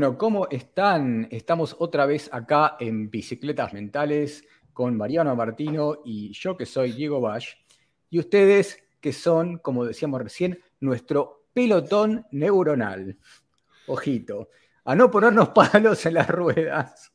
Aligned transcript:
Bueno, 0.00 0.16
¿cómo 0.16 0.48
están? 0.48 1.28
Estamos 1.30 1.76
otra 1.78 2.06
vez 2.06 2.30
acá 2.32 2.78
en 2.80 3.10
Bicicletas 3.10 3.74
Mentales 3.74 4.42
con 4.72 4.96
Mariano 4.96 5.36
Martino 5.36 5.98
y 6.06 6.32
yo 6.32 6.56
que 6.56 6.64
soy 6.64 6.92
Diego 6.92 7.20
Bash. 7.20 7.50
Y 8.08 8.18
ustedes 8.18 8.82
que 8.98 9.12
son, 9.12 9.58
como 9.58 9.84
decíamos 9.84 10.22
recién, 10.22 10.58
nuestro 10.80 11.44
pelotón 11.52 12.24
neuronal. 12.30 13.18
Ojito, 13.88 14.48
a 14.86 14.94
no 14.94 15.10
ponernos 15.10 15.48
palos 15.54 16.06
en 16.06 16.14
las 16.14 16.28
ruedas. 16.30 17.12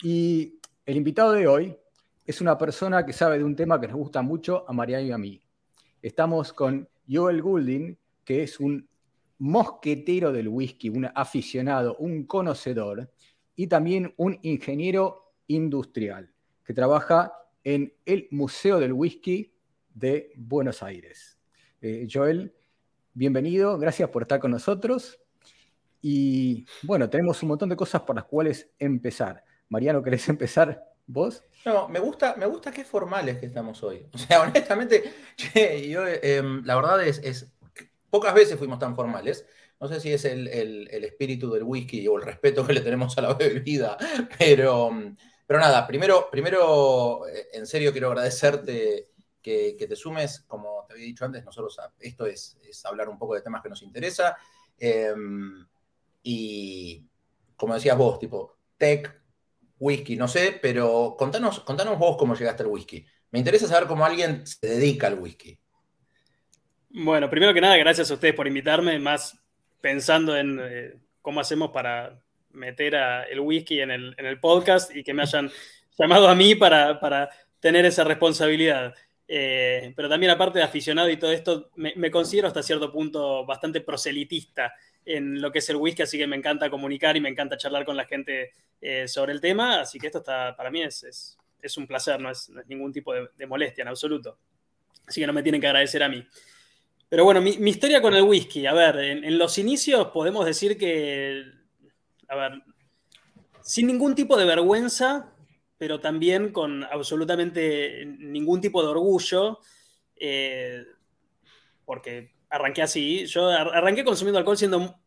Y 0.00 0.60
el 0.86 0.96
invitado 0.96 1.32
de 1.32 1.48
hoy 1.48 1.76
es 2.24 2.40
una 2.40 2.56
persona 2.56 3.04
que 3.04 3.12
sabe 3.12 3.38
de 3.38 3.44
un 3.44 3.56
tema 3.56 3.80
que 3.80 3.88
nos 3.88 3.96
gusta 3.96 4.22
mucho 4.22 4.64
a 4.68 4.72
Mariano 4.72 5.06
y 5.06 5.10
a 5.10 5.18
mí. 5.18 5.42
Estamos 6.00 6.52
con 6.52 6.88
Joel 7.10 7.42
Goulding, 7.42 7.98
que 8.24 8.44
es 8.44 8.60
un 8.60 8.88
mosquetero 9.42 10.30
del 10.30 10.46
whisky, 10.46 10.88
un 10.88 11.10
aficionado, 11.12 11.96
un 11.96 12.26
conocedor 12.26 13.10
y 13.56 13.66
también 13.66 14.14
un 14.16 14.38
ingeniero 14.42 15.34
industrial 15.48 16.32
que 16.64 16.72
trabaja 16.72 17.32
en 17.64 17.92
el 18.06 18.28
Museo 18.30 18.78
del 18.78 18.92
Whisky 18.92 19.52
de 19.92 20.32
Buenos 20.36 20.80
Aires. 20.84 21.40
Eh, 21.80 22.06
Joel, 22.08 22.54
bienvenido, 23.14 23.78
gracias 23.78 24.08
por 24.10 24.22
estar 24.22 24.38
con 24.38 24.52
nosotros. 24.52 25.18
Y 26.00 26.64
bueno, 26.84 27.10
tenemos 27.10 27.42
un 27.42 27.48
montón 27.48 27.68
de 27.68 27.74
cosas 27.74 28.02
por 28.02 28.14
las 28.14 28.26
cuales 28.26 28.70
empezar. 28.78 29.42
Mariano, 29.68 30.04
¿querés 30.04 30.28
empezar 30.28 30.84
vos? 31.04 31.42
No, 31.66 31.88
me 31.88 31.98
gusta, 31.98 32.36
me 32.36 32.46
gusta 32.46 32.70
qué 32.70 32.84
formales 32.84 33.38
que 33.38 33.46
estamos 33.46 33.82
hoy. 33.82 34.06
O 34.14 34.18
sea, 34.18 34.42
honestamente, 34.42 35.02
yo, 35.88 36.06
em, 36.06 36.64
la 36.64 36.76
verdad 36.76 37.04
es, 37.04 37.18
es 37.24 37.51
Pocas 38.12 38.34
veces 38.34 38.58
fuimos 38.58 38.78
tan 38.78 38.94
formales. 38.94 39.46
No 39.80 39.88
sé 39.88 39.98
si 39.98 40.12
es 40.12 40.26
el, 40.26 40.46
espíritu 41.02 41.50
del 41.50 41.62
whisky 41.62 42.06
o 42.06 42.18
el 42.18 42.22
respeto 42.22 42.66
que 42.66 42.74
le 42.74 42.82
tenemos 42.82 43.16
a 43.16 43.22
la 43.22 43.32
bebida, 43.38 43.96
pero, 44.38 44.90
pero 45.46 45.58
nada, 45.58 45.86
primero, 45.86 46.28
primero, 46.30 47.26
eh, 47.26 47.48
en 47.54 47.66
serio 47.66 47.90
quiero 47.90 48.08
agradecerte 48.08 49.08
que, 49.40 49.86
te 49.88 49.96
sumes. 49.96 50.40
Como 50.40 50.84
te 50.86 50.92
había 50.92 51.06
dicho 51.06 51.24
antes, 51.24 51.42
nosotros 51.42 51.74
esto 52.00 52.26
es, 52.26 52.58
hablar 52.84 53.08
un 53.08 53.18
poco 53.18 53.34
de 53.34 53.40
temas 53.40 53.62
que 53.62 53.70
nos 53.70 53.80
interesa. 53.80 54.36
Em, 54.76 55.66
y 56.22 57.08
como 57.56 57.72
decías 57.72 57.96
vos, 57.96 58.18
tipo, 58.18 58.58
tech, 58.76 59.22
whisky, 59.78 60.16
no 60.16 60.28
sé, 60.28 60.58
pero 60.60 61.16
contanos, 61.18 61.60
contanos 61.60 61.98
vos 61.98 62.18
cómo 62.18 62.34
llegaste 62.34 62.62
al 62.62 62.68
whisky. 62.68 63.06
Me 63.30 63.38
interesa 63.38 63.66
saber 63.66 63.88
cómo 63.88 64.04
alguien 64.04 64.46
se 64.46 64.66
dedica 64.66 65.06
al 65.06 65.18
whisky. 65.18 65.61
Bueno, 66.94 67.30
primero 67.30 67.54
que 67.54 67.60
nada, 67.62 67.78
gracias 67.78 68.10
a 68.10 68.14
ustedes 68.14 68.34
por 68.34 68.46
invitarme, 68.46 68.98
más 68.98 69.38
pensando 69.80 70.36
en 70.36 70.60
eh, 70.62 70.94
cómo 71.22 71.40
hacemos 71.40 71.70
para 71.70 72.20
meter 72.50 72.96
a 72.96 73.24
el 73.24 73.40
whisky 73.40 73.80
en 73.80 73.90
el, 73.90 74.40
podcast 74.40 74.94
y 74.94 75.02
que 75.02 75.14
me 75.14 75.22
hayan 75.22 75.50
llamado 75.98 76.28
a 76.28 76.34
mí 76.34 76.54
para, 76.54 77.30
tener 77.60 77.86
esa 77.86 78.04
responsabilidad. 78.04 78.94
Eh, 79.26 79.94
pero 79.96 80.06
también 80.10 80.32
aparte 80.32 80.58
de 80.58 80.66
aficionado 80.66 81.08
y 81.08 81.16
todo 81.16 81.32
esto, 81.32 81.70
me, 81.76 82.10
considero 82.10 82.48
hasta 82.48 82.62
cierto 82.62 82.92
punto 82.92 83.46
bastante 83.46 83.80
proselitista 83.80 84.74
en 85.06 85.40
lo 85.40 85.50
que 85.50 85.60
es 85.60 85.70
el 85.70 85.76
whisky, 85.76 86.02
así 86.02 86.18
que 86.18 86.26
me 86.26 86.36
encanta 86.36 86.68
comunicar 86.68 87.16
y 87.16 87.20
me 87.20 87.30
encanta 87.30 87.56
charlar 87.56 87.86
con 87.86 87.96
la 87.96 88.04
gente 88.04 88.50
eh, 88.82 89.08
sobre 89.08 89.32
el 89.32 89.40
tema, 89.40 89.80
así 89.80 89.98
que 89.98 90.08
esto 90.08 90.18
está, 90.18 90.54
para 90.54 90.70
mí 90.70 90.82
es, 90.82 91.38
es, 91.62 91.76
un 91.78 91.86
placer, 91.86 92.20
no 92.20 92.30
es, 92.30 92.50
ningún 92.66 92.92
tipo 92.92 93.14
de, 93.14 93.28
de 93.34 93.46
molestia 93.46 93.80
en 93.80 93.88
absoluto. 93.88 94.36
Así 95.06 95.20
que 95.20 95.26
no 95.26 95.32
me 95.32 95.42
tienen 95.42 95.60
que 95.60 95.66
agradecer 95.66 96.02
a 96.02 96.08
mí. 96.08 96.24
Pero 97.12 97.26
bueno, 97.26 97.42
mi, 97.42 97.50
historia 97.68 98.00
con 98.00 98.14
el 98.14 98.22
whisky, 98.22 98.64
a 98.64 98.72
ver, 98.72 98.96
en, 98.96 99.36
los 99.36 99.58
inicios 99.58 100.06
podemos 100.14 100.46
decir 100.46 100.78
que, 100.78 101.44
a 102.26 102.36
ver, 102.36 102.52
sin 103.60 103.86
ningún 103.86 104.14
tipo 104.14 104.34
de 104.34 104.46
vergüenza, 104.46 105.30
pero 105.76 106.00
también 106.00 106.52
con 106.52 106.84
absolutamente 106.84 108.06
ningún 108.06 108.62
tipo 108.62 108.80
de 108.82 108.88
orgullo, 108.88 109.58
eh, 110.16 110.86
porque 111.84 112.32
arranqué 112.48 112.80
así, 112.80 113.26
yo 113.26 113.46
arranqué 113.50 114.04
consumiendo 114.04 114.38
alcohol 114.38 114.56
siendo 114.56 115.01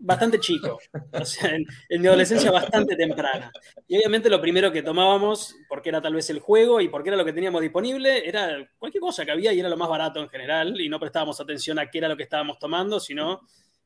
bastante 0.00 0.40
chico, 0.40 0.78
o 1.12 1.24
sea, 1.24 1.54
en, 1.54 2.00
mi 2.00 2.08
adolescencia 2.08 2.50
bastante 2.50 2.96
temprana. 2.96 3.52
Y 3.86 3.96
obviamente 3.96 4.30
lo 4.30 4.40
primero 4.40 4.72
que 4.72 4.82
tomábamos, 4.82 5.54
porque 5.68 5.90
era 5.90 6.00
tal 6.00 6.14
vez 6.14 6.30
el 6.30 6.40
juego 6.40 6.80
y 6.80 6.88
porque 6.88 7.10
era 7.10 7.16
lo 7.16 7.24
que 7.24 7.32
teníamos 7.32 7.60
disponible, 7.60 8.26
era 8.26 8.68
cualquier 8.78 9.00
cosa 9.00 9.24
que 9.24 9.30
había 9.30 9.52
y 9.52 9.60
era 9.60 9.68
lo 9.68 9.76
más 9.76 9.88
barato 9.88 10.20
en 10.20 10.28
general 10.28 10.80
y 10.80 10.88
no 10.88 10.98
prestábamos 10.98 11.40
atención 11.40 11.78
a 11.78 11.90
qué 11.90 11.98
era 11.98 12.08
lo 12.08 12.16
que 12.16 12.24
estábamos 12.24 12.58
tomando, 12.58 12.98
sino 12.98 13.42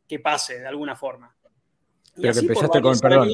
que 0.07 0.21
pase 0.21 0.61
de 0.61 0.67
alguna 0.67 0.95
forma. 0.95 1.37
Pero 2.15 2.33
que 2.33 2.39
empezaste 2.39 2.81
con, 2.81 2.99
perdón, 3.01 3.31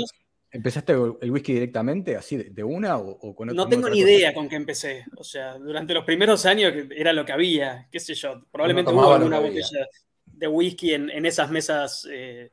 ¿empezaste 0.51 0.93
el 0.93 1.31
whisky 1.31 1.53
directamente, 1.53 2.17
así 2.17 2.37
de, 2.37 2.65
una 2.65 2.97
o, 2.97 3.35
con 3.35 3.49
No 3.49 3.69
tengo 3.69 3.91
ni 3.91 3.99
idea 3.99 4.33
con 4.33 4.49
qué 4.49 4.57
empecé. 4.57 5.05
O 5.17 5.25
sea, 5.25 5.59
durante 5.59 5.93
los 5.93 6.05
primeros 6.05 6.47
años 6.47 6.73
era 6.91 7.13
lo 7.13 7.27
que 7.27 7.33
había, 7.33 7.89
qué 7.93 8.01
sé 8.01 8.15
yo, 8.15 8.43
probablemente 8.51 8.91
hubo 8.91 9.13
alguna 9.13 9.39
botella 9.39 9.87
de 10.25 10.49
whisky 10.49 10.95
en, 10.95 11.27
esas 11.27 11.51
mesas 11.51 12.09
eh, 12.11 12.51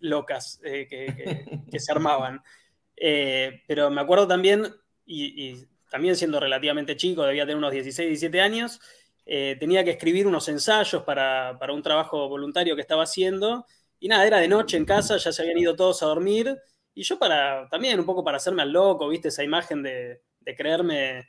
locas 0.00 0.60
eh, 0.64 0.86
que, 0.88 1.78
se 1.78 1.92
armaban. 1.92 2.42
Eh, 2.96 3.62
pero 3.66 3.90
me 3.90 4.00
acuerdo 4.00 4.26
también, 4.26 4.66
y, 5.06 5.66
también 5.90 6.16
siendo 6.16 6.40
relativamente 6.40 6.96
chico, 6.96 7.22
debía 7.24 7.44
tener 7.44 7.56
unos 7.56 7.72
16, 7.72 8.08
17 8.08 8.40
años, 8.40 8.80
eh, 9.26 9.56
tenía 9.58 9.84
que 9.84 9.90
escribir 9.90 10.26
unos 10.26 10.48
ensayos 10.48 11.02
para, 11.02 11.58
un 11.72 11.82
trabajo 11.82 12.28
voluntario 12.28 12.74
que 12.74 12.82
estaba 12.82 13.04
haciendo. 13.04 13.66
Y 13.98 14.08
nada, 14.08 14.26
era 14.26 14.38
de 14.38 14.48
noche 14.48 14.76
en 14.76 14.84
casa, 14.84 15.16
ya 15.16 15.32
se 15.32 15.42
habían 15.42 15.58
ido 15.58 15.76
todos 15.76 16.02
a 16.02 16.06
dormir. 16.06 16.56
Y 16.94 17.02
yo 17.02 17.18
para, 17.18 17.68
también 17.68 17.98
un 17.98 18.06
poco 18.06 18.24
para 18.24 18.38
hacerme 18.38 18.62
al 18.62 18.72
loco, 18.72 19.08
viste, 19.08 19.28
esa 19.28 19.44
imagen 19.44 19.82
de, 19.82 20.22
creerme 20.56 21.28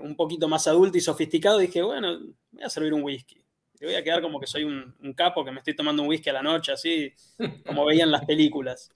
un 0.00 0.14
poquito 0.14 0.48
más 0.48 0.66
adulto 0.68 0.98
y 0.98 1.00
sofisticado, 1.00 1.58
dije, 1.58 1.82
bueno, 1.82 2.20
voy 2.50 2.62
a 2.62 2.68
servir 2.68 2.92
un 2.92 3.02
whisky 3.02 3.41
voy 3.86 3.96
a 3.96 4.02
quedar 4.04 4.22
como 4.22 4.38
que 4.38 4.46
soy 4.46 4.64
un, 4.64 5.12
capo, 5.14 5.44
que 5.44 5.50
me 5.50 5.58
estoy 5.58 5.74
tomando 5.74 6.02
un 6.02 6.08
whisky 6.08 6.30
a 6.30 6.34
la 6.34 6.42
noche, 6.42 6.72
así 6.72 7.12
como 7.66 7.84
veían 7.84 8.10
las 8.10 8.24
películas. 8.24 8.90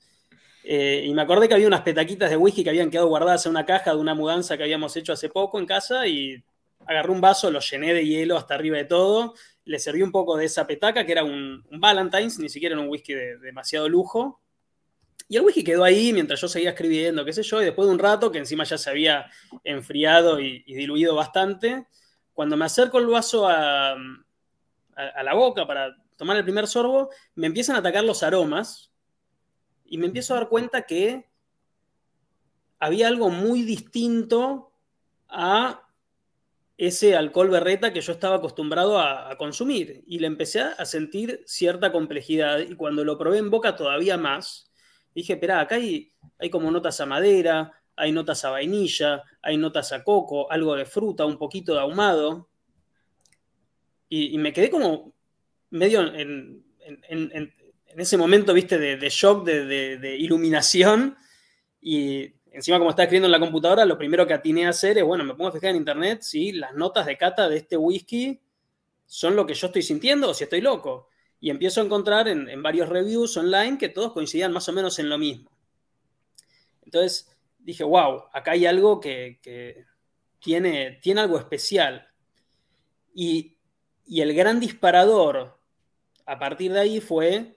Eh, 0.63 1.05
y 1.07 1.15
me 1.15 1.23
acordé 1.23 1.49
que 1.49 1.55
había 1.55 1.67
unas 1.67 1.83
petaquitas 1.83 2.31
de 2.31 2.37
whisky 2.37 2.65
que 2.65 2.71
habían 2.71 2.91
quedado 2.91 3.09
guardadas 3.09 3.47
en 3.47 3.51
una 3.51 3.65
caja 3.65 3.93
de 3.93 3.99
una 3.99 4.15
mudanza 4.15 4.57
que 4.57 4.65
habíamos 4.65 4.97
hecho 4.97 5.13
hace 5.13 5.29
poco 5.29 5.59
en 5.59 5.67
casa 5.67 6.07
y 6.07 6.43
agarré 6.87 7.11
un 7.11 7.21
vaso, 7.21 7.51
lo 7.51 7.61
llené 7.61 7.95
de 7.95 8.07
hielo 8.07 8.37
hasta 8.37 8.55
arriba 8.55 8.77
de 8.77 8.85
todo, 8.85 9.35
le 9.65 9.79
serví 9.79 10.03
un 10.03 10.13
poco 10.13 10.37
de 10.37 10.45
esa 10.45 10.67
petaca 10.67 11.05
que 11.05 11.13
era 11.13 11.25
un, 11.25 11.65
Valentine's, 11.71 12.39
ni 12.39 12.49
siquiera 12.49 12.75
era 12.75 12.83
un 12.83 12.89
whisky 12.89 13.15
de, 13.15 13.39
demasiado 13.39 13.89
lujo. 13.89 14.41
Y 15.29 15.37
el 15.37 15.43
whisky 15.43 15.65
quedó 15.65 15.83
ahí 15.83 16.13
mientras 16.13 16.41
yo 16.41 16.47
seguía 16.47 16.71
escribiendo, 16.71 17.25
qué 17.25 17.33
sé 17.33 17.43
yo, 17.43 17.61
y 17.61 17.65
después 17.65 17.89
de 17.89 17.95
un 17.95 17.99
rato, 17.99 18.31
que 18.31 18.39
encima 18.39 18.63
ya 18.63 18.79
se 18.79 18.89
había 18.91 19.27
enfriado 19.65 20.39
y 20.39 20.63
diluido 20.63 21.17
bastante, 21.17 21.87
cuando 22.37 22.57
me 22.59 22.67
acerco 22.67 22.99
el 22.99 23.07
vaso 23.07 23.49
a, 23.49 23.97
a, 24.97 25.23
la 25.23 25.35
boca 25.35 25.67
para 25.67 25.97
tomar 26.17 26.37
el 26.37 26.45
primer 26.45 26.67
sorbo, 26.67 27.11
me 27.35 27.47
empiezan 27.47 27.77
a 27.77 27.81
atacar 27.81 28.05
los 28.05 28.23
aromas 28.23 28.93
y 29.85 29.99
me 29.99 30.07
empiezo 30.07 30.35
a 30.35 30.39
dar 30.39 30.49
cuenta 30.49 30.83
que 30.83 31.29
había 32.79 33.09
algo 33.09 33.31
muy 33.31 33.63
distinto 33.63 34.73
a 35.29 35.83
ese 36.79 37.17
alcohol 37.17 37.49
berreta 37.49 37.93
que 37.93 38.01
yo 38.01 38.13
estaba 38.13 38.37
acostumbrado 38.37 38.99
a, 38.99 39.37
consumir. 39.39 40.05
Y 40.07 40.19
le 40.19 40.27
empecé 40.27 40.61
a 40.61 40.85
sentir 40.85 41.43
cierta 41.47 41.91
complejidad. 41.91 42.59
Y 42.59 42.75
cuando 42.75 43.05
lo 43.05 43.17
probé 43.17 43.39
en 43.39 43.51
boca 43.51 43.77
todavía 43.77 44.19
más, 44.19 44.71
dije, 45.15 45.35
espera, 45.35 45.61
acá 45.61 45.77
hay, 45.77 46.13
hay 46.39 46.51
como 46.51 46.71
notas 46.71 47.01
a 47.01 47.07
madera, 47.07 47.73
hay 47.97 48.13
notas 48.13 48.45
a 48.45 48.51
vainilla, 48.51 49.23
hay 49.41 49.57
notas 49.57 49.93
a 49.93 50.05
coco, 50.05 50.51
algo 50.53 50.75
de 50.77 50.85
fruta, 50.85 51.25
un 51.25 51.39
poquito 51.39 51.73
de 51.73 51.81
ahumado. 51.81 52.51
Y, 54.09 54.39
me 54.39 54.53
quedé 54.53 54.71
como 54.71 55.13
medio 55.71 56.15
en, 56.15 56.65
ese 57.97 58.17
momento, 58.17 58.53
viste, 58.53 58.79
de, 58.79 59.09
shock, 59.09 59.45
de, 59.45 60.17
iluminación. 60.19 61.17
Y 61.81 62.33
encima, 62.53 62.79
como 62.79 62.91
estaba 62.91 63.05
escribiendo 63.05 63.27
en 63.27 63.33
la 63.33 63.41
computadora, 63.41 63.85
lo 63.85 63.99
primero 63.99 64.27
que 64.27 64.35
atiné 64.35 64.67
a 64.67 64.71
hacer 64.71 64.99
es, 64.99 65.05
bueno, 65.05 65.25
me 65.25 65.35
pongo 65.35 65.49
a 65.49 65.53
fijar 65.53 65.71
en 65.71 65.77
internet 65.77 66.23
si 66.23 66.53
las 66.53 66.75
notas 66.75 67.07
de 67.07 67.17
cata 67.17 67.49
de 67.49 67.57
este 67.57 67.77
whisky 67.77 68.41
son 69.07 69.37
lo 69.37 69.47
que 69.47 69.55
yo 69.55 69.69
estoy 69.69 69.83
sintiendo 69.83 70.31
o 70.31 70.35
si 70.35 70.45
estoy 70.45 70.61
loco. 70.61 71.09
Y 71.41 71.51
empiezo 71.51 71.81
a 71.81 71.85
encontrar 71.85 72.29
en, 72.29 72.63
varios 72.63 72.89
reviews 72.89 73.37
online 73.37 73.79
que 73.79 73.89
todos 73.89 74.13
coincidían 74.13 74.53
más 74.53 74.69
o 74.69 74.73
menos 74.73 74.99
en 74.99 75.09
lo 75.09 75.19
mismo. 75.19 75.51
Entonces 76.83 77.37
dije, 77.59 77.83
wow, 77.83 78.25
acá 78.33 78.53
hay 78.53 78.67
algo 78.67 79.01
que, 79.01 79.39
que 79.43 79.85
tiene, 80.39 80.99
tiene 81.03 81.21
algo 81.21 81.39
especial. 81.39 82.09
Y 83.15 83.56
y 84.07 84.21
el 84.21 84.35
gran 84.35 84.61
disparador 84.61 85.59
a 86.25 86.39
partir 86.39 86.73
de 86.73 86.81
ahí 86.81 87.01
fue 87.01 87.57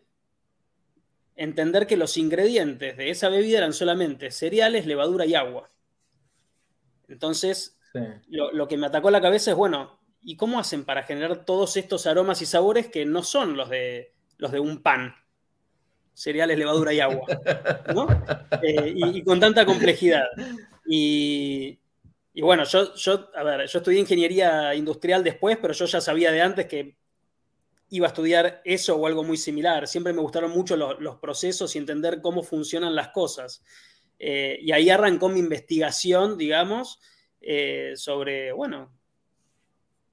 entender 1.36 1.88
que 1.88 1.98
los 1.98 2.18
ingredientes 2.18 2.98
de 2.98 3.10
esa 3.10 3.30
bebida 3.30 3.60
eran 3.60 3.74
solamente 3.74 4.32
cereales, 4.32 4.86
levadura 4.86 5.26
y 5.26 5.36
agua. 5.36 5.70
Entonces, 7.08 7.78
lo, 8.28 8.68
que 8.68 8.78
me 8.78 8.88
atacó 8.88 9.10
la 9.10 9.22
cabeza 9.22 9.52
es, 9.52 9.58
bueno, 9.58 10.00
¿y 10.22 10.36
cómo 10.36 10.60
hacen 10.60 10.84
para 10.84 11.04
generar 11.04 11.46
todos 11.46 11.78
estos 11.78 12.06
aromas 12.08 12.42
y 12.42 12.46
sabores 12.46 12.88
que 12.88 13.06
no 13.06 13.24
son 13.24 13.56
los 13.56 13.70
de, 13.70 14.14
los 14.38 14.52
de 14.52 14.60
un 14.60 14.82
pan? 14.82 15.16
cereales, 16.20 16.58
levadura 16.58 16.92
y 16.92 17.00
agua, 17.00 17.26
¿no? 17.94 18.08
Eh, 18.62 18.94
y, 18.94 19.24
con 19.24 19.40
tanta 19.40 19.66
complejidad. 19.66 20.26
Y, 20.86 21.80
bueno, 22.36 22.64
yo, 22.64 22.94
yo, 22.96 23.30
a 23.36 23.44
ver, 23.44 23.68
yo 23.68 23.80
estudié 23.80 24.00
ingeniería 24.00 24.74
industrial 24.76 25.24
después, 25.24 25.58
pero 25.62 25.74
yo 25.74 25.86
ya 25.86 26.00
sabía 26.00 26.32
de 26.32 26.42
antes 26.42 26.68
que 26.68 26.98
iba 27.90 28.08
a 28.08 28.10
estudiar 28.10 28.62
eso 28.66 28.96
o 28.96 29.08
algo 29.08 29.24
muy 29.24 29.38
similar. 29.38 29.88
Siempre 29.88 30.14
me 30.14 30.22
gustaron 30.22 30.52
mucho 30.52 30.76
los, 30.76 31.18
procesos 31.18 31.76
y 31.76 31.80
entender 31.80 32.22
cómo 32.22 32.44
funcionan 32.44 32.96
las 32.96 33.10
cosas. 33.10 33.64
Eh, 34.20 34.60
y 34.62 34.72
ahí 34.72 34.90
arrancó 34.90 35.30
mi 35.30 35.40
investigación, 35.40 36.38
digamos, 36.38 37.00
eh, 37.42 37.94
sobre, 37.96 38.52
bueno, 38.52 38.94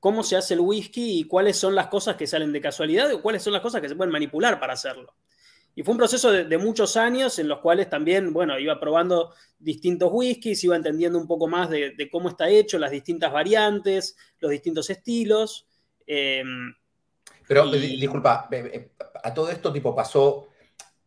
cómo 0.00 0.22
se 0.22 0.36
hace 0.36 0.54
el 0.54 0.60
whisky 0.60 1.20
y 1.20 1.24
cuáles 1.24 1.56
son 1.56 1.74
las 1.74 1.88
cosas 1.88 2.16
que 2.16 2.26
salen 2.26 2.52
de 2.52 2.60
casualidad 2.60 3.12
o 3.12 3.20
cuáles 3.20 3.42
son 3.42 3.52
las 3.52 3.62
cosas 3.62 3.80
que 3.80 3.88
se 3.88 3.96
pueden 3.96 4.12
manipular 4.12 4.58
para 4.58 4.74
hacerlo. 4.74 5.14
Y 5.78 5.82
fue 5.82 5.92
un 5.92 5.98
proceso 5.98 6.32
de, 6.32 6.58
muchos 6.58 6.96
años 6.96 7.38
en 7.38 7.48
los 7.48 7.58
cuales 7.58 7.90
también, 7.90 8.32
bueno, 8.32 8.58
iba 8.58 8.80
probando 8.80 9.34
distintos 9.58 10.08
whiskies, 10.10 10.64
iba 10.64 10.74
entendiendo 10.74 11.18
un 11.18 11.26
poco 11.26 11.46
más 11.48 11.68
de, 11.68 12.08
cómo 12.10 12.30
está 12.30 12.48
hecho, 12.48 12.78
las 12.78 12.90
distintas 12.90 13.30
variantes, 13.30 14.16
los 14.38 14.50
distintos 14.50 14.88
estilos. 14.88 15.68
Em, 16.06 16.74
Pero, 17.46 17.70
disculpa, 17.70 18.48
a 19.22 19.34
todo 19.34 19.50
esto 19.50 19.70
tipo 19.70 19.94
pasó 19.94 20.48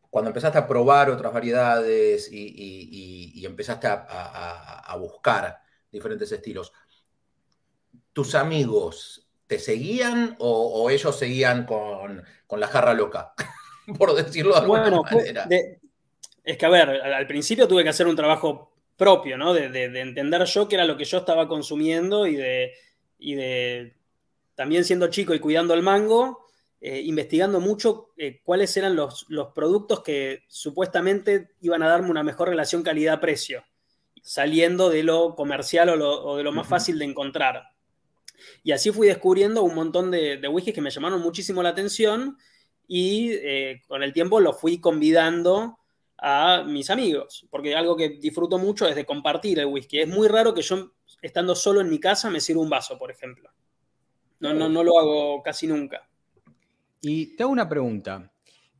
cuando 0.10 0.30
empezaste 0.30 0.60
a 0.60 0.68
probar 0.68 1.10
otras 1.10 1.34
variedades 1.34 2.30
y, 2.32 3.44
empezaste 3.44 3.88
a, 3.90 4.96
buscar 5.00 5.62
diferentes 5.92 6.32
estilos, 6.32 6.74
¿tus 8.14 8.36
amigos 8.36 9.28
te 9.48 9.58
seguían 9.58 10.36
o, 10.40 10.90
ellos 10.92 11.18
seguían 11.18 11.66
con, 11.66 12.24
la 12.60 12.68
jarra 12.68 12.94
loca? 12.94 13.34
Por 13.98 14.16
decirlo 14.16 14.54
de 14.54 14.60
alguna 14.60 15.02
manera. 15.02 15.48
es 16.44 16.58
que, 16.58 16.66
a 16.66 16.70
ver, 16.70 16.90
al 16.90 17.28
principio 17.28 17.68
tuve 17.68 17.84
que 17.84 17.90
hacer 17.90 18.08
un 18.08 18.16
trabajo 18.16 18.72
propio, 19.00 19.38
¿no? 19.38 19.54
De, 19.54 19.86
entender 20.02 20.44
yo 20.44 20.68
qué 20.68 20.76
era 20.76 20.86
lo 20.86 20.98
que 20.98 21.06
yo 21.06 21.20
estaba 21.20 21.48
consumiendo 21.48 22.28
y 22.28 22.36
de, 22.36 22.74
y 23.18 23.36
de 23.36 23.96
también 24.56 24.84
siendo 24.84 25.08
chico 25.08 25.34
y 25.34 25.40
cuidando 25.40 25.74
el 25.74 25.82
mango, 25.82 26.46
eh, 26.82 27.02
investigando 27.06 27.62
mucho 27.62 28.10
eh, 28.18 28.42
cuáles 28.44 28.76
eran 28.76 28.98
los, 28.98 29.26
productos 29.56 30.02
que 30.02 30.44
supuestamente 30.50 31.52
iban 31.62 31.82
a 31.82 31.88
darme 31.88 32.12
una 32.12 32.24
mejor 32.24 32.50
relación 32.50 32.84
calidad-precio, 32.84 33.64
saliendo 34.22 34.90
de 34.90 35.04
lo 35.04 35.34
comercial 35.34 35.90
o, 36.02 36.36
de 36.36 36.44
lo 36.44 36.52
más 36.52 36.68
fácil 36.68 37.00
de 37.00 37.06
encontrar. 37.06 37.64
Y 38.64 38.74
así 38.74 38.92
fui 38.92 39.08
descubriendo 39.08 39.64
un 39.64 39.76
montón 39.76 40.12
de, 40.12 40.36
de 40.38 40.48
whiskies 40.50 40.76
que 40.76 40.82
me 40.82 40.90
llamaron 40.90 41.22
muchísimo 41.22 41.64
la 41.64 41.70
atención 41.70 42.38
y 42.90 43.32
eh, 43.32 43.82
con 43.88 44.02
el 44.02 44.12
tiempo 44.12 44.40
los 44.40 44.60
fui 44.60 44.82
convidando 44.82 45.78
a 46.18 46.64
mis 46.66 46.90
amigos, 46.90 47.48
porque 47.50 47.76
algo 47.76 47.96
que 47.96 48.10
disfruto 48.10 48.58
mucho 48.58 48.88
es 48.88 48.96
de 48.96 49.06
compartir 49.06 49.60
el 49.60 49.68
whisky. 49.68 50.00
Es 50.02 50.08
muy 50.10 50.28
raro 50.28 50.54
que 50.54 50.64
yo, 50.64 50.92
estando 51.22 51.56
solo 51.56 51.80
en 51.80 51.90
mi 51.90 52.00
casa, 52.00 52.32
me 52.32 52.42
sirva 52.42 52.64
un 52.64 52.70
vaso, 52.70 52.98
por 52.98 53.12
ejemplo. 53.12 53.50
No, 54.40 54.54
no, 54.54 54.68
no 54.68 54.84
lo 54.84 55.00
hago 55.00 55.44
casi 55.44 55.68
nunca. 55.68 56.10
Y 57.00 57.36
te 57.36 57.44
hago 57.44 57.52
una 57.52 57.70
pregunta. 57.70 58.34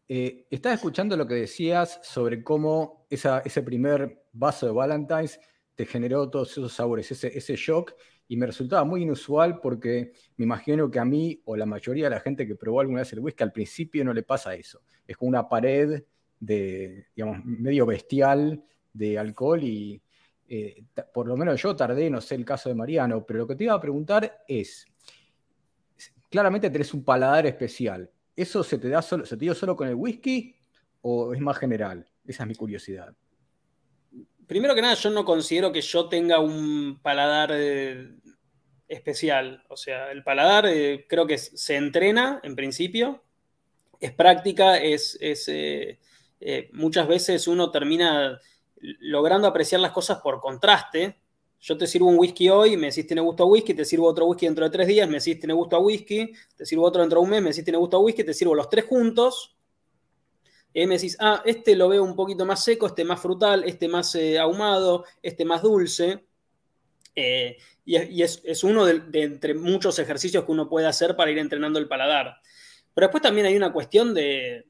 Eh, 0.08 0.48
escuchando 0.50 1.16
lo 1.16 1.28
que 1.28 1.36
decías 1.36 2.00
sobre 2.02 2.44
cómo 2.44 3.06
ese 3.12 3.62
primer 3.62 4.24
vaso 4.34 4.66
de 4.66 4.72
Valentine's 4.72 5.40
te 5.76 5.86
generó 5.86 6.28
todos 6.32 6.52
esos 6.52 6.74
sabores, 6.74 7.12
ese, 7.12 7.56
shock, 7.56 7.94
y 8.32 8.38
me 8.38 8.46
resultaba 8.46 8.84
muy 8.86 9.02
inusual 9.02 9.60
porque 9.60 10.14
me 10.38 10.46
imagino 10.46 10.90
que 10.90 11.00
a 11.00 11.04
mí 11.04 11.42
o 11.46 11.58
la 11.58 11.66
mayoría 11.66 12.06
de 12.06 12.12
la 12.12 12.20
gente 12.20 12.46
que 12.46 12.56
probó 12.56 12.80
alguna 12.80 13.00
vez 13.00 13.12
el 13.12 13.20
whisky 13.20 13.44
al 13.44 13.52
principio 13.52 14.06
no 14.06 14.14
le 14.14 14.22
pasa 14.22 14.54
eso. 14.54 14.82
Es 15.08 15.18
como 15.18 15.30
una 15.30 15.50
pared 15.50 16.04
de, 16.40 17.08
digamos, 17.16 17.44
medio 17.44 17.88
bestial 17.88 18.64
de 18.94 19.18
alcohol 19.18 19.64
y 19.64 20.00
eh, 20.48 20.84
por 21.12 21.28
lo 21.28 21.36
menos 21.36 21.60
yo 21.60 21.76
tardé, 21.76 22.08
no 22.12 22.22
sé 22.22 22.36
el 22.36 22.46
caso 22.46 22.70
de 22.70 22.76
Mariano, 22.76 23.26
pero 23.26 23.40
lo 23.40 23.48
que 23.48 23.56
te 23.56 23.64
iba 23.64 23.74
a 23.74 23.82
preguntar 23.82 24.44
es, 24.48 24.86
claramente 26.30 26.70
tenés 26.70 26.94
un 26.94 27.04
paladar 27.04 27.48
especial. 27.48 28.12
¿Eso 28.36 28.64
se 28.64 28.78
te 28.78 28.90
da 28.90 29.02
solo, 29.02 29.26
se 29.26 29.38
te 29.38 29.46
dio 29.46 29.56
solo 29.56 29.76
con 29.76 29.88
el 29.88 29.96
whisky 29.96 30.56
o 31.02 31.34
es 31.34 31.42
más 31.42 31.58
general? 31.58 32.08
Esa 32.28 32.44
es 32.44 32.48
mi 32.48 32.54
curiosidad. 32.54 33.16
Primero 34.50 34.74
que 34.74 34.82
nada, 34.82 34.96
yo 34.96 35.12
no 35.12 35.24
considero 35.24 35.72
que 35.72 35.82
yo 35.82 36.10
tenga 36.10 36.40
un 36.40 36.98
paladar 37.04 37.52
eh, 37.54 38.16
especial. 38.88 39.64
O 39.70 39.78
sea, 39.78 40.12
el 40.12 40.24
paladar 40.24 40.66
eh, 40.66 41.06
creo 41.08 41.28
que 41.28 41.38
se 41.38 41.76
entrena 41.76 42.40
en 42.42 42.56
principio, 42.56 43.22
es 44.00 44.12
práctica, 44.12 44.80
es, 44.80 45.20
eh, 45.22 46.00
muchas 46.74 47.08
veces 47.08 47.48
uno 47.48 47.70
termina 47.70 48.40
logrando 49.02 49.48
apreciar 49.48 49.82
las 49.82 49.92
cosas 49.92 50.18
por 50.18 50.40
contraste, 50.40 51.20
yo 51.60 51.78
te 51.78 51.86
sirvo 51.86 52.08
un 52.08 52.18
whisky 52.18 52.50
hoy, 52.50 52.76
me 52.76 52.88
decís 52.88 53.06
tiene 53.06 53.22
gusto 53.22 53.44
a 53.44 53.46
whisky, 53.46 53.76
te 53.76 53.86
sirvo 53.86 54.08
otro 54.08 54.26
whisky 54.26 54.48
dentro 54.48 54.66
de 54.66 54.72
tres 54.72 54.88
días, 54.88 55.08
me 55.08 55.20
decís 55.20 55.38
tiene 55.40 55.54
gusto 55.54 55.76
a 55.76 55.80
whisky, 55.80 56.34
te 56.58 56.66
sirvo 56.66 56.86
otro 56.86 57.02
dentro 57.02 57.20
de 57.20 57.24
un 57.24 57.30
mes, 57.30 57.42
me 57.44 57.50
decís 57.50 57.64
tiene 57.64 57.78
gusto 57.78 57.98
a 57.98 58.00
whisky, 58.00 58.24
te 58.24 58.34
sirvo 58.34 58.56
los 58.56 58.68
tres 58.68 58.86
juntos. 58.86 59.59
Y 60.74 60.86
me 60.86 60.96
decís, 60.96 61.18
ah, 61.20 61.42
este 61.46 61.76
lo 61.76 61.90
veo 61.90 62.04
un 62.04 62.16
poquito 62.16 62.46
más 62.46 62.64
seco, 62.64 62.88
este 62.88 63.04
más 63.04 63.20
frutal, 63.20 63.64
este 63.66 63.88
más 63.88 64.14
eh, 64.16 64.38
ahumado, 64.38 65.06
este 65.22 65.46
más 65.46 65.62
dulce. 65.62 66.26
Eh, 67.16 67.58
y, 67.86 68.22
es, 68.22 68.64
uno 68.64 68.86
de, 68.86 69.02
entre 69.24 69.56
muchos 69.56 69.98
ejercicios 69.98 70.46
que 70.46 70.52
uno 70.52 70.70
puede 70.70 70.86
hacer 70.86 71.16
para 71.16 71.32
ir 71.32 71.40
entrenando 71.40 71.80
el 71.80 71.88
paladar. 71.88 72.40
Pero 72.94 73.08
después 73.08 73.24
también 73.24 73.48
hay 73.48 73.56
una 73.56 73.74
cuestión 73.74 74.14
de, 74.14 74.68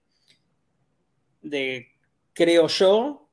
de 1.42 1.88
creo 2.34 2.68
yo, 2.68 3.28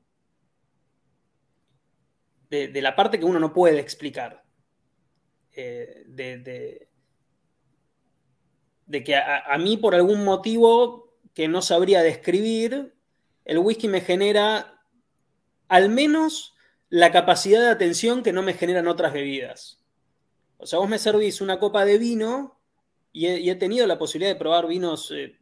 de, 2.49 2.81
la 2.81 2.95
parte 2.95 3.17
que 3.17 3.25
uno 3.25 3.39
no 3.39 3.53
puede 3.53 3.79
explicar. 3.79 4.43
Eh, 5.53 6.03
de, 6.05 6.89
de, 8.85 9.03
que 9.03 9.15
a, 9.15 9.57
mí 9.57 9.77
por 9.77 9.95
algún 9.95 10.23
motivo 10.23 11.06
que 11.37 11.47
no 11.47 11.61
sabría 11.61 12.01
describir, 12.01 12.95
el 13.45 13.59
whisky 13.59 13.87
me 13.87 14.01
genera 14.01 14.81
al 15.67 15.87
menos 15.87 16.55
la 16.89 17.11
capacidad 17.11 17.61
de 17.61 17.69
atención 17.69 18.23
que 18.23 18.33
no 18.33 18.41
me 18.41 18.55
generan 18.55 18.87
otras 18.87 19.13
bebidas. 19.13 19.79
O 20.57 20.65
sea, 20.65 20.79
vos 20.79 20.89
me 20.89 20.97
servís 20.97 21.39
una 21.39 21.59
copa 21.59 21.85
de 21.85 21.99
vino 21.99 22.59
y 23.13 23.27
he, 23.27 23.53
tenido 23.53 23.85
la 23.85 23.99
posibilidad 23.99 24.31
de 24.31 24.39
probar 24.39 24.65
vinos 24.65 25.11
eh, 25.11 25.37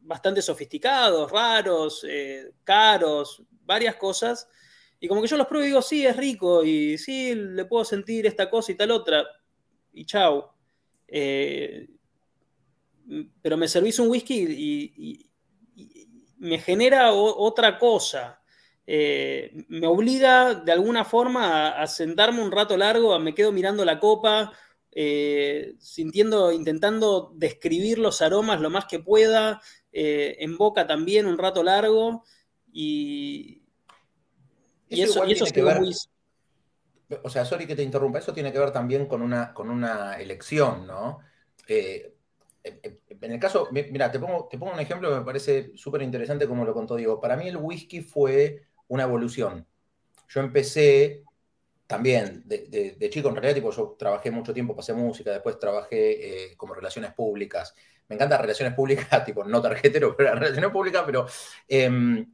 bastante 0.00 0.42
sofisticados, 0.42 1.32
raros, 1.32 2.04
eh, 2.06 2.52
caros, 2.62 3.42
varias 3.64 3.96
cosas, 3.96 4.46
y 5.00 5.08
como 5.08 5.22
que 5.22 5.28
yo 5.28 5.38
los 5.38 5.46
pruebo 5.46 5.64
y 5.64 5.68
digo, 5.68 5.80
sí, 5.80 6.04
es 6.04 6.18
rico, 6.18 6.62
y 6.62 6.98
sí, 6.98 7.34
le 7.34 7.64
puedo 7.64 7.86
sentir 7.86 8.26
esta 8.26 8.50
cosa 8.50 8.72
y 8.72 8.74
tal 8.74 8.90
otra, 8.90 9.24
y 9.94 10.04
chau. 10.04 10.50
Eh, 11.08 11.88
pero 13.40 13.56
me 13.56 13.68
servís 13.68 13.98
un 13.98 14.08
whisky 14.08 14.44
y, 14.46 15.29
me 16.40 16.58
genera 16.58 17.12
otra 17.12 17.78
cosa. 17.78 18.42
Eh, 18.86 19.64
me 19.68 19.86
obliga 19.86 20.54
de 20.54 20.72
alguna 20.72 21.04
forma 21.04 21.68
a, 21.80 21.86
sentarme 21.86 22.42
un 22.42 22.50
rato 22.50 22.76
largo, 22.76 23.16
me 23.20 23.34
quedo 23.34 23.52
mirando 23.52 23.84
la 23.84 24.00
copa, 24.00 24.52
eh, 24.90 25.74
sintiendo, 25.78 26.50
intentando 26.50 27.32
describir 27.36 27.98
los 27.98 28.20
aromas 28.20 28.60
lo 28.60 28.68
más 28.68 28.86
que 28.86 28.98
pueda, 28.98 29.62
en 29.92 30.56
boca 30.56 30.86
también 30.86 31.26
un 31.26 31.38
rato 31.38 31.62
largo, 31.62 32.24
y, 32.72 33.62
y 34.90 35.02
eso, 35.02 35.24
y 35.24 35.32
eso 35.32 35.46
que 35.46 35.62
ver, 35.62 35.80
O 37.22 37.30
sea, 37.30 37.44
sorry 37.44 37.66
que 37.66 37.76
te 37.76 37.82
interrumpa, 37.82 38.18
eso 38.18 38.32
tiene 38.32 38.52
que 38.52 38.58
ver 38.58 38.72
también 38.72 39.06
con 39.06 39.22
una, 39.22 39.54
con 39.54 39.70
una 39.70 40.14
elección, 40.14 40.86
¿no? 40.86 41.20
Eh, 41.68 42.09
en 42.62 43.32
el 43.32 43.40
caso, 43.40 43.68
mira, 43.72 44.10
te 44.10 44.18
pongo, 44.18 44.48
te 44.50 44.58
pongo 44.58 44.72
un 44.72 44.80
ejemplo 44.80 45.10
que 45.10 45.18
me 45.18 45.24
parece 45.24 45.72
súper 45.76 46.02
interesante 46.02 46.46
como 46.46 46.64
lo 46.64 46.74
contó 46.74 46.96
Diego. 46.96 47.20
Para 47.20 47.36
mí 47.36 47.48
el 47.48 47.56
whisky 47.56 48.02
fue 48.02 48.64
una 48.88 49.04
evolución. 49.04 49.66
Yo 50.28 50.40
empecé 50.40 51.24
también 51.86 52.42
de, 52.46 53.08
chico, 53.10 53.28
en 53.28 53.34
realidad, 53.34 53.54
tipo, 53.54 53.70
yo 53.72 53.96
trabajé 53.98 54.30
mucho 54.30 54.54
tiempo, 54.54 54.76
pasé 54.76 54.92
música, 54.92 55.32
después 55.32 55.58
trabajé 55.58 56.50
eh, 56.52 56.56
como 56.56 56.74
relaciones 56.74 57.12
públicas. 57.14 57.74
Me 58.08 58.14
encantan 58.14 58.40
relaciones 58.40 58.74
públicas, 58.74 59.24
tipo, 59.24 59.44
no 59.44 59.60
tarjetero, 59.60 60.16
pero 60.16 60.34
relaciones 60.34 60.70
públicas, 60.70 61.02
pero... 61.04 61.26
Em, 61.66 62.32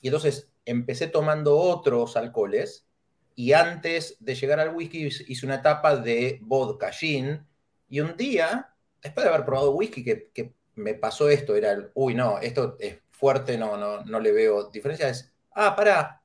y 0.00 0.08
entonces 0.08 0.52
empecé 0.64 1.08
tomando 1.08 1.56
otros 1.56 2.16
alcoholes 2.16 2.86
y 3.34 3.52
antes 3.52 4.16
de 4.20 4.34
llegar 4.34 4.60
al 4.60 4.74
whisky 4.74 5.06
hice 5.06 5.46
una 5.46 5.56
etapa 5.56 5.96
de 5.96 6.38
vodka, 6.42 6.90
gin, 6.90 7.46
y 7.88 8.00
un 8.00 8.16
día, 8.16 8.74
después 9.02 9.24
de 9.24 9.30
haber 9.30 9.44
probado 9.44 9.72
whisky, 9.72 10.04
que, 10.04 10.54
me 10.74 10.94
pasó 10.94 11.28
esto, 11.28 11.56
era 11.56 11.72
el, 11.72 11.90
uy, 11.94 12.14
no, 12.14 12.38
esto 12.38 12.76
es 12.78 12.98
fuerte, 13.10 13.58
no, 13.58 13.76
no, 13.76 14.04
no 14.04 14.20
le 14.20 14.30
veo 14.30 14.70
diferencia, 14.70 15.08
es, 15.08 15.32
ah, 15.56 15.74
para, 15.74 16.22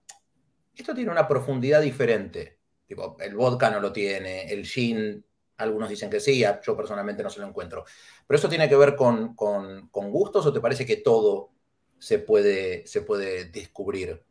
esto 0.75 0.93
tiene 0.93 1.11
una 1.11 1.27
profundidad 1.27 1.81
diferente. 1.81 2.59
Tipo, 2.85 3.17
el 3.19 3.35
vodka 3.35 3.71
no 3.71 3.79
lo 3.79 3.91
tiene, 3.91 4.51
el 4.51 4.65
gin, 4.65 5.25
algunos 5.57 5.89
dicen 5.89 6.09
que 6.09 6.19
sí, 6.19 6.43
yo 6.63 6.77
personalmente 6.77 7.23
no 7.23 7.31
se 7.31 7.39
lo 7.39 7.47
encuentro. 7.47 7.83
Pero 8.27 8.37
eso 8.37 8.49
tiene 8.49 8.69
que 8.69 8.75
ver 8.75 8.95
con, 8.95 9.35
con, 9.35 9.87
con 9.87 10.11
gustos 10.11 10.45
o 10.45 10.53
te 10.53 10.59
parece 10.59 10.85
que 10.85 10.97
todo 10.97 11.53
se 12.03 12.19
puede, 12.19 12.85
se 12.85 13.01
puede 13.01 13.45
descubrir? 13.45 14.21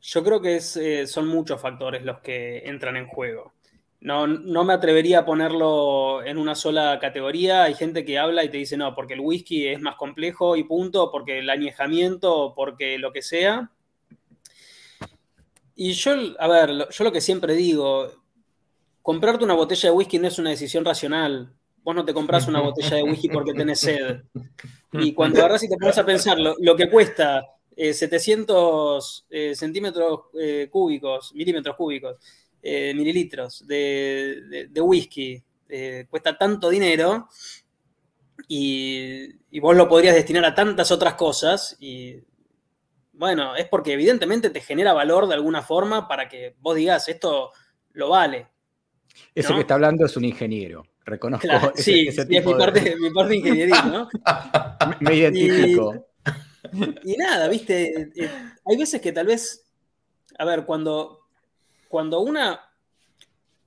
Yo 0.00 0.24
creo 0.24 0.40
que 0.40 0.56
eh, 0.56 1.06
son 1.06 1.28
muchos 1.28 1.60
factores 1.60 2.02
los 2.02 2.18
que 2.20 2.58
entran 2.68 2.96
en 2.96 3.06
juego. 3.06 3.52
No, 4.00 4.26
no, 4.26 4.64
me 4.64 4.74
atrevería 4.74 5.20
a 5.20 5.24
ponerlo 5.24 6.24
en 6.24 6.38
una 6.38 6.54
sola 6.54 6.98
categoría. 7.00 7.64
Hay 7.64 7.74
gente 7.74 8.04
que 8.04 8.18
habla 8.18 8.44
y 8.44 8.50
te 8.50 8.58
dice, 8.58 8.76
no, 8.76 8.94
porque 8.94 9.14
el 9.14 9.20
whisky 9.20 9.66
es 9.66 9.80
más 9.80 9.96
complejo 9.96 10.56
y 10.56 10.64
punto, 10.64 11.10
porque 11.10 11.38
el 11.38 11.50
añejamiento, 11.50 12.52
porque 12.54 12.98
lo 12.98 13.12
que 13.12 13.22
sea. 13.22 13.70
Y 15.74 15.92
yo, 15.92 16.12
a 16.38 16.48
ver, 16.48 16.88
yo 16.90 17.04
lo 17.04 17.12
que 17.12 17.20
siempre 17.20 17.54
digo, 17.54 18.10
comprarte 19.02 19.44
una 19.44 19.54
botella 19.54 19.90
de 19.90 19.94
whisky 19.94 20.18
no 20.18 20.28
es 20.28 20.38
una 20.38 20.50
decisión 20.50 20.84
racional. 20.84 21.52
Vos 21.84 21.94
no 21.94 22.04
te 22.04 22.12
compras 22.12 22.48
una 22.48 22.60
botella 22.60 22.96
de 22.96 23.02
whisky 23.04 23.28
porque 23.28 23.54
tenés 23.54 23.80
sed. 23.80 24.22
Y 24.92 25.12
cuando 25.12 25.38
agarras 25.38 25.62
y 25.62 25.68
te 25.68 25.76
pones 25.76 25.96
a 25.98 26.04
pensar 26.04 26.38
lo, 26.38 26.76
que 26.76 26.90
cuesta 26.90 27.46
700 27.76 29.26
eh, 29.30 29.50
eh, 29.50 29.54
centímetros 29.54 30.20
eh, 30.40 30.68
cúbicos, 30.70 31.32
milímetros 31.34 31.76
cúbicos, 31.76 32.16
mililitros 32.62 33.66
de, 33.66 34.68
whisky, 34.80 35.42
cuesta 36.08 36.36
tanto 36.36 36.68
dinero 36.68 37.28
y, 38.48 39.28
y, 39.50 39.60
vos 39.60 39.76
lo 39.76 39.88
podrías 39.88 40.14
destinar 40.14 40.44
a 40.44 40.54
tantas 40.54 40.90
otras 40.90 41.14
cosas 41.14 41.76
y 41.80 42.20
bueno, 43.12 43.56
es 43.56 43.66
porque 43.68 43.94
evidentemente 43.94 44.50
te 44.50 44.60
genera 44.60 44.92
valor 44.92 45.26
de 45.26 45.34
alguna 45.34 45.62
forma 45.62 46.06
para 46.06 46.28
que 46.28 46.54
vos 46.60 46.76
digas 46.76 47.08
esto 47.08 47.50
lo 47.92 48.10
vale. 48.10 48.48
Ese 49.34 49.54
que 49.54 49.60
está 49.60 49.74
hablando 49.74 50.04
es 50.04 50.16
un 50.16 50.24
ingeniero. 50.24 50.84
Reconozco. 51.04 51.46
sí, 51.76 52.08
es 52.08 52.28
mi 52.28 52.40
parte, 52.40 52.96
mi 52.98 53.10
parte 53.10 53.36
ingeniería, 53.36 53.82
¿no? 53.82 54.08
Me, 55.00 55.14
identifico. 55.14 56.08
Y, 57.04 57.16
nada, 57.16 57.48
viste, 57.48 58.10
eh, 58.16 58.30
hay 58.64 58.76
veces 58.76 59.00
que 59.00 59.12
tal 59.12 59.26
vez, 59.26 59.64
a 60.36 60.44
ver, 60.44 60.66
cuando, 60.66 61.25
cuando 61.96 62.20
una, 62.20 62.60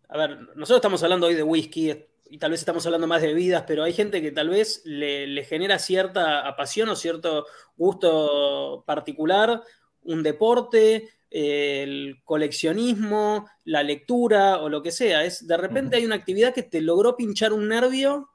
a 0.07 0.17
ver, 0.19 0.39
nosotros 0.49 0.77
estamos 0.77 1.01
hablando 1.01 1.25
hoy 1.25 1.33
de 1.33 1.41
whisky 1.41 1.91
y 2.29 2.37
tal 2.37 2.51
vez 2.51 2.59
estamos 2.59 2.85
hablando 2.85 3.07
más 3.07 3.23
de 3.23 3.29
bebidas, 3.29 3.63
pero 3.65 3.83
hay 3.83 3.91
gente 3.91 4.21
que 4.21 4.31
tal 4.31 4.49
vez 4.49 4.83
le, 4.85 5.25
le 5.25 5.43
genera 5.45 5.79
cierta 5.79 6.47
apasión 6.47 6.89
o 6.89 6.95
cierto 6.95 7.47
gusto 7.75 8.83
particular, 8.85 9.63
un 10.03 10.21
deporte, 10.21 11.09
el 11.31 12.21
coleccionismo, 12.23 13.49
la 13.65 13.81
lectura 13.81 14.59
o 14.59 14.69
lo 14.69 14.83
que 14.83 14.91
sea. 14.91 15.25
Es, 15.25 15.47
de 15.47 15.57
repente 15.57 15.95
hay 15.95 16.05
una 16.05 16.13
actividad 16.13 16.53
que 16.53 16.61
te 16.61 16.81
logró 16.81 17.15
pinchar 17.15 17.51
un 17.51 17.67
nervio, 17.67 18.29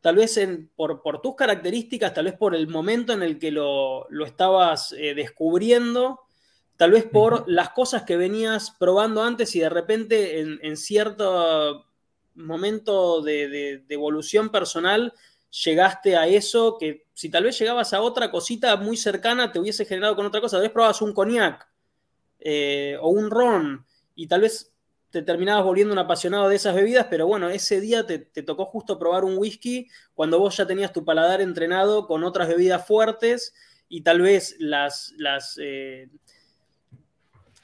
tal 0.00 0.16
vez 0.16 0.40
por, 0.74 1.00
tus 1.22 1.36
características, 1.36 2.14
tal 2.14 2.24
vez 2.24 2.34
por 2.34 2.56
el 2.56 2.66
momento 2.66 3.12
en 3.12 3.22
el 3.22 3.38
que 3.38 3.52
lo, 3.52 4.08
estabas 4.26 4.90
eh, 4.98 5.14
descubriendo, 5.14 6.22
tal 6.78 6.92
vez 6.92 7.04
por 7.04 7.44
las 7.48 7.70
cosas 7.70 8.04
que 8.04 8.16
venías 8.16 8.70
probando 8.70 9.22
antes 9.22 9.54
y 9.56 9.60
de 9.60 9.68
repente 9.68 10.40
en, 10.40 10.76
cierto 10.76 11.84
momento 12.36 13.20
de, 13.20 13.84
evolución 13.88 14.50
personal 14.50 15.12
llegaste 15.64 16.16
a 16.16 16.28
eso 16.28 16.78
que 16.78 17.06
si 17.14 17.30
tal 17.30 17.44
vez 17.44 17.58
llegabas 17.58 17.92
a 17.92 18.00
otra 18.00 18.30
cosita 18.30 18.76
muy 18.76 18.96
cercana 18.96 19.50
te 19.50 19.58
hubiese 19.58 19.84
generado 19.84 20.14
con 20.14 20.24
otra 20.24 20.40
cosa. 20.40 20.56
Tal 20.56 20.62
vez 20.62 20.72
probabas 20.72 21.02
un 21.02 21.12
cognac 21.12 21.68
eh, 22.38 22.96
o 23.00 23.08
un 23.08 23.28
ron, 23.28 23.84
y 24.14 24.28
tal 24.28 24.42
vez 24.42 24.72
te 25.10 25.22
terminabas 25.22 25.64
volviendo 25.64 25.92
un 25.92 25.98
apasionado 25.98 26.48
de 26.48 26.56
esas 26.56 26.76
bebidas, 26.76 27.08
pero 27.10 27.26
bueno, 27.26 27.48
ese 27.48 27.80
día 27.80 28.06
te, 28.06 28.18
tocó 28.18 28.66
justo 28.66 29.00
probar 29.00 29.24
un 29.24 29.36
whisky 29.36 29.88
cuando 30.14 30.38
vos 30.38 30.56
ya 30.56 30.66
tenías 30.66 30.92
tu 30.92 31.04
paladar 31.04 31.40
entrenado 31.40 32.06
con 32.06 32.22
otras 32.22 32.46
bebidas 32.46 32.86
fuertes 32.86 33.52
y 33.88 34.02
tal 34.02 34.20
vez 34.20 34.54
las, 34.60 35.12
las 35.16 35.58
eh, 35.60 36.08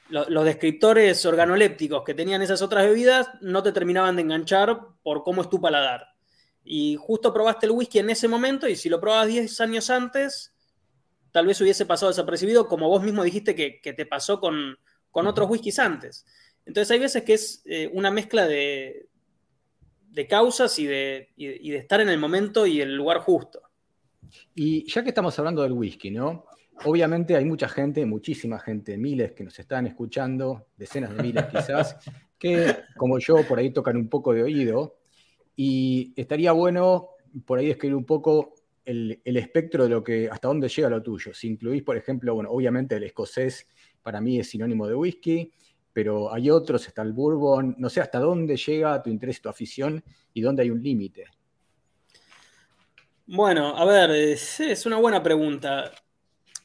los 0.09 0.45
descriptores 0.45 1.25
organolépticos 1.25 2.03
que 2.03 2.13
tenían 2.13 2.41
esas 2.41 2.61
otras 2.61 2.85
bebidas 2.85 3.27
no 3.41 3.63
te 3.63 3.71
terminaban 3.71 4.15
de 4.15 4.21
enganchar 4.21 4.79
por 5.01 5.23
cómo 5.23 5.41
es 5.41 5.49
tu 5.49 5.59
paladar. 5.59 6.07
Y 6.63 6.95
justo 6.99 7.33
probaste 7.33 7.65
el 7.65 7.71
whisky 7.71 7.99
en 7.99 8.09
ese 8.09 8.27
momento 8.27 8.67
y 8.67 8.75
si 8.75 8.89
lo 8.89 8.99
probabas 8.99 9.27
10 9.27 9.61
años 9.61 9.89
antes, 9.89 10.53
tal 11.31 11.47
vez 11.47 11.59
hubiese 11.61 11.85
pasado 11.85 12.11
desapercibido, 12.11 12.67
como 12.67 12.87
vos 12.87 13.03
mismo 13.03 13.23
dijiste 13.23 13.55
que, 13.55 13.93
te 13.93 14.05
pasó 14.05 14.39
con, 14.39 14.77
otros 15.11 15.49
whiskies 15.49 15.79
antes. 15.79 16.25
Entonces 16.65 16.91
hay 16.91 16.99
veces 16.99 17.23
que 17.23 17.33
es 17.33 17.61
eh, 17.65 17.89
una 17.93 18.11
mezcla 18.11 18.47
de, 18.47 19.07
de 20.15 20.27
causas 20.27 20.79
y 20.79 20.85
de, 20.85 21.29
de, 21.37 21.77
estar 21.77 22.01
en 22.01 22.09
el 22.09 22.17
momento 22.17 22.65
y 22.65 22.81
el 22.81 22.95
lugar 22.95 23.19
justo. 23.19 23.61
Y 24.55 24.89
ya 24.89 25.03
que 25.03 25.09
estamos 25.09 25.37
hablando 25.37 25.61
del 25.61 25.73
whisky, 25.73 26.09
¿no? 26.09 26.45
Obviamente 26.83 27.35
hay 27.35 27.45
mucha 27.45 27.69
gente, 27.69 28.05
muchísima 28.05 28.59
gente, 28.59 28.97
miles 28.97 29.31
que 29.31 29.43
nos 29.43 29.57
están 29.57 29.87
escuchando, 29.87 30.67
decenas 30.75 31.15
de 31.15 31.23
miles 31.23 31.45
quizás, 31.45 31.97
que 32.37 32.75
como 32.97 33.17
yo 33.19 33.37
por 33.47 33.59
ahí 33.59 33.71
tocan 33.71 33.97
un 33.97 34.09
poco 34.09 34.33
de 34.33 34.43
oído. 34.43 34.97
Y 35.55 36.13
estaría 36.15 36.51
bueno 36.51 37.09
por 37.45 37.59
ahí 37.59 37.69
escribir 37.69 37.95
un 37.95 38.05
poco 38.05 38.53
el, 38.85 39.21
espectro 39.23 39.83
de 39.83 39.89
lo 39.89 40.03
que, 40.03 40.29
hasta 40.29 40.47
dónde 40.47 40.69
llega 40.69 40.89
lo 40.89 41.01
tuyo. 41.01 41.33
Si 41.33 41.47
incluís, 41.47 41.83
por 41.83 41.97
ejemplo, 41.97 42.35
bueno, 42.35 42.51
obviamente 42.51 42.95
el 42.95 43.03
escocés 43.03 43.67
para 44.01 44.21
mí 44.21 44.39
es 44.39 44.49
sinónimo 44.49 44.87
de 44.87 44.95
whisky, 44.95 45.51
pero 45.91 46.33
hay 46.33 46.49
otros, 46.49 46.87
está 46.87 47.01
el 47.01 47.13
bourbon, 47.13 47.75
no 47.77 47.89
sé 47.89 48.01
hasta 48.01 48.19
dónde 48.19 48.57
llega 48.57 49.01
tu 49.01 49.09
interés, 49.09 49.41
tu 49.41 49.49
afición 49.49 50.03
y 50.33 50.41
dónde 50.41 50.63
hay 50.63 50.69
un 50.69 50.81
límite. 50.81 51.25
Bueno, 53.27 53.75
a 53.75 53.85
ver, 53.85 54.11
es, 54.11 54.85
una 54.85 54.97
buena 54.97 55.23
pregunta. 55.23 55.91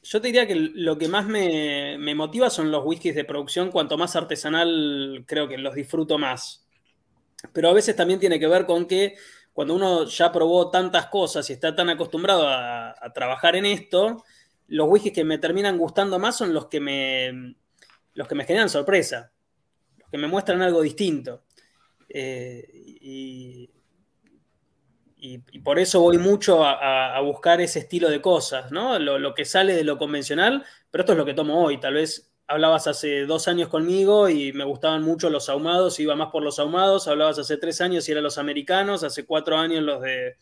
Yo 0.03 0.19
te 0.19 0.27
diría 0.27 0.47
que 0.47 0.55
lo 0.55 0.97
que 0.97 1.07
más 1.07 1.27
me, 1.27 1.97
me, 1.97 2.15
motiva 2.15 2.49
son 2.49 2.71
los 2.71 2.83
whiskies 2.85 3.15
de 3.15 3.23
producción. 3.23 3.71
Cuanto 3.71 3.97
más 3.97 4.15
artesanal, 4.15 5.23
creo 5.27 5.47
que 5.47 5.57
los 5.57 5.75
disfruto 5.75 6.17
más. 6.17 6.65
Pero 7.53 7.69
a 7.69 7.73
veces 7.73 7.95
también 7.95 8.19
tiene 8.19 8.39
que 8.39 8.47
ver 8.47 8.65
con 8.65 8.85
que 8.85 9.15
cuando 9.53 9.75
uno 9.75 10.05
ya 10.05 10.31
probó 10.31 10.69
tantas 10.69 11.07
cosas 11.07 11.49
y 11.49 11.53
está 11.53 11.75
tan 11.75 11.89
acostumbrado 11.89 12.47
a, 12.47 12.95
trabajar 13.13 13.55
en 13.55 13.65
esto, 13.65 14.23
los 14.67 14.87
whiskies 14.87 15.13
que 15.13 15.23
me 15.23 15.37
terminan 15.37 15.77
gustando 15.77 16.19
más 16.19 16.37
son 16.37 16.53
los 16.53 16.67
que 16.67 16.79
me, 16.79 17.55
los 18.13 18.27
que 18.27 18.35
me 18.35 18.45
generan 18.45 18.69
sorpresa, 18.69 19.31
los 19.97 20.09
que 20.09 20.17
me 20.17 20.27
muestran 20.27 20.61
algo 20.61 20.81
distinto. 20.81 21.43
Eh, 22.07 22.67
y, 22.73 23.69
por 25.63 25.77
eso 25.77 26.01
voy 26.01 26.17
mucho 26.17 26.63
a, 26.65 27.19
buscar 27.21 27.61
ese 27.61 27.79
estilo 27.79 28.09
de 28.09 28.21
cosas, 28.21 28.71
¿no? 28.71 28.97
Lo, 28.97 29.19
lo, 29.19 29.33
que 29.33 29.45
sale 29.45 29.75
de 29.75 29.83
lo 29.83 29.97
convencional, 29.97 30.65
pero 30.89 31.03
esto 31.03 31.11
es 31.13 31.17
lo 31.17 31.25
que 31.25 31.33
tomo 31.33 31.63
hoy. 31.63 31.79
Tal 31.79 31.93
vez 31.93 32.31
hablabas 32.47 32.87
hace 32.87 33.25
dos 33.25 33.47
años 33.47 33.69
conmigo 33.69 34.29
y 34.29 34.51
me 34.53 34.65
gustaban 34.65 35.03
mucho 35.03 35.29
los 35.29 35.47
ahumados, 35.49 35.99
iba 35.99 36.15
más 36.15 36.29
por 36.31 36.43
los 36.43 36.59
ahumados, 36.59 37.07
hablabas 37.07 37.39
hace 37.39 37.57
tres 37.57 37.81
años 37.81 38.07
y 38.07 38.11
eran 38.11 38.23
los 38.23 38.37
americanos, 38.37 39.03
hace 39.03 39.25
cuatro 39.25 39.57
años 39.57 39.83
los 39.83 40.01
de 40.01 40.35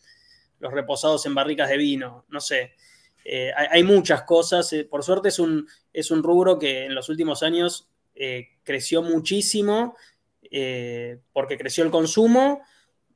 los 0.58 0.72
reposados 0.72 1.24
en 1.26 1.34
barricas 1.34 1.68
de 1.68 1.76
vino, 1.76 2.24
no 2.28 2.40
sé. 2.40 2.74
Eh, 3.24 3.50
hay, 3.54 3.82
muchas 3.82 4.22
cosas, 4.22 4.72
eh, 4.72 4.84
por 4.84 5.04
suerte 5.04 5.28
es 5.28 5.38
un, 5.38 5.68
es 5.92 6.10
un 6.10 6.22
rubro 6.22 6.58
que 6.58 6.86
en 6.86 6.94
los 6.94 7.08
últimos 7.08 7.42
años 7.42 7.90
eh, 8.14 8.48
creció 8.62 9.02
muchísimo 9.02 9.96
porque 11.32 11.56
creció 11.56 11.84
el 11.84 11.92
consumo 11.92 12.60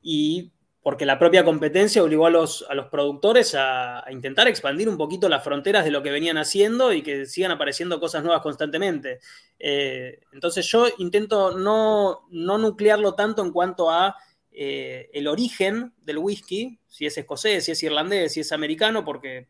y 0.01 0.53
porque 0.85 1.07
la 1.07 1.17
propia 1.17 1.43
competencia 1.43 2.03
obligó 2.03 2.27
a 2.27 2.29
los, 2.29 2.63
a 2.69 2.75
los 2.75 2.89
productores 2.89 3.55
a, 3.57 4.03
intentar 4.11 4.47
expandir 4.47 4.87
un 4.87 4.97
poquito 4.97 5.27
las 5.27 5.43
fronteras 5.43 5.83
de 5.83 5.89
lo 5.89 6.03
que 6.03 6.11
venían 6.11 6.37
haciendo 6.37 6.93
y 6.93 7.01
que 7.01 7.25
sigan 7.25 7.49
apareciendo 7.49 7.99
cosas 7.99 8.23
nuevas 8.23 8.43
constantemente. 8.43 9.19
Eh, 9.57 10.19
entonces 10.31 10.63
yo 10.67 10.85
intento 10.99 11.57
no, 11.57 12.27
nuclearlo 12.29 13.15
tanto 13.15 13.43
en 13.43 13.51
cuanto 13.51 13.89
a 13.89 14.15
eh, 14.51 15.09
el 15.11 15.27
origen 15.27 15.91
del 16.03 16.19
whisky, 16.19 16.77
si 16.87 17.07
es 17.07 17.17
escocés, 17.17 17.65
si 17.65 17.71
es 17.71 17.81
irlandés, 17.81 18.33
si 18.33 18.41
es 18.41 18.51
americano, 18.51 19.03
porque 19.03 19.47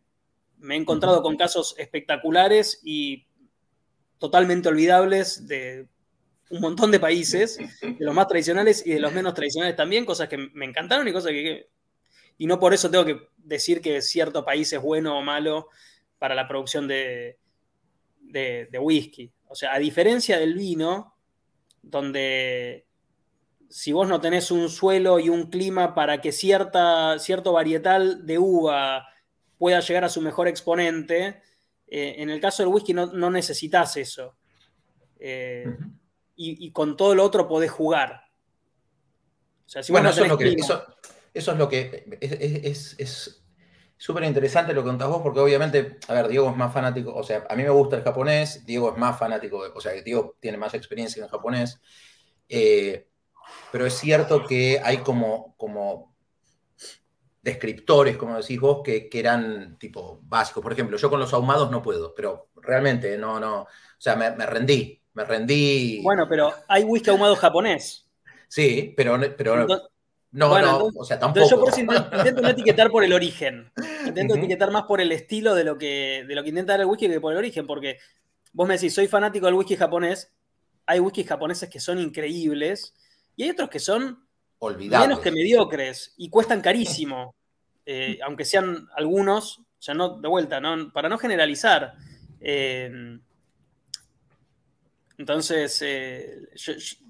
me 0.60 0.76
he 0.76 0.78
encontrado 0.78 1.22
con 1.22 1.36
casos 1.36 1.76
espectaculares 1.78 2.80
y 2.82 3.28
totalmente 4.20 4.70
olvidables 4.70 5.46
de 5.50 5.90
un 6.50 6.62
montón 6.62 6.92
de 6.92 7.00
países, 7.00 7.58
de 7.82 7.98
los 8.00 8.14
más 8.14 8.28
tradicionales 8.28 8.86
y 8.86 8.94
de 8.94 9.00
los 9.00 9.14
menos 9.14 9.34
tradicionales 9.34 9.76
también, 9.76 10.06
cosas 10.06 10.30
que 10.30 10.38
me 10.38 10.66
encantaron 10.66 11.08
y 11.08 11.14
cosas 11.14 11.32
que... 11.32 11.70
Y 12.38 12.48
no 12.48 12.60
por 12.60 12.74
eso 12.74 12.92
tengo 12.92 13.06
que 13.06 13.30
decir 13.38 13.82
que 13.82 14.02
cierto 14.02 14.44
país 14.44 14.72
es 14.74 14.82
bueno 14.82 15.18
o 15.18 15.22
malo 15.22 15.70
para 16.20 16.36
la 16.36 16.48
producción 16.48 16.88
de, 16.88 17.40
de, 18.20 18.80
whisky. 18.80 19.32
O 19.48 19.56
sea, 19.56 19.74
a 19.74 19.80
diferencia 19.80 20.38
del 20.38 20.54
vino, 20.54 21.16
donde 21.82 22.86
si 23.70 23.94
vos 23.94 24.08
no 24.08 24.20
tenés 24.20 24.52
un 24.52 24.70
suelo 24.70 25.20
y 25.20 25.30
un 25.30 25.50
clima 25.50 25.96
para 25.96 26.20
que 26.22 26.32
cierta, 26.32 27.18
cierto 27.20 27.54
varietal 27.54 28.26
de 28.26 28.38
uva 28.38 29.08
pueda 29.58 29.80
llegar 29.80 30.04
a 30.04 30.10
su 30.10 30.22
mejor 30.22 30.48
exponente, 30.48 31.42
eh, 31.88 32.16
en 32.18 32.30
el 32.30 32.42
caso 32.42 32.64
del 32.64 32.74
whisky 32.74 32.94
no, 32.94 33.08
no 33.08 33.32
necesitas 33.32 33.96
eso. 33.98 34.36
Eh, 35.20 35.66
y, 36.36 36.72
con 36.72 36.98
todo 36.98 37.16
lo 37.16 37.24
otro 37.24 37.48
podés 37.48 37.72
jugar. 37.72 38.24
bueno, 39.90 40.10
eso, 40.10 40.24
es 40.24 40.30
lo 40.30 40.38
que, 40.38 40.56
eso, 41.34 41.52
es 41.52 41.58
lo 41.58 41.70
que 41.70 42.18
es, 42.20 43.42
súper 43.98 44.24
interesante 44.24 44.74
lo 44.74 44.84
que 44.84 44.90
contás 44.90 45.08
vos, 45.08 45.22
porque 45.22 45.40
obviamente, 45.40 45.98
a 46.08 46.14
ver, 46.14 46.28
Diego 46.28 46.50
es 46.50 46.58
más 46.58 46.74
fanático, 46.74 47.14
o 47.14 47.24
sea, 47.24 47.46
a 47.50 47.56
mí 47.56 47.64
me 47.64 47.70
gusta 47.70 47.96
el 47.96 48.04
japonés, 48.04 48.66
Diego 48.66 48.92
es 48.92 48.98
más 48.98 49.18
fanático, 49.18 49.64
o 49.74 49.82
sea, 49.82 49.94
Diego 49.94 50.36
tiene 50.40 50.58
más 50.58 50.74
experiencia 50.74 51.20
en 51.20 51.26
el 51.26 51.32
japonés, 51.32 51.80
eh, 52.50 53.08
pero 53.72 53.86
es 53.86 53.94
cierto 53.94 54.46
que 54.46 54.82
hay 54.84 54.98
como, 54.98 55.56
como 55.58 56.16
descriptores, 57.46 58.18
como 58.18 58.36
decís 58.38 58.60
vos, 58.60 58.82
que, 58.84 59.08
eran 59.14 59.78
tipo 59.78 60.20
básicos. 60.24 60.64
Por 60.64 60.74
ejemplo, 60.74 60.98
yo 60.98 61.10
con 61.12 61.20
los 61.20 61.32
ahumados 61.32 61.70
no 61.70 61.82
puedo, 61.82 62.16
pero 62.16 62.50
realmente 62.56 63.18
no, 63.20 63.40
no, 63.40 63.62
o 63.62 63.68
sea, 64.00 64.16
me, 64.16 64.32
rendí, 64.48 65.00
me 65.16 65.26
rendí. 65.26 66.02
Bueno, 66.04 66.28
pero 66.30 66.54
hay 66.68 66.84
whisky 66.84 67.10
ahumado 67.10 67.36
japonés. 67.36 68.06
Sí, 68.48 68.94
pero, 68.96 69.20
pero 69.36 69.66
no, 70.32 70.60
no, 70.62 70.92
o 70.94 71.06
sea, 71.06 71.18
tampoco. 71.18 71.50
yo 71.50 71.60
por 71.60 71.70
eso 71.70 71.80
intento, 71.80 72.42
no 72.42 72.50
etiquetar 72.50 72.92
por 72.92 73.04
el 73.04 73.14
origen. 73.14 73.72
Intento 74.06 74.36
etiquetar 74.36 74.70
más 74.70 74.84
por 74.84 75.00
el 75.00 75.12
estilo 75.14 75.56
de 75.56 75.64
lo 75.64 75.78
que, 75.78 76.26
de 76.28 76.36
lo 76.36 76.44
que 76.44 76.50
intenta 76.50 76.74
dar 76.74 76.82
el 76.82 76.88
whisky 76.88 77.08
que 77.08 77.22
por 77.22 77.32
el 77.32 77.40
origen, 77.40 77.66
porque 77.66 77.98
vos 78.52 78.68
me 78.68 78.76
decís, 78.76 78.94
soy 78.94 79.08
fanático 79.08 79.46
del 79.46 79.56
whisky 79.56 79.78
japonés, 79.78 80.32
hay 80.86 81.00
whiskies 81.00 81.28
japoneses 81.28 81.70
que 81.70 81.80
son 81.80 82.00
increíbles 82.00 82.94
y 83.36 83.44
hay 83.44 83.50
otros 83.50 83.70
que 83.70 83.80
son 83.80 84.28
Olvidables. 84.60 85.08
menos 85.08 85.24
que 85.24 85.32
mediocres 85.32 86.14
y 86.18 86.30
cuestan 86.30 86.62
carísimo, 86.62 87.34
eh, 87.86 88.20
aunque 88.24 88.46
sean 88.46 88.88
algunos, 88.96 89.62
ya 89.80 89.94
no, 89.94 90.20
de 90.20 90.28
vuelta, 90.28 90.60
¿no? 90.60 90.92
para 90.92 91.08
no 91.08 91.18
generalizar. 91.18 91.94
Eh, 92.42 93.20
entonces, 95.18 95.82
eh, 95.82 96.50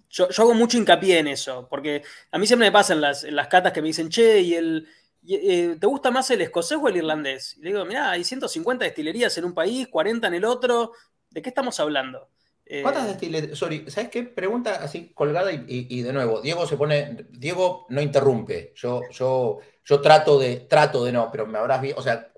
yo, 0.09 0.27
hago 0.37 0.53
mucho 0.53 0.77
hincapié 0.77 1.19
en 1.19 1.27
eso, 1.27 1.67
porque 1.69 2.03
a 2.31 2.37
mí 2.37 2.47
siempre 2.47 2.67
me 2.67 2.71
pasan 2.71 3.01
las, 3.01 3.23
las 3.23 3.47
catas 3.47 3.73
que 3.73 3.81
me 3.81 3.87
dicen, 3.87 4.09
che, 4.09 4.41
¿y 4.41 4.53
el, 4.53 4.87
eh, 5.27 5.77
¿te 5.79 5.87
gusta 5.87 6.11
más 6.11 6.29
el 6.31 6.41
escocés 6.41 6.77
o 6.81 6.87
el 6.87 6.97
irlandés? 6.97 7.57
Y 7.57 7.63
le 7.63 7.69
digo, 7.71 7.85
mira, 7.85 8.11
hay 8.11 8.23
150 8.23 8.85
destilerías 8.85 9.37
en 9.37 9.45
un 9.45 9.53
país, 9.53 9.87
40 9.87 10.27
en 10.27 10.33
el 10.35 10.45
otro, 10.45 10.91
¿de 11.29 11.41
qué 11.41 11.49
estamos 11.49 11.79
hablando? 11.79 12.29
Eh, 12.65 12.81
¿Cuántas 12.81 13.07
destilerías? 13.07 13.57
Sorry, 13.57 13.89
¿sabes 13.89 14.09
qué? 14.09 14.23
Pregunta 14.23 14.75
así 14.75 15.11
colgada 15.13 15.51
y, 15.51 16.01
de 16.01 16.13
nuevo, 16.13 16.41
Diego 16.41 16.65
se 16.67 16.77
pone, 16.77 17.25
Diego 17.31 17.85
no 17.89 18.01
interrumpe, 18.01 18.71
yo, 18.75 19.01
yo, 19.11 19.59
yo 19.83 20.01
trato 20.01 20.39
de, 20.39 20.57
trato 20.57 21.03
de 21.03 21.11
no, 21.11 21.29
pero 21.31 21.45
me 21.45 21.57
habrás 21.57 21.81
visto, 21.81 21.99
o 21.99 22.03
sea, 22.03 22.31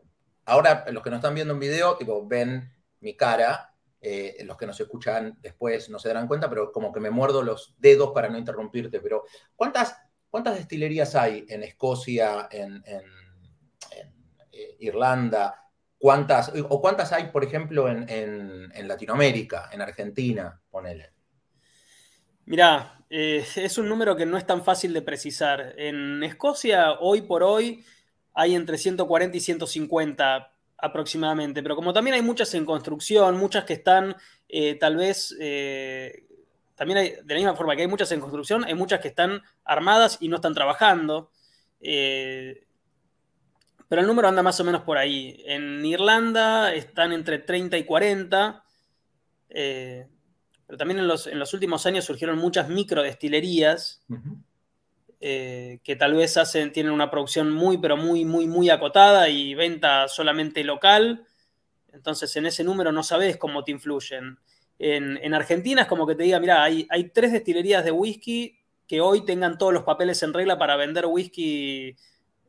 ahora 0.46 0.86
los 0.92 1.04
que 1.04 1.10
nos 1.10 1.18
están 1.18 1.36
viendo 1.36 1.54
en 1.54 1.60
video, 1.60 1.98
tipo, 1.98 2.26
ven 2.26 2.72
mi 3.02 3.16
cara 3.16 3.77
eh, 4.00 4.38
los 4.44 4.58
que 4.58 4.68
nos 4.68 4.80
escuchan 4.80 5.38
después 5.42 5.90
no 5.90 5.98
se 5.98 6.10
darán 6.10 6.28
cuenta, 6.28 6.50
pero 6.50 6.72
como 6.72 6.94
que 6.94 7.00
me 7.00 7.10
muerdo 7.10 7.42
los 7.42 7.76
dedos 7.80 8.12
para 8.14 8.30
no 8.30 8.38
interrumpirte. 8.38 9.00
Pero 9.00 9.24
¿cuántas, 9.56 9.98
cuántas 10.30 10.56
destilerías 10.56 11.16
hay 11.16 11.46
en 11.50 11.64
Escocia, 11.64 12.48
en, 12.52 12.84
eh, 14.52 14.76
Irlanda? 14.80 15.64
¿Cuántas, 15.98 16.52
o 16.70 16.80
cuántas 16.80 17.12
hay, 17.12 17.30
por 17.32 17.44
ejemplo, 17.44 17.90
en, 17.90 18.88
Latinoamérica, 18.88 19.70
en 19.72 19.82
Argentina? 19.82 20.62
Ponele. 20.70 21.12
Mirá, 22.46 23.04
eh, 23.10 23.44
es 23.56 23.78
un 23.80 23.90
número 23.90 24.16
que 24.16 24.28
no 24.28 24.38
es 24.38 24.46
tan 24.46 24.64
fácil 24.64 24.94
de 24.94 25.02
precisar. 25.02 25.74
En 25.76 26.24
Escocia, 26.24 27.00
hoy 27.00 27.24
por 27.24 27.42
hoy, 27.42 27.84
hay 28.36 28.54
entre 28.54 28.78
140 28.78 29.36
y 29.36 29.40
150 29.40 30.57
aproximadamente, 30.78 31.64
pero 31.64 31.76
como 31.76 31.94
también 31.94 32.16
hay 32.16 32.22
muchas 32.22 32.54
en 32.54 32.66
construcción, 32.66 33.38
muchas 33.38 33.66
que 33.66 33.74
están 33.74 34.16
eh, 34.50 34.76
tal 34.76 34.96
vez, 34.96 35.36
eh, 35.40 36.26
también 36.76 36.98
hay, 37.00 37.10
de 37.24 37.34
la 37.34 37.36
misma 37.36 37.56
forma 37.56 37.76
que 37.76 37.82
hay 37.82 37.88
muchas 37.88 38.12
en 38.12 38.20
construcción, 38.20 38.64
hay 38.64 38.76
muchas 38.76 39.00
que 39.00 39.10
están 39.10 39.42
armadas 39.64 40.18
y 40.22 40.28
no 40.30 40.38
están 40.38 40.54
trabajando. 40.54 41.32
Eh, 41.82 42.64
pero 43.90 44.02
el 44.02 44.08
número 44.08 44.28
anda 44.28 44.44
más 44.44 44.60
o 44.60 44.64
menos 44.64 44.82
por 44.84 44.98
ahí. 44.98 45.42
En 45.46 45.86
Irlanda 45.86 46.74
están 46.74 47.14
entre 47.14 47.40
30 47.40 47.78
y 47.78 47.84
40. 47.84 48.64
pero 49.48 50.78
también 50.78 51.00
en 51.00 51.08
los, 51.08 51.28
en 51.28 51.40
los, 51.40 51.54
últimos 51.54 51.86
años 51.86 52.06
surgieron 52.06 52.38
muchas 52.38 52.68
microdestilerías. 52.70 54.04
Eh, 55.20 55.80
que 55.84 55.96
tal 55.96 56.14
vez 56.14 56.38
hacen, 56.38 56.72
tienen 56.72 56.92
una 56.92 57.10
producción 57.10 57.52
muy, 57.52 57.80
pero 57.80 57.98
muy, 57.98 58.24
muy, 58.24 58.46
muy 58.46 58.70
acotada 58.70 59.30
y 59.30 59.56
venta 59.56 60.08
solamente 60.08 60.64
local. 60.64 61.26
Entonces, 61.92 62.36
en 62.36 62.46
ese 62.46 62.64
número 62.64 62.92
no 62.92 63.02
sabes 63.02 63.38
cómo 63.38 63.64
te 63.64 63.72
influyen. 63.72 64.38
En, 64.80 65.34
Argentina 65.34 65.82
es 65.82 65.88
como 65.88 66.06
que 66.06 66.14
te 66.14 66.24
diga, 66.24 66.40
mira, 66.40 66.64
hay, 66.64 66.86
hay, 66.92 67.10
tres 67.10 67.32
destilerías 67.32 67.84
de 67.84 67.92
whisky 67.92 68.60
que 68.88 69.02
hoy 69.02 69.26
tengan 69.26 69.58
todos 69.58 69.74
los 69.74 69.84
papeles 69.84 70.22
en 70.22 70.34
regla 70.34 70.60
para 70.60 70.76
vender 70.76 71.08
whisky 71.08 71.96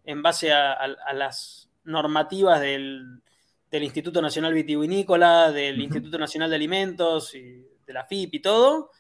en 0.05 0.23
base 0.23 0.53
a, 0.53 0.87
las 1.15 1.71
normativas 1.85 2.61
del, 2.61 3.23
Instituto 3.71 4.21
Nacional 4.21 4.53
Vitivinícola, 4.53 5.53
del 5.53 5.81
Instituto 5.81 6.19
Nacional 6.19 6.51
de 6.51 6.57
Alimentos, 6.57 7.35
y 7.35 7.67
de 7.87 7.93
la 7.93 8.05
FIP 8.05 8.35
y 8.35 8.41
todo. 8.41 8.91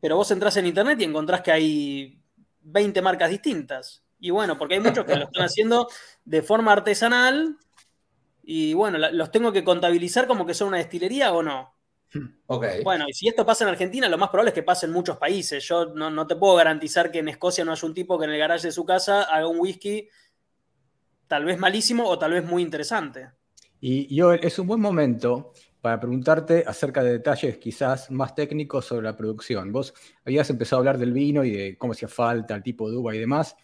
Pero 0.00 0.16
vos 0.16 0.30
entras 0.30 0.56
en 0.56 0.66
internet 0.66 0.98
y 1.00 1.04
encontrás 1.04 1.42
que 1.42 1.52
hay 1.52 2.19
20 2.70 3.02
marcas 3.02 3.30
distintas. 3.30 4.04
Y 4.18 4.30
bueno, 4.30 4.58
porque 4.58 4.74
hay 4.74 4.80
muchos 4.80 5.04
que 5.04 5.16
lo 5.16 5.24
están 5.24 5.44
haciendo 5.44 5.88
de 6.24 6.42
forma 6.42 6.72
artesanal 6.72 7.56
y 8.42 8.74
bueno, 8.74 8.98
los 8.98 9.30
tengo 9.30 9.52
que 9.52 9.64
contabilizar 9.64 10.26
como 10.26 10.44
que 10.44 10.54
son 10.54 10.68
una 10.68 10.78
destilería 10.78 11.32
o 11.32 11.42
no. 11.42 11.74
Okay. 12.52 12.82
Bueno, 12.82 13.04
y 13.08 13.12
si 13.12 13.28
esto 13.28 13.46
pasa 13.46 13.62
en 13.62 13.70
Argentina, 13.70 14.08
lo 14.08 14.18
más 14.18 14.28
probable 14.28 14.48
es 14.48 14.54
que 14.56 14.64
pase 14.64 14.86
en 14.86 14.92
muchos 14.92 15.16
países. 15.18 15.62
Yo 15.68 15.86
no, 15.94 16.26
te 16.26 16.34
puedo 16.34 16.56
garantizar 16.56 17.12
que 17.12 17.20
en 17.20 17.28
Escocia 17.28 17.64
no 17.64 17.70
haya 17.70 17.86
un 17.86 17.94
tipo 17.94 18.18
que 18.18 18.24
en 18.24 18.32
el 18.32 18.38
garaje 18.40 18.66
de 18.66 18.72
su 18.72 18.84
casa 18.84 19.22
haga 19.22 19.46
un 19.46 19.60
whisky 19.60 20.08
tal 21.28 21.44
vez 21.44 21.60
malísimo 21.60 22.08
o 22.08 22.18
tal 22.18 22.32
vez 22.32 22.44
muy 22.44 22.62
interesante. 22.62 23.30
Y 23.80 24.12
yo, 24.12 24.32
es 24.32 24.58
un 24.58 24.66
buen 24.66 24.80
momento 24.80 25.52
para 25.80 25.98
preguntarte 25.98 26.64
acerca 26.66 27.02
de 27.02 27.12
detalles 27.12 27.58
quizás 27.58 28.10
más 28.10 28.34
técnicos 28.34 28.84
sobre 28.84 29.04
la 29.04 29.16
producción. 29.16 29.72
Vos 29.72 29.94
habías 30.24 30.50
empezado 30.50 30.78
a 30.78 30.80
hablar 30.80 30.98
del 30.98 31.12
vino 31.12 31.44
y 31.44 31.50
de 31.50 31.78
cómo 31.78 31.92
hacía 31.92 32.08
falta, 32.08 32.54
el 32.54 32.62
tipo 32.62 32.90
de 32.90 32.96
uva 32.96 33.14
y 33.14 33.18
demás, 33.18 33.56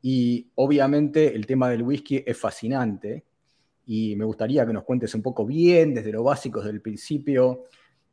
y 0.00 0.50
obviamente 0.56 1.34
el 1.34 1.46
tema 1.46 1.68
del 1.70 1.82
whisky 1.82 2.22
es 2.26 2.36
fascinante, 2.36 3.24
y 3.86 4.16
me 4.16 4.24
gustaría 4.24 4.66
que 4.66 4.72
nos 4.72 4.84
cuentes 4.84 5.14
un 5.14 5.22
poco 5.22 5.44
bien, 5.44 5.94
desde 5.94 6.12
lo 6.12 6.22
básico, 6.22 6.60
desde 6.60 6.72
el 6.72 6.80
principio, 6.80 7.64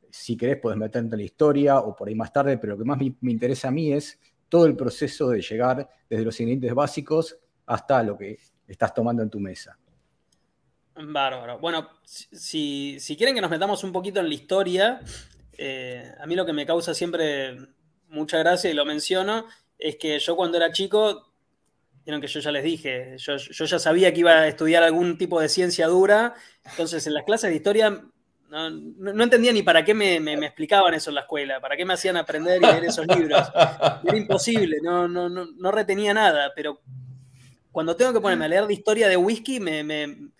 si 0.10 0.36
querés 0.36 0.58
puedes 0.60 0.78
meterte 0.78 1.14
en 1.16 1.20
la 1.20 1.26
historia 1.26 1.80
o 1.80 1.96
por 1.96 2.08
ahí 2.08 2.16
más 2.16 2.34
tarde, 2.34 2.58
pero 2.58 2.74
lo 2.74 2.80
que 2.80 2.86
más 2.86 2.98
me, 2.98 3.14
me 3.22 3.32
interesa 3.32 3.68
a 3.68 3.72
mí 3.72 3.94
es 3.94 4.20
todo 4.48 4.66
el 4.66 4.76
proceso 4.76 5.30
de 5.30 5.42
llegar 5.42 5.88
desde 6.10 6.26
los 6.26 6.40
ingredientes 6.40 6.74
básicos 6.74 7.38
hasta 7.68 8.02
lo 8.02 8.18
que 8.18 8.40
estás 8.68 8.94
tomando 8.94 9.22
en 9.22 9.30
tu 9.30 9.40
mesa. 9.40 9.78
Bárbaro. 11.08 11.60
Bueno, 11.60 11.90
si, 12.04 12.98
quieren 13.18 13.36
que 13.36 13.42
nos 13.42 13.50
metamos 13.50 13.84
un 13.84 13.92
poquito 13.92 14.20
en 14.20 14.28
la 14.28 14.34
historia, 14.36 15.00
eh, 15.58 16.12
a 16.20 16.26
mí 16.26 16.36
lo 16.36 16.46
que 16.46 16.54
me 16.54 16.66
causa 16.66 16.94
siempre 16.94 17.58
mucha 18.10 18.40
gracia 18.40 18.70
y 18.70 18.74
lo 18.74 18.86
menciono 18.86 19.46
es 19.78 19.96
que 19.96 20.20
yo 20.20 20.36
cuando 20.36 20.58
era 20.58 20.72
chico, 20.72 21.32
vieron 22.04 22.22
que 22.22 22.28
yo 22.28 22.40
ya 22.40 22.52
les 22.52 22.64
dije, 22.64 23.16
yo, 23.18 23.38
ya 23.38 23.80
sabía 23.80 24.14
que 24.14 24.20
iba 24.20 24.32
a 24.32 24.48
estudiar 24.48 24.84
algún 24.84 25.18
tipo 25.18 25.40
de 25.40 25.48
ciencia 25.48 25.88
dura, 25.88 26.34
entonces 26.66 27.06
en 27.08 27.14
las 27.14 27.24
clases 27.24 27.50
de 27.50 27.56
historia 27.56 28.04
no, 28.50 29.24
entendía 29.24 29.54
ni 29.54 29.62
para 29.62 29.86
qué 29.86 29.94
me, 29.94 30.18
explicaban 30.46 30.94
eso 30.96 31.12
en 31.12 31.16
la 31.16 31.22
escuela, 31.22 31.62
para 31.62 31.78
qué 31.78 31.86
me 31.86 31.94
hacían 31.94 32.18
aprender 32.18 32.62
y 32.62 32.66
leer 32.66 32.86
esos 32.86 33.06
libros. 33.08 33.40
Era 34.04 34.18
imposible, 34.18 34.78
no, 34.82 35.08
no, 35.08 35.30
no, 35.30 35.72
retenía 35.72 36.14
nada, 36.14 36.52
pero 36.56 36.82
cuando 37.72 37.96
tengo 37.96 38.12
que 38.12 38.20
ponerme 38.20 38.46
a 38.46 38.50
leer 38.50 38.66
de 38.66 38.74
historia 38.74 39.08
de 39.08 39.16
whisky 39.16 39.60
me, 39.60 39.84
me 39.84 40.32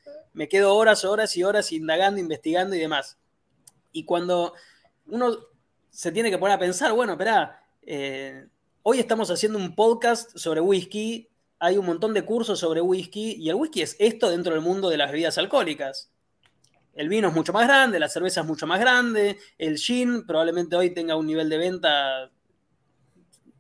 quedo 0.50 0.76
horas, 0.76 1.06
horas 1.06 1.36
y 1.38 1.44
horas 1.44 1.72
indagando, 1.72 2.20
investigando 2.20 2.76
y 2.76 2.80
demás. 2.80 3.18
Y 3.92 4.06
cuando 4.06 4.54
uno 5.08 5.38
se 5.90 6.12
tiene 6.12 6.30
que 6.30 6.38
poner 6.38 6.56
a 6.56 6.60
pensar, 6.60 6.94
bueno, 6.94 7.14
espera, 7.14 7.64
eh, 7.82 8.48
hoy 8.84 9.00
estamos 9.00 9.30
haciendo 9.32 9.58
un 9.58 9.76
podcast 9.76 10.38
sobre 10.38 10.62
whisky, 10.62 11.28
hay 11.60 11.78
un 11.78 11.86
montón 11.86 12.14
de 12.14 12.24
cursos 12.24 12.60
sobre 12.60 12.82
whisky 12.82 13.36
y 13.38 13.50
el 13.50 13.56
whisky 13.56 13.82
es 13.82 13.96
esto 14.00 14.30
dentro 14.30 14.54
del 14.54 14.62
mundo 14.62 14.90
de 14.90 14.98
las 14.98 15.12
bebidas 15.12 15.38
alcohólicas. 15.38 16.12
El 16.94 17.10
vino 17.10 17.30
es 17.30 17.34
mucho 17.34 17.54
más 17.54 17.68
grande, 17.68 18.00
la 18.00 18.10
cerveza 18.10 18.42
es 18.42 18.48
mucho 18.48 18.68
más 18.68 18.80
grande, 18.80 19.38
el 19.58 19.78
gin 19.78 20.26
probablemente 20.26 20.76
hoy 20.76 20.94
tenga 20.94 21.16
un 21.16 21.28
nivel 21.28 21.50
de 21.50 21.58
venta, 21.58 22.32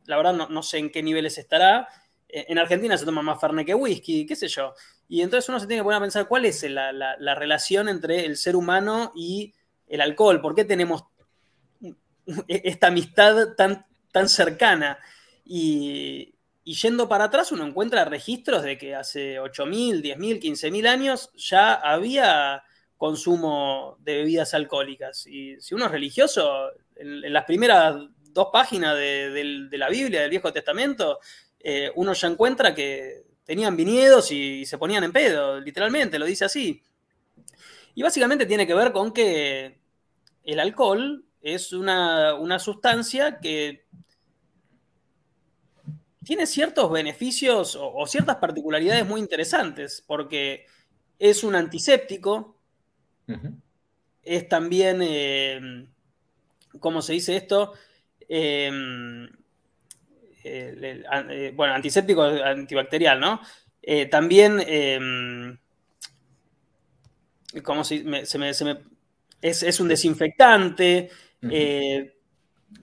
la 0.05 0.17
verdad 0.17 0.34
no, 0.49 0.63
sé 0.63 0.77
en 0.77 0.91
qué 0.91 1.03
niveles 1.03 1.38
estará. 1.38 1.88
En 2.27 2.58
Argentina 2.58 2.97
se 2.97 3.05
toma 3.05 3.21
más 3.21 3.39
Fernet 3.39 3.65
que 3.65 3.73
whisky, 3.73 4.25
qué 4.25 4.36
sé 4.36 4.47
yo. 4.47 4.73
Y 5.11 5.23
entonces 5.23 5.49
uno 5.49 5.59
se 5.59 5.65
tiene 5.65 5.81
que 5.81 5.85
poner 5.85 5.97
a 5.97 6.01
pensar 6.01 6.27
cuál 6.27 6.45
es 6.45 6.63
la, 6.69 7.35
relación 7.35 7.89
entre 7.89 8.25
el 8.25 8.37
ser 8.37 8.55
humano 8.55 9.11
y 9.15 9.55
el 9.87 10.01
alcohol, 10.01 10.39
por 10.39 10.53
qué 10.53 10.65
tenemos 10.65 11.03
esta 12.47 12.87
amistad 12.87 13.55
tan, 13.57 13.87
tan 14.11 14.29
cercana. 14.29 14.99
Y, 15.43 16.35
yendo 16.63 17.09
para 17.09 17.23
atrás 17.23 17.51
uno 17.51 17.65
encuentra 17.65 18.05
registros 18.05 18.61
de 18.61 18.77
que 18.77 18.93
hace 18.93 19.39
8.000, 19.41 20.03
10.000, 20.03 20.39
15.000 20.39 20.87
años 20.87 21.31
ya 21.33 21.73
había 21.73 22.61
consumo 22.95 23.97
de 24.01 24.17
bebidas 24.17 24.53
alcohólicas. 24.53 25.25
Y 25.25 25.59
si 25.59 25.73
uno 25.73 25.85
es 25.85 25.91
religioso, 25.91 26.69
en, 26.95 27.33
las 27.33 27.45
primeras 27.45 27.95
dos 28.31 28.49
páginas 28.53 28.95
de, 28.95 29.67
la 29.71 29.89
Biblia, 29.89 30.21
del 30.21 30.29
Viejo 30.29 30.53
Testamento, 30.53 31.17
eh, 31.59 31.91
uno 31.95 32.13
ya 32.13 32.27
encuentra 32.27 32.75
que 32.75 33.28
tenían 33.49 33.75
viñedos 33.75 34.31
y, 34.31 34.63
se 34.63 34.77
ponían 34.77 35.03
en 35.03 35.12
pedo, 35.12 35.59
literalmente, 35.59 36.19
lo 36.19 36.27
dice 36.27 36.45
así. 36.45 36.83
Y 37.95 38.03
básicamente 38.03 38.45
tiene 38.45 38.67
que 38.67 38.75
ver 38.75 38.91
con 38.91 39.12
que 39.12 39.79
el 40.43 40.59
alcohol 40.59 41.25
es 41.41 41.73
una, 41.73 42.59
sustancia 42.59 43.39
que 43.39 43.88
tiene 46.23 46.45
ciertos 46.45 46.91
beneficios 46.91 47.75
o, 47.75 48.05
ciertas 48.05 48.35
particularidades 48.35 49.07
muy 49.07 49.19
interesantes, 49.19 50.03
porque 50.05 50.67
es 51.17 51.43
un 51.43 51.55
antiséptico, 51.55 52.55
es 54.21 54.47
también, 54.47 54.99
eh, 55.01 55.88
¿cómo 56.79 57.01
se 57.01 57.13
dice 57.13 57.35
esto? 57.35 57.73
Eh, 58.27 58.69
eh, 60.49 61.53
bueno, 61.55 61.73
antiséptico 61.73 62.23
antibacterial, 62.23 63.19
¿no? 63.19 63.41
también, 64.12 65.59
¿cómo 67.63 67.83
se, 67.83 68.03
me, 68.03 68.21
es, 69.41 69.79
un 69.79 69.88
desinfectante, 69.88 71.09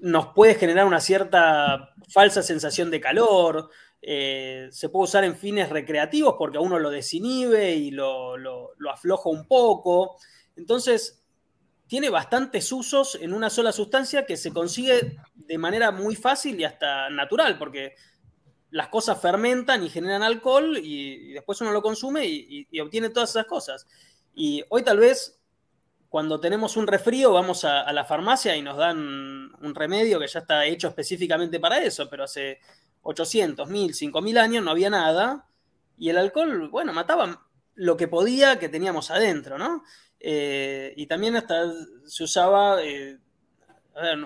nos 0.00 0.26
puede 0.28 0.54
generar 0.56 0.86
una 0.86 1.00
cierta 1.00 1.94
falsa 2.08 2.42
sensación 2.42 2.90
de 2.90 3.00
calor, 3.00 3.70
se 4.00 4.88
puede 4.90 5.04
usar 5.04 5.24
en 5.24 5.36
fines 5.36 5.68
recreativos 5.68 6.34
porque 6.38 6.58
a 6.58 6.62
uno 6.62 6.78
lo 6.78 6.90
desinhibe 6.90 7.74
y 7.74 7.92
lo, 7.92 8.36
lo 8.36 8.90
afloja 8.90 9.28
un 9.28 9.46
poco. 9.46 10.16
Entonces, 10.56 11.25
tiene 11.86 12.10
bastantes 12.10 12.70
usos 12.72 13.16
en 13.20 13.32
una 13.32 13.50
sola 13.50 13.72
sustancia 13.72 14.26
que 14.26 14.36
se 14.36 14.52
consigue 14.52 15.18
de 15.34 15.58
manera 15.58 15.92
muy 15.92 16.16
fácil 16.16 16.58
y 16.60 16.64
hasta 16.64 17.08
natural, 17.10 17.58
porque 17.58 17.94
las 18.70 18.88
cosas 18.88 19.20
fermentan 19.20 19.84
y 19.84 19.88
generan 19.88 20.22
alcohol 20.22 20.78
y, 20.82 21.32
después 21.32 21.60
uno 21.60 21.72
lo 21.72 21.82
consume 21.82 22.26
y, 22.26 22.80
obtiene 22.80 23.10
todas 23.10 23.30
esas 23.30 23.46
cosas. 23.46 23.86
Y 24.34 24.64
hoy 24.68 24.82
tal 24.82 24.98
vez 24.98 25.40
cuando 26.08 26.40
tenemos 26.40 26.76
un 26.76 26.86
resfrío 26.86 27.32
vamos 27.32 27.64
a, 27.64 27.92
la 27.92 28.04
farmacia 28.04 28.56
y 28.56 28.62
nos 28.62 28.76
dan 28.76 28.98
un 29.60 29.74
remedio 29.74 30.18
que 30.18 30.26
ya 30.26 30.40
está 30.40 30.64
hecho 30.66 30.88
específicamente 30.88 31.60
para 31.60 31.82
eso, 31.82 32.08
pero 32.10 32.24
hace 32.24 32.58
800, 33.02 33.68
1000, 33.68 33.94
5000 33.94 34.38
años 34.38 34.64
no 34.64 34.70
había 34.72 34.90
nada 34.90 35.48
y 35.96 36.10
el 36.10 36.18
alcohol, 36.18 36.68
bueno, 36.68 36.92
mataba 36.92 37.48
lo 37.74 37.96
que 37.96 38.08
podía 38.08 38.58
que 38.58 38.68
teníamos 38.68 39.10
adentro, 39.10 39.58
¿no? 39.58 39.84
Eh, 40.28 40.92
y 40.96 41.06
también 41.06 41.36
hasta 41.36 41.72
se 42.04 42.24
usaba, 42.24 42.82
eh, 42.82 43.16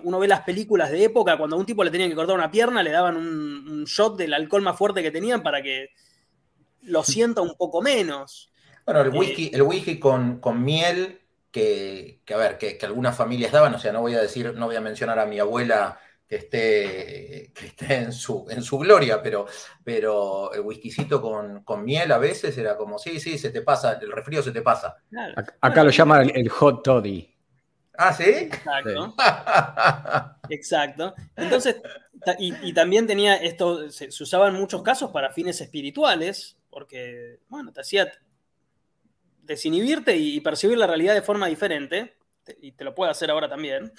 uno 0.03 0.19
ve 0.19 0.29
las 0.29 0.41
películas 0.41 0.91
de 0.91 1.05
época, 1.05 1.37
cuando 1.37 1.57
a 1.57 1.59
un 1.59 1.67
tipo 1.67 1.85
le 1.85 1.91
tenían 1.91 2.09
que 2.09 2.17
cortar 2.17 2.37
una 2.37 2.51
pierna, 2.51 2.83
le 2.83 2.91
daban 2.91 3.19
un, 3.19 3.85
shot 3.85 4.17
del 4.17 4.33
alcohol 4.33 4.63
más 4.63 4.79
fuerte 4.79 5.03
que 5.03 5.11
tenían 5.11 5.43
para 5.43 5.61
que 5.61 5.91
lo 6.85 7.03
sienta 7.05 7.43
un 7.43 7.55
poco 7.55 7.83
menos. 7.83 8.51
Bueno, 8.87 9.03
el 9.03 9.09
eh, 9.09 9.19
whisky, 9.19 9.51
el 9.53 9.61
whisky 9.61 9.99
con, 10.01 10.41
miel, 10.65 11.21
que, 11.51 12.23
a 12.33 12.37
ver, 12.39 12.57
que, 12.57 12.79
que, 12.79 12.87
algunas 12.87 13.15
familias 13.15 13.53
daban, 13.53 13.75
o 13.75 13.79
sea, 13.79 13.93
no 13.93 14.01
voy 14.01 14.15
a 14.15 14.23
decir, 14.23 14.55
no 14.55 14.69
voy 14.69 14.77
a 14.77 14.81
mencionar 14.81 15.19
a 15.19 15.27
mi 15.27 15.39
abuela 15.39 16.01
que 16.31 16.37
esté, 16.37 17.53
que 17.53 17.67
esté 17.67 17.97
en, 17.97 18.13
su, 18.13 18.47
en 18.49 18.63
su 18.63 18.79
gloria, 18.79 19.21
pero, 19.21 19.47
pero 19.83 20.53
el 20.53 20.61
whiskycito 20.61 21.21
con, 21.21 21.85
miel 21.85 22.13
a 22.13 22.19
veces 22.19 22.57
era 22.57 22.77
como, 22.77 23.01
sí, 23.01 23.19
sí, 23.19 23.37
se 23.37 23.51
te 23.51 23.63
pasa, 23.63 23.99
el 24.01 24.13
resfrío 24.13 24.41
se 24.41 24.53
te 24.53 24.63
pasa. 24.63 24.97
Acá 25.61 25.83
lo 25.83 25.91
llaman 25.91 26.31
el, 26.33 26.49
hot 26.49 26.85
toddy. 26.85 27.35
Ah, 27.99 28.13
¿sí? 28.13 28.23
Exacto. 28.23 29.17
Exacto. 30.51 31.15
Entonces, 31.35 31.83
y, 32.39 32.73
también 32.75 33.09
tenía 33.09 33.35
esto, 33.35 33.91
se, 33.91 34.07
usaba 34.07 34.47
en 34.47 34.55
muchos 34.55 34.85
casos 34.85 35.11
para 35.11 35.33
fines 35.33 35.61
espirituales, 35.61 36.57
porque, 36.71 37.41
bueno, 37.49 37.73
te 37.73 37.81
hacía 37.81 38.09
desinhibirte 39.43 40.17
y 40.17 40.41
percibir 40.41 40.79
la 40.79 40.87
realidad 40.87 41.15
de 41.15 41.23
forma 41.23 41.49
diferente, 41.49 42.15
y 42.61 42.71
te 42.71 42.85
lo 42.85 42.95
puede 42.95 43.11
hacer 43.11 43.33
ahora 43.33 43.49
también. 43.49 43.93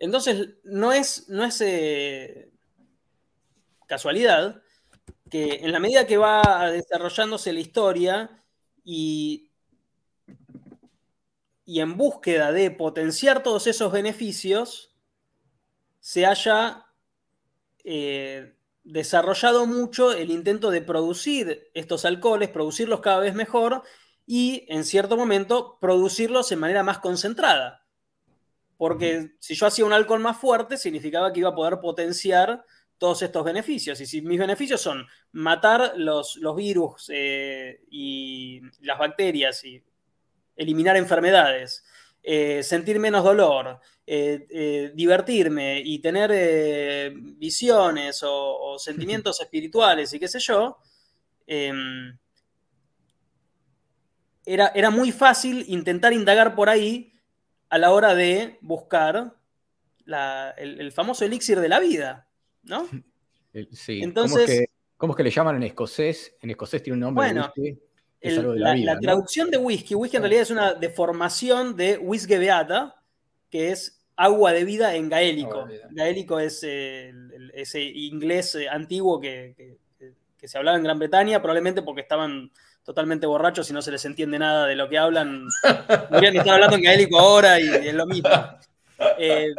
Entonces, 0.00 0.50
no 0.64 0.92
es, 0.92 1.28
no 1.28 1.44
es 1.44 1.60
eh, 1.60 2.50
casualidad 3.86 4.62
que 5.30 5.60
en 5.62 5.72
la 5.72 5.80
medida 5.80 6.06
que 6.06 6.16
va 6.16 6.70
desarrollándose 6.70 7.52
la 7.52 7.60
historia 7.60 8.44
y, 8.84 9.50
y 11.64 11.80
en 11.80 11.96
búsqueda 11.96 12.52
de 12.52 12.70
potenciar 12.70 13.42
todos 13.42 13.66
esos 13.66 13.92
beneficios, 13.92 14.96
se 16.00 16.24
haya 16.24 16.86
eh, 17.84 18.56
desarrollado 18.84 19.66
mucho 19.66 20.12
el 20.12 20.30
intento 20.30 20.70
de 20.70 20.80
producir 20.80 21.70
estos 21.74 22.04
alcoholes, 22.04 22.48
producirlos 22.48 23.00
cada 23.00 23.20
vez 23.20 23.34
mejor 23.34 23.82
y 24.26 24.64
en 24.68 24.84
cierto 24.84 25.16
momento 25.16 25.78
producirlos 25.80 26.48
de 26.48 26.56
manera 26.56 26.82
más 26.82 26.98
concentrada 26.98 27.77
porque 28.78 29.32
si 29.40 29.56
yo 29.56 29.66
hacía 29.66 29.84
un 29.84 29.92
alcohol 29.92 30.20
más 30.20 30.38
fuerte, 30.38 30.78
significaba 30.78 31.32
que 31.32 31.40
iba 31.40 31.50
a 31.50 31.54
poder 31.54 31.80
potenciar 31.80 32.64
todos 32.96 33.20
estos 33.22 33.44
beneficios. 33.44 34.00
Y 34.00 34.06
si 34.06 34.22
mis 34.22 34.38
beneficios 34.38 34.80
son 34.80 35.04
matar 35.32 35.94
los, 35.96 36.38
virus 36.56 37.10
eh, 37.12 37.80
y 37.90 38.60
las 38.80 38.98
bacterias 38.98 39.64
y 39.64 39.82
eliminar 40.56 40.96
enfermedades, 40.96 41.84
eh, 42.22 42.62
sentir 42.62 43.00
menos 43.00 43.24
dolor, 43.24 43.80
eh, 44.06 44.92
divertirme 44.94 45.80
y 45.84 45.98
tener 45.98 47.12
visiones 47.36 48.20
o, 48.24 48.76
sentimientos 48.78 49.40
espirituales 49.40 50.12
y 50.12 50.20
qué 50.20 50.28
sé 50.28 50.38
yo, 50.38 50.78
em, 51.48 52.16
era, 54.46 54.68
era 54.68 54.90
muy 54.90 55.10
fácil 55.10 55.64
intentar 55.66 56.12
indagar 56.12 56.54
por 56.54 56.68
ahí 56.68 57.17
a 57.70 57.78
la 57.78 57.92
hora 57.92 58.14
de 58.14 58.58
buscar 58.60 59.34
el, 60.56 60.92
famoso 60.92 61.24
elixir 61.24 61.60
de 61.60 61.68
la 61.68 61.80
vida, 61.80 62.28
¿no? 62.62 62.86
Sí. 63.72 64.02
Entonces, 64.02 64.68
¿Cómo 64.96 65.14
es, 65.14 65.16
que, 65.16 65.22
le 65.24 65.30
llaman 65.30 65.56
en 65.56 65.64
escocés? 65.64 66.36
En 66.40 66.50
escocés 66.50 66.82
tiene 66.82 66.94
un 66.94 67.00
nombre. 67.00 67.26
Bueno, 67.26 67.52
la, 68.54 68.98
traducción 69.00 69.50
de 69.50 69.56
whisky, 69.56 69.94
whisky 69.94 70.16
en 70.16 70.22
realidad 70.22 70.42
es 70.42 70.50
una 70.50 70.74
deformación 70.74 71.74
de 71.74 71.98
whisky 71.98 72.36
beata, 72.36 73.02
que 73.50 73.72
es 73.72 74.04
agua 74.16 74.52
de 74.52 74.64
vida 74.64 74.94
en 74.94 75.08
gaélico. 75.08 75.66
Gaélico 75.90 76.38
es 76.38 76.62
ese 76.62 77.82
inglés 77.82 78.54
eh, 78.54 78.68
antiguo 78.68 79.18
que, 79.18 79.78
que, 80.36 80.48
se 80.48 80.58
hablaba 80.58 80.76
en 80.76 80.84
Gran 80.84 80.98
Bretaña, 80.98 81.40
probablemente 81.40 81.82
porque 81.82 82.02
estaban 82.02 82.52
totalmente 82.88 83.26
borrachos 83.26 83.68
y 83.68 83.74
no 83.74 83.82
se 83.82 83.90
les 83.90 84.02
entiende 84.06 84.38
nada 84.38 84.66
de 84.66 84.74
lo 84.74 84.88
que 84.88 84.96
hablan. 84.96 85.46
Podrían 86.08 86.36
estar 86.36 86.54
hablando 86.54 86.76
en 86.76 86.82
gaélico 86.84 87.18
ahora 87.18 87.60
y, 87.60 87.68
es 87.68 87.92
lo 87.92 88.06
mismo. 88.06 88.30
Eh, 89.18 89.54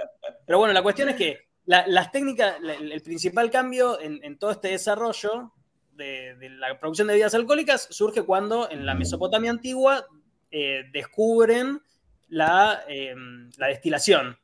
pero 0.48 0.58
bueno, 0.58 0.74
la 0.74 0.82
cuestión 0.82 1.10
es 1.10 1.16
que 1.16 1.48
las 1.66 2.12
técnicas, 2.12 2.56
el 2.60 3.00
principal 3.04 3.52
cambio 3.52 4.02
en, 4.02 4.40
todo 4.40 4.50
este 4.50 4.70
desarrollo 4.70 5.54
de, 5.92 6.36
la 6.58 6.80
producción 6.80 7.06
de 7.06 7.14
bebidas 7.14 7.36
alcohólicas 7.36 7.88
surge 7.92 8.24
cuando 8.24 8.68
en 8.72 8.84
la 8.84 8.96
Mesopotamia 8.96 9.52
antigua 9.52 10.08
eh, 10.50 10.86
descubren 10.92 11.84
eh, 12.32 13.16
la 13.58 13.68
destilación, 13.68 14.40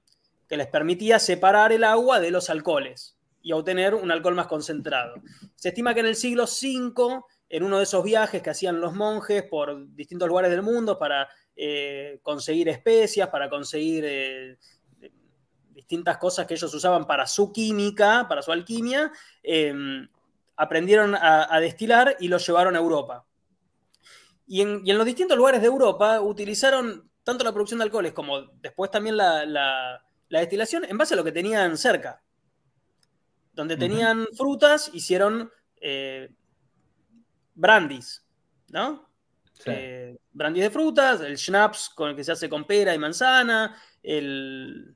que 0.47 0.57
les 0.57 0.67
permitía 0.67 1.17
separar 1.17 1.71
el 1.71 1.83
agua 1.83 2.19
de 2.19 2.29
los 2.29 2.51
alcoholes 2.51 3.17
y 3.41 3.51
obtener 3.51 3.95
un 3.95 4.11
alcohol 4.11 4.35
más 4.35 4.45
concentrado. 4.45 5.15
Se 5.55 5.69
estima 5.69 5.95
que 5.95 6.01
en 6.01 6.05
el 6.05 6.15
siglo 6.15 6.43
V 6.43 7.23
en 7.55 7.63
uno 7.63 7.77
de 7.77 7.83
esos 7.83 8.03
viajes 8.03 8.41
que 8.41 8.49
hacían 8.49 8.81
los 8.81 8.93
monjes 8.93 9.43
por 9.43 9.87
distintos 9.95 10.27
lugares 10.27 10.51
del 10.51 10.61
mundo 10.61 10.99
para 10.99 11.29
eh, 11.55 12.19
conseguir 12.21 12.67
especias, 12.67 13.29
para 13.29 13.49
conseguir 13.49 14.03
eh, 14.05 14.57
distintas 15.69 16.17
cosas 16.17 16.45
que 16.45 16.55
ellos 16.55 16.73
usaban 16.73 17.07
para 17.07 17.25
su 17.25 17.53
química, 17.53 18.25
para 18.27 18.41
su 18.41 18.51
alquimia, 18.51 19.09
em, 19.41 20.05
aprendieron 20.57 21.15
a, 21.15 21.57
destilar 21.61 22.17
y 22.19 22.27
lo 22.27 22.39
llevaron 22.39 22.75
a 22.75 22.79
Europa. 22.79 23.25
Y 24.45 24.59
en, 24.59 24.81
los 24.85 25.05
distintos 25.05 25.37
lugares 25.37 25.61
de 25.61 25.67
Europa 25.67 26.19
utilizaron 26.19 27.09
tanto 27.23 27.45
la 27.45 27.53
producción 27.53 27.77
de 27.77 27.85
alcoholes 27.85 28.11
como 28.11 28.41
después 28.59 28.91
también 28.91 29.15
la, 29.15 30.03
destilación 30.29 30.83
en 30.83 30.97
base 30.97 31.13
a 31.13 31.17
lo 31.17 31.23
que 31.23 31.31
tenían 31.31 31.77
cerca. 31.77 32.21
Donde 33.53 33.77
tenían 33.77 34.27
frutas, 34.35 34.91
hicieron 34.93 35.49
eh, 35.79 36.35
brandis, 37.55 38.23
¿no? 38.69 39.09
Eh, 39.65 40.17
brandis 40.31 40.63
de 40.63 40.69
frutas, 40.69 41.21
el 41.21 41.37
schnapps 41.37 41.89
con 41.89 42.09
el 42.09 42.15
que 42.15 42.23
se 42.23 42.33
hace 42.33 42.49
con 42.49 42.65
pera 42.65 42.93
y 42.93 42.99
manzana, 42.99 43.75
el, 44.03 44.95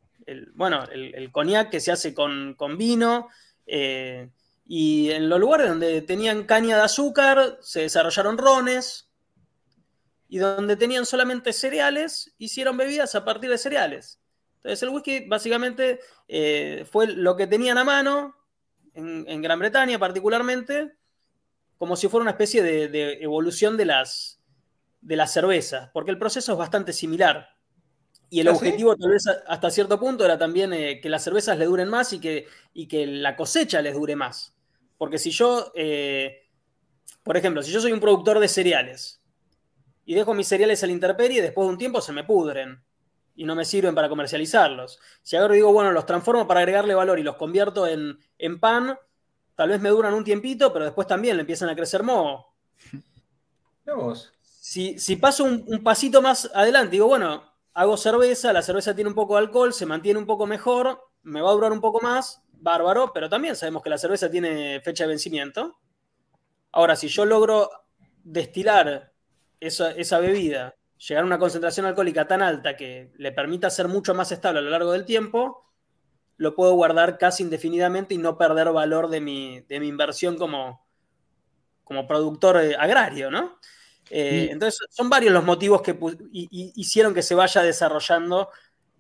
bueno, 0.54 0.84
el, 0.91 1.32
cognac 1.32 1.69
que 1.69 1.80
se 1.80 1.91
hace 1.91 2.13
con, 2.13 2.56
vino. 2.78 3.30
Eh, 3.65 4.30
y 4.67 5.10
en 5.10 5.30
los 5.30 5.39
lugares 5.39 5.69
donde 5.69 6.02
tenían 6.02 6.43
caña 6.43 6.78
de 6.78 6.84
azúcar 6.84 7.58
se 7.62 7.82
desarrollaron 7.82 8.38
rones. 8.38 9.08
Y 10.32 10.38
donde 10.38 10.76
tenían 10.76 11.08
solamente 11.08 11.54
cereales, 11.54 12.36
hicieron 12.38 12.78
bebidas 12.78 13.15
a 13.15 13.26
partir 13.26 13.50
de 13.50 13.58
cereales. 13.58 14.19
Entonces 14.58 14.84
el 14.84 14.89
whisky 14.89 15.28
básicamente 15.28 16.02
eh, 16.28 16.86
fue 16.91 17.08
lo 17.08 17.36
que 17.36 17.48
tenían 17.48 17.80
a 17.80 17.84
mano, 17.84 18.36
en, 18.93 19.26
en 19.28 19.41
Gran 19.41 19.58
Bretaña 19.58 19.98
particularmente, 19.98 20.99
como 21.80 21.96
si 21.96 22.08
fuera 22.08 22.24
una 22.24 22.32
especie 22.32 22.62
de, 22.62 23.13
evolución 23.22 23.78
de 23.78 23.86
las, 23.86 24.39
de 25.02 25.15
las 25.15 25.34
cervezas, 25.34 25.89
porque 25.92 26.12
el 26.12 26.20
proceso 26.20 26.52
es 26.52 26.58
bastante 26.58 26.94
similar. 26.94 27.50
Y 28.30 28.42
el 28.42 28.50
¿Ah, 28.50 28.52
objetivo, 28.52 28.96
tal 28.96 29.10
vez 29.10 29.24
hasta 29.48 29.72
cierto 29.72 30.00
punto, 30.00 30.24
era 30.24 30.38
también 30.38 30.72
eh, 30.74 31.00
que 31.02 31.10
las 31.10 31.24
cervezas 31.24 31.58
le 31.58 31.65
duren 31.65 31.89
más 31.89 32.13
y 32.13 32.20
que, 32.20 32.46
y 32.74 32.88
que 32.88 33.08
la 33.08 33.36
cosecha 33.36 33.82
les 33.82 33.96
dure 33.96 34.15
más. 34.15 34.56
Porque 34.98 35.18
si 35.18 35.32
yo, 35.32 35.72
eh, 35.74 36.50
por 37.24 37.38
ejemplo, 37.38 37.63
si 37.63 37.72
yo 37.72 37.82
soy 37.82 37.94
un 37.94 38.02
productor 38.02 38.39
de 38.39 38.50
cereales 38.50 39.24
y 40.06 40.13
dejo 40.13 40.34
mis 40.34 40.48
cereales 40.48 40.84
a 40.84 40.86
la 40.86 40.92
intemperie, 40.92 41.42
después 41.42 41.65
de 41.65 41.72
un 41.72 41.78
tiempo 41.80 42.02
se 42.02 42.12
me 42.12 42.26
pudren 42.26 42.84
y 43.36 43.46
no 43.46 43.56
me 43.56 43.63
sirven 43.63 43.96
para 43.96 44.10
comercializarlos. 44.10 45.00
Si 45.24 45.38
ahora 45.38 45.54
digo, 45.54 45.72
bueno, 45.72 45.94
los 45.94 46.06
transformo 46.06 46.46
para 46.46 46.60
agregarle 46.60 46.94
valor 46.94 47.20
y 47.20 47.24
los 47.24 47.38
convierto 47.38 47.88
en, 47.88 48.60
pan, 48.60 49.00
tal 49.60 49.67
vez 49.67 49.82
me 49.82 49.89
duran 49.89 50.13
un 50.13 50.24
tiempito, 50.24 50.72
pero 50.72 50.86
después 50.86 51.06
también 51.06 51.36
le 51.36 51.41
empiezan 51.41 51.67
a 51.67 51.76
crecer 51.76 52.02
moho. 52.02 52.56
Si, 54.41 54.98
si, 54.98 55.17
paso 55.17 55.43
un, 55.43 55.65
un 55.67 55.84
pasito 55.84 56.22
más 56.22 56.50
adelante, 56.56 56.91
digo, 56.91 57.08
bueno, 57.08 57.43
hago 57.74 57.98
cerveza, 57.98 58.54
la 58.54 58.62
cerveza 58.62 58.95
tiene 58.95 59.10
un 59.10 59.15
poco 59.15 59.34
de 59.34 59.41
alcohol, 59.41 59.74
se 59.74 59.86
mantiene 59.86 60.17
un 60.17 60.26
poco 60.26 60.48
mejor, 60.48 61.02
me 61.24 61.41
va 61.41 61.50
a 61.50 61.54
durar 61.54 61.74
un 61.74 61.82
poco 61.82 62.00
más, 62.00 62.41
bárbaro, 62.54 63.12
pero 63.13 63.28
también 63.28 63.54
sabemos 63.54 63.84
que 63.84 63.89
la 63.89 63.98
cerveza 63.98 64.32
tiene 64.32 64.80
fecha 64.80 65.04
de 65.04 65.10
vencimiento. 65.10 65.78
Ahora, 66.72 66.95
si 66.95 67.10
yo 67.10 67.26
logro 67.26 67.69
destilar 68.24 69.12
esa, 69.60 70.19
bebida, 70.19 70.74
llegar 71.06 71.24
a 71.26 71.28
una 71.28 71.38
concentración 71.38 71.86
alcohólica 71.86 72.30
tan 72.30 72.41
alta 72.41 72.78
que 72.78 73.12
le 73.17 73.34
permita 73.34 73.69
ser 73.69 73.89
mucho 73.89 74.15
más 74.15 74.32
estable 74.32 74.60
a 74.60 74.62
lo 74.62 74.69
largo 74.69 74.93
del 74.93 75.04
tiempo, 75.04 75.68
lo 76.39 76.56
puedo 76.56 76.73
guardar 76.73 77.17
casi 77.17 77.43
indefinidamente 77.43 78.15
y 78.15 78.17
no 78.17 78.38
perder 78.38 78.71
valor 78.71 79.10
de 79.10 79.19
mi, 79.19 79.62
inversión 79.69 80.38
como, 80.38 80.86
como 81.84 82.08
productor 82.08 82.58
eh, 82.63 82.75
agrario, 82.80 83.30
¿no? 83.30 83.60
Eh, 84.10 84.47
entonces, 84.49 84.80
son 84.89 85.10
varios 85.10 85.34
los 85.34 85.43
motivos 85.43 85.82
que 85.82 85.99
hicieron 86.32 87.13
que 87.13 87.21
se 87.21 87.36
vaya 87.36 87.62
desarrollando 87.62 88.49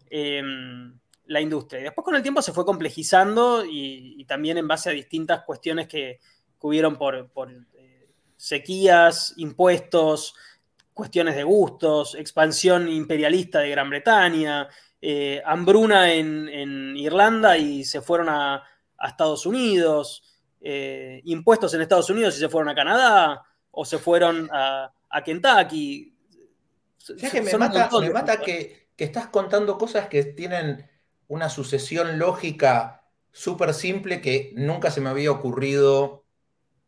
em, 0.09 0.99
la 1.27 1.39
industria. 1.39 1.79
Y 1.79 1.83
después 1.83 2.03
con 2.03 2.15
el 2.15 2.21
tiempo 2.21 2.41
se 2.41 2.51
fue 2.51 2.65
complejizando 2.65 3.63
y, 3.65 4.23
también 4.25 4.57
en 4.57 4.67
base 4.67 4.89
a 4.89 4.93
distintas 4.93 5.43
cuestiones 5.43 5.87
que, 5.87 6.19
hubieron 6.59 6.97
por, 6.97 7.31
eh, 7.73 8.09
sequías, 8.35 9.33
impuestos, 9.37 10.35
cuestiones 10.93 11.37
de 11.37 11.43
gustos, 11.43 12.15
expansión 12.15 12.89
imperialista 12.89 13.59
de 13.59 13.69
Gran 13.69 13.89
Bretaña, 13.89 14.67
eh, 15.01 15.41
hambruna 15.45 16.13
en, 16.13 16.95
Irlanda 16.97 17.57
y 17.57 17.83
se 17.83 18.01
fueron 18.01 18.29
a, 18.29 18.63
Estados 19.01 19.45
Unidos, 19.45 20.23
impuestos 21.23 21.73
en 21.73 21.79
Estados 21.79 22.09
Unidos 22.09 22.35
y 22.35 22.39
se 22.41 22.49
fueron 22.49 22.67
a 22.67 22.75
Canadá, 22.75 23.41
o 23.71 23.85
se 23.85 23.97
fueron 23.97 24.49
a, 24.51 24.91
a 25.09 25.23
Kentucky. 25.23 26.15
que 27.31 27.41
me 27.41 27.57
mata, 27.57 28.39
que, 28.41 28.89
estás 28.97 29.27
contando 29.27 29.77
cosas 29.77 30.07
que 30.07 30.23
tienen 30.23 30.89
una 31.27 31.49
sucesión 31.49 32.19
lógica 32.19 33.07
súper 33.31 33.73
simple 33.73 34.21
que 34.21 34.51
nunca 34.55 34.91
se 34.91 35.01
me 35.01 35.09
había 35.09 35.31
ocurrido. 35.31 36.25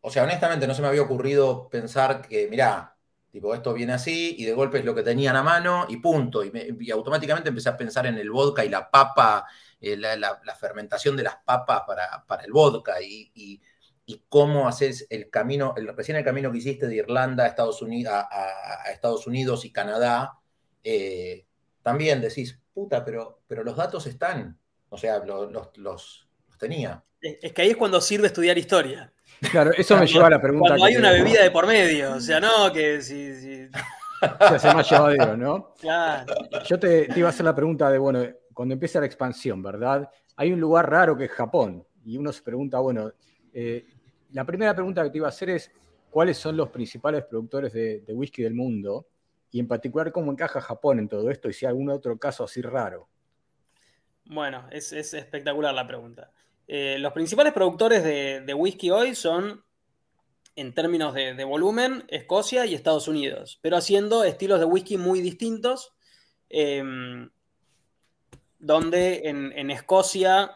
O 0.01 0.09
sea, 0.09 0.23
honestamente 0.23 0.67
no 0.67 0.73
se 0.73 0.81
me 0.81 0.87
había 0.87 1.03
ocurrido 1.03 1.69
pensar 1.69 2.27
que, 2.27 2.47
mirá, 2.47 2.97
tipo, 3.31 3.53
esto 3.55 3.73
viene 3.73 3.93
así 3.93 4.35
y 4.37 4.45
de 4.45 4.53
golpe 4.53 4.79
es 4.79 4.85
lo 4.85 4.93
que 4.93 5.03
tenían 5.03 5.35
a 5.35 5.43
mano 5.43 5.85
y 5.89 5.97
punto. 5.97 6.43
Y, 6.43 6.91
automáticamente 6.91 7.49
empecé 7.49 7.69
a 7.69 7.77
pensar 7.77 8.05
en 8.05 8.17
el 8.17 8.29
vodka 8.29 8.65
y 8.65 8.69
la 8.69 8.89
papa, 8.89 9.45
eh, 9.79 9.97
la, 9.97 10.39
fermentación 10.59 11.15
de 11.15 11.23
las 11.23 11.37
papas 11.37 11.83
para, 11.87 12.43
el 12.43 12.51
vodka 12.51 13.01
y 13.01 13.61
y 14.05 14.25
cómo 14.29 14.67
haces 14.67 15.07
el 15.09 15.29
camino, 15.29 15.73
el, 15.77 15.95
recién 15.95 16.17
el 16.17 16.23
camino 16.23 16.51
que 16.51 16.57
hiciste 16.57 16.87
de 16.87 16.95
Irlanda 16.95 17.45
a 17.45 17.47
Estados 17.47 17.81
Unidos, 17.81 18.13
a, 18.13 18.91
Estados 18.91 19.27
Unidos 19.27 19.63
y 19.65 19.71
Canadá, 19.71 20.39
eh, 20.83 21.45
también 21.81 22.21
decís, 22.21 22.59
puta, 22.73 23.05
pero, 23.05 23.41
pero 23.47 23.63
los 23.63 23.75
datos 23.75 24.05
están, 24.07 24.59
o 24.89 24.97
sea, 24.97 25.19
los, 25.19 26.27
tenía. 26.59 27.03
Es 27.21 27.53
que 27.53 27.61
ahí 27.61 27.69
es 27.69 27.77
cuando 27.77 28.01
sirve 28.01 28.27
estudiar 28.27 28.57
historia. 28.57 29.13
Claro, 29.49 29.71
eso 29.75 29.97
me 29.97 30.05
lleva 30.05 30.27
a 30.27 30.29
la 30.29 30.41
pregunta. 30.41 30.69
Cuando 30.69 30.85
hay 30.85 30.95
una 30.97 31.11
bebida 31.11 31.43
de 31.43 31.51
por 31.51 31.65
medio, 31.65 32.13
o 32.13 32.19
sea, 32.19 32.39
no, 32.39 32.71
que 32.71 33.01
si... 33.01 33.33
si... 33.35 33.67
Se 34.21 34.55
hace 34.55 34.71
más 34.71 34.87
llevadero, 34.87 35.35
¿no? 35.35 35.73
Claro. 35.79 36.35
Yo 36.67 36.77
te, 36.77 37.07
iba 37.15 37.27
a 37.27 37.31
hacer 37.31 37.43
la 37.43 37.55
pregunta 37.55 37.89
de, 37.89 37.97
bueno, 37.97 38.23
cuando 38.53 38.73
empieza 38.73 38.99
la 38.99 39.07
expansión, 39.07 39.63
¿verdad? 39.63 40.07
Hay 40.35 40.51
un 40.51 40.59
lugar 40.59 40.87
raro 40.87 41.17
que 41.17 41.25
es 41.25 41.31
Japón, 41.31 41.83
y 42.05 42.17
uno 42.17 42.31
se 42.31 42.43
pregunta, 42.43 42.79
bueno, 42.79 43.11
eh, 43.51 43.85
la 44.31 44.45
primera 44.45 44.73
pregunta 44.73 45.03
que 45.03 45.09
te 45.09 45.17
iba 45.17 45.27
a 45.27 45.29
hacer 45.29 45.49
es, 45.49 45.71
¿cuáles 46.09 46.37
son 46.37 46.55
los 46.55 46.69
principales 46.69 47.23
productores 47.25 47.73
de, 47.73 48.03
whisky 48.09 48.43
del 48.43 48.53
mundo? 48.53 49.07
Y 49.51 49.59
en 49.59 49.67
particular, 49.67 50.11
¿cómo 50.11 50.31
encaja 50.31 50.61
Japón 50.61 50.99
en 50.99 51.09
todo 51.09 51.29
esto? 51.29 51.49
Y 51.49 51.53
si 51.53 51.65
hay 51.65 51.71
algún 51.71 51.89
otro 51.89 52.17
caso 52.17 52.43
así 52.43 52.61
raro. 52.61 53.09
Bueno, 54.25 54.67
es, 54.71 54.93
espectacular 54.93 55.73
la 55.73 55.85
pregunta. 55.85 56.31
Eh, 56.73 56.97
los 56.99 57.11
principales 57.11 57.51
productores 57.51 58.01
de, 58.01 58.53
whisky 58.53 58.91
hoy 58.91 59.13
son, 59.13 59.61
en 60.55 60.73
términos 60.73 61.13
de, 61.13 61.43
volumen, 61.43 62.05
Escocia 62.07 62.65
y 62.65 62.73
Estados 62.73 63.09
Unidos, 63.09 63.59
pero 63.61 63.75
haciendo 63.75 64.23
estilos 64.23 64.57
de 64.57 64.65
whisky 64.65 64.95
muy 64.95 65.19
distintos, 65.19 65.91
em, 66.47 67.29
donde 68.57 69.23
en, 69.25 69.69
Escocia 69.69 70.51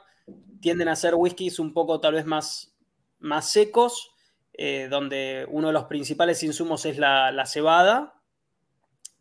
tienden 0.61 0.87
a 0.87 0.95
ser 0.95 1.15
whiskies 1.15 1.59
un 1.59 1.73
poco 1.73 1.99
tal 1.99 2.13
vez 2.13 2.25
más 2.25 2.73
más 3.19 3.49
secos, 3.49 4.11
eh, 4.53 4.87
donde 4.89 5.45
uno 5.49 5.67
de 5.67 5.73
los 5.73 5.83
principales 5.83 6.41
insumos 6.43 6.85
es 6.85 6.97
la, 6.97 7.45
cebada, 7.45 8.21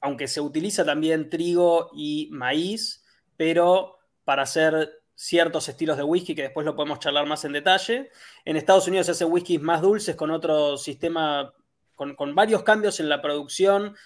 aunque 0.01 0.29
se 0.29 0.41
utiliza 0.41 0.85
también 0.85 1.29
trigo 1.29 1.91
y 1.93 2.29
maíz, 2.31 3.05
pero 3.37 3.99
para 4.25 4.43
hacer 4.43 5.04
ciertos 5.15 5.69
estilos 5.69 5.97
de 5.97 6.03
whisky 6.03 6.35
que 6.35 6.43
después 6.43 6.67
lo 6.67 6.75
podemos 6.75 6.99
charlar 6.99 7.27
más 7.27 7.45
en 7.45 7.53
detalle. 7.53 8.11
En 8.45 8.57
Estados 8.57 8.89
Unidos 8.89 9.07
se 9.07 9.13
hace 9.13 9.25
whiskies 9.25 9.61
más 9.61 9.81
dulces 9.81 10.17
con 10.17 10.31
otro 10.31 10.77
sistema, 10.77 11.53
con, 11.95 12.35
varios 12.35 12.63
cambios 12.63 13.01
en 13.01 13.09
la 13.09 13.23
producción, 13.23 13.97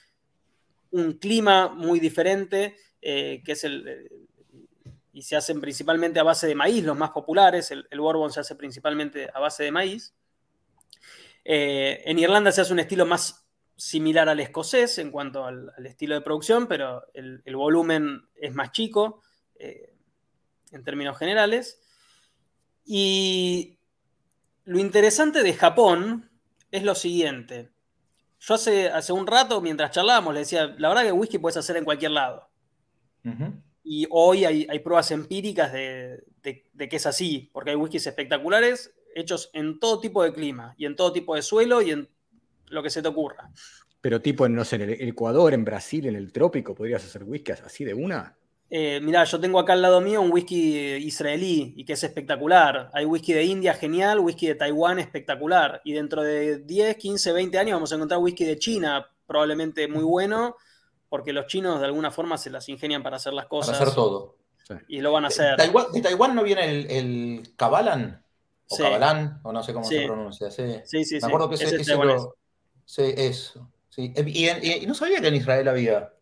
un 0.90 1.14
clima 1.14 1.68
muy 1.68 2.01
diferente, 2.01 2.77
eh, 3.01 3.42
que 3.44 3.53
es 3.53 3.64
el, 3.64 4.29
y 5.12 5.23
se 5.23 5.35
hacen 5.35 5.61
principalmente 5.61 6.21
a 6.21 6.23
base 6.23 6.47
de 6.47 6.55
maíz, 6.55 6.85
los 6.85 6.97
más 6.97 7.11
populares. 7.11 7.73
El, 7.73 7.87
Bourbon 7.99 8.31
se 8.31 8.38
hace 8.38 8.55
principalmente 8.55 9.29
a 9.35 9.40
base 9.40 9.64
de 9.64 9.73
maíz. 9.73 10.14
Eh, 11.44 12.03
en 12.05 12.18
Irlanda 12.21 12.53
se 12.53 12.61
hace 12.61 12.73
un 12.73 12.79
estilo 12.79 13.05
más 13.05 13.44
similar 13.75 14.29
al 14.29 14.40
escocés 14.40 14.99
en 14.99 15.11
cuanto 15.11 15.44
al, 15.44 15.73
estilo 15.85 16.14
de 16.14 16.21
producción, 16.21 16.68
pero 16.68 17.05
el, 17.14 17.42
volumen 17.57 18.29
es 18.37 18.55
más 18.55 18.71
chico 18.71 19.23
eh, 19.59 19.94
en 20.72 20.85
términos 20.85 21.18
generales. 21.18 21.81
Y 22.85 23.78
lo 24.64 24.78
interesante 24.78 25.42
de 25.42 25.54
Japón 25.54 26.31
es 26.70 26.83
lo 26.83 26.94
siguiente. 26.94 27.70
Yo 28.40 28.54
hace, 28.54 28.88
hace 28.88 29.12
un 29.12 29.26
rato, 29.26 29.61
mientras 29.61 29.90
charlábamos, 29.90 30.33
le 30.35 30.40
decía, 30.40 30.74
la 30.78 30.88
verdad 30.88 31.02
que 31.04 31.12
whisky 31.12 31.38
puedes 31.38 31.57
hacer 31.57 31.76
en 31.76 31.85
cualquier 31.85 32.12
lado. 32.12 32.48
Y 33.85 34.07
hoy 34.11 34.44
hay, 34.44 34.78
pruebas 34.78 35.11
empíricas 35.11 35.72
de, 35.72 36.24
que 36.42 36.96
es 36.96 37.07
así, 37.07 37.50
porque 37.52 37.70
hay 37.70 37.76
whiskies 37.76 38.07
espectaculares 38.07 38.94
hechos 39.14 39.50
en 39.52 39.81
todo 39.81 40.00
tipo 40.00 40.22
de 40.22 40.33
clima 40.33 40.74
y 40.78 40.87
en 40.87 40.96
todo 40.96 41.12
tipo 41.12 41.35
de 41.35 41.42
suelo 41.42 41.83
y 41.83 41.90
en 41.90 42.09
lo 42.68 42.83
que 42.83 42.90
se 42.90 43.02
te 43.02 43.09
ocurra. 43.09 43.50
Pero 44.00 44.22
tipo, 44.22 44.48
no 44.48 44.64
sé, 44.64 44.76
en 44.76 44.83
el 44.83 45.09
Ecuador, 45.09 45.52
en 45.52 45.64
Brasil, 45.64 46.07
en 46.07 46.16
el 46.16 46.33
trópico, 46.33 46.74
¿podrías 46.74 47.04
hacer 47.04 47.24
whisky 47.24 47.52
así 47.52 47.85
de 47.85 47.94
una? 47.94 48.38
Eh, 48.70 49.00
mirá, 49.02 49.24
yo 49.24 49.40
tengo 49.40 49.59
acá 49.59 49.72
al 49.72 49.83
lado 49.83 50.00
mío 50.00 50.20
un 50.20 50.31
whisky 50.31 50.76
israelí 50.96 51.72
y 51.76 51.85
que 51.85 51.94
es 51.94 52.04
espectacular. 52.04 52.90
Hay 52.92 53.04
whisky 53.07 53.33
de 53.33 53.44
India 53.44 53.74
genial, 53.74 54.20
whisky 54.20 54.46
de 54.46 54.54
Taiwán 54.54 54.98
espectacular. 54.98 55.81
Y 55.85 55.92
dentro 55.92 56.22
de 56.22 56.59
10, 56.59 56.96
15, 56.96 57.33
20 57.33 57.59
años 57.59 57.76
vamos 57.76 57.92
a 57.92 57.94
encontrar 57.94 58.20
whisky 58.20 58.44
de 58.44 58.59
China 58.59 59.09
probablemente 59.26 59.88
muy 59.88 60.04
bueno 60.04 60.57
porque 61.09 61.33
los 61.33 61.46
chinos 61.46 61.81
de 61.81 61.87
alguna 61.87 62.11
forma 62.11 62.37
se 62.37 62.50
las 62.50 62.68
ingenian 62.68 63.02
para 63.02 63.16
hacer 63.16 63.33
las 63.33 63.46
cosas. 63.46 63.76
Para 63.76 63.85
hacer 63.85 63.94
todo. 63.94 64.37
Y 64.88 65.00
lo 65.00 65.12
van 65.12 65.24
a 65.24 65.28
hacer. 65.28 65.57
¿De 65.57 66.02
Taiwán, 66.02 66.35
no 66.35 66.42
viene 66.42 66.70
el, 66.70 66.90
el 66.90 67.54
Kabalan? 67.57 68.22
O 68.70 68.76
sí. 68.76 68.83
o 68.83 69.52
no 69.52 69.62
sé 69.62 69.72
cómo 69.72 69.87
se 69.87 70.04
pronuncia. 70.04 70.50
Sí, 70.50 70.62
sí, 70.85 71.04
sí. 71.04 71.18
Me 71.22 71.26
acuerdo 71.26 71.48
que 71.48 71.54
ese, 71.54 71.76
ese 71.76 71.96
lo... 71.96 72.37
Sí, 72.85 73.14
eso. 73.16 73.70
Sí. 73.88 74.12
Y, 74.14 74.87
no 74.87 74.94
sabía 74.94 75.22
que 75.22 75.28
en 75.28 75.37
Israel 75.37 75.68
había. 75.68 76.12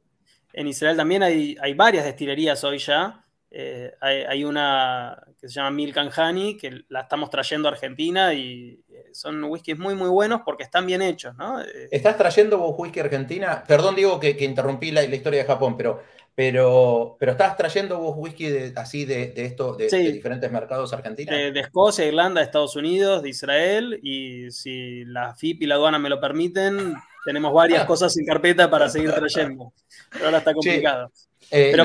En 0.57 0.67
Israel 0.67 0.97
también 0.97 1.23
hay, 1.23 1.55
hay 1.61 1.75
varias 1.75 2.07
destilerías 2.07 2.65
hoy 2.65 2.79
ya. 2.79 3.23
Eh, 3.51 3.93
hay, 4.01 4.43
una 4.43 5.23
que 5.39 5.49
se 5.49 5.55
llama 5.55 5.71
Milk 5.71 5.97
Honey, 6.17 6.57
que 6.57 6.85
la 6.89 7.03
estamos 7.03 7.29
trayendo 7.31 7.69
a 7.69 7.73
Argentina 7.73 8.33
y 8.33 8.83
eh, 8.91 9.05
son 9.13 9.45
whiskies 9.45 9.79
muy, 9.79 9.95
muy 9.95 10.09
buenos 10.09 10.41
porque 10.45 10.65
están 10.65 10.87
bien 10.87 11.03
hechos, 11.03 11.37
¿no? 11.37 11.61
Eh, 11.61 11.89
¿Estás 11.91 12.17
trayendo 12.17 12.59
vos 12.59 12.75
whisky 12.77 13.01
Argentina? 13.01 13.63
Perdón, 13.67 13.97
digo 13.97 14.19
que, 14.19 14.37
interrumpí 14.41 14.91
la, 14.91 15.05
historia 15.05 15.41
de 15.41 15.47
Japón, 15.47 15.77
pero 15.77 16.03
Pero, 16.35 17.17
pero 17.21 17.33
estás 17.33 17.57
trayendo 17.57 17.99
vos 17.99 18.15
whisky 18.17 18.73
así 18.77 19.05
de, 19.05 19.33
esto, 19.37 19.75
de, 19.75 19.89
diferentes 20.13 20.51
mercados 20.51 20.93
argentinos. 20.93 21.35
De, 21.35 21.61
Escocia, 21.61 22.07
Irlanda, 22.07 22.43
Estados 22.43 22.77
Unidos, 22.77 23.23
de 23.23 23.29
Israel, 23.29 24.01
y 24.03 24.51
si 24.51 25.05
la 25.05 25.35
FIP 25.35 25.63
y 25.63 25.67
la 25.67 25.77
aduana 25.77 25.99
me 25.99 26.09
lo 26.11 26.19
permiten, 26.19 26.95
tenemos 27.27 27.53
varias 27.53 27.83
ah. 27.83 27.87
cosas 27.87 28.17
en 28.17 28.25
carpeta 28.25 28.71
para 28.71 28.89
seguir 28.89 29.13
trayendo. 29.13 29.73
Pero 30.13 30.27
ahora 30.27 30.39
está 30.39 30.55
complicado. 30.55 31.11
Eh, 31.51 31.73
pero 31.73 31.85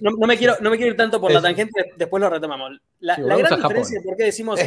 no, 0.00 0.26
me 0.26 0.36
quiero, 0.36 0.56
no 0.60 0.70
me 0.70 0.76
quiero 0.76 0.92
ir 0.92 0.96
tanto 0.96 1.20
por 1.20 1.32
la 1.32 1.40
tangente, 1.40 1.92
después 1.96 2.20
lo 2.20 2.28
retomamos. 2.28 2.72
La, 3.00 3.16
gran 3.16 3.60
diferencia 3.60 4.00
de 4.00 4.04
por 4.04 4.16
qué 4.16 4.24
decimos 4.24 4.60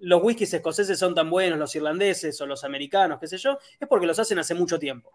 los 0.00 0.22
whiskies 0.22 0.54
escoceses 0.54 0.98
son 0.98 1.14
tan 1.14 1.30
buenos, 1.30 1.58
los 1.58 1.74
irlandeses 1.74 2.40
o 2.40 2.46
los 2.46 2.64
americanos, 2.64 3.18
qué 3.20 3.26
sé 3.26 3.38
yo, 3.38 3.58
es 3.80 3.88
porque 3.88 4.06
los 4.06 4.18
hacen 4.18 4.38
hace 4.38 4.54
mucho 4.54 4.78
tiempo. 4.78 5.12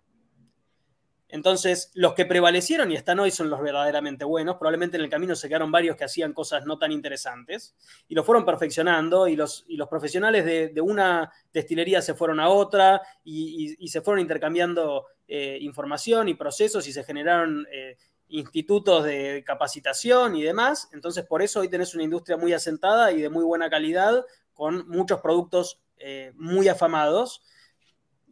Entonces, 1.30 1.92
los 1.94 2.13
que 2.13 2.26
prevalecieron 2.26 2.92
y 2.92 2.96
están 2.96 3.20
hoy 3.20 3.32
son 3.32 3.50
los 3.50 3.62
verdaderamente 3.62 4.24
buenos. 4.24 4.56
Probablemente 4.56 4.96
en 4.96 5.04
el 5.04 5.10
camino 5.10 5.36
se 5.36 5.50
quedaron 5.50 5.72
varios 5.72 5.98
que 5.98 6.06
hacían 6.06 6.32
cosas 6.32 6.66
no 6.66 6.78
tan 6.78 6.92
interesantes 6.92 7.76
y 8.08 8.16
lo 8.16 8.24
fueron 8.24 8.46
perfeccionando 8.46 9.28
y 9.28 9.36
los, 9.36 9.66
los 9.68 9.90
profesionales 9.90 10.46
de, 10.46 10.82
una 10.82 11.30
destilería 11.52 12.02
se 12.02 12.13
fueron 12.13 12.40
a 12.40 12.50
otra 12.50 13.02
y, 13.24 13.88
se 13.88 14.02
fueron 14.02 14.22
intercambiando 14.22 15.06
eh, 15.28 15.58
información 15.62 16.30
y 16.30 16.34
procesos 16.36 16.88
y 16.88 16.94
se 16.94 17.04
generaron 17.04 17.68
eh, 17.72 17.98
institutos 18.30 19.04
de 19.04 19.44
capacitación 19.46 20.36
y 20.36 20.44
demás. 20.44 20.88
Entonces, 20.94 21.26
por 21.26 21.42
eso 21.42 21.60
hoy 21.60 21.68
tenés 21.68 21.94
una 21.94 22.04
industria 22.04 22.38
muy 22.38 22.54
asentada 22.54 23.12
y 23.12 23.22
de 23.22 23.30
muy 23.30 23.44
buena 23.44 23.70
calidad 23.70 24.26
con 24.54 24.88
muchos 24.88 25.20
productos 25.20 25.82
eh, 25.98 26.32
muy 26.36 26.70
afamados 26.70 27.42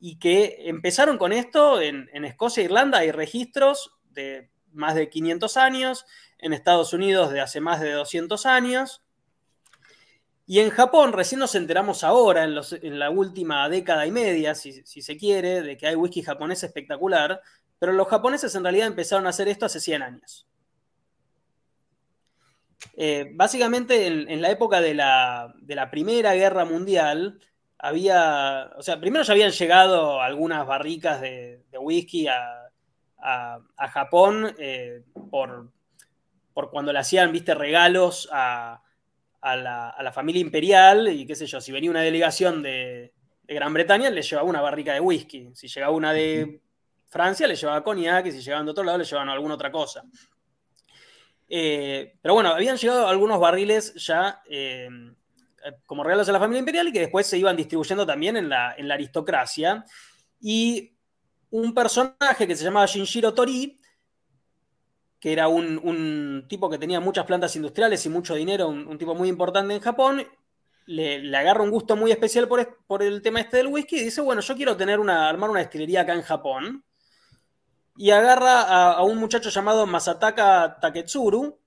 y 0.07 0.19
que 0.19 0.69
empezaron 0.69 1.17
con 1.17 1.33
esto 1.33 1.81
en, 1.81 2.07
Escocia 2.25 2.61
e 2.61 2.65
Irlanda. 2.65 2.99
Hay 2.99 3.09
registros 3.09 3.91
de 4.11 4.51
más 4.71 4.93
de 4.93 5.09
500 5.09 5.57
años, 5.57 6.05
en 6.37 6.53
Estados 6.53 6.93
Unidos 6.93 7.31
de 7.31 7.41
hace 7.41 7.59
más 7.59 7.81
de 7.81 7.91
200 7.91 8.45
años. 8.45 9.01
Y 10.45 10.59
en 10.59 10.69
Japón, 10.69 11.11
recién 11.11 11.39
nos 11.39 11.55
enteramos 11.55 12.03
ahora, 12.03 12.43
en, 12.43 12.99
la 12.99 13.09
última 13.09 13.67
década 13.67 14.05
y 14.05 14.11
media, 14.11 14.53
si, 14.53 14.83
se 14.83 15.17
quiere, 15.17 15.63
de 15.63 15.75
que 15.75 15.87
hay 15.87 15.95
whisky 15.95 16.21
japonés 16.21 16.61
espectacular, 16.61 17.41
pero 17.79 17.91
los 17.91 18.07
japoneses 18.07 18.53
en 18.53 18.61
realidad 18.61 18.85
empezaron 18.85 19.25
a 19.25 19.29
hacer 19.29 19.47
esto 19.47 19.65
hace 19.65 19.79
100 19.79 20.03
años. 20.03 20.47
Eh, 22.95 23.31
básicamente 23.33 24.05
en, 24.05 24.39
la 24.39 24.51
época 24.51 24.81
de 24.81 24.93
la, 24.93 25.51
de 25.57 25.73
la 25.73 25.89
Primera 25.89 26.35
Guerra 26.35 26.63
Mundial, 26.63 27.39
había, 27.79 28.71
o 28.77 28.81
sea, 28.81 28.99
primero 28.99 29.23
ya 29.23 29.33
habían 29.33 29.51
llegado 29.51 30.21
algunas 30.21 30.65
barricas 30.65 31.21
de, 31.21 31.63
whisky 31.79 32.27
a, 32.27 32.61
Japón 33.91 34.55
eh, 34.59 35.03
por, 35.31 35.71
por, 36.53 36.69
cuando 36.69 36.93
le 36.93 36.99
hacían, 36.99 37.31
viste, 37.31 37.55
regalos 37.55 38.29
a, 38.31 38.81
la, 39.41 40.11
familia 40.13 40.41
imperial 40.41 41.07
y 41.09 41.25
qué 41.25 41.35
sé 41.35 41.47
yo, 41.47 41.59
si 41.59 41.71
venía 41.71 41.89
una 41.89 42.01
delegación 42.01 42.61
de, 42.61 43.13
Gran 43.47 43.73
Bretaña, 43.73 44.09
le 44.09 44.23
llevaba 44.23 44.49
una 44.49 44.61
barrica 44.61 44.93
de 44.93 44.99
whisky. 44.99 45.51
Si 45.53 45.67
llegaba 45.67 45.93
una 45.93 46.13
de 46.13 46.61
Francia, 47.05 47.47
le 47.47 47.55
llevaba 47.55 47.83
cognac 47.83 48.25
y 48.25 48.31
si 48.31 48.41
llegaban 48.41 48.65
de 48.65 48.71
otro 48.71 48.83
lado, 48.83 48.97
le 48.97 49.05
llevaban 49.05 49.29
alguna 49.29 49.53
otra 49.53 49.71
cosa. 49.71 50.03
Eh, 51.47 52.15
pero 52.23 52.33
bueno, 52.33 52.49
habían 52.49 52.77
llegado 52.77 53.07
algunos 53.07 53.39
barriles 53.39 53.93
ya 54.03 54.41
eh, 54.49 54.89
como 55.85 56.03
regalos 56.03 56.29
a 56.29 56.31
la 56.31 56.39
familia 56.39 56.59
imperial 56.59 56.87
y 56.87 56.91
que 56.91 56.99
después 56.99 57.25
se 57.25 57.37
iban 57.37 57.55
distribuyendo 57.55 58.05
también 58.05 58.37
en 58.37 58.49
la, 58.49 58.75
aristocracia. 58.91 59.85
Y 60.39 60.95
un 61.49 61.73
personaje 61.73 62.47
que 62.47 62.55
se 62.55 62.63
llamaba 62.63 62.85
Shinjiro 62.85 63.33
Tori, 63.33 63.77
que 65.19 65.33
era 65.33 65.47
un, 65.47 66.45
tipo 66.47 66.69
que 66.69 66.77
tenía 66.77 66.99
muchas 66.99 67.25
plantas 67.25 67.55
industriales 67.55 68.05
y 68.05 68.09
mucho 68.09 68.35
dinero, 68.35 68.67
un, 68.67 68.97
tipo 68.97 69.15
muy 69.15 69.29
importante 69.29 69.73
en 69.73 69.79
Japón, 69.79 70.23
le, 70.85 71.35
agarra 71.35 71.63
un 71.63 71.71
gusto 71.71 71.95
muy 71.95 72.11
especial 72.11 72.47
por, 72.47 73.03
el 73.03 73.21
tema 73.21 73.39
este 73.39 73.57
del 73.57 73.67
whisky 73.67 73.97
y 73.97 74.03
dice, 74.03 74.21
bueno, 74.21 74.41
yo 74.41 74.55
quiero 74.55 74.77
tener 74.77 74.99
una, 74.99 75.27
armar 75.27 75.49
una 75.49 75.61
destilería 75.61 76.01
acá 76.01 76.13
en 76.13 76.21
Japón. 76.21 76.83
Y 77.97 78.11
agarra 78.11 78.91
a 78.91 79.03
un 79.03 79.17
muchacho 79.17 79.49
llamado 79.49 79.87
Masataka 79.87 80.79
Taketsuru, 80.81 81.57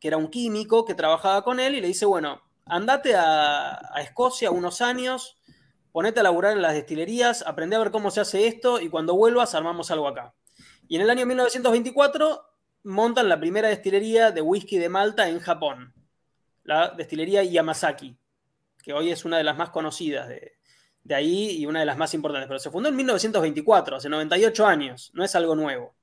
que 0.00 0.08
era 0.08 0.16
un 0.16 0.28
químico 0.28 0.86
que 0.86 0.94
trabajaba 0.94 1.44
con 1.44 1.60
él, 1.60 1.74
y 1.74 1.82
le 1.82 1.88
dice, 1.88 2.06
bueno, 2.06 2.47
andate 2.68 3.14
a, 3.16 3.80
Escocia 4.00 4.50
unos 4.50 4.80
años, 4.80 5.38
ponete 5.92 6.20
a 6.20 6.22
laburar 6.22 6.52
en 6.52 6.62
las 6.62 6.74
destilerías, 6.74 7.42
aprende 7.46 7.76
a 7.76 7.80
ver 7.80 7.90
cómo 7.90 8.10
se 8.10 8.20
hace 8.20 8.46
esto 8.46 8.80
y 8.80 8.88
cuando 8.88 9.14
vuelvas 9.14 9.54
armamos 9.54 9.90
algo 9.90 10.08
acá. 10.08 10.34
Y 10.86 10.96
en 10.96 11.02
el 11.02 11.10
año 11.10 11.26
1924 11.26 12.42
montan 12.84 13.28
la 13.28 13.38
primera 13.38 13.68
destilería 13.68 14.30
de 14.30 14.40
whisky 14.40 14.78
de 14.78 14.88
Malta 14.88 15.28
en 15.28 15.40
Japón, 15.40 15.92
la 16.64 16.90
destilería 16.90 17.42
Yamazaki, 17.42 18.16
que 18.82 18.92
hoy 18.92 19.10
es 19.10 19.24
una 19.24 19.38
de 19.38 19.44
las 19.44 19.56
más 19.56 19.70
conocidas 19.70 20.28
de, 20.28 20.54
ahí 21.14 21.58
y 21.58 21.66
una 21.66 21.80
de 21.80 21.86
las 21.86 21.96
más 21.96 22.12
importantes, 22.14 22.46
pero 22.48 22.60
se 22.60 22.70
fundó 22.70 22.90
en 22.90 22.96
1924, 22.96 23.96
hace 23.96 24.08
98 24.08 24.66
años, 24.66 25.10
no 25.14 25.24
es 25.24 25.34
algo 25.34 25.56
nuevo. 25.56 25.94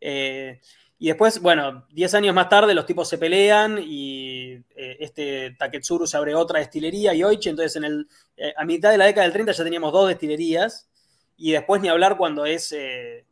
Eh, 0.00 0.60
y 0.98 1.08
después, 1.08 1.40
bueno, 1.40 1.86
10 1.90 2.14
años 2.14 2.34
más 2.34 2.48
tarde 2.48 2.74
los 2.74 2.86
tipos 2.86 3.08
se 3.08 3.18
pelean 3.18 3.78
y 3.82 4.52
eh, 4.76 4.96
este 5.00 5.56
Taketsuru 5.58 6.06
se 6.06 6.16
abre 6.16 6.34
otra 6.34 6.60
destilería, 6.60 7.12
y 7.14 7.18
Yoichi, 7.18 7.50
entonces 7.50 7.76
en 7.76 7.84
el, 7.84 8.08
eh, 8.36 8.54
a 8.56 8.64
mitad 8.64 8.90
de 8.90 8.98
la 8.98 9.06
década 9.06 9.24
del 9.24 9.32
30 9.32 9.52
ya 9.52 9.64
teníamos 9.64 9.92
dos 9.92 10.08
destilerías 10.08 10.88
y 11.36 11.50
después 11.52 11.82
ni 11.82 11.88
hablar 11.88 12.16
cuando 12.16 12.46
es 12.46 12.70
eh, 12.72 13.26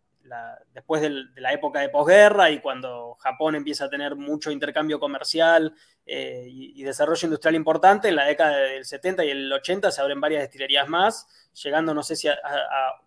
después 0.75 1.03
de 1.03 1.11
la 1.37 1.53
época 1.53 1.81
de 1.81 1.90
posguerra 1.90 2.51
y 2.51 2.61
cuando 2.61 3.14
Japón 3.20 3.55
empieza 3.55 3.85
a 3.85 3.90
tener 3.90 4.16
mucho 4.16 4.51
intercambio 4.51 4.98
comercial 4.98 5.75
y, 6.07 6.83
desarrollo 6.83 7.27
industrial 7.27 7.55
importante, 7.55 8.09
en 8.09 8.16
la 8.16 8.25
década 8.25 8.57
del 8.57 8.85
70 8.85 9.25
y 9.25 9.31
el 9.31 9.53
80 9.53 9.90
se 9.90 10.01
abren 10.01 10.20
varias 10.20 10.42
destilerías 10.42 10.88
más, 10.88 11.27
llegando 11.62 11.92
no 11.92 12.03
sé 12.03 12.16
si 12.16 12.29
a 12.29 12.37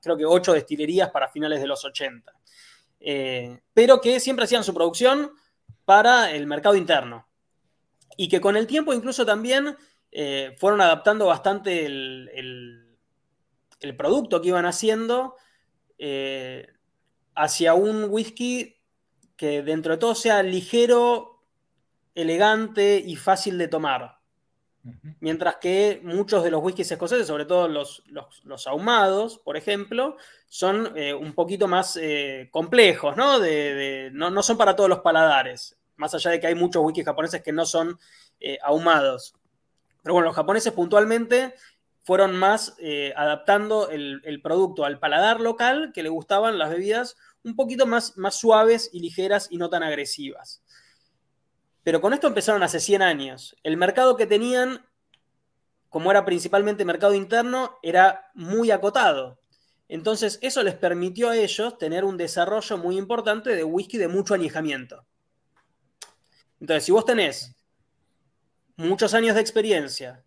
creo 0.04 0.16
que 0.16 0.26
ocho 0.26 0.54
destilerías 0.54 1.10
para 1.10 1.28
finales 1.28 1.60
de 1.60 1.68
los 1.68 1.84
80. 1.84 2.32
Eh, 3.08 3.60
pero 3.76 4.02
que 4.02 4.20
siempre 4.20 4.46
hacían 4.46 4.64
su 4.64 4.74
producción 4.74 5.32
para 5.86 6.32
el 6.32 6.48
mercado 6.48 6.76
interno. 6.76 7.28
Y 8.18 8.30
que 8.30 8.42
con 8.42 8.58
el 8.58 8.66
tiempo 8.66 8.94
incluso 8.94 9.28
también 9.28 9.78
eh, 10.12 10.56
fueron 10.58 10.82
adaptando 10.82 11.28
bastante 11.28 11.86
el, 11.86 12.82
producto 13.96 14.42
que 14.42 14.48
iban 14.48 14.66
haciendo 14.66 15.36
eh, 16.00 16.68
hacia 17.36 17.76
un 17.76 18.06
whisky 18.10 18.82
que 19.38 19.62
dentro 19.62 19.94
de 19.94 20.00
todo 20.00 20.16
sea 20.16 20.42
ligero, 20.42 21.44
elegante 22.16 23.04
y 23.06 23.16
fácil 23.16 23.60
de 23.60 23.68
tomar. 23.68 24.15
Mientras 25.20 25.56
que 25.56 26.00
muchos 26.04 26.44
de 26.44 26.52
los 26.52 26.62
whiskies 26.64 26.92
escoceses, 26.92 27.26
sobre 27.26 27.46
todo 27.46 27.68
los, 27.68 28.04
ahumados, 28.68 29.40
por 29.40 29.58
ejemplo, 29.58 30.18
son 30.48 30.96
eh, 30.96 31.14
un 31.14 31.34
poquito 31.34 31.68
más 31.68 31.98
eh, 32.00 32.50
complejos, 32.52 33.18
¿no? 33.18 33.40
¿no? 34.12 34.44
son 34.44 34.58
para 34.58 34.76
todos 34.76 34.90
los 34.90 35.00
paladares, 35.00 35.76
más 35.96 36.14
allá 36.14 36.32
de 36.32 36.40
que 36.40 36.48
hay 36.48 36.56
muchos 36.56 36.84
whiskies 36.84 37.06
japoneses 37.06 37.42
que 37.42 37.52
no 37.52 37.66
son 37.66 37.98
eh, 38.40 38.60
ahumados. 38.62 39.34
Pero 40.04 40.14
bueno, 40.14 40.28
los 40.28 40.36
japoneses 40.36 40.72
puntualmente 40.72 41.56
fueron 42.04 42.36
más 42.36 42.78
adaptando 43.16 43.90
el, 43.90 44.40
producto 44.44 44.86
al 44.86 45.00
paladar 45.00 45.42
local, 45.42 45.92
que 45.96 46.04
le 46.04 46.10
gustaban 46.10 46.60
las 46.60 46.70
bebidas 46.70 47.18
un 47.44 47.56
poquito 47.56 47.88
más, 47.88 48.16
más 48.18 48.36
suaves 48.36 48.92
y 48.94 49.00
ligeras 49.00 49.48
y 49.50 49.58
no 49.58 49.72
tan 49.72 49.82
agresivas. 49.82 50.62
Pero 51.86 52.02
con 52.02 52.14
esto 52.14 52.26
empezaron 52.26 52.64
hace 52.64 52.80
100 52.80 53.04
años. 53.04 53.56
El 53.62 53.78
mercado 53.78 54.18
que 54.18 54.26
tenían, 54.26 54.84
como 55.88 56.10
era 56.10 56.26
principalmente 56.26 56.84
mercado 56.84 57.14
interno, 57.14 57.78
era 57.84 58.32
muy 58.34 58.72
acotado. 58.72 59.40
Entonces 59.88 60.40
eso 60.42 60.64
les 60.64 60.74
permitió 60.74 61.30
a 61.30 61.38
ellos 61.38 61.78
tener 61.78 62.04
un 62.04 62.18
desarrollo 62.18 62.80
muy 62.80 62.98
importante 62.98 63.52
de 63.56 63.64
whisky 63.64 64.00
de 64.00 64.08
mucho 64.08 64.34
añejamiento. 64.34 65.06
Entonces, 66.60 66.86
si 66.86 66.92
vos 66.92 67.06
tenés 67.06 67.56
muchos 68.78 69.14
años 69.14 69.36
de 69.36 69.42
experiencia 69.42 70.24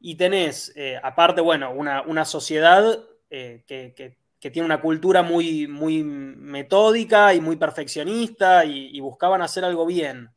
y 0.00 0.14
tenés, 0.14 0.72
eh, 0.76 0.98
aparte, 1.02 1.42
bueno, 1.42 1.72
una, 1.74 2.24
sociedad 2.24 3.04
eh, 3.28 3.64
que, 3.66 4.16
tiene 4.50 4.64
una 4.64 4.80
cultura 4.80 5.22
muy, 5.22 5.68
muy 5.68 6.02
metódica 6.02 7.34
y 7.34 7.42
muy 7.42 7.56
perfeccionista 7.56 8.64
y 8.64 8.98
buscaban 9.00 9.42
hacer 9.42 9.66
algo 9.66 9.84
bien, 9.84 10.30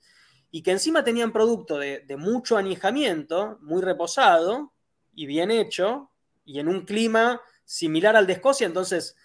y 0.56 0.62
que 0.62 0.70
encima 0.70 1.04
tenían 1.04 1.34
producto 1.34 1.80
de, 1.80 2.06
mucho 2.16 2.58
añejamiento, 2.58 3.58
muy 3.62 3.82
reposado 3.82 4.72
y 5.16 5.26
bien 5.26 5.50
hecho, 5.50 6.12
y 6.46 6.60
en 6.60 6.68
un 6.68 6.86
clima 6.86 7.42
similar 7.66 8.16
al 8.16 8.28
de 8.28 8.34
Escocia, 8.34 8.68
entonces, 8.68 9.16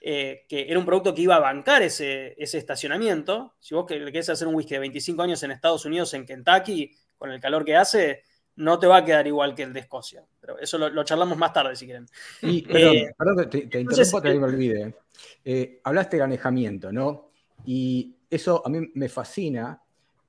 eh, 0.00 0.44
que 0.48 0.66
era 0.68 0.80
un 0.80 0.84
producto 0.84 1.14
que 1.14 1.22
iba 1.22 1.36
a 1.36 1.38
bancar 1.38 1.82
ese, 1.82 2.34
estacionamiento. 2.36 3.54
Si 3.60 3.76
vos 3.76 3.86
querés 3.86 4.28
hacer 4.28 4.48
un 4.48 4.56
whisky 4.56 4.74
de 4.74 4.80
25 4.80 5.22
años 5.22 5.40
en 5.44 5.52
Estados 5.52 5.84
Unidos, 5.84 6.14
en 6.14 6.26
Kentucky, 6.26 6.90
con 7.16 7.30
el 7.30 7.40
calor 7.40 7.64
que 7.64 7.76
hace, 7.76 8.24
no 8.56 8.80
te 8.80 8.88
va 8.88 8.96
a 8.96 9.04
quedar 9.04 9.24
igual 9.28 9.54
que 9.54 9.62
el 9.62 9.72
de 9.72 9.78
Escocia. 9.78 10.24
Pero 10.40 10.58
eso 10.58 10.78
lo, 10.78 11.04
charlamos 11.04 11.38
más 11.38 11.52
tarde, 11.52 11.76
si 11.76 11.84
quieren. 11.86 12.08
Y, 12.40 12.62
perdón, 12.62 12.96
eh, 12.96 13.46
te, 13.46 13.80
interrumpo, 13.80 14.20
te 14.20 14.34
me 14.34 14.44
olvide. 14.46 14.96
Eh, 15.44 15.80
hablaste 15.84 16.16
de 16.16 16.24
anejamiento, 16.24 16.90
¿no? 16.90 17.30
Y 17.64 18.16
eso 18.28 18.66
a 18.66 18.68
mí 18.68 18.90
me 18.94 19.08
fascina 19.08 19.80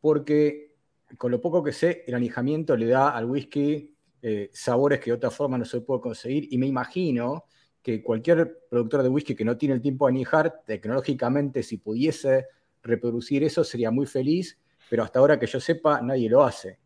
porque 0.03 0.73
con 1.17 1.31
lo 1.31 1.39
poco 1.39 1.63
que 1.63 1.71
sé, 1.71 2.03
el 2.05 2.13
anijamiento 2.13 2.75
le 2.75 2.87
da 2.87 3.11
al 3.11 3.23
whisky 3.23 3.95
eh, 4.21 4.49
sabores 4.51 4.99
que 4.99 5.11
de 5.11 5.15
otra 5.15 5.31
forma 5.31 5.57
no 5.57 5.63
se 5.63 5.79
puede 5.79 6.01
conseguir. 6.01 6.49
Y 6.51 6.57
me 6.57 6.67
imagino 6.67 7.45
que 7.81 8.03
cualquier 8.03 8.65
productor 8.69 9.01
de 9.01 9.07
whisky 9.07 9.33
que 9.33 9.45
no 9.45 9.55
tiene 9.55 9.75
el 9.75 9.81
tiempo 9.81 10.05
de 10.05 10.11
anijar, 10.11 10.61
tecnológicamente, 10.65 11.63
si 11.63 11.77
pudiese 11.77 12.47
reproducir 12.81 13.45
eso, 13.45 13.63
sería 13.63 13.91
muy 13.91 14.05
feliz, 14.05 14.59
pero 14.89 15.03
hasta 15.03 15.19
ahora 15.19 15.39
que 15.39 15.47
yo 15.47 15.61
sepa, 15.61 16.01
nadie 16.01 16.29
lo 16.29 16.43
hace. 16.43 16.79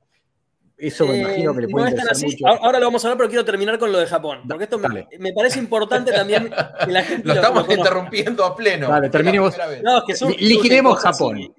Eso 0.78 1.08
me 1.08 1.18
imagino 1.18 1.56
que 1.56 1.62
le 1.62 1.66
eh, 1.66 1.70
puede 1.72 1.90
interesar 1.90 2.24
mucho. 2.24 2.48
Ahora 2.48 2.78
lo 2.78 2.86
vamos 2.86 3.04
a 3.04 3.08
hablar, 3.08 3.18
pero 3.18 3.30
quiero 3.30 3.46
terminar 3.46 3.80
con 3.80 3.92
lo 3.92 3.98
de 3.98 4.06
Japón. 4.06 4.42
Porque 4.48 4.66
esto 4.66 4.78
me, 4.78 5.34
parece 5.34 5.58
importante 5.58 6.12
también 6.12 6.52
que 6.86 6.92
la 6.92 7.04
gente. 7.04 7.28
lo 7.28 7.34
estamos 7.34 7.68
interrumpiendo 7.68 8.46
a 8.46 8.56
pleno. 8.56 8.90
Dale, 8.90 9.10
terminemos. 9.10 9.58
No, 9.82 10.04
que 10.06 10.14
Liquidemos 10.38 11.00
Japón. 11.00 11.52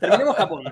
Terminemos 0.00 0.36
Japón. 0.36 0.64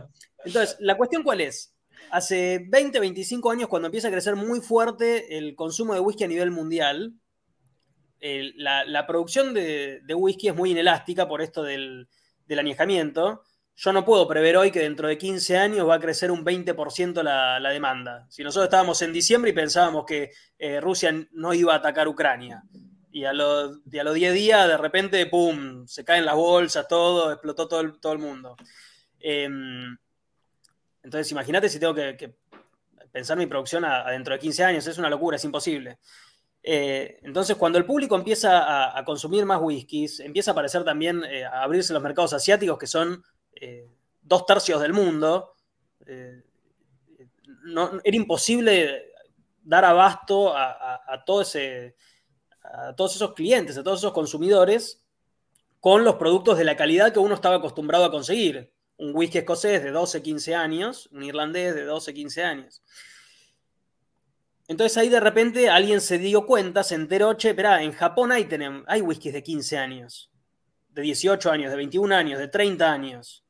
Entonces, 0.45 0.77
¿la 0.81 0.97
cuestión 0.97 1.23
cuál 1.23 1.41
es? 1.41 1.75
Hace 2.11 2.65
20, 2.69 3.01
25 3.01 3.51
años, 3.51 3.69
cuando 3.69 3.87
empieza 3.87 4.09
a 4.09 4.11
crecer 4.11 4.37
muy 4.37 4.61
fuerte 4.61 5.37
el 5.39 5.55
consumo 5.55 5.95
de 5.95 6.01
whisky 6.01 6.25
a 6.25 6.29
nivel 6.29 6.51
mundial, 6.51 7.15
la, 8.57 9.07
producción 9.07 9.53
de, 9.53 10.01
whisky 10.15 10.49
es 10.49 10.55
muy 10.55 10.71
inelástica 10.71 11.29
por 11.29 11.43
esto 11.43 11.63
del, 11.63 12.09
añejamiento 12.57 13.43
yo 13.77 13.93
no 13.93 14.05
puedo 14.05 14.29
prever 14.29 14.57
hoy 14.57 14.71
que 14.71 14.79
dentro 14.79 15.09
de 15.09 15.19
15 15.19 15.59
años 15.59 15.89
va 15.89 15.97
a 15.97 16.01
crecer 16.01 16.31
un 16.31 16.45
20% 16.45 17.25
la, 17.25 17.59
la, 17.59 17.71
demanda. 17.71 18.25
Si 18.31 18.45
nosotros 18.45 18.67
estábamos 18.67 19.03
en 19.03 19.13
diciembre 19.13 19.51
y 19.51 19.53
pensábamos 19.55 20.05
que 20.07 20.31
eh, 20.61 20.81
Rusia 20.81 21.13
no 21.33 21.53
iba 21.53 21.73
a 21.75 21.79
atacar 21.79 22.07
Ucrania, 22.07 22.63
y 23.15 23.25
a, 23.25 23.33
los, 23.33 23.79
10 23.85 24.35
días 24.35 24.67
de 24.67 24.77
repente, 24.77 25.25
¡pum!, 25.27 25.87
se 25.87 26.05
caen 26.05 26.25
las 26.25 26.35
bolsas, 26.35 26.89
todo, 26.89 27.31
explotó 27.31 27.69
todo 27.69 27.81
el, 27.81 28.01
todo 28.01 28.13
el 28.13 28.19
mundo. 28.19 28.57
Em, 29.21 29.97
entonces, 31.01 31.31
imagínate 31.31 31.69
si 31.69 31.79
tengo 31.79 31.95
que, 31.95 32.35
pensar 33.13 33.39
mi 33.39 33.47
producción 33.47 33.85
a, 33.85 34.11
dentro 34.11 34.35
de 34.35 34.41
15 34.41 34.65
años, 34.65 34.87
es 34.89 34.99
una 34.99 35.09
locura, 35.09 35.37
es 35.37 35.45
imposible. 35.45 36.01
Eh, 36.61 37.21
entonces, 37.23 37.55
cuando 37.57 37.79
el 37.79 37.85
público 37.85 38.17
empieza 38.17 38.99
a, 38.99 39.05
consumir 39.05 39.47
más 39.47 39.61
whiskies, 39.63 40.19
empieza 40.19 40.51
a 40.51 40.53
aparecer 40.53 40.83
también, 40.83 41.23
eh, 41.23 41.45
a 41.45 41.63
abrirse 41.63 41.93
los 41.93 42.03
mercados 42.03 42.33
asiáticos, 42.33 42.77
que 42.77 42.89
son 42.89 43.23
eh, 43.55 43.87
dos 44.23 44.45
tercios 44.45 44.83
del 44.83 44.93
mundo, 44.93 45.55
eh, 46.05 46.43
era 48.03 48.17
imposible 48.17 49.13
dar 49.63 49.85
abasto 49.85 50.53
a, 50.57 51.23
todo 51.25 51.43
ese, 51.43 51.95
a 52.65 52.97
todos 52.97 53.15
esos 53.15 53.35
clientes, 53.35 53.79
a 53.79 53.85
todos 53.85 54.01
esos 54.01 54.13
consumidores, 54.13 55.03
con 55.81 56.03
los 56.03 56.17
productos 56.17 56.57
de 56.59 56.65
la 56.65 56.77
calidad 56.77 57.13
que 57.13 57.19
uno 57.19 57.35
estaba 57.35 57.57
acostumbrado 57.57 58.07
a 58.07 58.11
conseguir. 58.11 58.73
Un 58.97 59.15
whisky 59.15 59.39
escocés 59.39 59.83
de 59.83 59.91
12, 59.91 60.23
15 60.23 60.55
años, 60.55 61.09
un 61.13 61.23
irlandés 61.23 61.75
de 61.75 61.85
12, 61.85 62.15
15 62.15 62.43
años. 62.43 62.83
Entonces 64.67 64.97
ahí 64.97 65.09
de 65.11 65.21
repente 65.21 65.69
alguien 65.69 66.01
se 66.01 66.19
dio 66.19 66.47
cuenta, 66.47 66.83
se 66.83 66.95
enteró, 66.95 67.35
che, 67.35 67.51
espera, 67.51 67.83
en 67.83 67.93
Japón 67.93 68.33
hay, 68.33 68.49
hay 68.87 69.01
whiskies 69.03 69.35
de 69.35 69.43
15 69.43 69.77
años, 69.77 70.31
de 70.89 71.03
18 71.03 71.51
años, 71.51 71.71
de 71.71 71.77
21 71.77 72.15
años, 72.15 72.39
de 72.39 72.49
30 72.49 72.91
años. 72.91 73.45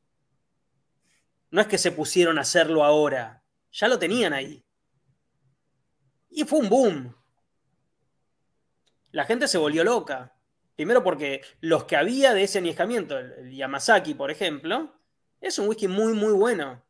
No 1.51 1.61
es 1.61 1.67
que 1.67 1.77
se 1.77 1.93
pusieron 1.93 2.37
a 2.37 2.41
hacerlo 2.41 2.83
ahora, 2.83 3.43
ya 3.71 3.87
lo 3.87 3.97
tenían 3.97 4.33
ahí. 4.33 4.65
Y 6.29 6.43
fue 6.43 6.59
un 6.59 6.69
boom. 6.69 7.15
La 9.15 9.23
gente 9.23 9.47
se 9.47 9.57
volvió 9.57 9.85
loca. 9.85 10.35
Primero 10.75 11.01
porque 11.01 11.41
los 11.61 11.85
que 11.85 11.95
había 11.95 12.33
de 12.33 12.43
ese 12.43 12.57
añejamiento, 12.57 13.17
el, 13.17 13.49
Yamazaki, 13.55 14.13
por 14.13 14.29
ejemplo, 14.29 14.93
es 15.39 15.57
un 15.57 15.69
whisky 15.69 15.87
muy, 15.87 16.11
muy 16.11 16.33
bueno. 16.33 16.83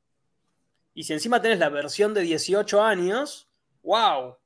Y 0.96 1.04
si 1.04 1.14
encima 1.14 1.40
tenés 1.40 1.60
la 1.60 1.70
versión 1.70 2.16
de 2.16 2.22
18 2.22 2.82
años, 2.82 3.48
wow, 3.84 4.38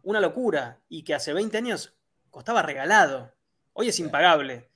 una 0.00 0.18
locura. 0.18 0.80
Y 0.88 1.02
que 1.02 1.12
hace 1.12 1.34
20 1.34 1.58
años 1.58 1.94
costaba 2.30 2.62
regalado. 2.62 3.34
Hoy 3.74 3.88
es 3.88 4.00
impagable. 4.00 4.70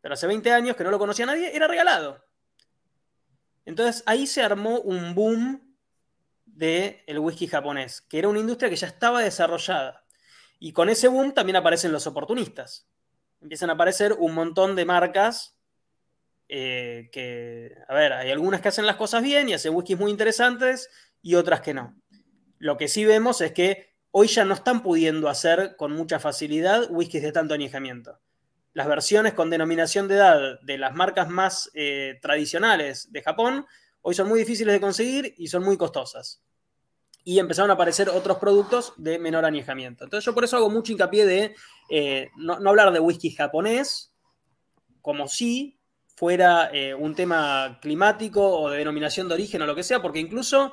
Pero 0.00 0.14
hace 0.14 0.26
20 0.26 0.52
años 0.52 0.76
que 0.76 0.84
no 0.84 0.90
lo 0.90 0.98
conocía 0.98 1.26
nadie, 1.26 1.54
era 1.54 1.68
regalado. 1.68 2.24
Entonces 3.66 4.02
ahí 4.06 4.26
se 4.26 4.42
armó 4.42 4.80
un 4.80 5.14
boom 5.14 5.76
del 6.46 7.02
el 7.06 7.18
whisky 7.18 7.46
japonés, 7.46 8.00
que 8.00 8.20
era 8.20 8.28
una 8.30 8.40
industria 8.40 8.70
que 8.70 8.76
ya 8.76 8.86
estaba 8.86 9.20
desarrollada. 9.20 10.03
Y 10.64 10.72
con 10.72 10.88
ese 10.88 11.08
boom 11.08 11.34
también 11.34 11.56
aparecen 11.56 11.92
los 11.92 12.06
oportunistas. 12.06 12.88
Empiezan 13.42 13.68
a 13.68 13.74
aparecer 13.74 14.14
un 14.18 14.32
montón 14.32 14.74
de 14.74 14.86
marcas 14.86 15.58
eh, 16.48 17.10
que, 17.12 17.76
a 17.86 17.92
ver, 17.92 18.14
hay 18.14 18.30
algunas 18.30 18.62
que 18.62 18.68
hacen 18.68 18.86
las 18.86 18.96
cosas 18.96 19.22
bien 19.22 19.46
y 19.46 19.52
hacen 19.52 19.74
whiskies 19.74 19.98
muy 19.98 20.10
interesantes 20.10 20.88
y 21.20 21.34
otras 21.34 21.60
que 21.60 21.74
no. 21.74 21.94
Lo 22.56 22.78
que 22.78 22.88
sí 22.88 23.04
vemos 23.04 23.42
es 23.42 23.52
que 23.52 23.94
hoy 24.10 24.26
ya 24.28 24.46
no 24.46 24.54
están 24.54 24.82
pudiendo 24.82 25.28
hacer 25.28 25.76
con 25.76 25.92
mucha 25.92 26.18
facilidad 26.18 26.86
whiskies 26.88 27.22
de 27.22 27.32
tanto 27.32 27.52
añejamiento 27.52 28.18
las 28.72 28.88
versiones 28.88 29.34
con 29.34 29.50
denominación 29.50 30.08
de 30.08 30.16
edad 30.16 30.60
de 30.62 30.78
las 30.78 30.94
marcas 30.94 31.28
más 31.28 31.70
eh, 31.74 32.18
tradicionales 32.20 33.12
de 33.12 33.22
Japón 33.22 33.66
hoy 34.02 34.14
son 34.14 34.28
muy 34.28 34.40
difíciles 34.40 34.72
de 34.72 34.80
conseguir 34.80 35.34
y 35.38 35.46
son 35.46 35.62
muy 35.62 35.76
costosas. 35.76 36.42
Y 37.24 37.38
empezaron 37.38 37.70
a 37.70 37.74
aparecer 37.74 38.10
otros 38.10 38.36
productos 38.36 38.92
de 38.96 39.18
menor 39.18 39.44
añejamiento. 39.44 40.04
Entonces 40.04 40.24
yo 40.24 40.34
por 40.34 40.44
eso 40.44 40.58
hago 40.58 40.68
mucho 40.68 40.92
hincapié 40.92 41.24
de 41.24 41.54
eh, 41.88 42.30
no, 42.36 42.54
hablar 42.68 42.92
de 42.92 43.00
whisky 43.00 43.30
japonés, 43.30 44.12
como 45.00 45.26
si 45.26 45.78
fuera 46.16 46.70
eh, 46.72 46.94
un 46.94 47.14
tema 47.14 47.78
climático 47.80 48.42
o 48.42 48.70
de 48.70 48.78
denominación 48.78 49.28
de 49.28 49.34
origen 49.34 49.62
o 49.62 49.66
lo 49.66 49.74
que 49.74 49.82
sea, 49.82 50.00
porque 50.00 50.20
incluso 50.20 50.72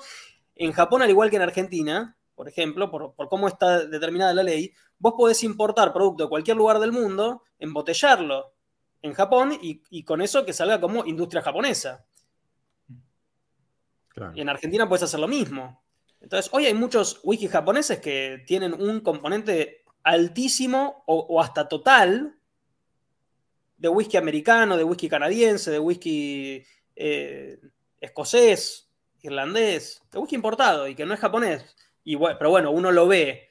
en 0.56 0.72
Japón, 0.74 1.02
al 1.02 1.10
igual 1.10 1.30
que 1.30 1.38
en 1.38 1.41
Argentina, 1.41 2.18
por 2.36 2.47
ejemplo, 2.47 2.91
por, 2.91 3.16
cómo 3.30 3.47
está 3.47 3.86
determinada 3.86 4.34
la 4.34 4.43
ley, 4.43 4.74
vos 4.99 5.14
podés 5.18 5.43
importar 5.43 5.93
producto 5.93 6.24
de 6.24 6.30
cualquier 6.30 6.58
lugar 6.58 6.80
del 6.80 6.91
mundo, 6.91 7.43
embotellarlo 7.60 8.54
en 9.02 9.14
Japón 9.14 9.58
y, 9.62 10.04
con 10.04 10.22
eso 10.22 10.45
que 10.45 10.54
salga 10.54 10.80
como 10.80 11.06
industria 11.06 11.41
japonesa. 11.41 12.06
Y 14.36 14.41
en 14.41 14.49
Argentina 14.49 14.88
puedes 14.88 15.04
hacer 15.04 15.20
lo 15.20 15.28
mismo. 15.28 15.82
Entonces, 16.22 16.49
hoy 16.53 16.65
hay 16.65 16.74
muchos 16.74 17.19
whisky 17.24 17.47
japoneses 17.47 17.99
que 17.99 18.43
tienen 18.45 18.74
un 18.74 19.01
componente 19.01 19.84
altísimo 20.03 21.03
o, 21.05 21.41
hasta 21.41 21.67
total 21.67 22.38
de 23.78 23.89
whisky 23.89 24.17
americano, 24.17 24.78
de 24.78 24.84
whisky 24.84 25.09
canadiense, 25.09 25.72
de 25.72 25.80
whisky 25.80 26.63
eh, 26.95 27.59
escocés, 27.99 28.89
irlandés, 29.22 30.03
de 30.11 30.19
whisky 30.19 30.36
importado 30.36 30.88
y 30.88 30.95
que 30.95 31.05
no 31.05 31.13
es 31.13 31.19
japonés 31.19 31.76
pero 32.03 32.49
bueno, 32.49 32.72
uno 32.72 32.91
lo 32.91 33.07
ve 33.07 33.49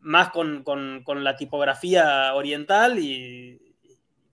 más 0.00 0.30
con, 0.30 0.64
la 1.06 1.36
tipografía 1.36 2.34
oriental 2.34 2.98
y 2.98 3.76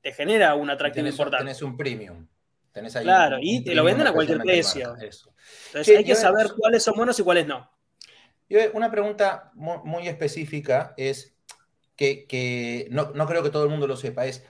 te 0.01 0.11
genera 0.13 0.55
un 0.55 0.69
atractivo 0.69 1.07
importante. 1.07 1.45
Tenés 1.45 1.61
un 1.61 1.77
premium. 1.77 2.25
Claro, 3.01 3.37
y 3.41 3.63
te 3.63 3.75
lo 3.75 3.83
venden 3.83 4.07
a 4.07 4.13
cualquier 4.13 4.39
precio. 4.39 4.95
Entonces 4.95 5.97
hay 5.97 6.03
que 6.03 6.15
saber 6.15 6.51
cuáles 6.57 6.83
son 6.83 6.95
buenos 6.95 7.19
y 7.19 7.23
cuáles 7.23 7.47
no. 7.47 7.69
una 8.73 8.91
pregunta 8.91 9.51
muy, 9.53 10.07
específica 10.07 10.93
es 10.97 11.35
que, 11.95 12.87
no, 12.91 13.11
no, 13.13 13.27
creo 13.27 13.43
que 13.43 13.49
todo 13.49 13.63
el 13.63 13.69
mundo 13.69 13.87
lo 13.87 13.97
sepa, 13.97 14.25
es 14.25 14.45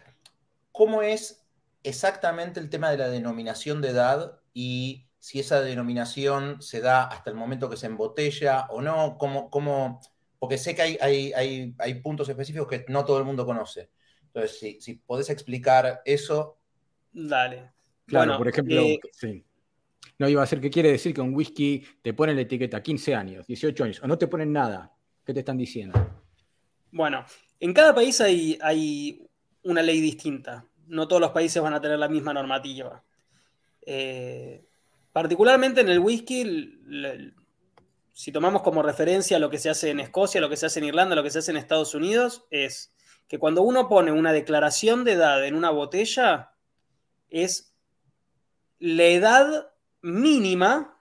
cómo 0.72 1.02
es 1.02 1.46
exactamente 1.84 2.60
el 2.60 2.70
tema 2.70 2.92
de 2.92 2.98
la 2.98 3.10
denominación 3.10 3.82
de 3.82 3.90
edad 3.90 4.40
y 4.54 5.10
si 5.20 5.40
esa 5.40 5.62
denominación 5.62 6.62
se 6.62 6.80
da 6.80 7.04
hasta 7.04 7.30
el 7.30 7.36
momento 7.36 7.70
que 7.70 7.78
se 7.78 7.88
embotella 7.88 8.68
o 8.70 8.82
no, 8.82 9.18
cómo, 9.18 9.50
cómo, 9.50 10.00
porque 10.40 10.58
sé 10.58 10.76
que 10.76 10.82
hay, 10.82 11.34
hay, 11.34 11.96
puntos 11.96 12.30
específicos 12.30 12.68
que 12.68 12.86
no 12.88 13.04
todo 13.04 13.18
el 13.18 13.26
mundo 13.26 13.46
conoce. 13.46 13.92
Entonces, 14.28 14.60
si, 14.60 14.80
si 14.80 14.96
podés 14.96 15.30
explicar 15.30 16.02
eso. 16.06 16.58
Dale. 17.12 17.72
Claro, 18.10 18.38
por 18.38 18.47
ejemplo, 18.47 18.82
eh, 18.82 18.99
sí. 19.12 19.43
No 20.18 20.28
iba 20.28 20.43
a 20.43 20.45
ser 20.45 20.60
que 20.60 20.70
quiere 20.70 20.91
decir 20.91 21.14
que 21.14 21.22
un 21.22 21.34
whisky 21.34 21.84
te 22.01 22.14
pone 22.14 22.34
la 22.34 22.41
etiqueta 22.41 22.84
15 22.84 23.16
años, 23.16 23.47
18 23.47 23.84
años, 23.84 24.03
o 24.03 24.07
no 24.07 24.18
te 24.18 24.28
ponen 24.28 24.51
nada. 24.51 24.93
¿Qué 25.26 25.34
te 25.34 25.39
están 25.39 25.57
diciendo? 25.57 26.22
Bueno, 26.91 27.24
en 27.60 27.74
cada 27.74 27.95
país 27.95 28.20
hay, 28.20 28.57
hay 28.62 29.26
una 29.64 29.82
ley 29.82 30.01
distinta. 30.01 30.66
No 30.88 31.07
todos 31.07 31.22
los 31.22 31.32
países 31.32 31.62
van 31.62 31.74
a 31.74 31.80
tener 31.80 31.99
la 31.99 32.10
misma 32.10 32.34
normativa. 32.34 33.03
Eh, 33.86 34.66
Particularmente 35.12 35.82
en 35.82 35.89
el 35.89 35.99
whisky, 35.99 36.80
si 38.14 38.32
tomamos 38.32 38.62
como 38.62 38.84
referencia 38.84 39.39
lo 39.39 39.49
que 39.49 39.57
se 39.57 39.70
hace 39.70 39.89
en 39.89 39.99
Escocia, 39.99 40.39
lo 40.39 40.49
que 40.49 40.57
se 40.57 40.68
hace 40.68 40.80
en 40.80 40.86
Irlanda, 40.86 41.16
lo 41.16 41.24
que 41.24 41.32
se 41.32 41.39
hace 41.39 41.51
en 41.51 41.57
Estados 41.57 41.95
Unidos, 41.95 42.45
es 42.51 42.93
que 43.28 43.39
cuando 43.39 43.62
uno 43.64 43.89
pone 43.89 44.12
una 44.12 44.32
declaración 44.32 45.03
de 45.03 45.14
edad 45.14 45.45
en 45.45 45.55
una 45.55 45.72
botella, 45.72 46.51
es 47.30 47.68
la 48.80 49.04
edad 49.04 49.72
mínima 50.02 51.00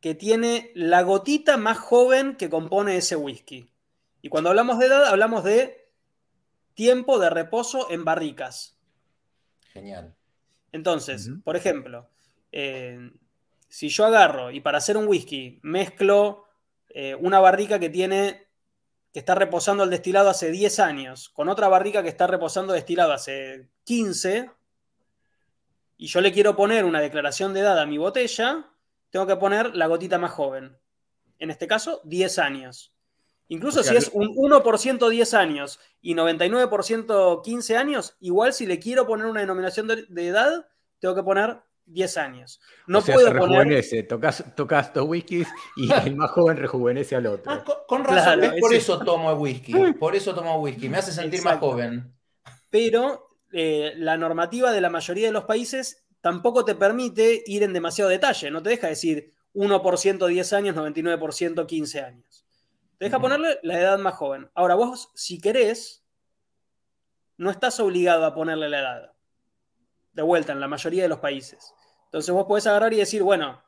que 0.00 0.14
tiene 0.14 0.70
la 0.74 1.02
gotita 1.02 1.56
más 1.56 1.78
joven 1.78 2.36
que 2.36 2.50
compone 2.50 2.96
ese 2.96 3.16
whisky. 3.16 3.72
Y 4.22 4.28
cuando 4.28 4.50
hablamos 4.50 4.78
de 4.78 4.86
edad, 4.86 5.06
hablamos 5.06 5.42
de 5.44 5.90
tiempo 6.74 7.18
de 7.18 7.30
reposo 7.30 7.90
en 7.90 8.04
barricas. 8.04 8.78
Genial. 9.72 10.14
Entonces, 10.72 11.30
por 11.42 11.56
ejemplo, 11.56 12.08
eh, 12.52 13.10
si 13.68 13.88
yo 13.88 14.04
agarro 14.04 14.50
y 14.50 14.60
para 14.60 14.78
hacer 14.78 14.96
un 14.96 15.08
whisky 15.08 15.58
mezclo 15.62 16.44
eh, 16.88 17.14
una 17.14 17.40
barrica 17.40 17.78
que 17.78 17.90
tiene 17.90 18.46
que 19.12 19.18
está 19.18 19.34
reposando 19.34 19.84
el 19.84 19.90
destilado 19.90 20.30
hace 20.30 20.50
10 20.50 20.78
años 20.80 21.28
con 21.30 21.48
otra 21.48 21.68
barrica 21.68 22.02
que 22.02 22.08
está 22.08 22.26
reposando 22.26 22.72
destilado 22.72 23.12
hace 23.12 23.68
15 23.84 24.50
y 25.96 26.08
yo 26.08 26.20
le 26.20 26.32
quiero 26.32 26.56
poner 26.56 26.84
una 26.84 27.00
declaración 27.00 27.54
de 27.54 27.60
edad 27.60 27.78
a 27.78 27.86
mi 27.86 27.98
botella, 27.98 28.66
tengo 29.10 29.26
que 29.26 29.36
poner 29.36 29.74
la 29.74 29.86
gotita 29.86 30.18
más 30.18 30.32
joven. 30.32 30.76
En 31.38 31.50
este 31.50 31.66
caso, 31.66 32.00
10 32.04 32.38
años. 32.38 32.92
Incluso 33.48 33.82
si 33.82 33.94
es 33.94 34.10
un 34.12 34.34
1% 34.34 35.08
10 35.08 35.34
años 35.34 35.78
y 36.00 36.14
99% 36.14 37.42
15 37.42 37.76
años, 37.76 38.16
igual 38.20 38.52
si 38.52 38.66
le 38.66 38.80
quiero 38.80 39.06
poner 39.06 39.26
una 39.26 39.40
denominación 39.40 39.86
de, 39.86 40.26
edad, 40.26 40.66
tengo 40.98 41.14
que 41.14 41.22
poner 41.22 41.60
10 41.86 42.16
años. 42.16 42.60
No 42.88 43.02
puedo 43.02 43.32
rejuvenece, 43.32 44.02
tocas, 44.02 44.44
tocas 44.56 44.92
dos 44.92 45.06
whiskies 45.08 45.46
y 45.76 45.92
el 46.04 46.16
más 46.16 46.32
joven 46.32 46.56
rejuvenece 46.56 47.14
al 47.14 47.26
otro. 47.26 47.52
Ah, 47.52 47.64
con, 47.86 48.04
razón, 48.04 48.40
por 48.58 48.74
eso 48.74 48.98
tomo 48.98 49.32
whisky. 49.34 49.72
Por 50.00 50.16
eso 50.16 50.34
tomo 50.34 50.60
whisky, 50.60 50.88
me 50.88 50.98
hace 50.98 51.12
sentir 51.12 51.42
más 51.42 51.58
joven. 51.58 52.12
Pero 52.68 53.28
eh, 53.58 53.94
la 53.96 54.18
normativa 54.18 54.70
de 54.70 54.82
la 54.82 54.90
mayoría 54.90 55.28
de 55.28 55.32
los 55.32 55.44
países 55.44 56.04
tampoco 56.20 56.62
te 56.66 56.74
permite 56.74 57.42
ir 57.46 57.62
en 57.62 57.72
demasiado 57.72 58.10
detalle, 58.10 58.50
no 58.50 58.62
te 58.62 58.68
deja 58.68 58.88
decir 58.88 59.32
1% 59.54 60.26
10 60.26 60.52
años, 60.52 60.76
99% 60.76 61.64
15 61.64 62.00
años. 62.02 62.44
Te 62.98 63.06
deja 63.06 63.18
ponerle 63.18 63.58
la 63.62 63.80
edad 63.80 63.98
más 63.98 64.12
joven. 64.12 64.50
Ahora 64.54 64.74
vos, 64.74 65.10
si 65.14 65.40
querés, 65.40 66.04
no 67.38 67.50
estás 67.50 67.80
obligado 67.80 68.26
a 68.26 68.34
ponerle 68.34 68.68
la 68.68 68.80
edad. 68.80 69.12
De 70.12 70.20
vuelta, 70.20 70.52
en 70.52 70.60
la 70.60 70.68
mayoría 70.68 71.04
de 71.04 71.08
los 71.08 71.20
países. 71.20 71.72
Entonces 72.04 72.34
vos 72.34 72.44
podés 72.44 72.66
agarrar 72.66 72.92
y 72.92 72.98
decir, 72.98 73.22
bueno, 73.22 73.62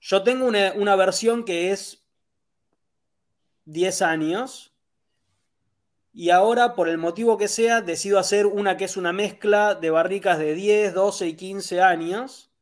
yo 0.00 0.24
tengo 0.24 0.46
una, 0.46 0.72
una 0.72 0.96
versión 0.96 1.44
que 1.44 1.70
es 1.70 2.04
10 3.66 4.02
años 4.02 4.71
y 6.12 6.30
ahora, 6.30 6.74
por 6.74 6.88
el 6.88 6.98
motivo 6.98 7.38
que 7.38 7.48
sea, 7.48 7.80
decido 7.80 8.18
hacer 8.18 8.46
una 8.46 8.76
que 8.76 8.84
es 8.84 8.96
una 8.96 9.12
mezcla 9.12 9.74
de 9.74 9.90
barricas 9.90 10.38
de 10.38 10.54
10, 10.54 10.94
12 10.94 11.26
y 11.26 11.36
15 11.36 11.80
años. 11.80 12.52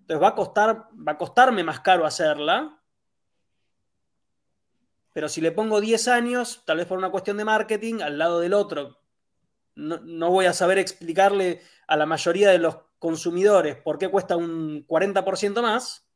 Entonces 0.00 0.22
va 0.22 0.28
a, 0.28 0.34
costar, 0.34 0.88
va 0.96 1.12
a 1.12 1.18
costarme 1.18 1.64
más 1.64 1.80
caro 1.80 2.06
hacerla, 2.06 2.76
pero 5.16 5.30
si 5.30 5.40
le 5.40 5.50
pongo 5.50 5.80
10 5.80 6.08
años, 6.08 6.62
tal 6.66 6.76
vez 6.76 6.86
por 6.86 6.98
una 6.98 7.10
cuestión 7.10 7.38
de 7.38 7.44
marketing, 7.46 8.02
al 8.02 8.18
lado 8.18 8.38
del 8.38 8.52
otro, 8.52 8.98
no, 9.74 10.30
voy 10.30 10.44
a 10.44 10.52
saber 10.52 10.76
explicarle 10.76 11.62
a 11.86 11.96
la 11.96 12.04
mayoría 12.04 12.50
de 12.50 12.58
los 12.58 12.76
consumidores 12.98 13.76
por 13.76 13.96
qué 13.96 14.10
cuesta 14.10 14.36
un 14.36 14.86
40% 14.86 15.62
más, 15.62 16.06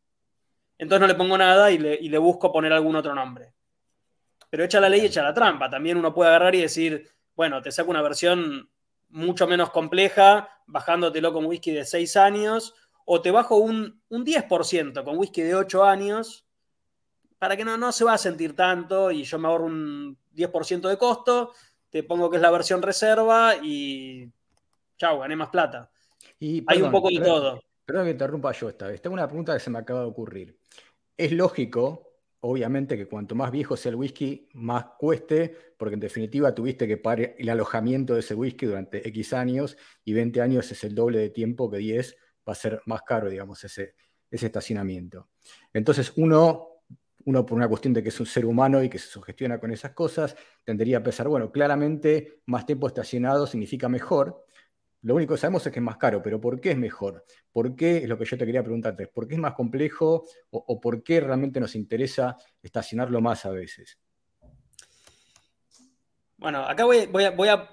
entonces 0.76 1.00
no 1.00 1.06
le 1.06 1.14
pongo 1.14 1.38
nada 1.38 1.70
y 1.70 1.78
le, 1.78 2.18
busco 2.18 2.52
poner 2.52 2.74
algún 2.74 2.94
otro 2.94 3.14
nombre. 3.14 3.54
Pero 4.50 4.64
echa 4.64 4.80
la 4.80 4.88
ley, 4.88 5.06
echa 5.06 5.22
la 5.22 5.32
trampa. 5.32 5.70
También 5.70 5.96
uno 5.96 6.12
puede 6.12 6.30
agarrar 6.30 6.54
y 6.54 6.60
decir, 6.62 7.08
bueno, 7.34 7.62
te 7.62 7.72
saco 7.72 7.90
una 7.90 8.02
versión 8.02 8.68
mucho 9.08 9.46
menos 9.46 9.70
compleja, 9.70 10.48
bajándotelo 10.66 11.32
con 11.32 11.46
whisky 11.46 11.72
de 11.72 11.84
6 11.84 12.16
años, 12.16 12.74
o 13.04 13.22
te 13.22 13.30
bajo 13.30 13.56
un, 13.56 14.02
un 14.08 14.24
10% 14.24 15.04
con 15.04 15.16
whisky 15.16 15.42
de 15.42 15.54
8 15.54 15.84
años, 15.84 16.46
para 17.38 17.56
que 17.56 17.64
no, 17.64 17.76
no 17.76 17.90
se 17.90 18.04
va 18.04 18.14
a 18.14 18.18
sentir 18.18 18.54
tanto 18.54 19.10
y 19.10 19.24
yo 19.24 19.38
me 19.38 19.48
ahorro 19.48 19.64
un 19.64 20.18
10% 20.34 20.88
de 20.88 20.98
costo, 20.98 21.52
te 21.88 22.02
pongo 22.02 22.30
que 22.30 22.36
es 22.36 22.42
la 22.42 22.50
versión 22.50 22.82
reserva 22.82 23.56
y 23.62 24.30
chao, 24.96 25.18
gané 25.18 25.36
más 25.36 25.48
plata. 25.48 25.90
Y, 26.38 26.62
Hay 26.66 26.82
un 26.82 26.90
poco 26.90 27.08
de 27.08 27.20
todo. 27.20 27.60
Perdón 27.84 28.04
que 28.04 28.10
interrumpa 28.12 28.52
yo 28.52 28.68
esta 28.68 28.86
vez. 28.86 29.00
Tengo 29.02 29.14
una 29.14 29.26
pregunta 29.26 29.54
que 29.54 29.60
se 29.60 29.70
me 29.70 29.78
acaba 29.78 30.00
de 30.00 30.06
ocurrir. 30.06 30.58
Es 31.16 31.32
lógico, 31.32 32.09
obviamente, 32.40 32.96
que 32.96 33.06
cuanto 33.06 33.34
más 33.34 33.50
viejo 33.50 33.76
sea 33.76 33.90
el 33.90 33.96
whisky, 33.96 34.48
más 34.54 34.86
cueste, 34.98 35.56
porque 35.76 35.94
en 35.94 36.00
definitiva 36.00 36.54
tuviste 36.54 36.88
que 36.88 36.96
pagar 36.96 37.34
el 37.38 37.48
alojamiento 37.48 38.14
de 38.14 38.20
ese 38.20 38.34
whisky 38.34 38.66
durante 38.66 39.06
X 39.08 39.32
años 39.32 39.76
y 40.04 40.12
20 40.12 40.40
años 40.40 40.70
es 40.72 40.84
el 40.84 40.94
doble 40.94 41.18
de 41.18 41.30
tiempo 41.30 41.70
que 41.70 41.78
10 41.78 42.16
va 42.48 42.52
a 42.52 42.56
ser 42.56 42.80
más 42.86 43.02
caro, 43.02 43.28
digamos, 43.28 43.62
ese, 43.64 43.94
ese 44.30 44.46
estacionamiento. 44.46 45.28
Entonces 45.72 46.12
uno 46.16 46.70
uno 47.24 47.44
por 47.44 47.56
una 47.56 47.68
cuestión 47.68 47.92
de 47.92 48.02
que 48.02 48.08
es 48.08 48.20
un 48.20 48.26
ser 48.26 48.46
humano 48.46 48.82
y 48.82 48.88
que 48.88 48.98
se 48.98 49.08
sugestiona 49.08 49.58
con 49.60 49.70
esas 49.72 49.92
cosas, 49.92 50.36
tendería 50.64 50.98
a 50.98 51.02
pensar, 51.02 51.28
bueno, 51.28 51.50
claramente 51.52 52.40
más 52.46 52.66
tiempo 52.66 52.86
estacionado 52.86 53.46
significa 53.46 53.88
mejor. 53.88 54.44
Lo 55.02 55.14
único 55.14 55.34
que 55.34 55.40
sabemos 55.40 55.66
es 55.66 55.72
que 55.72 55.78
es 55.78 55.84
más 55.84 55.96
caro, 55.96 56.22
pero 56.22 56.40
¿por 56.40 56.60
qué 56.60 56.72
es 56.72 56.76
mejor? 56.76 57.24
¿Por 57.52 57.74
qué 57.74 57.98
es 57.98 58.08
lo 58.08 58.18
que 58.18 58.24
yo 58.24 58.36
te 58.36 58.44
quería 58.44 58.62
preguntarte? 58.62 59.06
¿Por 59.06 59.26
qué 59.26 59.34
es 59.34 59.40
más 59.40 59.54
complejo 59.54 60.26
o, 60.50 60.80
por 60.80 61.02
qué 61.02 61.20
realmente 61.20 61.58
nos 61.58 61.74
interesa 61.74 62.36
estacionarlo 62.62 63.20
más 63.20 63.46
a 63.46 63.50
veces? 63.50 63.98
Bueno, 66.36 66.64
acá 66.64 66.84
voy, 66.84 67.06
voy 67.06 67.48
a 67.48 67.68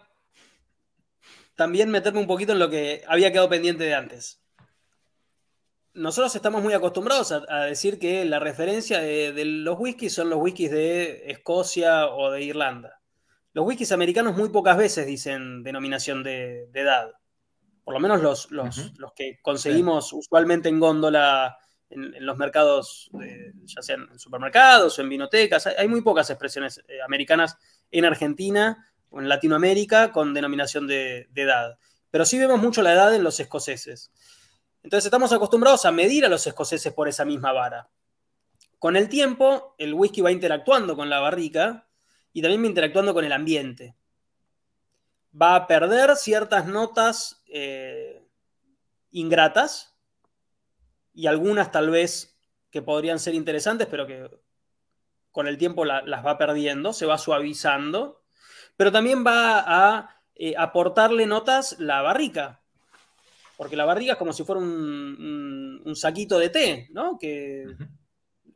también 1.56 1.90
meterme 1.90 2.20
un 2.20 2.28
poquito 2.28 2.54
en 2.54 2.60
lo 2.60 2.70
que 2.70 3.04
había 3.08 3.32
quedado 3.32 3.50
pendiente 3.50 3.84
de 3.84 3.96
antes 3.96 4.42
nosotros 5.98 6.36
estamos 6.36 6.62
muy 6.62 6.74
acostumbrados 6.74 7.32
a, 7.32 7.64
decir 7.66 7.98
que 7.98 8.24
la 8.24 8.40
referencia 8.40 9.00
de, 9.00 9.34
los 9.46 9.80
whiskies 9.80 10.14
son 10.14 10.30
los 10.30 10.40
whiskies 10.40 10.72
de 10.72 11.24
Escocia 11.32 12.08
o 12.08 12.32
de 12.32 12.44
Irlanda. 12.44 12.97
Los 13.54 13.66
whiskies 13.66 13.92
americanos 13.92 14.36
muy 14.36 14.50
pocas 14.50 14.78
veces 14.78 15.08
dicen 15.08 15.64
denominación 15.64 16.24
de, 16.24 16.70
edad. 16.74 17.12
Por 17.84 17.94
lo 17.94 18.00
menos 18.00 18.22
los, 18.22 18.52
los, 18.52 19.14
que 19.16 19.40
conseguimos 19.42 20.12
usualmente 20.14 20.70
en 20.70 20.80
góndola 20.80 21.58
en, 21.90 22.26
los 22.26 22.38
mercados, 22.38 23.10
ya 23.64 23.82
sean 23.82 24.08
en 24.12 24.20
supermercados 24.20 24.98
o 24.98 25.02
en 25.02 25.10
vinotecas. 25.10 25.68
Hay, 25.68 25.88
muy 25.88 26.02
pocas 26.02 26.30
expresiones 26.30 26.84
eh, 26.88 27.02
americanas 27.02 27.58
en 27.90 28.06
Argentina 28.06 28.92
o 29.10 29.22
en 29.22 29.30
Latinoamérica 29.30 30.12
con 30.12 30.34
denominación 30.34 30.86
de 30.86 31.28
edad. 31.34 31.78
Pero 32.12 32.26
sí 32.26 32.38
vemos 32.38 32.60
mucho 32.60 32.82
la 32.82 32.94
edad 32.94 33.16
en 33.16 33.24
los 33.24 33.40
escoceses. 33.40 34.12
Entonces 34.84 35.06
estamos 35.06 35.34
acostumbrados 35.34 35.86
a 35.86 35.92
medir 35.92 36.26
a 36.26 36.30
los 36.30 36.48
escoceses 36.48 36.94
por 36.94 37.08
esa 37.08 37.26
misma 37.26 37.52
vara. 37.52 37.90
Con 38.80 38.96
el 38.96 39.10
tiempo, 39.10 39.76
el 39.78 39.94
whisky 39.94 40.22
va 40.22 40.32
interactuando 40.32 40.96
con 40.96 41.10
la 41.10 41.20
barrica 41.20 41.87
y 42.38 42.42
también 42.44 42.66
interactuando 42.66 43.16
con 43.16 43.26
el 43.26 43.32
ambiente. 43.32 43.96
Va 45.42 45.56
a 45.56 45.66
perder 45.66 46.16
ciertas 46.16 46.68
notas 46.68 47.42
eh, 47.48 48.28
ingratas 49.10 49.98
y 51.16 51.26
algunas 51.26 51.72
tal 51.72 51.90
vez 51.90 52.40
que 52.70 52.84
podrían 52.84 53.18
ser 53.18 53.34
interesantes, 53.34 53.88
pero 53.90 54.06
que 54.06 54.30
con 55.32 55.48
el 55.48 55.58
tiempo 55.58 55.84
las 55.84 56.24
va 56.24 56.38
perdiendo, 56.38 56.94
se 56.94 57.08
va 57.08 57.18
suavizando, 57.18 58.22
pero 58.76 58.92
también 58.92 59.26
va 59.26 59.64
a 59.66 60.22
eh, 60.36 60.54
aportarle 60.60 61.26
notas 61.26 61.80
la 61.80 62.04
barrica 62.04 62.62
porque 63.58 63.76
la 63.76 63.86
barriga 63.86 64.14
es 64.14 64.20
como 64.20 64.32
si 64.32 64.44
fuera 64.44 64.62
un, 64.62 65.94
saquito 65.96 66.38
de 66.38 66.50
té, 66.50 66.88
¿no? 66.92 67.18
Que 67.18 67.66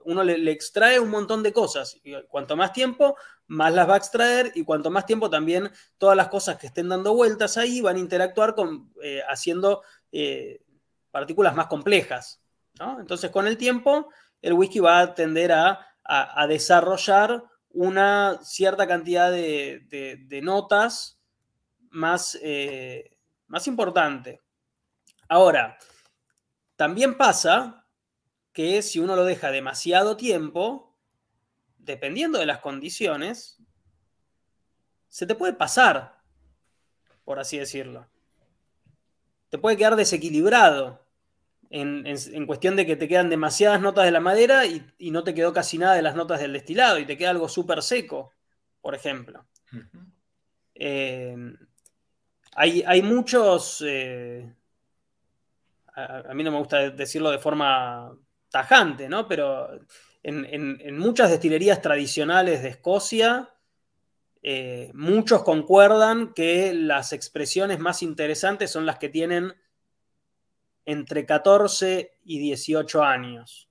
uno 0.05 0.23
le, 0.23 0.51
extrae 0.51 0.99
un 0.99 1.09
montón 1.09 1.43
de 1.43 1.53
cosas. 1.53 1.97
Y 2.03 2.13
cuanto 2.23 2.55
más 2.55 2.73
tiempo, 2.73 3.15
más 3.47 3.73
las 3.73 3.89
va 3.89 3.95
a 3.95 3.97
extraer 3.97 4.51
y 4.55 4.63
cuanto 4.63 4.89
más 4.89 5.05
tiempo 5.05 5.29
también 5.29 5.71
todas 5.97 6.15
las 6.15 6.29
cosas 6.29 6.57
que 6.57 6.67
estén 6.67 6.89
dando 6.89 7.13
vueltas 7.13 7.57
ahí 7.57 7.81
van 7.81 7.95
a 7.95 7.99
interactuar 7.99 8.55
con, 8.55 8.91
eh, 9.03 9.21
haciendo 9.27 9.83
eh, 10.11 10.61
partículas 11.11 11.55
más 11.55 11.67
complejas. 11.67 12.41
Entonces, 12.99 13.29
con 13.29 13.47
el 13.47 13.57
tiempo, 13.57 14.09
el 14.41 14.53
whisky 14.53 14.79
va 14.79 14.99
a 14.99 15.13
tender 15.13 15.51
a, 15.51 15.87
desarrollar 16.47 17.43
una 17.69 18.39
cierta 18.41 18.87
cantidad 18.87 19.31
de, 19.31 20.39
notas 20.43 21.19
más, 21.89 22.37
eh, 22.41 23.17
más 23.47 23.67
importante. 23.67 24.41
Ahora, 25.29 25.77
también 26.75 27.15
pasa 27.15 27.80
que 28.53 28.81
si 28.81 28.99
uno 28.99 29.15
lo 29.15 29.25
deja 29.25 29.51
demasiado 29.51 30.17
tiempo, 30.17 30.95
dependiendo 31.77 32.39
de 32.39 32.45
las 32.45 32.59
condiciones, 32.59 33.61
se 35.09 35.25
te 35.25 35.35
puede 35.35 35.53
pasar, 35.53 36.21
por 37.23 37.39
así 37.39 37.57
decirlo. 37.57 38.07
Te 39.49 39.57
puede 39.57 39.77
quedar 39.77 39.95
desequilibrado 39.95 41.05
en, 41.69 42.45
cuestión 42.45 42.75
de 42.75 42.85
que 42.85 42.95
te 42.95 43.07
quedan 43.07 43.29
demasiadas 43.29 43.81
notas 43.81 44.05
de 44.05 44.11
la 44.11 44.19
madera 44.19 44.65
y, 44.65 45.11
no 45.11 45.23
te 45.23 45.33
quedó 45.33 45.53
casi 45.53 45.77
nada 45.77 45.95
de 45.95 46.01
las 46.01 46.15
notas 46.15 46.39
del 46.39 46.53
destilado 46.53 46.99
y 46.99 47.05
te 47.05 47.17
queda 47.17 47.31
algo 47.31 47.47
súper 47.47 47.81
seco, 47.81 48.33
por 48.81 48.95
ejemplo. 48.95 49.45
Eh, 50.75 51.35
hay, 52.55 53.01
muchos... 53.01 53.83
Eh, 53.85 54.53
a, 55.93 56.33
mí 56.33 56.43
no 56.43 56.51
me 56.51 56.57
gusta 56.57 56.89
decirlo 56.89 57.31
de 57.31 57.39
forma 57.39 58.17
tajante, 58.51 59.09
¿no? 59.09 59.27
Pero 59.27 59.69
en, 60.21 60.97
muchas 60.97 61.31
destilerías 61.31 61.81
tradicionales 61.81 62.61
de 62.61 62.69
Escocia, 62.69 63.49
eh, 64.43 64.91
muchos 64.93 65.43
concuerdan 65.43 66.33
que 66.33 66.73
las 66.73 67.13
expresiones 67.13 67.79
más 67.79 68.03
interesantes 68.03 68.69
son 68.69 68.85
las 68.85 68.99
que 68.99 69.09
tienen 69.09 69.55
entre 70.85 71.25
14 71.25 72.19
y 72.23 72.39
18 72.39 73.03
años. 73.03 73.69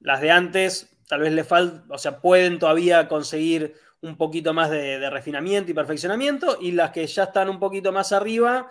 Las 0.00 0.20
de 0.20 0.30
antes, 0.30 0.94
tal 1.08 1.20
vez 1.20 1.32
le 1.32 1.44
falta, 1.44 1.84
o 1.92 1.98
sea, 1.98 2.20
pueden 2.20 2.58
todavía 2.58 3.08
conseguir 3.08 3.74
un 4.02 4.18
poquito 4.18 4.52
más 4.52 4.68
de, 4.70 5.08
refinamiento 5.08 5.70
y 5.70 5.74
perfeccionamiento, 5.74 6.58
y 6.60 6.72
las 6.72 6.90
que 6.90 7.06
ya 7.06 7.24
están 7.24 7.48
un 7.48 7.58
poquito 7.58 7.90
más 7.90 8.12
arriba, 8.12 8.68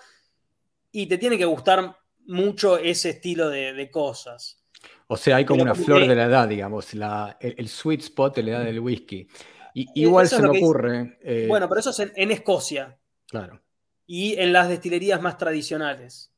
y 0.92 1.08
te 1.08 1.18
tiene 1.18 1.40
que 1.40 1.46
gustar 1.46 1.98
mucho 2.26 2.78
ese 2.78 3.12
estilo 3.12 3.50
de, 3.50 3.90
cosas. 3.92 4.64
O 5.08 5.18
sea, 5.18 5.38
hay 5.38 5.46
como 5.46 5.64
una 5.64 5.76
flor 5.76 6.08
de 6.08 6.16
la 6.16 6.26
edad, 6.26 6.48
digamos, 6.48 6.94
el, 7.40 7.68
sweet 7.68 8.02
spot 8.02 8.36
de 8.36 8.44
la 8.44 8.52
edad 8.52 8.66
del 8.66 8.80
whisky. 8.80 9.28
Y, 9.74 9.88
igual 9.96 10.28
se 10.28 10.42
me 10.42 10.50
ocurre. 10.50 11.18
Eh, 11.22 11.46
bueno, 11.48 11.68
pero 11.68 11.80
eso 11.80 11.90
es 11.90 12.12
en, 12.16 12.32
Escocia. 12.32 12.98
Claro. 13.28 13.62
Y 14.06 14.36
en 14.36 14.54
las 14.54 14.70
destilerías 14.70 15.22
más 15.22 15.38
tradicionales. 15.38 16.32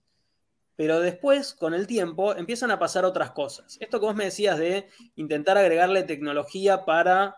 Pero 0.75 0.99
después, 0.99 1.53
con 1.53 1.73
el 1.73 1.87
tiempo, 1.87 2.35
empiezan 2.35 2.71
a 2.71 2.79
pasar 2.79 3.05
otras 3.05 3.31
cosas. 3.31 3.77
Esto 3.79 3.99
que 3.99 4.05
vos 4.05 4.15
me 4.15 4.25
decías 4.25 4.57
de 4.57 4.87
intentar 5.15 5.57
agregarle 5.57 6.03
tecnología 6.03 6.83
para 6.85 7.37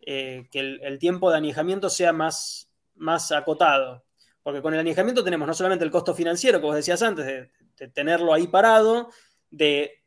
eh, 0.00 0.48
que 0.50 0.60
el, 0.60 0.98
tiempo 0.98 1.30
de 1.30 1.38
añejamiento 1.38 1.88
sea 1.88 2.12
más, 2.12 2.70
más 2.94 3.32
acotado. 3.32 4.03
Porque 4.44 4.62
con 4.62 4.74
el 4.74 4.80
añejamiento 4.80 5.24
tenemos 5.24 5.48
no 5.48 5.54
solamente 5.54 5.84
el 5.84 5.90
costo 5.90 6.14
financiero, 6.14 6.60
vos 6.60 6.76
decías 6.76 7.02
antes, 7.02 7.26
de 7.26 7.88
tenerlo 7.88 8.32
ahí 8.32 8.46
parado, 8.46 9.10
de 9.50 10.04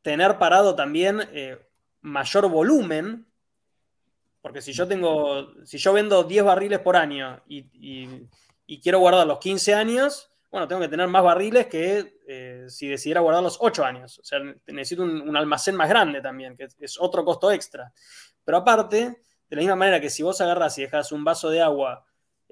tener 0.00 0.38
parado 0.38 0.74
también 0.74 1.20
eh, 1.32 1.58
mayor 2.00 2.48
volumen, 2.48 3.26
porque 4.40 4.62
si 4.62 4.72
yo 4.72 4.88
tengo, 4.88 5.54
si 5.64 5.78
yo 5.78 5.92
vendo 5.92 6.24
10 6.24 6.44
barriles 6.44 6.78
por 6.80 6.96
año 6.96 7.42
y, 7.46 8.28
quiero 8.82 8.98
guardar 8.98 9.26
los 9.26 9.38
15 9.38 9.74
años, 9.74 10.30
bueno, 10.50 10.66
tengo 10.66 10.80
que 10.80 10.88
tener 10.88 11.08
más 11.08 11.22
barriles 11.22 11.66
que 11.66 12.18
eh, 12.26 12.64
si 12.68 12.88
decidiera 12.88 13.20
guardar 13.20 13.42
los 13.42 13.58
8 13.60 13.84
años. 13.84 14.18
O 14.18 14.24
sea, 14.24 14.38
necesito 14.66 15.02
un, 15.02 15.36
almacén 15.36 15.74
más 15.76 15.88
grande 15.88 16.22
también, 16.22 16.56
que 16.56 16.68
es, 16.78 16.98
otro 16.98 17.24
costo 17.24 17.50
extra. 17.52 17.92
Pero 18.42 18.58
aparte, 18.58 19.22
de 19.48 19.56
la 19.56 19.60
misma 19.60 19.76
manera 19.76 20.00
que 20.00 20.10
si 20.10 20.22
vos 20.22 20.40
agarras 20.40 20.78
y 20.78 20.82
dejas 20.82 21.12
un 21.12 21.24
vaso 21.24 21.50
de 21.50 21.62
agua 21.62 22.06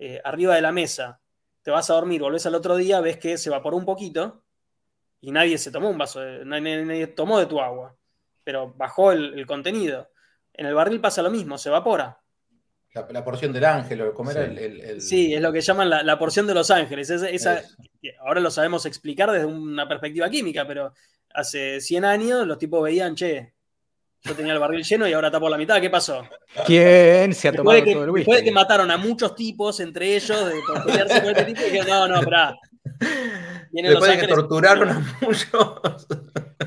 eh, 0.04 0.20
arriba 0.24 0.56
de 0.56 0.62
la 0.62 0.72
mesa, 0.72 1.20
te 1.62 1.70
vas 1.70 1.88
a 1.88 1.94
dormir, 1.94 2.20
volvés 2.20 2.44
al 2.46 2.56
otro 2.56 2.74
día, 2.74 3.00
ves 3.00 3.18
que 3.18 3.38
se 3.38 3.50
evaporó 3.50 3.76
un 3.76 3.84
poquito, 3.84 4.42
y 5.20 5.30
nadie 5.30 5.58
se 5.58 5.70
tomó 5.70 5.90
un 5.90 5.96
vaso, 5.96 6.18
de, 6.18 6.44
nadie, 6.44 7.06
tomó 7.06 7.38
de 7.38 7.46
tu 7.46 7.60
agua, 7.60 7.96
pero 8.42 8.74
bajó 8.74 9.12
el, 9.12 9.46
contenido. 9.46 10.10
En 10.54 10.66
el 10.66 10.74
barril 10.74 11.00
pasa 11.00 11.22
lo 11.22 11.30
mismo, 11.30 11.56
se 11.56 11.68
evapora. 11.68 12.20
La, 12.92 13.24
porción 13.24 13.52
del 13.52 13.64
ángel, 13.64 14.12
¿cómo 14.12 14.32
era 14.32 14.42
el, 14.44 15.00
Sí, 15.00 15.32
es 15.32 15.40
lo 15.40 15.52
que 15.52 15.60
llaman 15.60 15.88
la, 15.88 16.18
porción 16.18 16.48
de 16.48 16.54
los 16.54 16.72
ángeles. 16.72 17.08
Esa, 17.08 17.62
ahora 18.18 18.40
lo 18.40 18.50
sabemos 18.50 18.84
explicar 18.86 19.30
desde 19.30 19.46
una 19.46 19.88
perspectiva 19.88 20.28
química, 20.28 20.66
pero 20.66 20.92
hace 21.32 21.80
100 21.80 22.04
años 22.04 22.44
los 22.44 22.58
tipos 22.58 22.82
veían, 22.82 23.14
che, 23.14 23.54
yo 24.24 24.34
tenía 24.34 24.52
el 24.52 24.58
barril 24.58 24.84
lleno 24.84 25.08
y 25.08 25.12
ahora 25.12 25.28
está 25.28 25.40
por 25.40 25.50
la 25.50 25.58
mitad, 25.58 25.80
¿qué 25.80 25.90
pasó? 25.90 26.24
¿Quién 26.66 27.34
se 27.34 27.48
ha 27.48 27.52
tomado 27.52 27.82
todo 27.82 28.04
el 28.04 28.10
whisky? 28.10 28.30
Después 28.30 28.38
de 28.38 28.44
que 28.44 28.52
mataron 28.52 28.90
a 28.90 28.96
muchos 28.96 29.34
tipos, 29.34 29.80
entre 29.80 30.14
ellos, 30.16 30.46
de 30.46 30.60
por 30.66 30.84
pelearse 30.84 31.20
con 31.22 31.30
este 31.30 31.44
tipo, 31.44 31.60
y 31.66 31.70
que 31.72 31.82
no, 31.82 32.08
no, 32.08 32.22
pará, 32.22 32.56
Después 33.72 34.10
de 34.10 34.18
que 34.18 34.28
torturaron 34.28 34.88
a 34.90 35.18
muchos. 35.20 36.06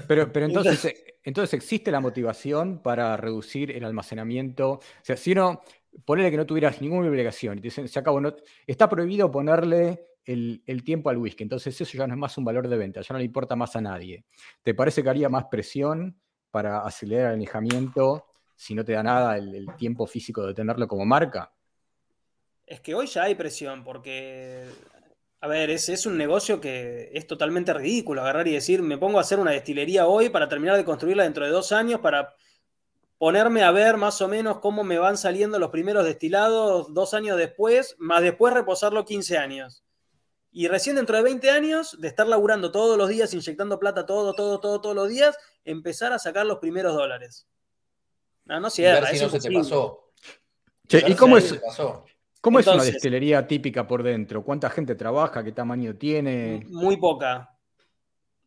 Pero, 0.08 0.32
pero 0.32 0.46
entonces, 0.46 1.04
entonces 1.24 1.54
existe 1.54 1.92
la 1.92 2.00
motivación 2.00 2.82
para 2.82 3.16
reducir 3.18 3.72
el 3.72 3.86
almacenamiento. 3.86 4.72
O 4.72 4.82
sea, 5.02 5.16
si 5.16 5.34
no, 5.34 5.62
ponerle 6.04 6.32
que 6.32 6.38
no 6.38 6.46
tuvieras 6.46 6.82
ninguna 6.82 7.10
obligación 7.10 7.58
y 7.58 7.62
te 7.62 7.68
dicen, 7.68 7.88
se 7.88 8.00
acabó, 8.00 8.20
no, 8.20 8.36
está 8.68 8.90
prohibido 8.90 9.32
ponerle 9.32 10.08
el, 10.26 10.84
tiempo 10.84 11.10
al 11.10 11.18
whisky. 11.18 11.44
Entonces 11.44 11.80
eso 11.80 11.98
ya 11.98 12.08
no 12.08 12.14
es 12.14 12.20
más 12.20 12.38
un 12.38 12.46
valor 12.46 12.68
de 12.68 12.78
venta, 12.78 13.02
ya 13.02 13.14
no 13.14 13.20
le 13.20 13.26
importa 13.26 13.56
más 13.56 13.76
a 13.76 13.82
nadie. 13.82 14.26
¿Te 14.64 14.74
parece 14.74 15.04
que 15.04 15.10
haría 15.10 15.30
más 15.30 15.46
presión 15.46 16.20
para 16.56 16.86
acelerar 16.86 17.32
el 17.32 17.40
alejamiento 17.40 18.28
si 18.56 18.74
no 18.76 18.86
te 18.86 18.94
da 18.94 19.04
nada 19.04 19.38
el, 19.38 19.54
el 19.54 19.76
tiempo 19.76 20.08
físico 20.08 20.48
de 20.48 20.54
tenerlo 20.54 20.88
como 20.88 21.06
marca? 21.06 21.52
Es 22.66 22.80
que 22.80 22.96
hoy 22.96 23.08
ya 23.08 23.24
hay 23.24 23.36
presión, 23.36 23.84
porque 23.84 24.64
a 25.42 25.48
ver, 25.50 25.70
es, 25.70 25.90
es, 25.90 26.06
un 26.06 26.18
negocio 26.18 26.62
que 26.62 27.12
es 27.14 27.28
totalmente 27.28 27.74
ridículo 27.74 28.22
agarrar 28.22 28.48
y 28.48 28.54
decir, 28.54 28.82
me 28.82 28.98
pongo 28.98 29.18
a 29.18 29.22
hacer 29.22 29.38
una 29.38 29.52
destilería 29.52 30.08
hoy 30.08 30.30
para 30.30 30.48
terminar 30.48 30.78
de 30.78 30.86
construirla 30.86 31.24
dentro 31.24 31.44
de 31.44 31.52
dos 31.52 31.74
años, 31.74 32.00
para 32.00 32.34
ponerme 33.18 33.62
a 33.64 33.72
ver 33.72 33.98
más 33.98 34.22
o 34.22 34.30
menos 34.30 34.60
cómo 34.60 34.86
me 34.86 34.98
van 34.98 35.18
saliendo 35.18 35.60
los 35.60 35.72
primeros 35.72 36.06
destilados 36.06 36.94
dos 36.94 37.14
años 37.14 37.38
después, 37.38 37.98
más 38.00 38.22
después 38.22 38.54
reposarlo 38.54 39.04
15 39.04 39.38
años. 39.38 39.84
Y 40.58 40.70
recién 40.70 40.96
dentro 40.96 41.18
de 41.18 41.24
20 41.24 41.50
años, 41.50 42.00
de 42.00 42.08
estar 42.08 42.26
laburando 42.26 42.72
todos 42.72 42.98
los 42.98 43.10
días, 43.10 43.34
inyectando 43.34 43.78
plata 43.78 44.06
todo, 44.06 44.34
todo, 44.34 44.62
todo, 44.62 44.80
todos 44.80 44.96
los 44.96 45.10
días, 45.10 45.38
empezar 45.66 46.14
a 46.14 46.18
sacar 46.18 46.46
los 46.46 46.60
primeros 46.60 46.94
dólares. 46.94 47.46
No, 48.46 48.62
no 48.62 48.70
cierra. 48.70 49.06
si 49.08 49.22
no 49.22 49.28
se 49.28 49.42
te 49.42 49.52
pasó. 49.52 50.14
¿y 50.90 51.14
cómo 51.16 51.38
es? 51.38 51.60
¿Cómo 52.40 52.60
es 52.60 52.68
una 52.68 52.86
destilería 52.86 53.46
típica 53.46 53.86
por 53.86 54.02
dentro? 54.02 54.46
¿Cuánta 54.46 54.70
gente 54.70 54.96
trabaja? 54.96 55.44
¿Qué 55.44 55.52
tamaño 55.52 55.98
tiene? 55.98 56.66
Muy 56.70 56.96
poca. 56.96 57.54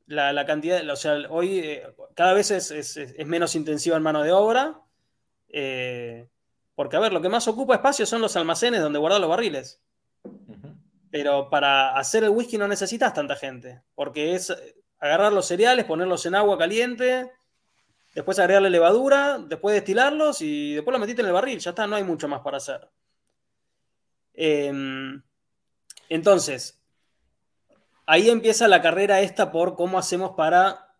La, 0.06 0.46
cantidad, 0.46 0.88
o 0.88 0.96
sea, 0.96 1.14
hoy 1.28 1.58
eh, 1.58 1.82
cada 2.14 2.32
vez 2.32 2.50
es, 2.50 2.96
menos 3.26 3.54
intensiva 3.54 3.98
en 3.98 4.02
mano 4.02 4.22
de 4.22 4.32
obra. 4.32 4.80
Eh, 5.50 6.26
porque, 6.74 6.96
a 6.96 7.00
ver, 7.00 7.12
lo 7.12 7.20
que 7.20 7.28
más 7.28 7.46
ocupa 7.48 7.74
espacio 7.74 8.06
son 8.06 8.22
los 8.22 8.34
almacenes 8.34 8.80
donde 8.80 8.98
guardar 8.98 9.20
los 9.20 9.28
barriles. 9.28 9.82
Pero 11.10 11.48
para 11.48 11.96
hacer 11.96 12.24
el 12.24 12.30
whisky 12.30 12.58
no 12.58 12.68
necesitas 12.68 13.14
tanta 13.14 13.36
gente. 13.36 13.82
Porque 13.94 14.34
es 14.34 14.54
agarrar 14.98 15.32
los 15.32 15.46
cereales, 15.46 15.84
ponerlos 15.84 16.26
en 16.26 16.34
agua 16.34 16.58
caliente, 16.58 17.32
después 18.14 18.38
agregarle 18.38 18.70
levadura, 18.70 19.38
después 19.38 19.74
destilarlos 19.74 20.42
y 20.42 20.74
después 20.74 20.92
lo 20.92 20.98
metiste 20.98 21.22
en 21.22 21.28
el 21.28 21.34
barril. 21.34 21.58
Ya 21.58 21.70
está, 21.70 21.86
no 21.86 21.96
hay 21.96 22.04
mucho 22.04 22.28
más 22.28 22.40
para 22.40 22.58
hacer. 22.58 22.88
Em, 24.34 25.22
entonces, 26.08 26.80
ahí 28.06 28.30
empieza 28.30 28.68
la 28.68 28.82
carrera 28.82 29.20
esta 29.20 29.50
por 29.50 29.76
cómo 29.76 29.98
hacemos 29.98 30.32
para 30.36 30.94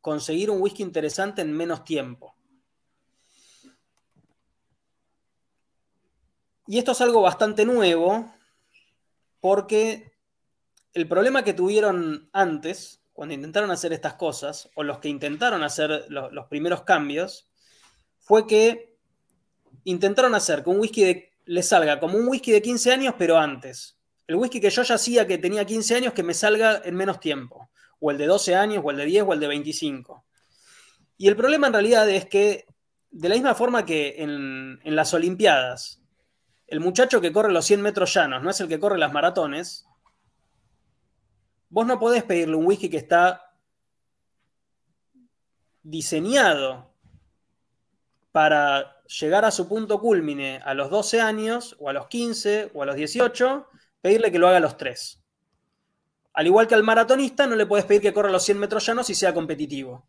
conseguir 0.00 0.50
un 0.50 0.60
whisky 0.60 0.82
interesante 0.82 1.42
en 1.42 1.52
menos 1.52 1.84
tiempo. 1.84 2.34
Y 6.66 6.78
esto 6.78 6.92
es 6.92 7.00
algo 7.00 7.20
bastante 7.20 7.64
nuevo 7.64 8.33
porque 9.44 10.16
el 10.94 11.06
problema 11.06 11.44
que 11.44 11.52
tuvieron 11.52 12.30
antes, 12.32 13.02
cuando 13.12 13.34
intentaron 13.34 13.70
hacer 13.70 13.92
estas 13.92 14.14
cosas, 14.14 14.70
o 14.74 14.82
los 14.82 15.00
que 15.00 15.10
intentaron 15.10 15.62
hacer 15.62 16.06
los, 16.08 16.46
primeros 16.46 16.84
cambios, 16.84 17.46
fue 18.20 18.46
que 18.46 18.96
intentaron 19.84 20.34
hacer 20.34 20.64
que 20.64 20.70
un 20.70 20.80
whisky 20.80 21.26
le 21.44 21.62
salga 21.62 22.00
como 22.00 22.16
un 22.16 22.26
whisky 22.26 22.52
de 22.52 22.62
15 22.62 22.90
años, 22.90 23.14
pero 23.18 23.36
antes. 23.36 23.98
El 24.26 24.36
whisky 24.36 24.62
que 24.62 24.70
yo 24.70 24.82
ya 24.82 24.94
hacía 24.94 25.26
que 25.26 25.36
tenía 25.36 25.66
15 25.66 25.96
años, 25.96 26.14
que 26.14 26.22
me 26.22 26.32
salga 26.32 26.80
en 26.82 26.94
menos 26.94 27.20
tiempo. 27.20 27.68
O 28.00 28.10
el 28.10 28.16
de 28.16 28.24
12 28.24 28.54
años, 28.54 28.82
o 28.82 28.90
el 28.92 28.96
de 28.96 29.04
10, 29.04 29.24
o 29.26 29.34
el 29.34 29.40
de 29.40 29.48
25. 29.48 30.24
Y 31.18 31.28
el 31.28 31.36
problema 31.36 31.66
en 31.66 31.74
realidad 31.74 32.08
es 32.08 32.24
que, 32.24 32.64
de 33.10 33.28
la 33.28 33.34
misma 33.34 33.54
forma 33.54 33.84
que 33.84 34.22
en 34.22 34.96
las 34.96 35.12
Olimpiadas, 35.12 36.00
el 36.66 36.80
muchacho 36.80 37.20
que 37.20 37.32
corre 37.32 37.52
los 37.52 37.64
100 37.66 37.82
metros 37.82 38.14
llanos 38.14 38.42
no 38.42 38.50
es 38.50 38.60
el 38.60 38.68
que 38.68 38.80
corre 38.80 38.98
las 38.98 39.12
maratones, 39.12 39.86
vos 41.68 41.86
no 41.86 41.98
podés 41.98 42.22
pedirle 42.22 42.56
un 42.56 42.66
whisky 42.66 42.88
que 42.88 42.96
está 42.96 43.52
diseñado 45.82 46.94
para 48.32 49.02
llegar 49.06 49.44
a 49.44 49.50
su 49.50 49.68
punto 49.68 50.00
culmine 50.00 50.60
a 50.64 50.74
los 50.74 50.90
12 50.90 51.20
años, 51.20 51.76
o 51.78 51.88
a 51.88 51.92
los 51.92 52.08
15, 52.08 52.70
o 52.74 52.82
a 52.82 52.86
los 52.86 52.96
18, 52.96 53.68
pedirle 54.00 54.32
que 54.32 54.38
lo 54.38 54.48
haga 54.48 54.56
a 54.56 54.60
los 54.60 54.76
3. 54.76 55.22
Al 56.32 56.46
igual 56.46 56.66
que 56.66 56.74
al 56.74 56.82
maratonista, 56.82 57.46
no 57.46 57.54
le 57.54 57.66
puedes 57.66 57.86
pedir 57.86 58.02
que 58.02 58.12
corra 58.12 58.30
los 58.30 58.44
100 58.44 58.58
metros 58.58 58.84
llanos 58.84 59.08
y 59.10 59.14
sea 59.14 59.32
competitivo. 59.32 60.08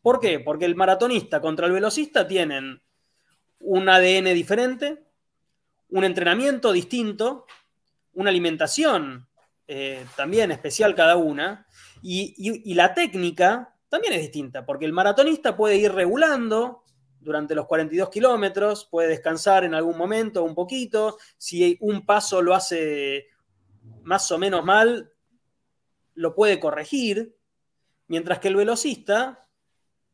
¿Por 0.00 0.20
qué? 0.20 0.38
Porque 0.38 0.64
el 0.64 0.76
maratonista 0.76 1.40
contra 1.40 1.66
el 1.66 1.72
velocista 1.72 2.26
tienen 2.26 2.82
un 3.58 3.88
ADN 3.88 4.32
diferente, 4.32 5.09
un 5.90 6.04
entrenamiento 6.04 6.72
distinto, 6.72 7.46
una 8.12 8.30
alimentación 8.30 9.28
eh, 9.66 10.04
también 10.16 10.50
especial 10.50 10.94
cada 10.94 11.16
una, 11.16 11.66
y 12.02 12.74
la 12.74 12.94
técnica 12.94 13.76
también 13.88 14.14
es 14.14 14.20
distinta, 14.20 14.64
porque 14.64 14.86
el 14.86 14.92
maratonista 14.92 15.56
puede 15.56 15.76
ir 15.76 15.92
regulando 15.92 16.84
durante 17.20 17.54
los 17.54 17.66
42 17.66 18.08
kilómetros, 18.08 18.86
puede 18.86 19.08
descansar 19.08 19.64
en 19.64 19.74
algún 19.74 19.98
momento 19.98 20.42
un 20.42 20.54
poquito, 20.54 21.18
si 21.36 21.76
un 21.80 22.06
paso 22.06 22.40
lo 22.40 22.54
hace 22.54 23.26
más 24.02 24.30
o 24.30 24.38
menos 24.38 24.64
mal, 24.64 25.12
lo 26.14 26.34
puede 26.34 26.58
corregir, 26.58 27.36
mientras 28.06 28.38
que 28.38 28.48
el 28.48 28.56
velocista 28.56 29.48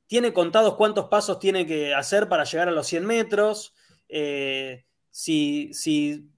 tiene 0.06 0.32
contados 0.32 0.74
cuántos 0.74 1.06
pasos 1.06 1.38
tiene 1.38 1.66
que 1.66 1.94
hacer 1.94 2.28
para 2.28 2.44
llegar 2.44 2.68
a 2.68 2.72
los 2.72 2.86
100 2.86 3.06
metros, 3.06 3.74
eh, 4.08 4.85
si, 5.16 6.30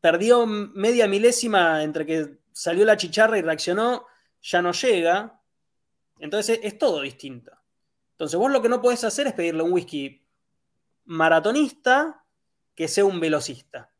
perdió 0.00 0.44
media 0.44 1.06
milésima 1.06 1.82
entre 1.84 2.04
que 2.04 2.38
salió 2.52 2.84
la 2.84 2.96
chicharra 2.96 3.38
y 3.38 3.42
reaccionó, 3.42 4.06
ya 4.40 4.60
no 4.60 4.72
llega. 4.72 5.40
Entonces 6.18 6.58
es, 6.62 6.78
todo 6.78 7.00
distinto. 7.00 7.52
Entonces 8.12 8.38
vos 8.38 8.50
lo 8.50 8.60
que 8.60 8.68
no 8.68 8.82
podés 8.82 9.04
hacer 9.04 9.28
es 9.28 9.34
pedirle 9.34 9.62
un 9.62 9.72
whisky 9.72 10.26
maratonista 11.04 12.24
que 12.74 12.88
sea 12.88 13.04
un 13.04 13.20
velocista. 13.20 13.90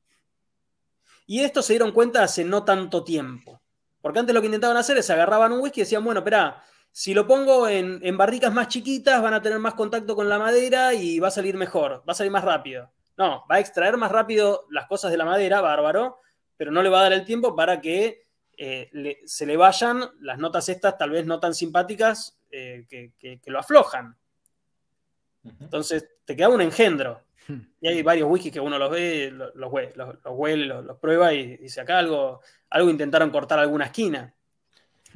Y 1.26 1.40
esto 1.40 1.62
se 1.62 1.74
dieron 1.74 1.92
cuenta 1.92 2.24
hace 2.24 2.44
no 2.44 2.64
tanto 2.64 3.04
tiempo. 3.04 3.62
Porque 4.00 4.18
antes 4.18 4.34
lo 4.34 4.40
que 4.40 4.46
intentaban 4.46 4.76
hacer 4.76 4.98
es 4.98 5.08
agarraban 5.10 5.52
un 5.52 5.60
whisky 5.60 5.80
y 5.80 5.84
decían, 5.84 6.04
bueno, 6.04 6.20
espera, 6.20 6.64
si 6.90 7.14
lo 7.14 7.26
pongo 7.26 7.68
en, 7.68 8.00
en, 8.02 8.16
barricas 8.16 8.52
más 8.52 8.66
chiquitas 8.66 9.22
van 9.22 9.34
a 9.34 9.42
tener 9.42 9.60
más 9.60 9.74
contacto 9.74 10.16
con 10.16 10.28
la 10.28 10.40
madera 10.40 10.92
y 10.92 11.20
va 11.20 11.28
a 11.28 11.30
salir 11.30 11.56
mejor, 11.56 12.02
va 12.06 12.12
a 12.12 12.14
salir 12.14 12.32
más 12.32 12.44
rápido. 12.44 12.90
No, 13.16 13.44
va 13.50 13.56
a 13.56 13.60
extraer 13.60 13.96
más 13.96 14.10
rápido 14.10 14.66
las 14.70 14.86
cosas 14.86 15.10
de 15.10 15.16
la 15.16 15.24
madera, 15.24 15.60
bárbaro, 15.60 16.18
pero 16.56 16.70
no 16.70 16.82
le 16.82 16.88
va 16.88 17.00
a 17.00 17.02
dar 17.04 17.12
el 17.12 17.24
tiempo 17.24 17.54
para 17.54 17.80
que 17.80 18.26
eh, 18.56 19.20
se 19.24 19.46
le 19.46 19.56
vayan 19.56 20.10
las 20.20 20.38
notas 20.38 20.68
estas, 20.68 20.96
tal 20.96 21.10
vez 21.10 21.26
no 21.26 21.40
tan 21.40 21.54
simpáticas, 21.54 22.38
eh, 22.50 22.86
que, 22.88 23.40
lo 23.46 23.58
aflojan. 23.58 24.16
Entonces 25.60 26.08
te 26.24 26.36
queda 26.36 26.48
un 26.48 26.60
engendro. 26.60 27.24
Y 27.80 27.88
hay 27.88 28.02
varios 28.02 28.30
wikis 28.30 28.52
que 28.52 28.60
uno 28.60 28.78
los 28.78 28.90
ve, 28.90 29.30
los, 29.32 29.54
los, 29.54 29.72
huele, 29.72 30.66
los, 30.66 30.96
prueba 30.98 31.32
y 31.32 31.56
dice 31.56 31.80
acá 31.80 31.98
algo, 31.98 32.40
algo 32.70 32.90
intentaron 32.90 33.30
cortar 33.30 33.58
alguna 33.58 33.86
esquina. 33.86 34.32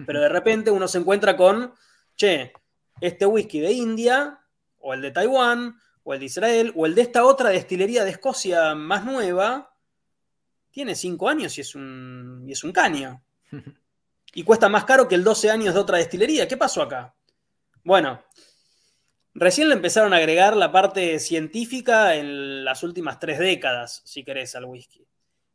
Pero 0.05 0.21
de 0.21 0.29
repente 0.29 0.71
uno 0.71 0.89
se 0.89 0.99
encuentra 0.99 1.37
con, 1.37 1.73
che, 2.17 2.53
este 3.01 3.27
whisky 3.27 3.61
de 3.61 3.73
India, 3.73 4.41
o 4.81 4.95
el 4.95 5.03
de 5.03 5.11
Taiwán, 5.13 5.79
o 6.09 6.15
el 6.15 6.21
de 6.21 6.27
Israel, 6.27 6.73
o 6.77 6.87
el 6.87 6.95
de 6.95 7.03
esta 7.03 7.25
otra 7.25 7.51
destilería 7.51 8.05
de 8.05 8.11
Escocia 8.11 8.77
más 8.77 9.05
nueva, 9.05 9.75
tiene 10.71 10.95
cinco 10.95 11.29
años 11.29 11.59
y 11.59 11.63
es 11.63 11.75
un, 11.75 12.45
y 12.47 12.53
es 12.53 12.63
un 12.63 12.71
caño 12.71 13.25
y 14.35 14.45
cuesta 14.45 14.69
más 14.69 14.85
caro 14.85 15.09
que 15.09 15.17
el 15.17 15.25
12 15.25 15.51
años 15.51 15.75
de 15.75 15.81
otra 15.81 15.99
destilería. 15.99 16.47
¿Qué 16.47 16.57
pasó 16.57 16.83
acá? 16.83 17.13
Bueno, 17.83 18.23
recién 19.35 19.69
le 19.69 19.75
empezaron 19.75 20.15
a 20.15 20.19
agregar 20.19 20.57
la 20.57 20.71
parte 20.71 21.19
científica 21.19 22.15
en 22.15 22.65
las 22.65 22.85
últimas 22.85 23.19
tres 23.19 23.41
décadas, 23.41 24.03
si 24.05 24.23
querés, 24.23 24.55
al 24.55 24.67
whisky. 24.67 25.05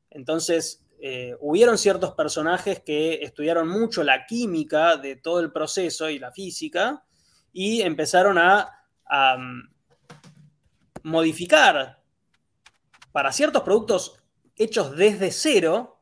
Entonces, 0.09 0.85
eh, 0.99 1.33
hubieron 1.39 1.77
ciertos 1.77 2.13
personajes 2.13 2.81
que 2.81 3.23
estudiaron 3.23 3.69
mucho 3.69 4.03
la 4.03 4.25
química 4.25 4.97
de 4.97 5.15
todo 5.15 5.39
el 5.39 5.53
proceso 5.53 6.09
y 6.09 6.19
la 6.19 6.33
física 6.33 7.05
y 7.53 7.81
empezaron 7.83 8.37
a, 8.37 8.69
a 9.05 9.37
modificar 11.03 12.01
para 13.11 13.31
ciertos 13.31 13.63
productos 13.63 14.17
hechos 14.55 14.95
desde 14.95 15.31
cero, 15.31 15.99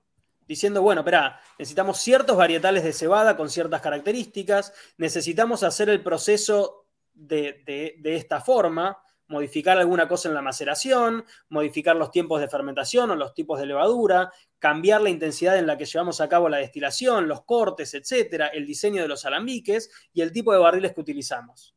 diciendo, 0.48 0.82
bueno, 0.82 1.02
espera, 1.02 1.40
necesitamos 1.58 2.00
ciertos 2.00 2.36
varietales 2.36 2.84
de 2.84 2.94
cebada 2.94 3.38
con 3.38 3.50
ciertas 3.50 3.82
características, 3.82 4.74
necesitamos 4.98 5.64
hacer 5.64 5.90
el 5.90 6.02
proceso 6.02 6.88
de, 7.14 8.00
esta 8.04 8.42
forma, 8.42 8.98
modificar 9.28 9.78
alguna 9.78 10.08
cosa 10.08 10.28
en 10.28 10.36
la 10.36 10.42
maceración, 10.42 11.24
modificar 11.50 11.96
los 11.96 12.12
tiempos 12.12 12.42
de 12.42 12.48
fermentación 12.48 13.12
o 13.12 13.16
los 13.16 13.34
tipos 13.34 13.60
de 13.60 13.68
levadura, 13.68 14.32
cambiar 14.58 15.02
la 15.02 15.10
intensidad 15.10 15.58
en 15.58 15.68
la 15.68 15.78
que 15.78 15.86
llevamos 15.86 16.20
a 16.20 16.28
cabo 16.28 16.50
la 16.50 16.58
destilación, 16.58 17.28
los 17.28 17.44
cortes, 17.44 17.94
etcétera, 17.94 18.48
el 18.48 18.66
diseño 18.66 19.02
de 19.02 19.08
los 19.08 19.26
alambiques 19.26 19.92
y 20.14 20.22
el 20.22 20.32
tipo 20.32 20.52
de 20.52 20.60
barriles 20.60 20.94
que 20.94 21.02
utilizamos. 21.02 21.76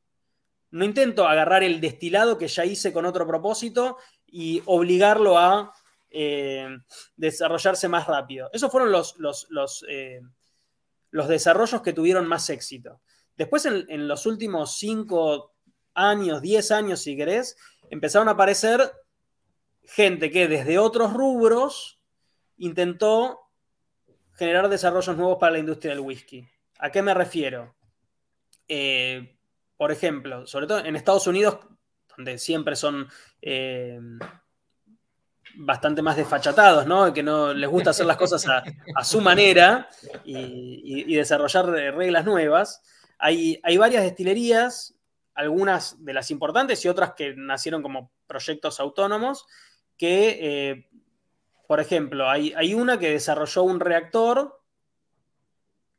No 0.72 0.84
intento 0.84 1.28
agarrar 1.28 1.62
el 1.62 1.80
destilado 1.80 2.38
que 2.38 2.48
ya 2.48 2.64
hice 2.64 2.92
con 2.92 3.06
otro 3.06 3.26
propósito 3.26 3.98
y 4.26 4.62
obligarlo 4.66 5.38
a 5.38 5.72
eh, 6.10 6.66
desarrollarse 7.16 7.88
más 7.88 8.06
rápido. 8.06 8.48
Esos 8.52 8.70
fueron 8.72 8.90
los, 8.90 9.16
los, 9.18 9.84
eh, 9.88 10.20
los, 11.10 11.28
desarrollos 11.28 11.82
que 11.82 11.92
tuvieron 11.92 12.26
más 12.26 12.48
éxito. 12.50 13.00
Después, 13.36 13.66
en, 13.66 14.08
los 14.08 14.26
últimos 14.26 14.76
5 14.76 15.54
años, 15.94 16.40
10 16.40 16.70
años, 16.70 17.00
si 17.00 17.16
querés, 17.16 17.56
empezaron 17.90 18.28
a 18.28 18.32
aparecer 18.32 18.92
gente 19.84 20.30
que 20.30 20.48
desde 20.48 20.78
otros 20.78 21.12
rubros 21.12 22.00
intentó 22.56 23.40
generar 24.34 24.68
desarrollos 24.68 25.16
nuevos 25.16 25.38
para 25.38 25.52
la 25.52 25.58
industria 25.58 25.92
del 25.92 26.00
whisky. 26.00 26.46
¿A 26.78 26.90
qué 26.90 27.02
me 27.02 27.14
refiero? 27.14 27.74
Eh, 28.68 29.36
por 29.76 29.92
ejemplo, 29.92 30.46
sobre 30.46 30.66
todo 30.66 30.84
en 30.84 30.96
Estados 30.96 31.26
Unidos, 31.26 31.58
donde 32.16 32.38
siempre 32.38 32.76
son 32.76 33.08
bastante 35.54 36.02
más 36.02 36.16
desfachatados, 36.16 36.86
¿no? 36.86 37.12
Que 37.12 37.22
no 37.22 37.52
les 37.52 37.68
gusta 37.68 37.90
hacer 37.90 38.06
las 38.06 38.16
cosas 38.16 38.46
a, 38.48 39.04
su 39.04 39.20
manera 39.20 39.88
y, 40.24 41.14
desarrollar 41.14 41.66
reglas 41.66 42.24
nuevas. 42.24 42.82
Hay, 43.18 43.60
hay, 43.62 43.76
varias 43.76 44.02
destilerías, 44.02 44.94
algunas 45.34 46.02
de 46.04 46.14
las 46.14 46.30
importantes 46.30 46.84
y 46.84 46.88
otras 46.88 47.12
que 47.14 47.34
nacieron 47.36 47.82
como 47.82 48.12
proyectos 48.26 48.80
autónomos, 48.80 49.46
que, 49.96 50.38
eh, 50.40 50.88
por 51.66 51.80
ejemplo, 51.80 52.28
hay, 52.28 52.52
hay, 52.56 52.74
una 52.74 52.98
que 52.98 53.10
desarrolló 53.10 53.62
un 53.62 53.80
reactor 53.80 54.60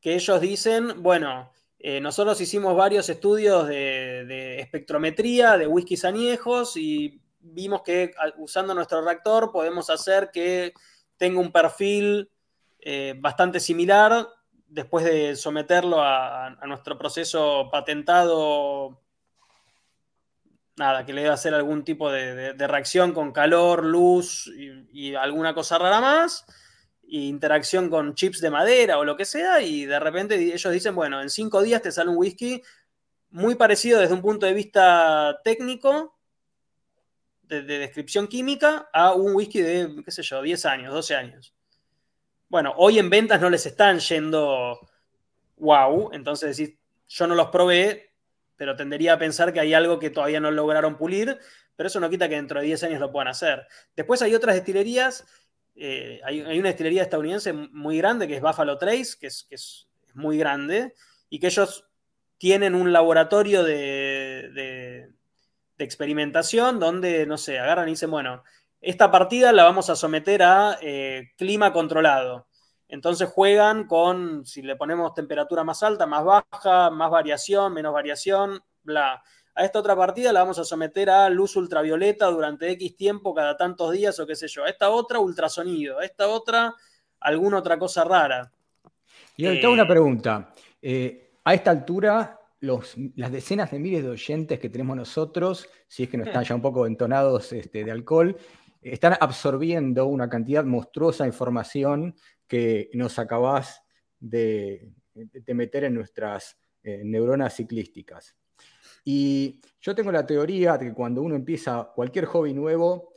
que 0.01 0.15
ellos 0.15 0.41
dicen, 0.41 1.01
bueno, 1.01 1.51
eh, 1.85 1.99
nosotros 1.99 2.39
hicimos 2.39 2.77
varios 2.77 3.09
estudios 3.09 3.67
de, 3.67 4.61
espectrometría 4.61 5.57
de 5.57 5.67
whiskies 5.67 6.05
añejos 6.05 6.77
y 6.77 7.21
vimos 7.41 7.81
que 7.81 8.13
usando 8.37 8.73
nuestro 8.73 9.01
reactor 9.01 9.51
podemos 9.51 9.89
hacer 9.89 10.31
que 10.31 10.73
tenga 11.17 11.41
un 11.41 11.51
perfil 11.51 12.31
eh, 12.79 13.15
bastante 13.17 13.59
similar 13.59 14.29
después 14.65 15.03
de 15.03 15.35
someterlo 15.35 16.01
a, 16.01 16.57
nuestro 16.65 16.97
proceso 16.97 17.67
patentado, 17.69 19.01
nada, 20.77 21.05
que 21.05 21.11
le 21.11 21.23
debe 21.23 21.33
hacer 21.33 21.53
algún 21.53 21.83
tipo 21.83 22.09
de, 22.09 22.53
reacción 22.53 23.11
con 23.11 23.33
calor, 23.33 23.83
luz 23.83 24.49
y, 24.93 25.15
alguna 25.15 25.53
cosa 25.53 25.77
rara 25.77 25.99
más, 25.99 26.45
interacción 27.21 27.89
con 27.89 28.15
chips 28.15 28.41
de 28.41 28.49
madera 28.49 28.97
o 28.97 29.05
lo 29.05 29.15
que 29.15 29.25
sea, 29.25 29.61
y 29.61 29.85
de 29.85 29.99
repente 29.99 30.35
ellos 30.35 30.71
dicen, 30.73 30.95
bueno, 30.95 31.21
en 31.21 31.29
cinco 31.29 31.61
días 31.61 31.81
te 31.81 31.91
sale 31.91 32.09
un 32.09 32.17
whisky 32.17 32.61
muy 33.29 33.55
parecido 33.55 33.99
desde 33.99 34.13
un 34.13 34.21
punto 34.21 34.45
de 34.45 34.53
vista 34.53 35.39
técnico, 35.43 36.17
de, 37.43 37.61
descripción 37.61 38.27
química 38.27 38.89
a 38.93 39.13
un 39.13 39.35
whisky 39.35 39.61
de, 39.61 40.01
qué 40.03 40.11
sé 40.11 40.23
yo, 40.23 40.41
10 40.41 40.65
años, 40.65 40.93
12 40.93 41.15
años. 41.15 41.53
Bueno, 42.49 42.73
hoy 42.77 42.99
en 42.99 43.09
ventas 43.09 43.41
no 43.41 43.49
les 43.49 43.65
están 43.65 43.99
yendo 43.99 44.79
wow, 45.57 46.09
entonces 46.13 46.57
decís, 46.57 46.77
yo 47.07 47.27
no 47.27 47.35
los 47.35 47.47
probé, 47.49 48.11
pero 48.55 48.75
tendería 48.75 49.13
a 49.13 49.19
pensar 49.19 49.53
que 49.53 49.59
hay 49.59 49.73
algo 49.73 49.99
que 49.99 50.09
todavía 50.09 50.39
no 50.39 50.51
lograron 50.51 50.97
pulir, 50.97 51.39
pero 51.75 51.87
eso 51.87 51.99
no 51.99 52.09
quita 52.09 52.29
que 52.29 52.35
dentro 52.35 52.59
de 52.59 52.67
10 52.67 52.83
años 52.83 52.99
lo 52.99 53.11
puedan 53.11 53.27
hacer. 53.27 53.67
Después 53.95 54.21
hay 54.21 54.35
otras 54.35 54.55
destilerías, 54.55 55.25
eh, 55.75 56.21
hay, 56.23 56.41
una 56.41 56.69
destilería 56.69 57.03
estadounidense 57.03 57.53
muy 57.53 57.97
grande 57.97 58.27
que 58.27 58.35
es 58.35 58.41
Buffalo 58.41 58.77
Trace, 58.77 59.17
que 59.19 59.27
es, 59.27 59.87
muy 60.13 60.37
grande, 60.37 60.93
y 61.29 61.39
que 61.39 61.47
ellos 61.47 61.87
tienen 62.37 62.75
un 62.75 62.93
laboratorio 62.93 63.63
de, 63.63 64.51
de 64.53 65.83
experimentación 65.83 66.79
donde, 66.79 67.25
no 67.25 67.37
sé, 67.37 67.59
agarran 67.59 67.87
y 67.87 67.91
dicen, 67.93 68.11
bueno, 68.11 68.43
esta 68.81 69.11
partida 69.11 69.51
la 69.53 69.63
vamos 69.63 69.89
a 69.89 69.95
someter 69.95 70.43
a 70.43 70.77
eh, 70.81 71.31
clima 71.37 71.71
controlado. 71.71 72.47
Entonces 72.87 73.29
juegan 73.29 73.87
con, 73.87 74.45
si 74.45 74.61
le 74.61 74.75
ponemos 74.75 75.13
temperatura 75.13 75.63
más 75.63 75.81
alta, 75.83 76.05
más 76.05 76.23
baja, 76.23 76.89
más 76.89 77.09
variación, 77.09 77.73
menos 77.73 77.93
variación, 77.93 78.61
bla. 78.83 79.23
A 79.55 79.65
esta 79.65 79.79
otra 79.79 79.95
partida 79.95 80.33
la 80.33 80.41
vamos 80.41 80.57
a 80.57 80.63
someter 80.63 81.09
a 81.09 81.29
luz 81.29 81.55
ultravioleta 81.55 82.25
durante 82.27 82.71
X 82.71 82.95
tiempo, 82.95 83.33
cada 83.33 83.55
tantos 83.55 83.91
días 83.91 84.19
o 84.19 84.25
qué 84.25 84.35
sé 84.35 84.47
yo. 84.47 84.63
A 84.63 84.69
esta 84.69 84.89
otra, 84.89 85.19
ultrasonido. 85.19 85.99
A 85.99 86.05
esta 86.05 86.27
otra, 86.27 86.73
alguna 87.19 87.59
otra 87.59 87.77
cosa 87.77 88.03
rara. 88.03 88.51
Y 89.37 89.45
ahorita 89.45 89.69
una 89.69 89.83
eh, 89.83 89.87
pregunta. 89.87 90.53
Eh, 90.81 91.31
a 91.43 91.53
esta 91.53 91.71
altura, 91.71 92.39
las 92.61 93.31
decenas 93.31 93.69
de 93.71 93.79
miles 93.79 94.03
de 94.03 94.09
oyentes 94.09 94.59
que 94.59 94.69
tenemos 94.69 94.95
nosotros, 94.95 95.69
si 95.87 96.03
es 96.03 96.09
que 96.09 96.17
no 96.17 96.23
están 96.23 96.43
ya 96.43 96.55
un 96.55 96.61
poco 96.61 96.87
entonados 96.87 97.51
este, 97.53 97.83
de 97.83 97.91
alcohol, 97.91 98.35
están 98.81 99.15
absorbiendo 99.19 100.05
una 100.07 100.29
cantidad 100.29 100.63
monstruosa 100.63 101.23
de 101.23 101.29
información 101.29 102.15
que 102.47 102.89
nos 102.93 103.19
acabás 103.19 103.83
de, 104.19 104.93
meter 105.47 105.85
en 105.85 105.93
nuestras 105.93 106.57
eh, 106.83 107.01
neuronas 107.03 107.55
ciclísticas. 107.55 108.35
Y 109.05 109.61
yo 109.81 109.93
tengo 109.93 110.11
la 110.11 110.25
teoría 110.25 110.77
de 110.77 110.87
que 110.87 110.93
cuando 110.93 111.21
uno 111.21 111.35
empieza 111.35 111.91
cualquier 111.95 112.25
hobby 112.25 112.53
nuevo, 112.53 113.13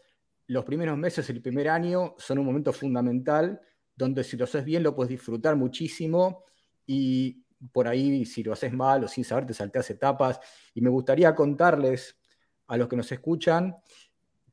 los 0.49 0.65
primeros 0.65 0.97
meses, 0.99 1.29
el 1.31 1.43
primer 1.43 1.69
año, 1.69 2.15
son 2.19 2.39
un 2.39 2.47
momento 2.47 2.73
fundamental 2.73 3.61
donde 3.95 4.25
si 4.25 4.37
lo 4.37 4.45
haces 4.45 4.65
bien 4.65 4.83
lo 4.83 4.95
puedes 4.95 5.11
disfrutar 5.11 5.57
muchísimo 5.57 6.45
y 6.87 7.45
por 7.73 7.89
ahí 7.89 8.25
si 8.27 8.43
lo 8.43 8.53
haces 8.53 8.73
mal 8.73 9.05
o 9.05 9.09
sin 9.09 9.25
saber 9.25 9.47
te 9.47 9.55
salteas 9.55 9.89
etapas. 9.91 10.39
Y 10.75 10.81
me 10.81 10.91
gustaría 10.91 11.35
contarles 11.35 12.19
a 12.67 12.77
los 12.77 12.89
que 12.89 12.97
nos 12.97 13.11
escuchan 13.13 13.77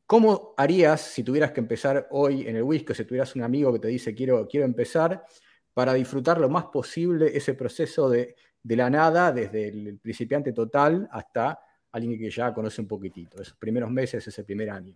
¿Cómo 0.06 0.54
harías 0.58 1.02
si 1.02 1.24
tuvieras 1.24 1.54
que 1.54 1.62
empezar 1.62 2.08
hoy 2.12 2.48
en 2.48 2.58
el 2.58 2.64
whisky 2.64 2.92
o 2.92 2.96
si 2.96 3.06
tuvieras 3.06 3.36
un 3.36 3.42
amigo 3.42 3.72
que 3.74 3.80
te 3.80 3.88
dice 3.88 4.14
quiero, 4.14 4.48
quiero 4.48 4.66
empezar 4.66 5.26
para 5.74 5.94
disfrutar 5.94 6.40
lo 6.40 6.50
más 6.50 6.66
posible 6.66 7.36
ese 7.36 7.54
proceso 7.54 8.10
de, 8.10 8.36
de 8.64 8.76
la 8.76 8.90
nada, 8.90 9.32
desde 9.32 9.68
el 9.68 10.00
principiante 10.00 10.54
total 10.54 11.08
hasta 11.12 11.60
alguien 11.92 12.18
que 12.18 12.32
ya 12.32 12.54
conoce 12.54 12.82
un 12.82 12.88
poquitito, 12.88 13.42
esos 13.42 13.58
primeros 13.58 13.92
meses, 13.92 14.26
ese 14.26 14.44
primer 14.44 14.70
año? 14.70 14.96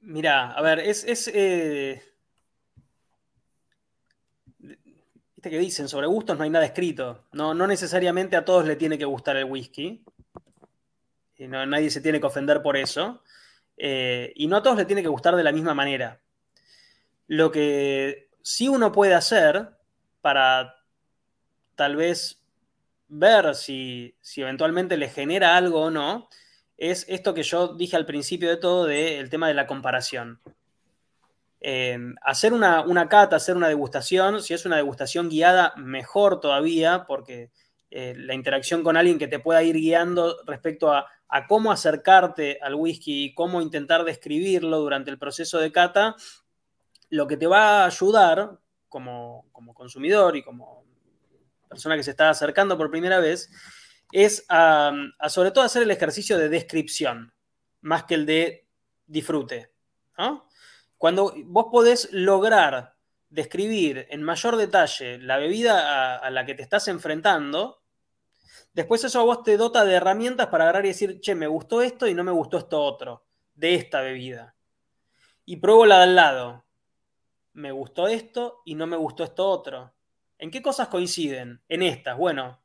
Mira, 0.00 0.52
a 0.52 0.62
ver, 0.62 0.78
es... 0.78 1.04
es 1.04 1.28
eh, 1.28 2.02
que 5.42 5.58
dicen, 5.58 5.88
sobre 5.88 6.06
gustos 6.06 6.38
no 6.38 6.44
hay 6.44 6.50
nada 6.50 6.64
escrito. 6.64 7.26
No, 7.32 7.52
no 7.52 7.66
necesariamente 7.66 8.36
a 8.36 8.44
todos 8.44 8.64
le 8.64 8.76
tiene 8.76 8.96
que 8.96 9.04
gustar 9.04 9.36
el 9.36 9.44
whisky. 9.44 10.04
No, 11.38 11.66
nadie 11.66 11.90
se 11.90 12.00
tiene 12.00 12.20
que 12.20 12.26
ofender 12.26 12.62
por 12.62 12.76
eso. 12.76 13.22
Eh, 13.76 14.32
y 14.36 14.46
no 14.46 14.58
a 14.58 14.62
todos 14.62 14.76
le 14.76 14.84
tiene 14.84 15.02
que 15.02 15.08
gustar 15.08 15.34
de 15.34 15.42
la 15.42 15.50
misma 15.50 15.74
manera. 15.74 16.20
Lo 17.26 17.50
que 17.50 18.28
sí 18.40 18.68
uno 18.68 18.92
puede 18.92 19.14
hacer 19.14 19.70
para 20.20 20.76
tal 21.82 21.96
vez 21.96 22.40
ver 23.08 23.56
si, 23.56 24.14
si 24.20 24.40
eventualmente 24.40 24.96
le 24.96 25.08
genera 25.08 25.56
algo 25.56 25.80
o 25.80 25.90
no, 25.90 26.28
es 26.76 27.04
esto 27.08 27.34
que 27.34 27.42
yo 27.42 27.74
dije 27.74 27.96
al 27.96 28.06
principio 28.06 28.48
de 28.48 28.56
todo 28.56 28.84
del 28.84 29.28
tema 29.30 29.48
de 29.48 29.54
la 29.54 29.66
comparación. 29.66 30.40
Hacer 32.22 32.52
una, 32.52 33.08
cata, 33.08 33.34
hacer 33.34 33.56
una 33.56 33.66
degustación, 33.66 34.40
si 34.40 34.54
es 34.54 34.64
una 34.64 34.76
degustación 34.76 35.28
guiada, 35.28 35.74
mejor 35.76 36.38
todavía, 36.38 37.04
porque 37.08 37.50
eh, 37.90 38.14
la 38.16 38.34
interacción 38.34 38.84
con 38.84 38.96
alguien 38.96 39.18
que 39.18 39.26
te 39.26 39.40
pueda 39.40 39.64
ir 39.64 39.74
guiando 39.74 40.36
respecto 40.46 40.92
a, 40.92 41.08
cómo 41.48 41.72
acercarte 41.72 42.60
al 42.62 42.76
whisky 42.76 43.24
y 43.24 43.34
cómo 43.34 43.60
intentar 43.60 44.04
describirlo 44.04 44.78
durante 44.78 45.10
el 45.10 45.18
proceso 45.18 45.58
de 45.58 45.72
cata, 45.72 46.14
lo 47.10 47.26
que 47.26 47.36
te 47.36 47.48
va 47.48 47.82
a 47.82 47.86
ayudar 47.86 48.60
como, 48.88 49.46
como 49.50 49.74
consumidor 49.74 50.36
y 50.36 50.44
como 50.44 50.81
persona 51.72 51.96
que 51.96 52.02
se 52.02 52.10
está 52.10 52.30
acercando 52.30 52.76
por 52.76 52.90
primera 52.90 53.18
vez, 53.18 53.50
es 54.12 54.44
a, 54.48 54.92
sobre 55.28 55.50
todo 55.50 55.64
hacer 55.64 55.82
el 55.82 55.90
ejercicio 55.90 56.38
de 56.38 56.48
descripción, 56.48 57.32
más 57.80 58.04
que 58.04 58.14
el 58.14 58.26
de 58.26 58.68
disfrute. 59.06 59.72
Cuando 60.98 61.34
vos 61.46 61.66
podés 61.72 62.12
lograr 62.12 62.94
describir 63.28 64.06
en 64.10 64.22
mayor 64.22 64.56
detalle 64.56 65.18
la 65.18 65.38
bebida 65.38 66.18
a, 66.18 66.30
la 66.30 66.44
que 66.44 66.54
te 66.54 66.62
estás 66.62 66.86
enfrentando, 66.88 67.82
después 68.74 69.02
eso 69.02 69.20
a 69.20 69.24
vos 69.24 69.42
te 69.42 69.56
dota 69.56 69.84
de 69.84 69.94
herramientas 69.94 70.48
para 70.48 70.64
agarrar 70.64 70.84
y 70.84 70.88
decir, 70.88 71.20
che, 71.20 71.34
me 71.34 71.46
gustó 71.46 71.80
esto 71.80 72.06
y 72.06 72.14
no 72.14 72.22
me 72.22 72.30
gustó 72.30 72.58
esto 72.58 72.80
otro, 72.82 73.24
de 73.54 73.74
esta 73.74 74.02
bebida. 74.02 74.54
Y 75.46 75.56
pruebo 75.56 75.86
la 75.86 75.96
de 75.96 76.02
al 76.04 76.14
lado. 76.14 76.64
Me 77.54 77.72
gustó 77.72 78.06
esto 78.06 78.62
y 78.64 78.74
no 78.74 78.86
me 78.86 78.96
gustó 78.96 79.24
esto 79.24 79.48
otro. 79.48 79.92
¿En 80.42 80.50
qué 80.50 80.60
cosas 80.60 80.88
coinciden? 80.88 81.62
En 81.68 81.82
estas. 81.82 82.18
Bueno, 82.18 82.62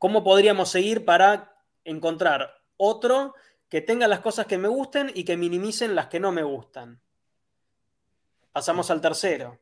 ¿Cómo 0.00 0.24
podríamos 0.24 0.70
seguir 0.70 1.04
para 1.04 1.58
encontrar 1.84 2.54
otro 2.78 3.34
que 3.68 3.82
tenga 3.82 4.08
las 4.08 4.20
cosas 4.20 4.46
que 4.46 4.56
me 4.56 4.66
gusten 4.66 5.12
y 5.14 5.24
que 5.24 5.36
minimicen 5.36 5.94
las 5.94 6.06
que 6.06 6.18
no 6.18 6.32
me 6.32 6.42
gustan? 6.42 7.02
Pasamos 8.50 8.90
al 8.90 9.02
tercero. 9.02 9.60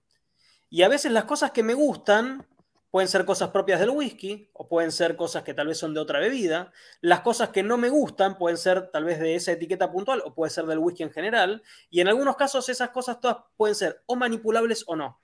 Y 0.70 0.82
a 0.82 0.88
veces 0.88 1.10
las 1.10 1.24
cosas 1.24 1.50
que 1.50 1.64
me 1.64 1.74
gustan 1.74 2.46
pueden 2.92 3.08
ser 3.08 3.24
cosas 3.24 3.50
propias 3.50 3.80
del 3.80 3.90
whisky 3.90 4.48
o 4.52 4.68
pueden 4.68 4.92
ser 4.92 5.16
cosas 5.16 5.42
que 5.42 5.54
tal 5.54 5.66
vez 5.66 5.78
son 5.78 5.92
de 5.92 5.98
otra 5.98 6.20
bebida. 6.20 6.70
Las 7.00 7.22
cosas 7.22 7.48
que 7.48 7.64
no 7.64 7.76
me 7.76 7.88
gustan 7.88 8.38
pueden 8.38 8.58
ser 8.58 8.92
tal 8.92 9.02
vez 9.02 9.18
de 9.18 9.34
esa 9.34 9.50
etiqueta 9.50 9.90
puntual 9.90 10.22
o 10.24 10.36
puede 10.36 10.50
ser 10.50 10.66
del 10.66 10.78
whisky 10.78 11.02
en 11.02 11.10
general. 11.10 11.64
Y 11.90 12.00
en 12.00 12.06
algunos 12.06 12.36
casos 12.36 12.68
esas 12.68 12.90
cosas 12.90 13.18
todas 13.18 13.38
pueden 13.56 13.74
ser 13.74 14.04
o 14.06 14.14
manipulables 14.14 14.84
o 14.86 14.94
no. 14.94 15.18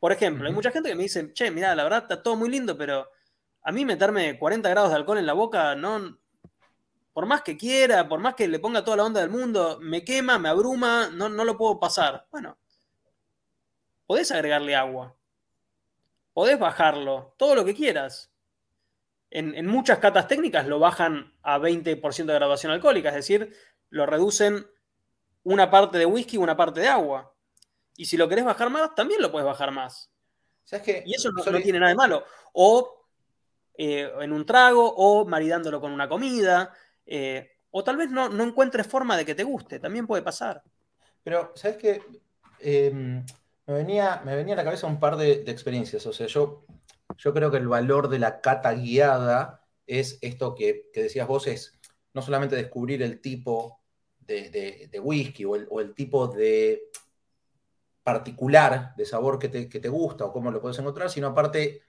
Por 0.00 0.12
ejemplo, 0.12 0.48
hay 0.48 0.54
mucha 0.54 0.70
gente 0.70 0.88
que 0.88 0.94
me 0.96 1.02
dice, 1.02 1.32
che, 1.34 1.50
mira, 1.50 1.74
la 1.74 1.84
verdad 1.84 2.02
está 2.02 2.22
todo 2.22 2.34
muy 2.34 2.48
lindo, 2.48 2.76
pero 2.76 3.10
a 3.62 3.70
mí 3.70 3.84
meterme 3.84 4.38
40 4.38 4.68
grados 4.70 4.90
de 4.90 4.96
alcohol 4.96 5.18
en 5.18 5.26
la 5.26 5.34
boca, 5.34 5.74
no, 5.76 6.18
por 7.12 7.26
más 7.26 7.42
que 7.42 7.58
quiera, 7.58 8.08
por 8.08 8.18
más 8.18 8.34
que 8.34 8.48
le 8.48 8.58
ponga 8.58 8.82
toda 8.82 8.96
la 8.96 9.04
onda 9.04 9.20
del 9.20 9.28
mundo, 9.28 9.78
me 9.80 10.02
quema, 10.02 10.38
me 10.38 10.48
abruma, 10.48 11.10
no, 11.12 11.28
no 11.28 11.44
lo 11.44 11.58
puedo 11.58 11.78
pasar. 11.78 12.26
Bueno, 12.30 12.58
podés 14.06 14.32
agregarle 14.32 14.74
agua, 14.74 15.14
podés 16.32 16.58
bajarlo, 16.58 17.34
todo 17.36 17.54
lo 17.54 17.64
que 17.64 17.74
quieras. 17.74 18.32
En, 19.28 19.54
en 19.54 19.66
muchas 19.66 19.98
catas 19.98 20.26
técnicas 20.26 20.66
lo 20.66 20.78
bajan 20.78 21.34
a 21.42 21.58
20% 21.58 22.24
de 22.24 22.34
graduación 22.34 22.72
alcohólica, 22.72 23.10
es 23.10 23.16
decir, 23.16 23.54
lo 23.90 24.06
reducen 24.06 24.66
una 25.42 25.70
parte 25.70 25.98
de 25.98 26.06
whisky 26.06 26.36
y 26.36 26.38
una 26.38 26.56
parte 26.56 26.80
de 26.80 26.88
agua. 26.88 27.29
Y 28.00 28.06
si 28.06 28.16
lo 28.16 28.30
querés 28.30 28.46
bajar 28.46 28.70
más, 28.70 28.94
también 28.94 29.20
lo 29.20 29.30
puedes 29.30 29.44
bajar 29.44 29.72
más. 29.72 30.10
y 31.04 31.14
eso 31.14 31.30
no, 31.32 31.44
no, 31.44 31.60
tiene 31.60 31.78
nada 31.78 31.90
de 31.90 31.96
malo. 31.96 32.24
O 32.54 33.04
eh, 33.76 34.10
en 34.22 34.32
un 34.32 34.46
trago 34.46 34.90
o 34.96 35.26
maridándolo 35.26 35.82
con 35.82 35.92
una 35.92 36.08
comida, 36.08 36.72
eh, 37.04 37.50
o 37.70 37.84
tal 37.84 37.98
vez 37.98 38.08
no, 38.08 38.30
no, 38.30 38.42
encuentres 38.42 38.86
forma 38.86 39.18
de 39.18 39.26
que 39.26 39.34
te 39.34 39.44
guste, 39.44 39.78
también 39.80 40.06
puede 40.06 40.22
pasar. 40.22 40.62
Pero, 41.22 41.52
¿sabes 41.54 41.76
qué? 41.76 42.02
Em, 42.60 43.22
me, 43.66 43.74
venía, 43.74 44.22
me 44.24 44.34
venía 44.34 44.54
a 44.54 44.56
la 44.56 44.64
cabeza 44.64 44.86
un 44.86 44.98
par 44.98 45.18
de, 45.18 45.44
experiencias, 45.48 46.06
o 46.06 46.14
sea, 46.14 46.26
yo, 46.26 46.64
yo 47.18 47.34
creo 47.34 47.50
que 47.50 47.58
el 47.58 47.68
valor 47.68 48.08
de 48.08 48.18
la 48.18 48.40
cata 48.40 48.72
guiada 48.72 49.62
es 49.86 50.16
esto 50.22 50.54
que, 50.54 50.88
decías 50.94 51.28
vos, 51.28 51.46
es 51.48 51.78
no 52.14 52.22
solamente 52.22 52.56
descubrir 52.56 53.02
el 53.02 53.20
tipo 53.20 53.82
de, 54.20 54.88
whisky 55.02 55.44
o 55.44 55.80
el, 55.80 55.94
tipo 55.94 56.28
de 56.28 56.88
particular 58.02 58.94
de 58.96 59.04
sabor 59.06 59.38
que 59.38 59.48
te, 59.48 59.68
que 59.68 59.80
te, 59.80 59.88
gusta 59.88 60.24
o 60.24 60.32
cómo 60.32 60.50
lo 60.50 60.60
puedes 60.60 60.78
encontrar, 60.78 61.10
sino 61.10 61.28
aparte 61.28 61.82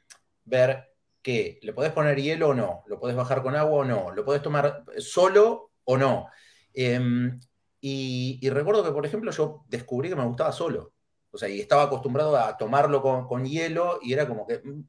ver 0.46 0.92
que 1.22 1.60
le 1.62 1.74
podés 1.74 1.92
poner 1.92 2.20
hielo 2.20 2.50
o 2.50 2.54
no, 2.54 2.84
lo 2.88 3.00
podés 3.00 3.16
bajar 3.16 3.44
con 3.44 3.56
agua 3.56 3.80
o 3.80 3.86
no, 3.86 4.12
lo 4.12 4.26
podés 4.26 4.42
tomar 4.42 4.84
solo 4.98 5.72
o 5.84 5.98
no. 5.98 6.28
Em, 6.74 7.40
y, 7.80 8.50
recuerdo 8.50 8.84
que, 8.84 8.92
por 8.92 9.06
ejemplo, 9.06 9.32
yo 9.32 9.66
descubrí 9.68 10.10
que 10.10 10.16
me 10.16 10.26
gustaba 10.26 10.52
solo. 10.52 10.94
O 11.32 11.38
sea, 11.38 11.50
y 11.50 11.60
estaba 11.60 11.84
acostumbrado 11.84 12.38
a 12.38 12.58
tomarlo 12.58 13.02
con, 13.02 13.46
hielo 13.46 14.00
y 14.02 14.14
era 14.14 14.28
como 14.28 14.46
que 14.46 14.60
mm, 14.60 14.84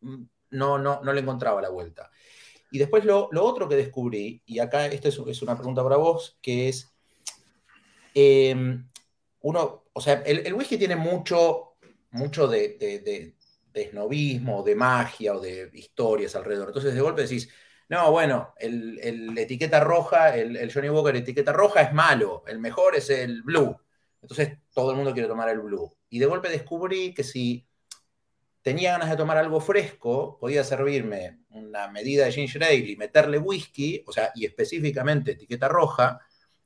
mm, 0.00 0.28
no, 0.50 0.78
no, 0.78 1.00
no 1.02 1.12
le 1.12 1.20
encontraba 1.20 1.62
la 1.62 1.70
vuelta. 1.70 2.10
Y 2.70 2.78
después 2.78 3.04
lo, 3.04 3.28
otro 3.32 3.68
que 3.68 3.76
descubrí, 3.76 4.42
y 4.44 4.58
acá 4.58 4.86
esta 4.86 5.08
es, 5.08 5.42
una 5.42 5.56
pregunta 5.56 5.82
para 5.82 5.96
vos, 5.96 6.38
que 6.42 6.68
es, 6.68 6.92
em, 8.14 8.88
uno, 9.40 9.84
o 9.96 10.00
sea, 10.00 10.22
el, 10.26 10.52
whisky 10.52 10.76
tiene 10.76 10.94
mucho, 10.94 11.76
mucho 12.10 12.46
de, 12.46 12.76
de 12.78 13.34
de 14.64 14.74
magia 14.74 15.34
o 15.34 15.40
de 15.40 15.70
historias 15.72 16.34
alrededor. 16.36 16.68
Entonces 16.68 16.94
de 16.94 17.00
golpe 17.00 17.22
decís, 17.22 17.48
no, 17.88 18.10
bueno, 18.10 18.54
el, 18.58 19.36
etiqueta 19.38 19.80
roja, 19.80 20.36
el, 20.36 20.72
Johnny 20.72 20.90
Walker 20.90 21.16
etiqueta 21.16 21.52
roja 21.52 21.82
es 21.82 21.92
malo, 21.92 22.44
el 22.46 22.58
mejor 22.58 22.96
es 22.96 23.10
el 23.10 23.42
blue. 23.42 23.76
Entonces 24.20 24.58
todo 24.74 24.90
el 24.90 24.96
mundo 24.96 25.12
quiere 25.12 25.28
tomar 25.28 25.48
el 25.48 25.60
blue. 25.60 25.96
Y 26.08 26.18
de 26.18 26.26
golpe 26.26 26.48
descubrí 26.48 27.14
que 27.14 27.24
si 27.24 27.66
tenía 28.62 28.92
ganas 28.92 29.10
de 29.10 29.16
tomar 29.16 29.38
algo 29.38 29.60
fresco, 29.60 30.38
podía 30.38 30.64
servirme 30.64 31.40
una 31.50 31.88
medida 31.88 32.26
de 32.26 32.32
ginger 32.32 32.64
ale 32.64 32.76
y 32.76 32.96
meterle 32.96 33.38
whisky, 33.38 34.02
o 34.06 34.12
sea, 34.12 34.32
y 34.34 34.44
específicamente 34.44 35.32
etiqueta 35.32 35.68
roja, 35.68 36.20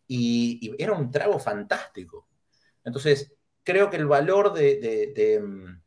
y, 0.07 0.75
era 0.83 0.93
un 0.93 1.11
trago 1.11 1.39
fantástico. 1.39 2.30
Entonces, 2.85 3.33
creo 3.63 3.91
que 3.91 3.97
el 3.97 4.07
valor 4.07 4.53
de 4.53 5.41
mm, 5.43 5.81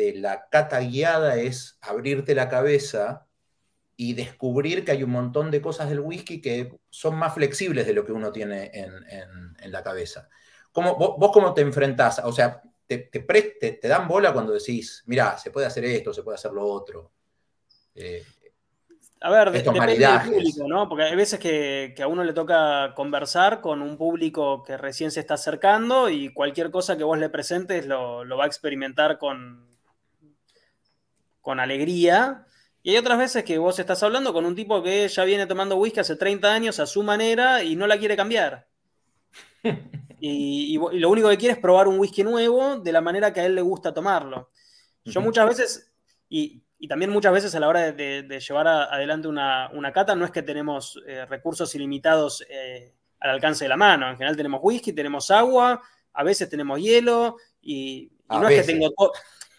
de 0.00 0.14
la 0.14 0.48
cata 0.48 0.80
guiada 0.80 1.36
es 1.36 1.78
abrirte 1.80 2.34
la 2.34 2.48
cabeza 2.48 3.26
y 3.96 4.14
descubrir 4.14 4.84
que 4.84 4.92
hay 4.92 5.02
un 5.02 5.10
montón 5.10 5.50
de 5.50 5.60
cosas 5.60 5.90
del 5.90 6.00
whisky 6.00 6.40
que 6.40 6.78
son 6.88 7.16
más 7.16 7.34
flexibles 7.34 7.86
de 7.86 7.92
lo 7.92 8.04
que 8.04 8.12
uno 8.12 8.32
tiene 8.32 8.70
en, 8.72 9.70
la 9.70 9.82
cabeza. 9.82 10.28
¿Cómo, 10.72 10.96
vos, 10.96 11.30
cómo 11.32 11.52
te 11.52 11.60
enfrentás? 11.60 12.20
O 12.24 12.32
sea, 12.32 12.62
te, 12.86 12.98
te, 12.98 13.88
dan 13.88 14.08
bola 14.08 14.32
cuando 14.32 14.52
decís, 14.52 15.02
mira, 15.06 15.36
se 15.36 15.50
puede 15.50 15.66
hacer 15.66 15.84
esto, 15.84 16.14
se 16.14 16.22
puede 16.22 16.36
hacer 16.36 16.52
lo 16.52 16.64
otro. 16.64 17.12
Eh, 17.94 18.24
a 19.20 19.30
ver, 19.30 19.50
depende 19.50 19.96
del 19.96 20.20
público, 20.20 20.68
¿no? 20.68 20.88
Porque 20.88 21.04
hay 21.04 21.16
veces 21.16 21.38
que, 21.38 21.94
a 22.02 22.06
uno 22.06 22.24
le 22.24 22.32
toca 22.32 22.94
conversar 22.94 23.60
con 23.60 23.82
un 23.82 23.96
público 23.96 24.62
que 24.62 24.76
recién 24.76 25.10
se 25.10 25.20
está 25.20 25.34
acercando 25.34 26.08
y 26.08 26.32
cualquier 26.32 26.70
cosa 26.70 26.96
que 26.96 27.04
vos 27.04 27.18
le 27.18 27.28
presentes 27.28 27.86
lo 27.86 28.36
va 28.36 28.44
a 28.44 28.46
experimentar 28.46 29.18
con, 29.18 29.70
con 31.40 31.60
alegría. 31.60 32.46
Y 32.82 32.90
hay 32.90 32.96
otras 32.96 33.18
veces 33.18 33.44
que 33.44 33.58
vos 33.58 33.78
estás 33.78 34.02
hablando 34.02 34.32
con 34.32 34.46
un 34.46 34.54
tipo 34.54 34.82
que 34.82 35.06
ya 35.08 35.24
viene 35.24 35.46
tomando 35.46 35.76
whisky 35.76 36.00
hace 36.00 36.16
30 36.16 36.52
años 36.52 36.80
a 36.80 36.86
su 36.86 37.02
manera 37.02 37.62
y 37.62 37.76
no 37.76 37.86
la 37.86 37.98
quiere 37.98 38.16
cambiar. 38.16 38.68
y, 40.20 40.78
lo 40.78 41.10
único 41.10 41.28
que 41.28 41.36
quiere 41.36 41.54
es 41.54 41.60
probar 41.60 41.88
un 41.88 41.98
whisky 41.98 42.22
nuevo 42.22 42.78
de 42.78 42.92
la 42.92 43.00
manera 43.00 43.32
que 43.32 43.40
a 43.40 43.46
él 43.46 43.54
le 43.54 43.62
gusta 43.62 43.92
tomarlo. 43.92 44.50
Yo 45.04 45.20
muchas 45.20 45.46
veces, 45.46 45.92
y 46.28 46.62
y 46.82 46.88
también 46.88 47.10
muchas 47.10 47.32
veces 47.34 47.54
a 47.54 47.60
la 47.60 47.68
hora 47.68 47.92
de, 47.92 48.40
llevar 48.40 48.66
adelante 48.66 49.28
una, 49.28 49.92
cata 49.92 50.16
no 50.16 50.24
es 50.24 50.30
que 50.30 50.42
tenemos 50.42 50.98
eh, 51.06 51.26
recursos 51.26 51.74
ilimitados 51.74 52.42
eh, 52.48 52.94
al 53.20 53.30
alcance 53.32 53.66
de 53.66 53.68
la 53.68 53.76
mano. 53.76 54.08
En 54.08 54.16
general 54.16 54.34
tenemos 54.34 54.60
whisky, 54.62 54.94
tenemos 54.94 55.30
agua, 55.30 55.82
a 56.14 56.24
veces 56.24 56.48
tenemos 56.48 56.80
hielo 56.80 57.36
y, 57.60 58.10
no, 58.30 58.48
es 58.48 58.66
que 58.66 58.72
tengo 58.72 58.90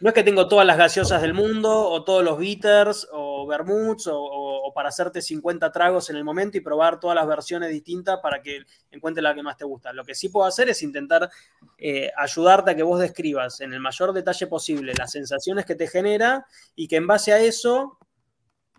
no 0.01 0.09
es 0.09 0.15
que 0.15 0.23
tengo 0.23 0.47
todas 0.47 0.65
las 0.65 0.77
gaseosas 0.77 1.21
del 1.21 1.35
mundo 1.35 1.87
o 1.89 2.03
todos 2.03 2.23
los 2.23 2.39
bitters 2.39 3.07
o 3.11 3.45
vermuts 3.45 4.09
o, 4.11 4.71
para 4.73 4.89
hacerte 4.89 5.21
50 5.21 5.71
tragos 5.71 6.09
en 6.09 6.15
el 6.15 6.23
momento 6.23 6.57
y 6.57 6.61
probar 6.61 6.99
todas 6.99 7.15
las 7.15 7.27
versiones 7.27 7.69
distintas 7.69 8.19
para 8.19 8.41
que 8.41 8.63
encuentres 8.89 9.21
la 9.21 9.35
que 9.35 9.43
más 9.43 9.57
te 9.57 9.65
gusta. 9.65 9.93
Lo 9.93 10.03
que 10.03 10.15
sí 10.15 10.29
puedo 10.29 10.47
hacer 10.47 10.69
es 10.69 10.81
intentar 10.81 11.29
eh, 11.77 12.09
ayudarte 12.17 12.71
a 12.71 12.75
que 12.75 12.83
vos 12.83 12.99
describas 12.99 13.61
en 13.61 13.73
el 13.73 13.79
mayor 13.79 14.11
detalle 14.11 14.47
posible 14.47 14.93
las 14.97 15.11
sensaciones 15.11 15.65
que 15.65 15.75
te 15.75 15.87
genera 15.87 16.47
y 16.75 16.87
que 16.87 16.95
en 16.95 17.05
base 17.05 17.33
a 17.33 17.39
eso 17.39 17.99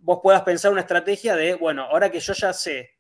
vos 0.01 0.19
puedas 0.23 0.43
pensar 0.43 0.73
una 0.73 0.81
estrategia 0.81 1.37
de, 1.37 1.55
bueno, 1.55 1.85
ahora 1.85 2.11
que 2.11 2.19
yo 2.19 2.33
ya 2.33 2.53
sé 2.53 2.97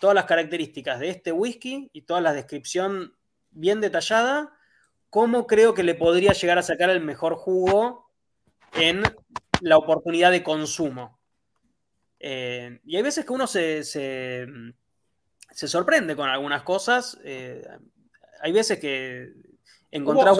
todas 0.00 0.14
las 0.14 0.24
características 0.24 0.98
de 0.98 1.10
este 1.10 1.32
whisky 1.32 1.90
y 1.92 2.02
toda 2.02 2.22
la 2.22 2.32
descripción 2.32 3.14
bien 3.50 3.80
detallada, 3.80 4.55
¿cómo 5.16 5.46
creo 5.46 5.72
que 5.72 5.82
le 5.82 5.94
podría 5.94 6.34
llegar 6.34 6.58
a 6.58 6.62
sacar 6.62 6.90
el 6.90 7.00
mejor 7.00 7.36
jugo 7.36 8.10
en 8.74 9.02
la 9.62 9.78
oportunidad 9.78 10.30
de 10.30 10.42
consumo? 10.42 11.18
Eh, 12.20 12.82
y 12.84 12.96
hay 12.96 13.02
veces 13.02 13.24
que 13.24 13.32
uno 13.32 13.46
se, 13.46 13.82
se, 13.82 14.46
sorprende 15.54 16.16
con 16.16 16.28
algunas 16.28 16.64
cosas. 16.64 17.18
Eh, 17.24 17.66
hay 18.42 18.52
veces 18.52 18.78
que 18.78 19.32
encontrar 19.90 20.34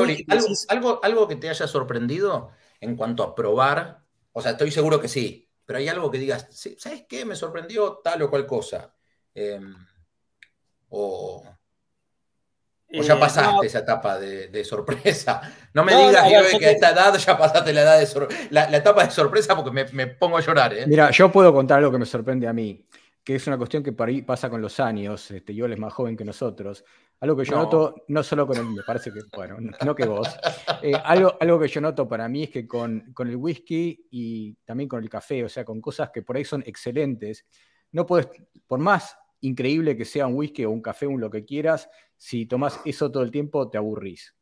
algo, 0.69 1.01
algo, 1.03 1.27
que 1.27 1.37
te 1.37 1.49
haya 1.49 1.67
sorprendido 1.67 2.51
en 2.79 2.97
cuanto 2.97 3.23
a 3.23 3.35
probar. 3.35 4.05
O 4.33 4.43
sea, 4.43 4.51
estoy 4.51 4.71
seguro 4.71 5.01
que 5.01 5.09
sí, 5.09 5.49
pero 5.65 5.79
hay 5.79 5.89
algo 5.89 6.11
que 6.11 6.19
digas, 6.19 6.49
¿sabes 6.77 7.07
qué? 7.09 7.25
Me 7.25 7.35
sorprendió 7.35 8.03
tal 8.05 8.21
o 8.21 8.29
cual 8.29 8.47
cosa. 8.47 8.95
Em, 9.33 9.75
o, 10.91 11.43
ya 12.89 13.15
eh, 13.15 13.19
pasaste 13.19 13.67
esa 13.67 13.81
etapa 13.81 14.19
de, 14.19 14.65
sorpresa. 14.65 15.41
No 15.75 15.85
me 15.85 15.95
digas 15.95 16.25
que 16.59 16.67
a 16.67 16.71
esta 16.71 16.91
edad 16.91 17.15
ya 17.19 17.37
pasaste 17.37 17.73
la, 17.73 17.83
edad 17.83 17.99
de 17.99 18.49
la, 18.51 18.77
etapa 18.77 19.05
de 19.05 19.11
sorpresa 19.11 19.55
porque 19.55 19.85
me, 19.93 20.07
pongo 20.07 20.39
a 20.39 20.41
llorar. 20.41 20.73
¿eh? 20.73 20.87
Mira, 20.87 21.11
yo 21.11 21.31
puedo 21.31 21.53
contar 21.53 21.79
algo 21.79 21.93
que 21.93 21.99
me 21.99 22.07
sorprende 22.07 22.49
a 22.49 22.53
mí, 22.55 22.87
que 23.23 23.35
es 23.35 23.47
una 23.47 23.59
cuestión 23.59 23.83
que 23.83 23.93
por 23.93 24.09
ahí 24.09 24.23
pasa 24.23 24.49
con 24.49 24.63
los 24.63 24.81
años. 24.81 25.31
Este, 25.31 25.55
yo 25.55 25.67
es 25.67 25.79
más 25.79 25.93
joven 25.93 26.17
que 26.17 26.25
nosotros. 26.25 26.83
Algo 27.21 27.37
que 27.37 27.45
yo 27.45 27.57
noto, 27.57 28.05
no 28.09 28.23
solo 28.23 28.47
con 28.47 28.57
el, 28.57 28.65
me 28.67 28.83
parece 28.83 29.11
que, 29.11 29.21
bueno, 29.35 29.57
no 29.85 29.95
que 29.95 30.05
vos, 30.05 30.29
eh, 30.83 30.93
algo, 31.03 31.35
algo 31.41 31.59
que 31.59 31.69
yo 31.69 31.81
noto 31.81 32.07
para 32.07 32.29
mí 32.29 32.45
es 32.45 32.51
que 32.51 32.67
con, 32.67 33.13
con 33.15 33.29
el 33.29 33.37
whisky 33.37 34.07
y 34.11 34.55
también 34.65 34.87
con 34.87 35.03
el 35.03 35.09
café, 35.09 35.45
o 35.45 35.49
sea, 35.49 35.65
con 35.65 35.81
cosas 35.81 36.11
que 36.11 36.23
por 36.23 36.37
ahí 36.37 36.45
son 36.45 36.63
excelentes, 36.67 37.47
no 37.93 38.05
puedes, 38.05 38.29
por 38.67 38.79
más 38.81 39.17
increíble 39.41 39.97
que 39.97 40.05
sea 40.05 40.27
un 40.27 40.35
whisky 40.35 40.65
o 40.65 40.71
un 40.71 40.83
café, 40.83 41.07
un 41.07 41.21
lo 41.21 41.31
que 41.31 41.45
quieras, 41.45 41.89
si 42.17 42.47
tomas 42.47 42.81
eso 42.85 43.11
todo 43.11 43.23
el 43.23 43.31
tiempo 43.31 43.69
te 43.69 43.79
aburrís. 43.79 44.35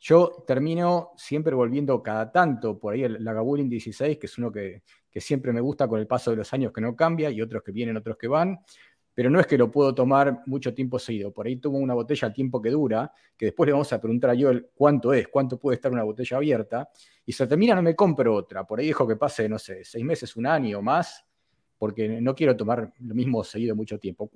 Yo 0.00 0.44
termino 0.46 1.12
siempre 1.16 1.54
volviendo 1.54 2.02
cada 2.02 2.30
tanto 2.30 2.78
por 2.78 2.92
ahí 2.92 3.04
el 3.04 3.24
Lagavulin 3.24 3.70
16, 3.70 4.18
que 4.18 4.26
es 4.26 4.36
uno 4.36 4.52
que, 4.52 4.82
siempre 5.16 5.50
me 5.52 5.62
gusta 5.62 5.88
con 5.88 5.98
el 5.98 6.06
paso 6.06 6.30
de 6.30 6.36
los 6.36 6.52
años 6.52 6.72
que 6.72 6.80
no 6.82 6.94
cambia, 6.94 7.30
y 7.30 7.40
otros 7.40 7.62
que 7.62 7.72
vienen, 7.72 7.96
otros 7.96 8.18
que 8.18 8.28
van, 8.28 8.58
pero 9.14 9.30
no 9.30 9.40
es 9.40 9.46
que 9.46 9.56
lo 9.56 9.70
puedo 9.70 9.94
tomar 9.94 10.42
mucho 10.44 10.74
tiempo 10.74 10.98
seguido. 10.98 11.32
Por 11.32 11.46
ahí 11.46 11.56
tomo 11.56 11.78
una 11.78 11.94
botella 11.94 12.28
al 12.28 12.34
tiempo 12.34 12.60
que 12.60 12.68
dura, 12.68 13.10
que 13.34 13.46
después 13.46 13.66
le 13.66 13.72
vamos 13.72 13.90
a 13.94 14.00
preguntar 14.00 14.30
a 14.30 14.34
yo 14.34 14.50
cuánto 14.74 15.14
es, 15.14 15.28
cuánto 15.28 15.58
puede 15.58 15.76
estar 15.76 15.90
una 15.90 16.02
botella 16.02 16.36
abierta, 16.36 16.90
y 17.24 17.32
se 17.32 17.46
termina, 17.46 17.74
no 17.74 17.80
me 17.80 17.96
compro 17.96 18.34
otra. 18.34 18.66
Por 18.66 18.80
ahí 18.80 18.88
dejo 18.88 19.08
que 19.08 19.16
pase, 19.16 19.48
no 19.48 19.58
sé, 19.58 19.84
seis 19.84 20.04
meses, 20.04 20.36
un 20.36 20.46
año 20.46 20.80
o 20.80 20.82
más, 20.82 21.24
porque 21.78 22.20
no 22.20 22.34
quiero 22.34 22.54
tomar 22.56 22.92
lo 22.98 23.14
mismo 23.14 23.42
seguido 23.42 23.74
mucho 23.74 23.98
tiempo. 23.98 24.30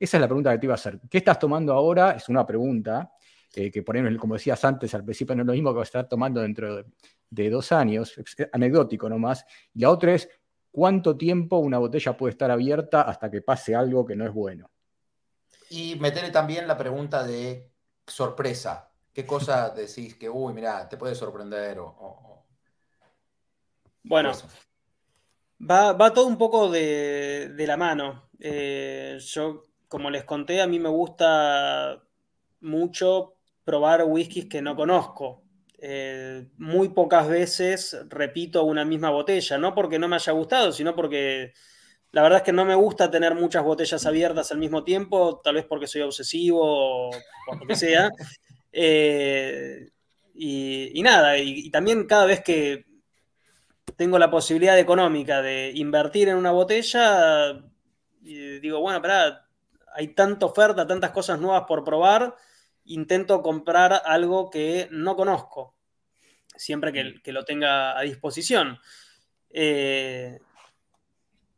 Esa 0.00 0.16
es 0.16 0.20
la 0.22 0.26
pregunta 0.26 0.50
que 0.52 0.58
te 0.58 0.66
iba 0.66 0.72
a 0.72 0.76
hacer. 0.76 0.98
¿Qué 1.10 1.18
estás 1.18 1.38
tomando 1.38 1.74
ahora? 1.74 2.12
Es 2.12 2.30
una 2.30 2.46
pregunta 2.46 3.12
eh, 3.54 3.70
que, 3.70 3.82
por 3.82 3.96
ejemplo, 3.96 4.18
como 4.18 4.34
decías 4.34 4.64
antes, 4.64 4.94
al 4.94 5.04
principio 5.04 5.36
no 5.36 5.42
es 5.42 5.46
lo 5.46 5.52
mismo 5.52 5.72
que 5.72 5.78
vas 5.78 5.88
a 5.88 5.90
estar 5.90 6.08
tomando 6.08 6.40
dentro 6.40 6.84
de, 7.28 7.50
dos 7.50 7.70
años, 7.70 8.16
es 8.16 8.36
anecdótico 8.50 9.10
nomás. 9.10 9.44
Y 9.74 9.80
la 9.80 9.90
otra 9.90 10.14
es, 10.14 10.26
¿cuánto 10.70 11.18
tiempo 11.18 11.58
una 11.58 11.76
botella 11.76 12.16
puede 12.16 12.30
estar 12.30 12.50
abierta 12.50 13.02
hasta 13.02 13.30
que 13.30 13.42
pase 13.42 13.74
algo 13.74 14.06
que 14.06 14.16
no 14.16 14.24
es 14.24 14.32
bueno? 14.32 14.70
Y 15.68 15.96
meterle 15.96 16.30
también 16.30 16.66
la 16.66 16.78
pregunta 16.78 17.22
de 17.22 17.70
sorpresa. 18.06 18.90
¿Qué 19.12 19.26
cosa 19.26 19.68
decís 19.76 20.14
que, 20.14 20.30
uy, 20.30 20.54
mira, 20.54 20.88
te 20.88 20.96
puede 20.96 21.14
sorprender? 21.14 21.78
Bueno, 24.02 24.32
Va, 25.62 26.14
todo 26.14 26.26
un 26.26 26.38
poco 26.38 26.70
de, 26.70 27.52
la 27.66 27.76
mano. 27.76 28.30
Eh, 28.38 29.18
yo, 29.20 29.69
como 29.90 30.08
les 30.08 30.22
conté, 30.22 30.60
a 30.60 30.68
mí 30.68 30.78
me 30.78 30.88
gusta 30.88 32.00
mucho 32.60 33.34
probar 33.64 34.04
whiskies 34.06 34.46
que 34.46 34.62
no 34.62 34.76
conozco. 34.76 35.42
Eh, 35.78 36.46
muy 36.58 36.90
pocas 36.90 37.26
veces 37.26 37.96
repito 38.08 38.62
una 38.62 38.84
misma 38.84 39.10
botella, 39.10 39.58
no 39.58 39.74
porque 39.74 39.98
no 39.98 40.06
me 40.06 40.14
haya 40.14 40.32
gustado, 40.32 40.70
sino 40.70 40.94
porque 40.94 41.54
la 42.12 42.22
verdad 42.22 42.38
es 42.38 42.44
que 42.44 42.52
no 42.52 42.64
me 42.64 42.76
gusta 42.76 43.10
tener 43.10 43.34
muchas 43.34 43.64
botellas 43.64 44.06
abiertas 44.06 44.52
al 44.52 44.58
mismo 44.58 44.84
tiempo, 44.84 45.40
tal 45.42 45.56
vez 45.56 45.64
porque 45.64 45.88
soy 45.88 46.02
obsesivo 46.02 46.60
o 46.62 47.10
lo 47.60 47.66
que 47.66 47.76
sea. 47.76 48.10
Eh, 48.72 49.90
y, 50.32 51.02
nada, 51.02 51.36
y, 51.36 51.68
también 51.72 52.06
cada 52.06 52.24
vez 52.24 52.40
que 52.40 52.86
tengo 53.96 54.16
la 54.16 54.30
posibilidad 54.30 54.78
económica 54.78 55.42
de 55.42 55.72
invertir 55.74 56.28
en 56.28 56.36
una 56.36 56.52
botella, 56.52 57.64
y 58.22 58.60
digo, 58.60 58.78
bueno, 58.80 58.98
espera, 58.98 59.49
hay 59.94 60.08
tanta 60.08 60.46
oferta, 60.46 60.86
tantas 60.86 61.10
cosas 61.10 61.40
nuevas 61.40 61.64
por 61.66 61.84
probar, 61.84 62.34
intento 62.84 63.42
comprar 63.42 64.02
algo 64.04 64.50
que 64.50 64.88
no 64.90 65.16
conozco, 65.16 65.74
siempre 66.56 66.92
que, 66.92 67.32
lo 67.32 67.44
tenga 67.44 67.98
a 67.98 68.02
disposición. 68.02 68.78
Eh, 69.50 70.38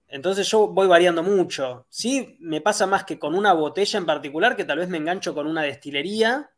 entonces 0.09 0.47
yo 0.51 0.69
voy 0.69 0.87
variando 0.87 1.23
mucho. 1.23 1.87
Sí, 1.89 2.37
me 2.41 2.61
pasa 2.61 2.87
más 2.87 3.05
que 3.05 3.19
con 3.19 3.35
una 3.35 3.55
botella 3.55 3.99
en 3.99 4.07
particular, 4.07 4.57
que 4.57 4.65
tal 4.65 4.79
vez 4.79 4.89
me 4.89 4.99
engancho 4.99 5.35
con 5.35 5.47
una 5.47 5.63
destilería. 5.63 6.51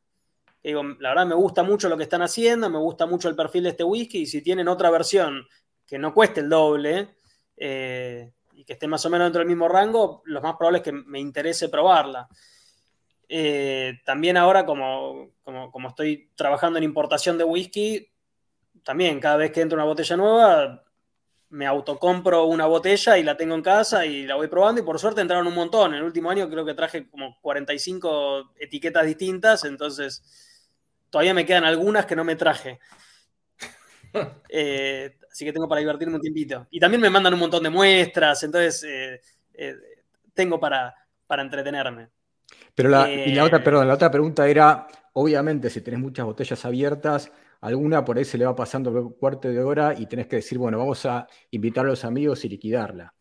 Digo, 0.62 0.82
la 0.98 1.10
verdad 1.10 1.26
me 1.26 1.34
gusta 1.34 1.62
mucho 1.62 1.88
lo 1.88 1.96
que 1.96 2.02
están 2.04 2.22
haciendo, 2.22 2.68
me 2.68 2.78
gusta 2.78 3.06
mucho 3.06 3.28
el 3.28 3.36
perfil 3.36 3.64
de 3.64 3.68
este 3.70 3.84
whisky, 3.84 4.22
y 4.22 4.26
si 4.26 4.42
tienen 4.42 4.66
otra 4.66 4.90
versión 4.90 5.46
que 5.86 5.98
no 5.98 6.12
cueste 6.12 6.40
el 6.40 6.48
doble 6.48 7.16
eh, 7.56 8.32
y 8.55 8.64
que 8.64 8.74
esté 8.74 8.86
más 8.86 9.05
o 9.05 9.11
menos 9.11 9.26
dentro 9.26 9.40
del 9.40 9.48
mismo 9.48 9.68
rango, 9.68 10.22
lo 10.24 10.40
más 10.40 10.57
probable 10.57 10.78
es 10.78 10.84
que 10.84 10.92
me 10.92 11.20
interese 11.20 11.68
probarla. 11.68 12.28
Eh, 13.28 14.00
también 14.05 14.36
ahora, 14.36 14.64
como, 14.66 15.30
como, 15.42 15.88
estoy 15.88 16.30
trabajando 16.34 16.78
en 16.78 16.84
importación 16.84 17.38
de 17.38 17.44
whisky, 17.44 18.11
también 18.82 19.18
cada 19.20 19.36
vez 19.36 19.50
que 19.50 19.61
entro 19.61 19.76
una 19.76 19.84
botella 19.84 20.16
nueva, 20.16 20.84
me 21.50 21.66
autocompro 21.66 22.44
una 22.44 22.66
botella 22.66 23.16
y 23.16 23.22
la 23.22 23.36
tengo 23.36 23.55
en 23.55 23.62
casa 23.62 24.05
y 24.05 24.26
la 24.26 24.34
voy 24.34 24.48
probando 24.48 24.80
y 24.80 24.84
por 24.84 24.98
suerte 24.98 25.20
entraron 25.20 25.46
un 25.46 25.55
montón. 25.55 25.92
En 25.92 25.98
el 25.98 26.05
último 26.05 26.30
año 26.30 26.50
creo 26.50 26.64
que 26.64 26.74
traje 26.74 27.09
como 27.09 27.38
45 27.40 28.55
etiquetas 28.59 29.07
distintas, 29.07 29.64
entonces 29.64 30.22
todavía 31.11 31.32
me 31.32 31.46
quedan 31.46 31.64
algunas 31.64 32.07
que 32.07 32.16
no 32.16 32.24
me 32.24 32.36
traje. 32.36 32.80
Eh, 34.48 35.16
así 35.30 35.44
que 35.44 35.52
tengo 35.52 35.68
para 35.68 35.80
divertirme 35.80 36.14
un 36.14 36.20
tiempito. 36.20 36.68
Y 36.70 36.78
también 36.78 37.00
me 37.00 37.10
mandan 37.10 37.34
un 37.34 37.40
montón 37.40 37.62
de 37.62 37.70
muestras, 37.70 38.42
entonces 38.44 38.84
eh, 38.84 39.20
eh, 39.54 39.74
tengo 40.32 40.60
para, 40.60 40.94
para 41.26 41.42
entretenerme. 41.42 42.08
Pero 42.74 42.88
la, 42.88 43.10
y 43.10 43.34
la 43.34 43.44
otra, 43.44 43.62
perdón, 43.62 43.88
la 43.88 43.94
otra 43.94 44.10
pregunta 44.10 44.46
era, 44.48 44.86
obviamente, 45.14 45.70
si 45.70 45.80
tenés 45.80 46.00
muchas 46.00 46.24
botellas 46.24 46.64
abiertas, 46.64 47.32
alguna 47.60 48.04
por 48.04 48.18
ahí 48.18 48.24
se 48.24 48.38
le 48.38 48.46
va 48.46 48.54
pasando 48.54 48.96
el 48.96 49.14
cuarto 49.16 49.48
de 49.48 49.62
hora 49.62 49.94
y 49.98 50.06
tenés 50.06 50.26
que 50.26 50.36
decir, 50.36 50.58
bueno, 50.58 50.78
vamos 50.78 51.04
a 51.06 51.26
invitar 51.50 51.84
a 51.86 51.88
los 51.88 52.04
amigos 52.04 52.44
y 52.44 52.48
liquidarla. 52.48 53.12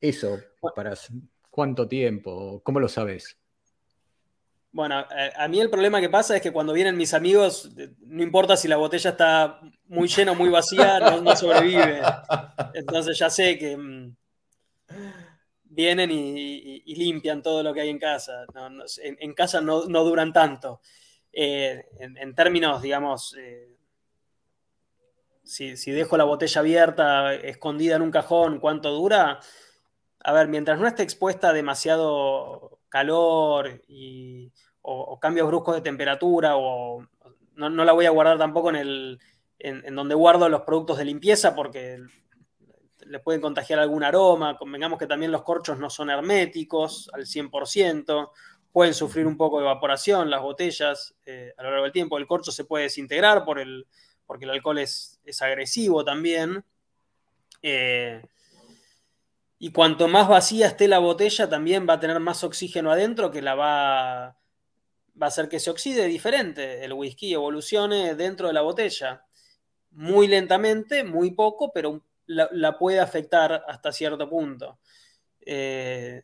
Eso, 0.00 0.38
¿para 0.74 0.94
cuánto 1.50 1.88
tiempo? 1.88 2.60
¿Cómo 2.62 2.78
lo 2.78 2.88
sabes? 2.88 3.38
Bueno, 4.76 5.06
a, 5.36 5.48
mí 5.48 5.58
el 5.58 5.70
problema 5.70 6.02
que 6.02 6.10
pasa 6.10 6.36
es 6.36 6.42
que 6.42 6.52
cuando 6.52 6.74
vienen 6.74 6.98
mis 6.98 7.14
amigos, 7.14 7.70
no 8.00 8.22
importa 8.22 8.58
si 8.58 8.68
la 8.68 8.76
botella 8.76 9.08
está 9.08 9.58
muy 9.86 10.06
llena 10.06 10.32
o 10.32 10.34
muy 10.34 10.50
vacía, 10.50 11.00
no, 11.00 11.34
sobrevive. 11.34 12.02
Entonces 12.74 13.18
ya 13.18 13.30
sé 13.30 13.58
que 13.58 13.74
mm, 13.74 14.14
vienen 15.64 16.10
y, 16.10 16.94
limpian 16.94 17.42
todo 17.42 17.62
lo 17.62 17.72
que 17.72 17.80
hay 17.80 17.88
en 17.88 17.98
casa. 17.98 18.44
en, 19.02 19.32
casa 19.32 19.62
no, 19.62 19.80
duran 19.80 20.34
tanto. 20.34 20.82
Eh, 21.32 21.82
en, 21.98 22.34
términos, 22.34 22.82
digamos, 22.82 23.34
eh, 23.38 23.78
si, 25.42 25.78
si, 25.78 25.90
dejo 25.90 26.18
la 26.18 26.24
botella 26.24 26.60
abierta, 26.60 27.32
escondida 27.32 27.96
en 27.96 28.02
un 28.02 28.10
cajón, 28.10 28.60
¿cuánto 28.60 28.90
dura? 28.90 29.40
A 30.20 30.32
ver, 30.34 30.48
mientras 30.48 30.78
no 30.78 30.86
esté 30.86 31.02
expuesta 31.02 31.48
a 31.48 31.52
demasiado 31.54 32.78
calor 32.90 33.82
y 33.88 34.52
o, 34.88 35.18
cambios 35.18 35.48
bruscos 35.48 35.74
de 35.74 35.80
temperatura, 35.80 36.56
o 36.56 37.04
no, 37.56 37.68
la 37.84 37.92
voy 37.92 38.06
a 38.06 38.10
guardar 38.10 38.38
tampoco 38.38 38.70
en, 38.70 38.76
el, 38.76 39.20
en, 39.58 39.94
donde 39.96 40.14
guardo 40.14 40.48
los 40.48 40.62
productos 40.62 40.98
de 40.98 41.04
limpieza, 41.04 41.56
porque 41.56 42.00
le 43.00 43.18
pueden 43.18 43.40
contagiar 43.40 43.80
algún 43.80 44.04
aroma, 44.04 44.56
convengamos 44.56 44.98
que 44.98 45.08
también 45.08 45.32
los 45.32 45.42
corchos 45.42 45.78
no 45.78 45.90
son 45.90 46.10
herméticos 46.10 47.10
al 47.12 47.22
100%, 47.22 48.30
pueden 48.70 48.94
sufrir 48.94 49.26
un 49.26 49.36
poco 49.36 49.58
de 49.58 49.64
evaporación 49.64 50.30
las 50.30 50.42
botellas 50.42 51.16
eh, 51.24 51.52
a 51.56 51.62
lo 51.64 51.70
largo 51.70 51.84
del 51.84 51.92
tiempo, 51.92 52.18
el 52.18 52.26
corcho 52.26 52.52
se 52.52 52.64
puede 52.64 52.84
desintegrar 52.84 53.44
por 53.44 53.58
el, 53.58 53.88
porque 54.24 54.44
el 54.44 54.52
alcohol 54.52 54.78
es, 54.78 55.20
agresivo 55.40 56.04
también. 56.04 56.64
Eh, 57.60 58.22
y 59.58 59.72
cuanto 59.72 60.06
más 60.06 60.28
vacía 60.28 60.68
esté 60.68 60.86
la 60.86 60.98
botella, 61.00 61.48
también 61.48 61.88
va 61.88 61.94
a 61.94 62.00
tener 62.00 62.20
más 62.20 62.44
oxígeno 62.44 62.92
adentro 62.92 63.32
que 63.32 63.42
la 63.42 63.54
va, 63.54 64.36
va 65.20 65.26
a 65.26 65.28
hacer 65.28 65.48
que 65.48 65.60
se 65.60 65.70
oxide 65.70 66.06
diferente 66.06 66.84
el 66.84 66.92
whisky, 66.92 67.32
evolucione 67.32 68.14
dentro 68.14 68.48
de 68.48 68.54
la 68.54 68.62
botella. 68.62 69.24
Muy 69.92 70.26
lentamente, 70.26 71.04
muy 71.04 71.30
poco, 71.30 71.72
pero 71.72 72.02
la, 72.26 72.78
puede 72.78 73.00
afectar 73.00 73.64
hasta 73.66 73.92
cierto 73.92 74.28
punto. 74.28 74.78
Eh, 75.40 76.22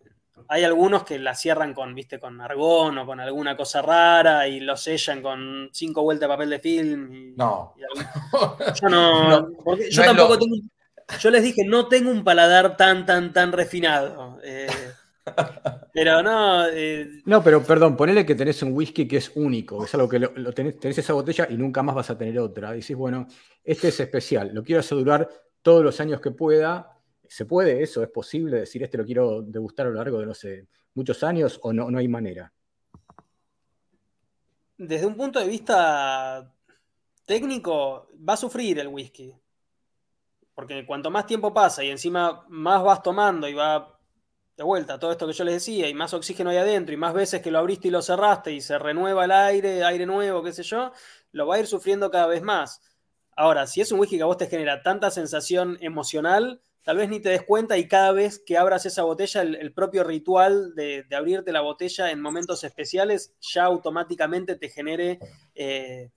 hay 0.48 0.64
algunos 0.64 1.04
que 1.04 1.18
la 1.18 1.34
cierran 1.34 1.74
con, 1.74 1.94
viste, 1.94 2.18
con 2.18 2.40
argón 2.40 2.98
o 2.98 3.06
con 3.06 3.20
alguna 3.20 3.56
cosa 3.56 3.82
rara 3.82 4.48
y 4.48 4.60
lo 4.60 4.76
sellan 4.76 5.22
con 5.22 5.70
cinco 5.72 6.02
vueltas 6.02 6.28
de 6.28 6.34
papel 6.34 6.50
de 6.50 6.58
film. 6.58 7.34
no. 7.36 7.74
yo 8.80 8.88
no. 8.88 9.48
yo 9.90 10.02
tampoco 10.02 10.38
tengo. 10.38 10.56
Yo 11.18 11.30
les 11.30 11.42
dije, 11.42 11.64
no 11.66 11.88
tengo 11.88 12.10
un 12.10 12.24
paladar 12.24 12.76
tan, 12.76 13.04
tan, 13.04 13.32
tan 13.32 13.52
refinado. 13.52 14.38
Eh, 14.42 14.68
pero 15.92 16.22
no. 16.22 16.66
Eh, 16.68 17.22
no, 17.26 17.42
pero 17.42 17.62
perdón, 17.62 17.96
ponele 17.96 18.24
que 18.24 18.34
tenés 18.34 18.62
un 18.62 18.72
whisky 18.72 19.06
que 19.06 19.18
es 19.18 19.30
único, 19.34 19.84
es 19.84 19.94
algo 19.94 20.08
que 20.08 20.18
lo, 20.18 20.52
tenés, 20.52 20.76
esa 20.82 21.12
botella 21.12 21.46
y 21.50 21.56
nunca 21.56 21.82
más 21.82 21.94
vas 21.94 22.10
a 22.10 22.16
tener 22.16 22.38
otra. 22.38 22.72
Decís, 22.72 22.96
bueno, 22.96 23.26
este 23.62 23.88
es 23.88 24.00
especial, 24.00 24.50
lo 24.54 24.64
quiero 24.64 24.80
hacer 24.80 24.96
durar 24.96 25.28
todos 25.60 25.84
los 25.84 26.00
años 26.00 26.20
que 26.20 26.30
pueda. 26.30 26.88
¿Se 27.28 27.46
puede 27.46 27.82
eso? 27.82 28.02
¿Es 28.02 28.10
posible 28.10 28.60
decir 28.60 28.82
este 28.82 28.98
lo 28.98 29.04
quiero 29.04 29.42
degustar 29.42 29.86
a 29.86 29.90
lo 29.90 29.96
largo 29.96 30.18
de, 30.18 30.26
no 30.26 30.34
sé, 30.34 30.66
muchos 30.94 31.22
años 31.22 31.58
o 31.62 31.72
no, 31.72 31.90
no 31.90 31.98
hay 31.98 32.08
manera? 32.08 32.52
Desde 34.76 35.06
un 35.06 35.14
punto 35.14 35.38
de 35.38 35.46
vista 35.46 36.52
técnico, 37.24 38.08
va 38.28 38.34
a 38.34 38.36
sufrir 38.36 38.78
el 38.78 38.88
whisky. 38.88 39.34
Porque 40.54 40.84
cuanto 40.84 41.10
más 41.10 41.26
tiempo 41.26 41.52
pasa 41.54 41.82
y 41.82 41.90
encima 41.90 42.44
más 42.48 42.82
vas 42.82 43.02
tomando 43.02 43.48
y 43.48 43.54
va 43.54 43.91
de 44.62 44.66
vuelta, 44.66 44.98
todo 45.00 45.10
esto 45.10 45.26
que 45.26 45.32
yo 45.32 45.42
les 45.42 45.54
decía, 45.54 45.88
y 45.88 45.94
más 45.94 46.14
oxígeno 46.14 46.50
hay 46.50 46.58
adentro, 46.58 46.94
y 46.94 46.96
más 46.96 47.12
veces 47.12 47.42
que 47.42 47.50
lo 47.50 47.58
abriste 47.58 47.88
y 47.88 47.90
lo 47.90 48.00
cerraste 48.00 48.52
y 48.52 48.60
se 48.60 48.78
renueva 48.78 49.24
el 49.24 49.32
aire, 49.32 49.82
aire 49.82 50.06
nuevo, 50.06 50.40
qué 50.42 50.52
sé 50.52 50.62
yo, 50.62 50.92
lo 51.32 51.48
va 51.48 51.56
a 51.56 51.58
ir 51.58 51.66
sufriendo 51.66 52.12
cada 52.12 52.28
vez 52.28 52.42
más. 52.42 52.80
Ahora, 53.34 53.66
si 53.66 53.80
es 53.80 53.90
un 53.90 53.98
whisky 53.98 54.18
que 54.18 54.22
a 54.22 54.26
vos 54.26 54.36
te 54.36 54.46
genera 54.46 54.80
tanta 54.82 55.10
sensación 55.10 55.78
emocional, 55.80 56.60
tal 56.82 56.96
vez 56.96 57.08
ni 57.08 57.18
te 57.18 57.30
des 57.30 57.42
cuenta 57.42 57.76
y 57.76 57.88
cada 57.88 58.12
vez 58.12 58.38
que 58.38 58.56
abras 58.56 58.86
esa 58.86 59.02
botella, 59.02 59.42
el, 59.42 59.72
propio 59.72 60.04
ritual 60.04 60.76
de, 60.76 61.04
abrirte 61.12 61.50
la 61.50 61.62
botella 61.62 62.12
en 62.12 62.20
momentos 62.20 62.62
especiales 62.62 63.34
ya 63.40 63.64
automáticamente 63.64 64.54
te 64.54 64.68
genere 64.68 65.18
eh, 65.56 66.10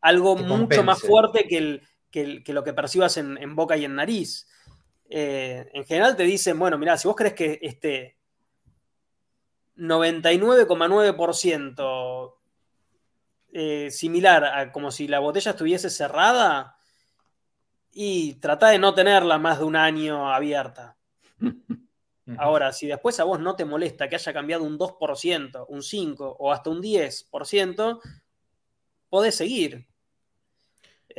algo 0.00 0.34
mucho 0.34 0.82
más 0.82 1.00
fuerte 1.00 1.46
que, 1.46 2.52
lo 2.52 2.64
que 2.64 2.72
percibas 2.72 3.16
en 3.16 3.54
boca 3.54 3.76
y 3.76 3.84
en 3.84 3.94
nariz. 3.94 4.48
Eh, 5.10 5.68
en 5.72 5.84
general 5.84 6.16
te 6.16 6.22
dicen, 6.22 6.58
bueno, 6.58 6.78
mira, 6.78 6.96
si 6.96 7.06
vos 7.08 7.16
crees 7.16 7.34
que 7.34 7.58
este 7.60 8.16
99,9% 9.76 12.36
eh, 13.52 13.90
similar 13.90 14.44
a 14.44 14.70
como 14.70 14.92
si 14.92 15.08
la 15.08 15.18
botella 15.18 15.50
estuviese 15.50 15.90
cerrada, 15.90 16.76
y 17.92 18.34
trata 18.34 18.68
de 18.68 18.78
no 18.78 18.94
tenerla 18.94 19.38
más 19.38 19.58
de 19.58 19.64
un 19.64 19.76
año 19.76 20.32
abierta. 20.32 20.96
Ahora, 22.38 22.72
si 22.72 22.86
después 22.86 23.18
a 23.18 23.24
vos 23.24 23.40
no 23.40 23.56
te 23.56 23.64
molesta 23.64 24.08
que 24.08 24.14
haya 24.14 24.32
cambiado 24.32 24.62
un 24.62 24.78
2%, 24.78 25.66
un 25.68 25.80
5% 25.80 26.36
o 26.38 26.52
hasta 26.52 26.70
un 26.70 26.80
10%, 26.80 28.00
podés 29.08 29.34
seguir. 29.34 29.88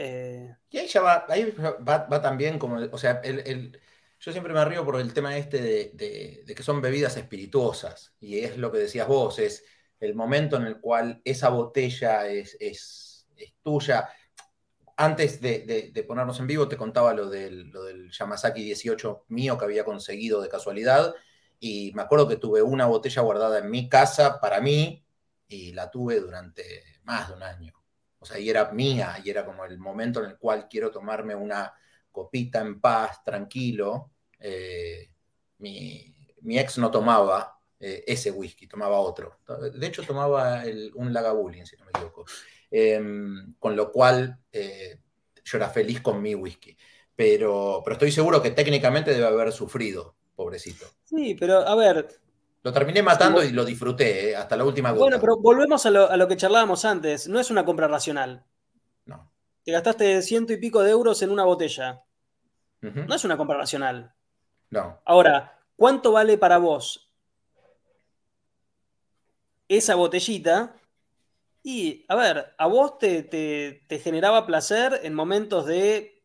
Eh, 0.03 0.55
y 0.71 0.79
ahí 0.79 0.87
ya 0.87 1.01
va, 1.01 1.25
ahí 1.29 1.53
va, 1.87 2.21
también 2.23 2.57
como, 2.57 2.77
o 2.91 2.97
sea, 2.97 3.21
yo 3.21 4.31
siempre 4.31 4.51
me 4.51 4.65
río 4.65 4.83
por 4.83 4.99
el 4.99 5.13
tema 5.13 5.37
este 5.37 5.61
de, 5.61 6.43
que 6.55 6.63
son 6.63 6.81
bebidas 6.81 7.17
espirituosas, 7.17 8.15
y 8.19 8.39
es 8.39 8.57
lo 8.57 8.71
que 8.71 8.79
decías 8.79 9.07
vos, 9.07 9.37
es 9.37 9.63
el 9.99 10.15
momento 10.15 10.57
en 10.57 10.63
el 10.63 10.79
cual 10.79 11.21
esa 11.23 11.49
botella 11.49 12.27
es, 12.27 12.57
es, 12.59 13.27
tuya. 13.61 14.09
Antes 14.97 15.39
de, 15.39 16.03
ponernos 16.07 16.39
en 16.39 16.47
vivo 16.47 16.67
te 16.67 16.77
contaba 16.77 17.13
lo 17.13 17.29
del, 17.29 17.69
lo 17.69 17.83
del 17.83 18.09
Yamazaki 18.11 18.63
18 18.63 19.25
mío 19.29 19.55
que 19.55 19.65
había 19.65 19.85
conseguido 19.85 20.41
de 20.41 20.49
casualidad, 20.49 21.13
y 21.59 21.91
me 21.93 22.01
acuerdo 22.01 22.27
que 22.27 22.37
tuve 22.37 22.63
una 22.63 22.87
botella 22.87 23.21
guardada 23.21 23.59
en 23.59 23.69
mi 23.69 23.87
casa 23.87 24.39
para 24.41 24.61
mí, 24.61 25.05
y 25.47 25.73
la 25.73 25.91
tuve 25.91 26.19
durante 26.19 26.63
más 27.03 27.27
de 27.27 27.35
un 27.35 27.43
año 27.43 27.80
o 28.21 28.25
sea, 28.25 28.37
y 28.37 28.49
era 28.51 28.71
mía, 28.71 29.17
y 29.23 29.31
era 29.31 29.43
como 29.43 29.65
el 29.65 29.79
momento 29.79 30.23
en 30.23 30.29
el 30.29 30.37
cual 30.37 30.67
quiero 30.69 30.91
tomarme 30.91 31.33
una 31.33 31.73
copita 32.11 32.61
en 32.61 32.79
paz, 32.79 33.23
tranquilo. 33.23 34.11
Eh, 34.39 35.09
mi, 35.57 36.13
ex 36.45 36.77
no 36.77 36.91
tomaba 36.91 37.59
eh, 37.79 38.03
ese 38.05 38.29
whisky, 38.29 38.67
tomaba 38.67 38.99
otro. 38.99 39.39
De 39.73 39.87
hecho, 39.87 40.03
tomaba 40.03 40.63
un 40.93 41.11
Lagavulin, 41.11 41.65
si 41.65 41.75
no 41.77 41.85
me 41.85 41.89
equivoco. 41.89 42.25
Em, 42.69 43.55
con 43.57 43.75
lo 43.75 43.91
cual, 43.91 44.39
eh, 44.51 44.99
yo 45.43 45.57
era 45.57 45.69
feliz 45.69 45.99
con 45.99 46.21
mi 46.21 46.35
whisky. 46.35 46.77
Pero, 47.15 47.81
pero 47.83 47.95
estoy 47.95 48.11
seguro 48.11 48.39
que 48.39 48.51
técnicamente 48.51 49.15
debe 49.15 49.25
haber 49.25 49.51
sufrido, 49.51 50.15
pobrecito. 50.35 50.85
Sí, 51.05 51.35
pero 51.39 51.67
a 51.67 51.75
ver, 51.75 52.20
lo 52.63 52.71
terminé 52.71 53.01
matando 53.01 53.43
y 53.43 53.51
lo 53.51 53.65
disfruté 53.65 54.31
eh, 54.31 54.35
hasta 54.35 54.55
la 54.55 54.63
última 54.63 54.91
gota. 54.91 55.01
Bueno, 55.01 55.19
pero 55.19 55.37
volvemos 55.37 55.85
a 55.85 55.89
lo, 55.89 56.27
que 56.27 56.37
charlábamos 56.37 56.85
antes. 56.85 57.27
No 57.27 57.39
es 57.39 57.49
una 57.49 57.65
compra 57.65 57.87
racional. 57.87 58.45
No. 59.05 59.31
Te 59.63 59.71
gastaste 59.71 60.21
ciento 60.21 60.53
y 60.53 60.57
pico 60.57 60.83
de 60.83 60.91
euros 60.91 61.21
en 61.21 61.31
una 61.31 61.43
botella. 61.43 62.03
No 62.81 63.13
es 63.13 63.23
una 63.23 63.37
compra 63.37 63.57
racional. 63.57 64.13
No. 64.69 64.99
Ahora, 65.05 65.59
¿cuánto 65.75 66.11
vale 66.11 66.37
para 66.37 66.57
vos 66.57 67.11
esa 69.67 69.95
botellita? 69.95 70.75
Y, 71.63 72.05
a 72.07 72.15
ver, 72.15 72.55
a 72.57 72.65
vos 72.65 72.97
te, 72.97 73.21
te 73.23 73.99
generaba 73.99 74.47
placer 74.47 74.99
en 75.03 75.13
momentos 75.13 75.67
de 75.67 76.23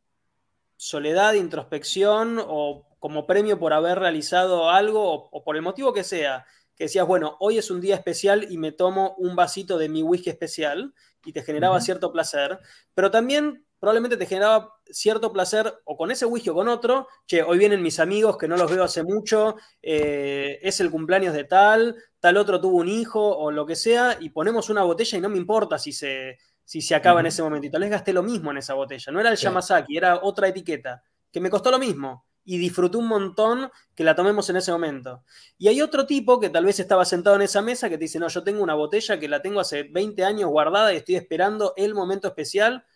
soledad, 0.76 1.34
introspección 1.34 2.42
o 2.42 2.86
como 3.06 3.24
premio 3.24 3.56
por 3.56 3.72
haber 3.72 4.00
realizado 4.00 4.68
algo 4.68 5.28
o, 5.30 5.44
por 5.44 5.54
el 5.54 5.62
motivo 5.62 5.92
que 5.92 6.02
sea, 6.02 6.44
que 6.74 6.86
decías, 6.86 7.06
bueno, 7.06 7.36
hoy 7.38 7.56
es 7.56 7.70
un 7.70 7.80
día 7.80 7.94
especial 7.94 8.48
y 8.50 8.58
me 8.58 8.72
tomo 8.72 9.14
un 9.18 9.36
vasito 9.36 9.78
de 9.78 9.88
mi 9.88 10.02
whisky 10.02 10.28
especial 10.28 10.92
y 11.24 11.32
te 11.32 11.44
generaba 11.44 11.80
cierto 11.80 12.10
placer, 12.10 12.58
pero 12.94 13.12
también 13.12 13.64
probablemente 13.78 14.16
te 14.16 14.26
generaba 14.26 14.74
cierto 14.86 15.32
placer 15.32 15.72
o 15.84 15.96
con 15.96 16.10
ese 16.10 16.26
whisky 16.26 16.50
o 16.50 16.54
con 16.54 16.66
otro, 16.66 17.06
che, 17.28 17.44
hoy 17.44 17.58
vienen 17.58 17.80
mis 17.80 18.00
amigos 18.00 18.36
que 18.38 18.48
no 18.48 18.56
los 18.56 18.68
veo 18.68 18.82
hace 18.82 19.04
mucho, 19.04 19.54
eh, 19.82 20.58
es 20.60 20.80
el 20.80 20.90
cumpleaños 20.90 21.32
de 21.32 21.44
tal, 21.44 21.94
tal 22.18 22.36
otro 22.36 22.60
tuvo 22.60 22.78
un 22.78 22.88
hijo 22.88 23.20
o 23.24 23.52
lo 23.52 23.66
que 23.66 23.76
sea, 23.76 24.16
y 24.18 24.30
ponemos 24.30 24.68
una 24.68 24.82
botella 24.82 25.16
y 25.16 25.20
no 25.20 25.28
me 25.28 25.38
importa 25.38 25.78
si 25.78 25.92
se, 25.92 26.38
si 26.64 26.82
se 26.82 26.96
acaba 26.96 27.20
en 27.20 27.26
ese 27.26 27.40
momento. 27.40 27.68
Y 27.68 27.70
tal 27.70 27.82
vez 27.82 27.90
gasté 27.90 28.12
lo 28.12 28.24
mismo 28.24 28.50
en 28.50 28.56
esa 28.56 28.74
botella, 28.74 29.12
no 29.12 29.20
era 29.20 29.30
el 29.30 29.36
Yamazaki, 29.36 29.96
era 29.96 30.18
otra 30.24 30.48
etiqueta, 30.48 31.04
que 31.30 31.38
me 31.38 31.50
costó 31.50 31.70
lo 31.70 31.78
mismo 31.78 32.25
y 32.46 32.58
disfruté 32.58 32.96
un 32.96 33.08
montón 33.08 33.70
que 33.94 34.04
la 34.04 34.14
tomemos 34.14 34.48
en 34.48 34.56
ese 34.56 34.70
momento. 34.70 35.24
Y 35.58 35.66
hay 35.66 35.82
otro 35.82 36.06
tipo 36.06 36.38
que 36.38 36.48
tal 36.48 36.64
vez 36.64 36.78
estaba 36.78 37.04
sentado 37.04 37.34
en 37.34 37.42
esa 37.42 37.60
mesa 37.60 37.88
que 37.88 37.98
te 37.98 38.04
dice, 38.04 38.20
no, 38.20 38.28
yo 38.28 38.44
tengo 38.44 38.62
una 38.62 38.74
botella 38.74 39.18
que 39.18 39.28
la 39.28 39.42
tengo 39.42 39.58
hace 39.58 39.82
20 39.82 40.24
años 40.24 40.48
guardada 40.48 40.94
y 40.94 40.98
estoy 40.98 41.16
esperando 41.16 41.74
el 41.76 41.92
momento 41.92 42.28
especial 42.28 42.86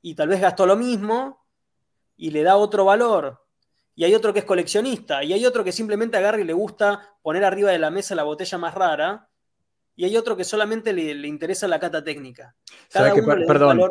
y 0.00 0.14
tal 0.14 0.28
vez 0.28 0.40
gastó 0.40 0.66
lo 0.66 0.76
mismo 0.76 1.44
y 2.16 2.30
le 2.30 2.44
da 2.44 2.56
otro 2.56 2.84
valor. 2.84 3.44
Y 3.96 4.04
hay 4.04 4.14
otro 4.14 4.32
que 4.32 4.38
es 4.38 4.44
coleccionista 4.44 5.24
y 5.24 5.32
hay 5.32 5.44
otro 5.44 5.64
que 5.64 5.72
simplemente 5.72 6.16
agarra 6.16 6.40
y 6.40 6.44
le 6.44 6.52
gusta 6.52 7.16
poner 7.22 7.44
arriba 7.44 7.72
de 7.72 7.80
la 7.80 7.90
mesa 7.90 8.14
la 8.14 8.22
botella 8.22 8.56
más 8.56 8.74
rara 8.74 9.29
y 10.00 10.04
hay 10.06 10.16
otro 10.16 10.34
que 10.34 10.44
solamente 10.44 10.94
le, 10.94 11.28
interesa 11.28 11.68
la 11.68 11.78
cata 11.78 12.02
técnica. 12.02 12.56
perdón, 12.90 13.82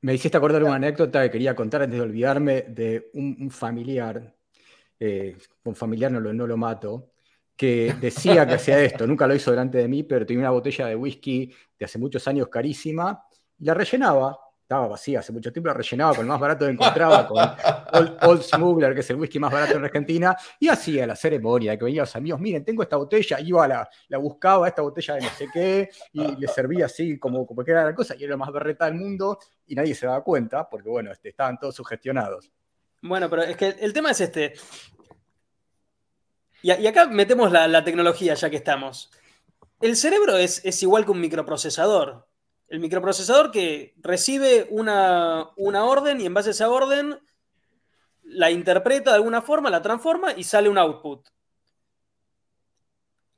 me 0.00 0.12
hiciste 0.12 0.36
acordar 0.36 0.64
una 0.64 0.74
anécdota 0.74 1.22
que 1.22 1.30
quería 1.30 1.54
contar 1.54 1.82
antes 1.82 2.00
de 2.00 2.02
olvidarme 2.02 2.62
de 2.62 3.10
un, 3.14 3.48
familiar, 3.48 4.34
eh, 4.98 5.36
un 5.62 5.76
familiar 5.76 6.10
no 6.10 6.18
lo, 6.18 6.32
no 6.32 6.48
lo 6.48 6.56
mato, 6.56 7.12
que 7.54 7.94
decía 8.00 8.44
que 8.44 8.54
hacía 8.54 8.80
esto, 8.82 9.06
nunca 9.06 9.28
lo 9.28 9.36
hizo 9.36 9.52
delante 9.52 9.78
de 9.78 9.86
mí, 9.86 10.02
pero 10.02 10.26
tenía 10.26 10.40
una 10.40 10.50
botella 10.50 10.88
de 10.88 10.96
whisky 10.96 11.54
de 11.78 11.84
hace 11.84 11.96
muchos 11.96 12.26
años 12.26 12.48
carísima 12.48 13.22
y 13.56 13.64
la 13.64 13.74
rellenaba 13.74 14.36
estaba 14.62 14.88
vacía 14.88 15.18
hace 15.18 15.32
mucho 15.32 15.52
tiempo, 15.52 15.68
la 15.68 15.74
rellenaba 15.74 16.14
con 16.14 16.20
el 16.20 16.28
más 16.28 16.40
barato 16.40 16.64
que 16.64 16.72
encontraba, 16.72 17.26
con 17.26 17.38
Old, 18.22 18.42
Smuggler, 18.42 18.94
que 18.94 19.00
es 19.00 19.10
el 19.10 19.16
whisky 19.16 19.38
más 19.38 19.52
barato 19.52 19.76
en 19.76 19.84
Argentina, 19.84 20.36
y 20.58 20.68
hacía 20.68 21.06
la 21.06 21.14
ceremonia, 21.14 21.76
que 21.76 21.84
venían 21.84 22.02
los 22.02 22.16
amigos, 22.16 22.40
miren, 22.40 22.64
tengo 22.64 22.82
esta 22.82 22.96
botella, 22.96 23.38
iba, 23.40 23.68
la, 23.68 23.88
la 24.08 24.18
buscaba, 24.18 24.68
esta 24.68 24.82
botella 24.82 25.14
de 25.14 25.20
no 25.20 25.28
sé 25.28 25.48
qué, 25.52 25.90
y 26.12 26.36
le 26.36 26.48
servía 26.48 26.86
así 26.86 27.18
como, 27.18 27.46
como 27.46 27.62
que 27.62 27.72
era 27.72 27.84
la 27.84 27.94
cosa, 27.94 28.14
y 28.16 28.24
era 28.24 28.30
la 28.30 28.38
más 28.38 28.52
berreta 28.52 28.86
del 28.86 28.94
mundo, 28.94 29.38
y 29.66 29.74
nadie 29.74 29.94
se 29.94 30.06
daba 30.06 30.22
cuenta, 30.24 30.68
porque 30.68 30.88
bueno, 30.88 31.12
este, 31.12 31.28
estaban 31.28 31.58
todos 31.58 31.74
sugestionados. 31.74 32.50
Bueno, 33.02 33.28
pero 33.28 33.42
es 33.42 33.56
que 33.56 33.66
el 33.80 33.92
tema 33.92 34.12
es 34.12 34.20
este. 34.20 34.54
Y, 36.62 36.70
acá 36.70 37.08
metemos 37.08 37.50
la, 37.50 37.84
tecnología 37.84 38.34
ya 38.34 38.48
que 38.48 38.56
estamos. 38.56 39.10
El 39.80 39.96
cerebro 39.96 40.36
es, 40.36 40.64
es, 40.64 40.80
igual 40.84 41.04
que 41.04 41.10
un 41.10 41.20
microprocesador. 41.20 42.28
El 42.72 42.80
microprocesador 42.80 43.50
que 43.50 43.94
recibe 43.98 44.66
una, 44.70 45.50
una 45.58 45.84
orden 45.84 46.22
y 46.22 46.24
en 46.24 46.32
base 46.32 46.48
a 46.48 46.52
esa 46.52 46.70
orden 46.70 47.20
la 48.22 48.50
interpreta 48.50 49.10
de 49.10 49.16
alguna 49.16 49.42
forma, 49.42 49.68
la 49.68 49.82
transforma 49.82 50.32
y 50.32 50.44
sale 50.44 50.70
un 50.70 50.78
output. 50.78 51.28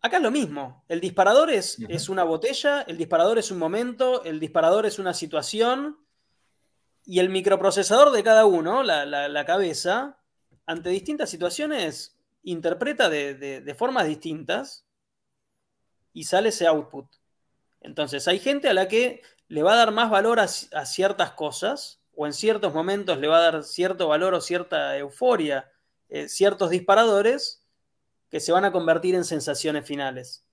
Acá 0.00 0.18
es 0.18 0.22
lo 0.22 0.30
mismo. 0.30 0.84
El 0.86 1.00
disparador 1.00 1.50
es, 1.50 1.80
es, 1.88 2.08
una 2.08 2.22
botella, 2.22 2.82
el 2.82 2.96
disparador 2.96 3.40
es 3.40 3.50
un 3.50 3.58
momento, 3.58 4.22
el 4.22 4.38
disparador 4.38 4.86
es 4.86 5.00
una 5.00 5.12
situación 5.12 5.98
y 7.04 7.18
el 7.18 7.28
microprocesador 7.28 8.12
de 8.12 8.22
cada 8.22 8.46
uno, 8.46 8.84
la, 8.84 9.44
cabeza, 9.44 10.16
ante 10.64 10.90
distintas 10.90 11.28
situaciones, 11.28 12.16
interpreta 12.44 13.10
de, 13.10 13.74
formas 13.76 14.06
distintas 14.06 14.86
y 16.12 16.22
sale 16.22 16.50
ese 16.50 16.68
output. 16.68 17.06
Entonces, 17.84 18.26
hay 18.28 18.38
gente 18.38 18.68
a 18.68 18.74
la 18.74 18.88
que 18.88 19.22
le 19.48 19.62
va 19.62 19.74
a 19.74 19.76
dar 19.76 19.92
más 19.92 20.10
valor 20.10 20.40
a, 20.40 20.48
ciertas 20.48 21.32
cosas, 21.32 22.00
o 22.16 22.26
en 22.26 22.32
ciertos 22.32 22.72
momentos 22.72 23.18
le 23.18 23.28
va 23.28 23.38
a 23.38 23.52
dar 23.52 23.62
cierto 23.62 24.08
valor 24.08 24.34
o 24.34 24.40
cierta 24.40 24.96
euforia, 24.96 25.70
eh, 26.08 26.28
ciertos 26.28 26.70
disparadores 26.70 27.62
que 28.30 28.40
se 28.40 28.52
van 28.52 28.64
a 28.64 28.72
convertir 28.72 29.14
en 29.14 29.24
sensaciones 29.24 29.86
finales. 29.86 30.46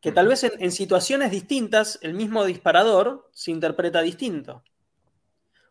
Que 0.00 0.12
tal 0.12 0.28
vez 0.28 0.44
en 0.44 0.70
situaciones 0.70 1.30
distintas 1.30 1.98
el 2.02 2.14
mismo 2.14 2.44
disparador 2.44 3.28
se 3.32 3.50
interpreta 3.50 4.00
distinto. 4.02 4.62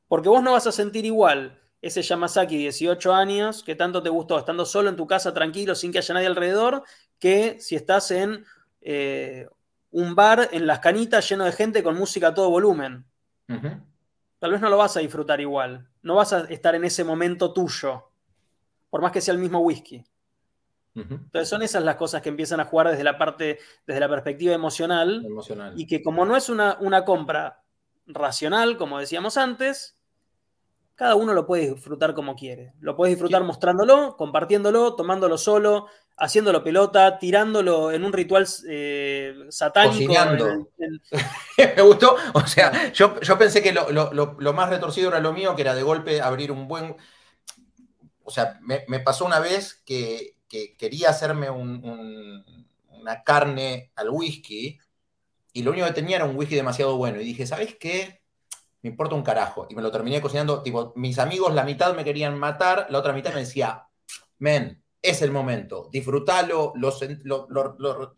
Porque 0.07 0.29
vos 0.29 0.43
no 0.43 0.53
vas 0.53 0.67
a 0.67 0.71
sentir 0.71 1.05
igual 1.05 1.61
ese 1.81 2.01
Yamazaki 2.01 2.57
18 2.57 3.13
años 3.13 3.63
que 3.63 3.75
tanto 3.75 4.01
te 4.01 4.09
gustó, 4.09 4.39
estando 4.39 4.65
solo 4.65 4.89
en 4.89 4.95
tu 4.95 5.05
casa 5.05 5.33
tranquilo, 5.33 5.75
sin 5.75 5.91
que 5.91 5.99
haya 5.99 6.13
nadie 6.15 6.27
alrededor, 6.27 6.83
que 7.19 7.59
si 7.59 7.75
estás 7.75 8.09
en 8.11 8.45
eh, 8.81 9.47
un 9.93 10.15
bar 10.15 10.49
en 10.51 10.67
las 10.67 10.79
canitas 10.79 11.27
lleno 11.29 11.45
de 11.45 11.51
gente 11.51 11.83
con 11.83 11.97
música 11.97 12.29
a 12.29 12.33
todo 12.33 12.49
volumen. 12.49 13.05
Tal 14.39 14.51
vez 14.51 14.59
no 14.59 14.69
lo 14.69 14.77
vas 14.77 14.97
a 14.97 14.99
disfrutar 14.99 15.39
igual. 15.39 15.87
No 16.01 16.15
vas 16.15 16.33
a 16.33 16.41
estar 16.45 16.75
en 16.75 16.83
ese 16.83 17.03
momento 17.03 17.53
tuyo, 17.53 18.11
por 18.89 19.01
más 19.01 19.11
que 19.11 19.21
sea 19.21 19.33
el 19.33 19.39
mismo 19.39 19.59
whisky. 19.59 20.03
Entonces 20.95 21.49
son 21.49 21.63
esas 21.63 21.83
las 21.83 21.95
cosas 21.95 22.21
que 22.21 22.29
empiezan 22.29 22.59
a 22.59 22.65
jugar 22.65 22.89
desde 22.89 23.03
la 23.03 23.17
parte, 23.17 23.59
desde 23.87 23.99
la 23.99 24.09
perspectiva 24.09 24.53
emocional, 24.53 25.23
emocional. 25.25 25.73
y 25.75 25.87
que 25.87 26.03
como 26.03 26.25
no 26.25 26.35
es 26.35 26.49
una, 26.49 26.77
una 26.81 27.03
compra 27.03 27.63
racional, 28.05 28.77
como 28.77 28.99
decíamos 28.99 29.37
antes, 29.37 29.97
cada 30.95 31.15
uno 31.15 31.33
lo 31.33 31.47
puede 31.47 31.73
disfrutar 31.73 32.13
como 32.13 32.35
quiere. 32.35 32.73
Lo 32.79 32.95
puedes 32.95 33.15
disfrutar 33.15 33.43
mostrándolo, 33.43 34.15
compartiéndolo, 34.17 34.95
tomándolo 34.95 35.37
solo, 35.37 35.87
haciéndolo 36.23 36.63
pelota, 36.63 37.19
tirándolo 37.19 37.91
en 37.91 38.05
un 38.05 38.13
ritual 38.13 38.47
eh, 38.69 39.35
satánico. 39.49 40.13
Me 41.57 41.81
gustó. 41.81 42.15
O 42.33 42.47
sea, 42.47 42.91
yo, 42.93 43.15
pensé 43.37 43.61
que 43.61 43.73
lo, 43.73 44.53
más 44.53 44.69
retorcido 44.69 45.09
era 45.09 45.19
lo 45.19 45.33
mío, 45.33 45.55
que 45.55 45.63
era 45.63 45.75
de 45.75 45.83
golpe 45.83 46.21
abrir 46.21 46.51
un 46.51 46.67
buen. 46.67 46.95
O 48.23 48.31
sea, 48.31 48.57
me, 48.61 48.99
pasó 49.01 49.25
una 49.25 49.39
vez 49.39 49.81
que, 49.85 50.35
quería 50.47 51.09
hacerme 51.09 51.49
una 51.49 53.23
carne 53.25 53.91
al 53.95 54.09
whisky 54.11 54.79
y 55.51 55.63
lo 55.63 55.71
único 55.71 55.87
que 55.87 55.93
tenía 55.93 56.17
era 56.17 56.25
un 56.25 56.37
whisky 56.37 56.55
demasiado 56.55 56.95
bueno. 56.95 57.19
Y 57.19 57.25
dije, 57.25 57.45
¿sabes 57.45 57.75
qué? 57.79 58.21
me 58.83 58.89
importa 58.89 59.15
un 59.15 59.23
carajo. 59.23 59.65
Y 59.69 59.75
me 59.75 59.81
lo 59.81 59.91
terminé 59.91 60.21
cocinando, 60.21 60.61
tipo, 60.61 60.91
mis 60.95 61.17
amigos, 61.17 61.53
la 61.53 61.63
mitad 61.63 61.95
me 61.95 62.03
querían 62.03 62.37
matar, 62.37 62.87
la 62.89 62.99
otra 62.99 63.13
mitad 63.13 63.33
me 63.33 63.39
decía, 63.39 63.87
men, 64.39 64.82
es 65.03 65.21
el 65.21 65.31
momento, 65.31 65.89
disfrútalo, 65.91 66.71
lo, 66.75 66.93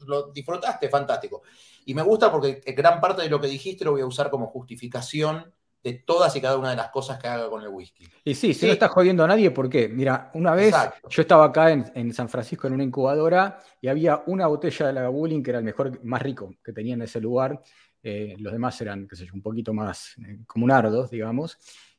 lo, 0.05 0.31
disfrutaste, 0.31 0.87
fantástico. 0.87 1.41
Y 1.85 1.95
me 1.95 2.03
gusta 2.03 2.31
porque 2.31 2.61
gran 2.77 3.01
parte 3.01 3.23
de 3.23 3.29
lo 3.29 3.41
que 3.41 3.47
dijiste 3.47 3.83
lo 3.83 3.93
voy 3.93 4.01
a 4.01 4.05
usar 4.05 4.29
como 4.29 4.45
justificación 4.47 5.51
de 5.83 5.93
todas 5.93 6.35
y 6.35 6.41
cada 6.41 6.57
una 6.57 6.69
de 6.69 6.75
las 6.75 6.89
cosas 6.89 7.17
que 7.17 7.27
haga 7.27 7.49
con 7.49 7.63
el 7.63 7.69
whisky. 7.69 8.07
Y 8.23 8.35
sí, 8.35 8.53
si 8.53 8.67
no 8.67 8.73
estás 8.73 8.91
jodiendo 8.91 9.23
a 9.23 9.27
nadie, 9.27 9.49
¿por 9.49 9.67
qué? 9.67 9.89
Mira, 9.89 10.29
una 10.35 10.53
vez 10.53 10.75
yo 11.09 11.21
estaba 11.23 11.45
acá 11.45 11.71
en, 11.71 12.13
San 12.13 12.29
Francisco 12.29 12.67
en 12.67 12.73
una 12.73 12.83
incubadora 12.83 13.59
y 13.81 13.87
había 13.87 14.21
una 14.27 14.45
botella 14.45 14.87
de 14.87 14.93
la 14.93 15.09
Bulling 15.09 15.41
que 15.41 15.49
era 15.51 15.59
el 15.59 15.65
mejor, 15.65 16.03
más 16.03 16.21
rico 16.21 16.53
que 16.63 16.71
tenía 16.71 16.93
en 16.93 17.01
ese 17.01 17.19
lugar. 17.19 17.61
Eh, 18.03 18.35
los 18.37 18.53
demás 18.53 18.79
eran, 18.81 19.07
qué 19.07 19.15
sé 19.15 19.25
yo, 19.25 19.33
un 19.33 19.41
poquito 19.41 19.73
más 19.73 20.15
eh, 20.19 20.37
comunardos, 20.45 21.09
digamos. 21.09 21.57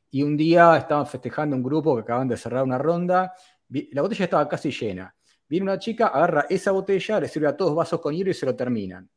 Y 0.09 0.23
un 0.23 0.37
día 0.37 0.77
estaban 0.77 1.05
festejando 1.05 1.55
un 1.57 1.63
grupo 1.63 1.95
que 1.95 2.01
acaban 2.03 2.29
de 2.29 2.37
cerrar 2.37 2.63
una 2.63 2.77
ronda, 2.77 3.33
la 3.69 4.01
botella 4.01 4.25
estaba 4.25 4.47
casi 4.47 4.71
llena. 4.71 5.13
Viene 5.47 5.63
una 5.63 5.79
chica, 5.79 6.07
agarra 6.07 6.45
esa 6.49 6.71
botella, 6.71 7.19
le 7.19 7.27
sirve 7.27 7.47
a 7.47 7.55
todos 7.55 7.73
vasos 7.73 8.01
con 8.01 8.13
hielo 8.13 8.31
y 8.31 8.33
se 8.33 8.45
lo 8.45 8.55
terminan. 8.55 9.09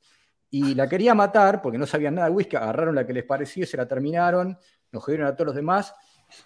Y 0.50 0.74
la 0.74 0.88
quería 0.88 1.14
matar 1.14 1.62
porque 1.62 1.78
no 1.78 1.86
sabían 1.86 2.16
nada 2.16 2.28
de 2.28 2.34
whisky, 2.34 2.56
agarraron 2.56 2.94
la 2.94 3.06
que 3.06 3.12
les 3.12 3.24
pareció 3.24 3.64
y 3.64 3.66
se 3.66 3.76
la 3.76 3.86
terminaron, 3.86 4.58
nos 4.90 5.02
jodieron 5.02 5.26
a 5.26 5.34
todos 5.34 5.46
los 5.46 5.54
demás. 5.56 5.94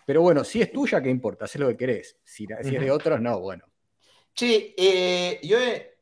Pero 0.07 0.23
bueno, 0.23 0.45
si 0.45 0.63
es 0.63 0.73
tuya, 0.73 1.03
¿qué 1.03 1.11
importa? 1.11 1.45
Haz 1.45 1.57
lo 1.57 1.69
que 1.69 1.77
querés. 1.77 2.19
Si, 2.25 2.47
es 2.59 2.71
de 2.71 2.91
otros, 2.91 3.21
no, 3.21 3.41
bueno. 3.41 3.65
Sí, 4.35 4.75
eh, 4.77 5.41
yo 5.43 5.59
he, 5.59 5.95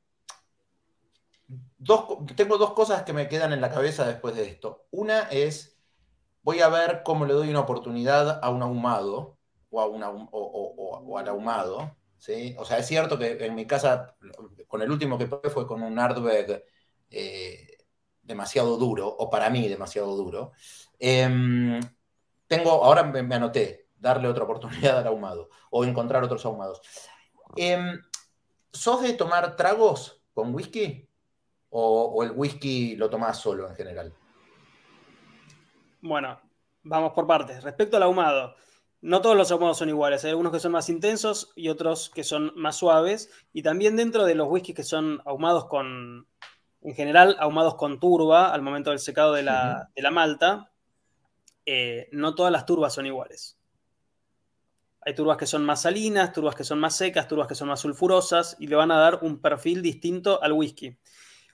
tengo 2.36 2.58
dos 2.58 2.72
cosas 2.72 3.02
que 3.02 3.12
me 3.12 3.28
quedan 3.28 3.52
en 3.52 3.60
la 3.60 3.70
cabeza 3.70 4.06
después 4.06 4.34
de 4.34 4.48
esto. 4.48 4.86
Una 4.90 5.22
es, 5.30 5.78
voy 6.42 6.60
a 6.60 6.68
ver 6.68 7.02
cómo 7.04 7.26
le 7.26 7.34
doy 7.34 7.50
una 7.50 7.60
oportunidad 7.60 8.40
a 8.42 8.50
un 8.50 8.62
ahumado 8.62 9.38
o, 9.72 9.80
a 9.80 10.10
o, 10.10 11.18
al 11.18 11.28
ahumado. 11.28 11.96
¿sí? 12.18 12.54
O 12.58 12.64
sea, 12.64 12.78
es 12.78 12.86
cierto 12.86 13.18
que 13.18 13.44
en 13.44 13.54
mi 13.54 13.66
casa, 13.66 14.16
con 14.68 14.82
el 14.82 14.90
último 14.90 15.18
que 15.18 15.26
fue 15.26 15.66
con 15.66 15.82
un 15.82 15.98
Ardbeg 15.98 16.64
eh, 17.10 17.78
demasiado 18.22 18.76
duro, 18.76 19.08
o 19.08 19.28
para 19.28 19.50
mí 19.50 19.68
demasiado 19.68 20.14
duro. 20.16 20.52
Em, 20.98 21.80
tengo, 22.46 22.70
ahora 22.84 23.02
me, 23.02 23.34
anoté, 23.34 23.88
darle 23.96 24.28
otra 24.28 24.44
oportunidad 24.44 24.98
al 24.98 25.06
ahumado 25.06 25.48
o 25.70 25.84
encontrar 25.84 26.22
otros 26.22 26.44
ahumados. 26.46 26.80
Em, 27.56 28.00
¿Sos 28.72 29.02
de 29.02 29.12
tomar 29.14 29.56
tragos 29.56 30.22
con 30.32 30.54
whisky? 30.54 31.08
o, 31.72 32.22
el 32.22 32.32
whisky 32.32 32.96
lo 32.96 33.08
tomás 33.08 33.38
solo 33.38 33.68
en 33.68 33.74
general? 33.74 34.12
Bueno, 36.02 36.38
vamos 36.82 37.12
por 37.12 37.26
partes. 37.26 37.62
Respecto 37.62 37.96
al 37.96 38.02
ahumado, 38.04 38.54
no 39.02 39.20
todos 39.20 39.36
los 39.36 39.50
ahumados 39.50 39.78
son 39.78 39.88
iguales. 39.88 40.24
Hay 40.24 40.30
algunos 40.30 40.52
que 40.52 40.60
son 40.60 40.70
más 40.70 40.88
intensos 40.88 41.52
y 41.56 41.68
otros 41.68 42.08
que 42.08 42.22
son 42.22 42.52
más 42.54 42.76
suaves. 42.76 43.30
Y 43.52 43.62
también 43.62 43.96
dentro 43.96 44.24
de 44.24 44.36
los 44.36 44.46
whiskies 44.48 44.76
que 44.76 44.84
son 44.84 45.20
ahumados 45.26 45.66
con, 45.66 46.28
en 46.82 46.94
general, 46.94 47.36
ahumados 47.40 47.74
con 47.74 47.98
turba 47.98 48.54
al 48.54 48.62
momento 48.62 48.90
del 48.90 49.00
secado 49.00 49.32
de 49.32 49.42
la, 49.42 49.90
malta, 50.12 50.70
eh, 51.66 52.08
no 52.12 52.36
todas 52.36 52.52
las 52.52 52.64
turbas 52.64 52.94
son 52.94 53.06
iguales. 53.06 53.58
Hay 55.00 55.16
turbas 55.16 55.36
que 55.36 55.46
son 55.46 55.64
más 55.64 55.82
salinas, 55.82 56.32
turbas 56.32 56.54
que 56.54 56.62
son 56.62 56.78
más 56.78 56.94
secas, 56.94 57.26
turbas 57.26 57.48
que 57.48 57.56
son 57.56 57.66
más 57.66 57.80
sulfurosas 57.80 58.56
y 58.60 58.68
le 58.68 58.76
van 58.76 58.92
a 58.92 59.00
dar 59.00 59.18
un 59.22 59.40
perfil 59.40 59.82
distinto 59.82 60.40
al 60.40 60.52
whisky. 60.52 60.96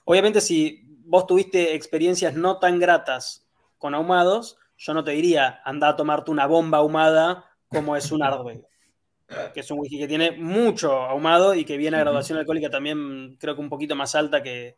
Obviamente, 0.05 0.39
si 0.39 0.83
vos 1.03 1.25
tuviste 1.25 1.73
experiencias 1.73 2.35
no 2.35 2.59
tan 2.59 2.77
gratas 2.77 3.49
con 3.79 3.95
ahumados, 3.95 4.58
yo 4.79 4.93
no 4.93 5.03
te 5.03 5.11
diría, 5.11 5.61
anda 5.65 5.89
a 5.89 5.95
tomarte 5.95 6.31
una 6.31 6.47
bomba 6.47 6.79
ahumada 6.79 7.45
como 7.67 7.95
es 7.95 8.11
un 8.11 8.23
Ardbeg, 8.23 8.63
que 9.53 9.59
es 9.59 9.69
un 9.69 9.79
whisky 9.79 9.99
que 9.99 10.07
tiene 10.07 10.31
mucho 10.31 10.93
ahumado 10.93 11.53
y 11.53 11.65
que 11.65 11.77
viene 11.77 11.97
a 11.97 11.99
graduación 11.99 12.39
alcohólica 12.39 12.69
también 12.69 13.35
creo 13.39 13.55
que 13.55 13.61
un 13.61 13.69
poquito 13.69 13.95
más 13.95 14.15
alta 14.15 14.41
que, 14.41 14.77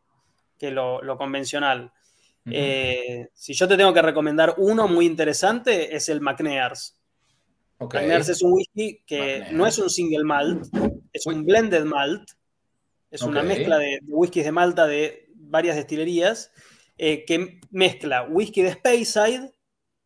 lo, 0.60 1.18
convencional. 1.18 1.92
Eh, 2.46 3.28
si 3.34 3.54
yo 3.54 3.68
te 3.68 3.78
tengo 3.78 3.94
que 3.94 4.02
recomendar 4.02 4.56
uno 4.58 4.88
muy 4.88 5.06
interesante, 5.06 5.96
es 5.96 6.10
el 6.10 6.22
McNair's. 6.22 6.98
McNair's 7.80 8.30
es 8.30 8.42
un 8.42 8.54
whisky 8.54 9.04
que 9.06 9.48
no 9.52 9.66
es 9.66 9.78
un 9.78 9.90
single 9.90 10.24
malt, 10.24 10.66
es 11.14 11.26
un 11.28 11.46
blended 11.46 11.86
malt, 11.86 12.32
es 13.12 13.22
una 13.22 13.44
mezcla 13.44 13.78
de, 13.78 14.00
de 14.02 14.14
whiskies 14.14 14.46
de 14.46 14.52
Malta 14.52 14.88
de 14.88 15.30
varias 15.36 15.76
destilerías 15.76 16.52
eh, 16.98 17.26
que 17.26 17.60
mezcla 17.72 18.28
whisky 18.30 18.62
de 18.62 18.74
Speyside, 18.74 19.52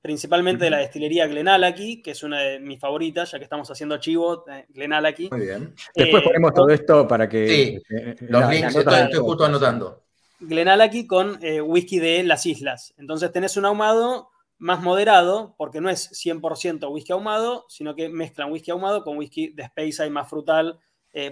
principalmente 0.06 0.66
de 0.66 0.70
la 0.70 0.78
destilería 0.78 1.26
Glenallachie, 1.26 2.04
que 2.04 2.12
es 2.12 2.22
una 2.22 2.40
de 2.40 2.60
mis 2.60 2.80
favoritas, 2.80 3.32
ya 3.32 3.40
que 3.40 3.46
estamos 3.46 3.72
haciendo 3.72 3.98
chivo, 3.98 4.46
eh, 4.48 4.68
Glenallachie. 4.70 5.30
Muy 5.32 5.48
bien. 5.48 5.74
Después 5.96 6.22
eh, 6.22 6.26
ponemos 6.28 6.54
todo 6.54 6.70
esto 6.70 7.08
para 7.08 7.28
que... 7.28 7.48
Sí, 7.48 7.82
los 8.28 8.48
links, 8.48 8.76
estoy, 8.76 9.20
justo 9.20 9.46
anotando. 9.46 10.04
Glenallachie 10.42 11.08
con 11.08 11.40
whisky 11.64 11.98
de 11.98 12.24
las 12.24 12.46
islas. 12.46 12.94
Entonces 13.00 13.32
tenés 13.32 13.58
un 13.58 13.66
ahumado 13.66 14.30
más 14.60 14.80
moderado, 14.84 15.56
porque 15.58 15.82
no 15.82 15.90
es 15.90 16.12
100% 16.12 16.88
whisky 16.92 17.12
ahumado, 17.12 17.66
sino 17.68 17.96
que 17.96 18.08
mezclan 18.08 18.52
whisky 18.52 18.70
ahumado 18.70 19.04
con 19.04 19.18
whisky 19.18 19.54
de 19.54 19.66
Speyside 19.66 20.12
más 20.12 20.30
frutal, 20.30 20.80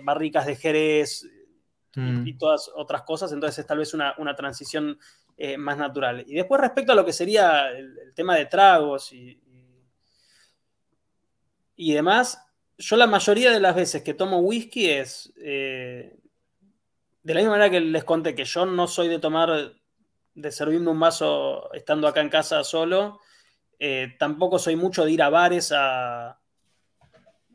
barricas 0.03 0.47
de 0.47 0.55
Jerez, 0.55 1.27
y, 1.95 2.01
mm. 2.01 2.37
todas 2.39 2.71
otras 2.75 3.03
cosas, 3.03 3.31
entonces 3.31 3.59
es 3.59 3.67
tal 3.67 3.77
vez 3.77 3.93
una, 3.93 4.35
transición 4.35 4.97
eh, 5.37 5.57
más 5.57 5.77
natural. 5.77 6.23
Y 6.27 6.35
después 6.35 6.61
respecto 6.61 6.91
a 6.91 6.95
lo 6.95 7.05
que 7.05 7.13
sería 7.13 7.69
el, 7.71 8.13
tema 8.15 8.35
de 8.35 8.45
tragos 8.45 9.11
y, 9.11 9.41
y 11.75 11.93
demás, 11.93 12.39
yo 12.77 12.95
la 12.95 13.07
mayoría 13.07 13.51
de 13.51 13.59
las 13.59 13.75
veces 13.75 14.03
que 14.03 14.13
tomo 14.13 14.39
whisky 14.39 14.89
es, 14.89 15.33
eh, 15.37 16.15
de 17.23 17.33
la 17.33 17.39
misma 17.39 17.57
manera 17.57 17.71
que 17.71 17.79
les 17.79 18.03
conté 18.03 18.35
que 18.35 18.45
yo 18.45 18.65
no 18.65 18.87
soy 18.87 19.07
de 19.07 19.19
tomar, 19.19 19.73
de 20.35 20.51
servirme 20.51 20.91
un 20.91 20.99
vaso 20.99 21.73
estando 21.73 22.07
acá 22.07 22.21
en 22.21 22.29
casa 22.29 22.63
solo, 22.63 23.19
eh, 23.79 24.15
tampoco 24.19 24.59
soy 24.59 24.75
mucho 24.75 25.05
de 25.05 25.11
ir 25.11 25.21
a 25.21 25.29
bares 25.29 25.71
a, 25.71 26.39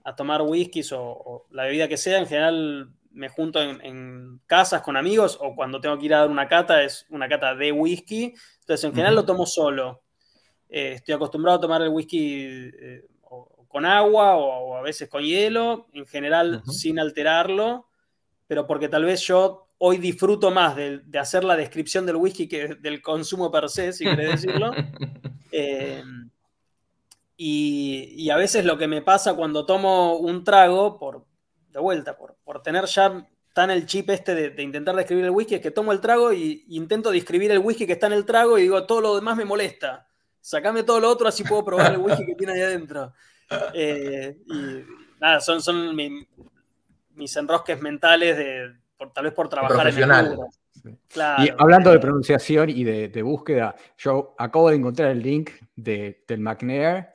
a 0.08 0.16
tomar 0.16 0.42
whiskies 0.42 0.92
o, 0.92 1.46
la 1.50 1.64
bebida 1.64 1.88
que 1.88 1.96
sea. 1.96 2.18
En 2.18 2.26
general 2.26 2.90
me 3.18 3.28
junto 3.28 3.60
en, 3.60 4.40
casas 4.46 4.80
con 4.82 4.96
amigos 4.96 5.36
o 5.40 5.54
cuando 5.54 5.80
tengo 5.80 5.98
que 5.98 6.06
ir 6.06 6.14
a 6.14 6.20
dar 6.20 6.30
una 6.30 6.46
cata 6.46 6.82
es 6.82 7.04
una 7.10 7.28
cata 7.28 7.54
de 7.54 7.72
whisky. 7.72 8.34
Entonces 8.60 8.84
en 8.84 8.92
general 8.92 9.16
lo 9.16 9.24
tomo 9.24 9.44
solo. 9.44 10.02
Eh, 10.68 10.92
estoy 10.94 11.14
acostumbrado 11.14 11.58
a 11.58 11.60
tomar 11.60 11.82
el 11.82 11.88
whisky 11.88 12.70
con 13.68 13.84
agua 13.84 14.36
o, 14.36 14.76
a 14.76 14.82
veces 14.82 15.08
con 15.08 15.22
hielo, 15.22 15.86
en 15.92 16.06
general 16.06 16.62
sin 16.66 16.98
alterarlo, 16.98 17.86
pero 18.46 18.66
porque 18.66 18.88
tal 18.88 19.04
vez 19.04 19.20
yo 19.22 19.68
hoy 19.78 19.98
disfruto 19.98 20.50
más 20.50 20.74
de, 20.74 21.02
hacer 21.18 21.44
la 21.44 21.56
descripción 21.56 22.06
del 22.06 22.16
whisky 22.16 22.48
que 22.48 22.76
del 22.76 23.02
consumo 23.02 23.50
per 23.50 23.68
se, 23.68 23.92
si 23.92 24.04
querés 24.04 24.42
decirlo. 24.42 24.72
Eh, 25.50 26.02
y, 27.40 28.28
a 28.28 28.36
veces 28.36 28.66
lo 28.66 28.76
que 28.76 28.86
me 28.86 29.00
pasa 29.00 29.34
cuando 29.34 29.64
tomo 29.64 30.16
un 30.16 30.44
trago, 30.44 30.98
por, 30.98 31.24
de 31.78 31.82
vuelta, 31.82 32.16
por, 32.16 32.36
por 32.44 32.62
tener 32.62 32.84
ya 32.86 33.26
tan 33.52 33.70
el 33.70 33.86
chip 33.86 34.10
este 34.10 34.34
de, 34.34 34.62
intentar 34.62 34.94
describir 34.94 35.24
el 35.24 35.30
whisky, 35.30 35.56
es 35.56 35.60
que 35.60 35.70
tomo 35.70 35.92
el 35.92 36.00
trago 36.00 36.32
y 36.32 36.64
intento 36.68 37.10
describir 37.10 37.50
el 37.50 37.58
whisky 37.58 37.86
que 37.86 37.94
está 37.94 38.06
en 38.06 38.12
el 38.12 38.24
trago 38.24 38.58
y 38.58 38.62
digo, 38.62 38.84
todo 38.86 39.00
lo 39.00 39.16
demás 39.16 39.36
me 39.36 39.44
molesta. 39.44 40.06
Sacame 40.40 40.82
todo 40.82 41.00
lo 41.00 41.08
otro, 41.08 41.28
así 41.28 41.44
puedo 41.44 41.64
probar 41.64 41.92
el 41.92 41.98
whisky 41.98 42.24
que 42.24 42.34
tiene 42.34 42.52
ahí 42.52 42.62
adentro. 42.62 43.12
Eh, 43.74 44.36
y 44.46 44.84
nada, 45.20 45.40
son, 45.40 45.60
son 45.60 45.96
mis 45.96 47.36
enrosques 47.36 47.80
mentales 47.80 48.36
de, 48.36 48.74
tal 49.12 49.24
vez 49.24 49.32
por 49.32 49.48
trabajar 49.48 49.88
en 49.88 50.10
el 50.10 50.38
y 51.38 51.50
hablando 51.58 51.90
de 51.90 51.98
pronunciación 51.98 52.70
y 52.70 52.84
de, 52.84 53.22
búsqueda, 53.22 53.74
yo 53.96 54.34
acabo 54.38 54.70
de 54.70 54.76
encontrar 54.76 55.10
el 55.10 55.22
link 55.22 55.50
de, 55.74 56.22
del 56.26 56.40
McNair 56.40 57.08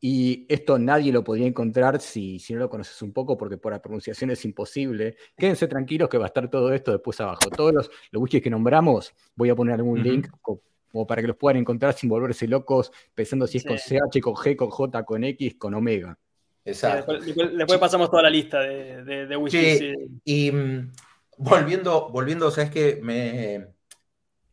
y 0.00 0.46
esto 0.48 0.78
nadie 0.78 1.12
lo 1.12 1.22
podría 1.22 1.46
encontrar 1.46 2.00
si, 2.00 2.38
si, 2.38 2.54
no 2.54 2.60
lo 2.60 2.70
conoces 2.70 3.00
un 3.02 3.12
poco, 3.12 3.36
porque 3.36 3.58
por 3.58 3.72
la 3.72 3.82
pronunciación 3.82 4.30
es 4.30 4.44
imposible. 4.44 5.16
Quédense 5.36 5.68
tranquilos 5.68 6.08
que 6.08 6.18
va 6.18 6.24
a 6.24 6.28
estar 6.28 6.48
todo 6.48 6.72
esto 6.72 6.92
después 6.92 7.20
abajo. 7.20 7.50
Todos 7.54 7.74
los, 7.74 7.90
los 8.10 8.22
whiskies 8.22 8.42
que 8.42 8.50
nombramos, 8.50 9.12
voy 9.34 9.50
a 9.50 9.54
poner 9.54 9.74
algún 9.74 10.02
link 10.02 10.28
como 10.40 11.06
para 11.06 11.20
que 11.20 11.28
los 11.28 11.36
puedan 11.36 11.58
encontrar 11.58 11.92
sin 11.92 12.08
volverse 12.08 12.48
locos, 12.48 12.90
pensando 13.14 13.46
si 13.46 13.58
es 13.58 13.64
con 13.64 13.76
CH, 13.76 14.20
con 14.20 14.34
G, 14.34 14.56
con 14.56 14.70
J, 14.70 15.04
con 15.04 15.24
X, 15.24 15.56
con 15.56 15.74
Omega. 15.74 16.18
Exacto. 16.64 17.18
después, 17.18 17.78
pasamos 17.78 18.10
toda 18.10 18.22
la 18.22 18.30
lista 18.30 18.60
de, 18.60 19.04
de, 19.04 19.50
Sí, 19.50 19.94
y 20.24 20.52
mm, 20.52 20.92
volviendo, 21.38 22.10
volviendo, 22.10 22.50
sabes 22.50 22.70
que 22.70 23.00
me, 23.02 23.68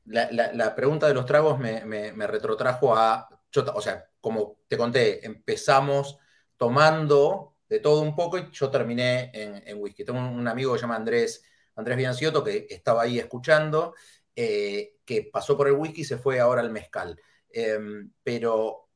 la, 0.06 0.76
pregunta 0.76 1.08
de 1.08 1.14
los 1.14 1.26
tragos 1.26 1.60
me, 1.60 2.28
retrotrajo 2.28 2.96
a, 2.96 3.30
o 3.74 3.82
sea, 3.82 4.10
como 4.22 4.60
te 4.68 4.78
conté, 4.78 5.26
empezamos 5.26 6.18
tomando 6.58 7.56
de 7.70 7.80
todo 7.80 8.02
un 8.02 8.16
poco 8.16 8.38
y 8.38 8.50
yo 8.52 8.70
terminé 8.70 9.32
en, 9.34 9.78
whisky. 9.80 10.04
Tengo 10.04 10.20
un, 10.20 10.48
amigo 10.48 10.74
que 10.74 10.80
se 10.80 10.84
llama 10.84 10.96
Andrés, 10.96 11.44
Andrés 11.76 11.98
Biancioto 11.98 12.44
que 12.44 12.68
estaba 12.70 13.04
ahí 13.04 13.20
escuchando 13.20 13.94
eh, 14.36 14.98
que 15.06 15.24
pasó 15.24 15.58
por 15.58 15.68
el 15.68 15.74
whisky 15.74 16.02
y 16.02 16.06
se 16.06 16.18
fue 16.18 16.40
ahora 16.40 16.62
al 16.62 16.72
mezcal. 16.72 17.20
Em, 17.50 18.12
pero, 18.24 18.90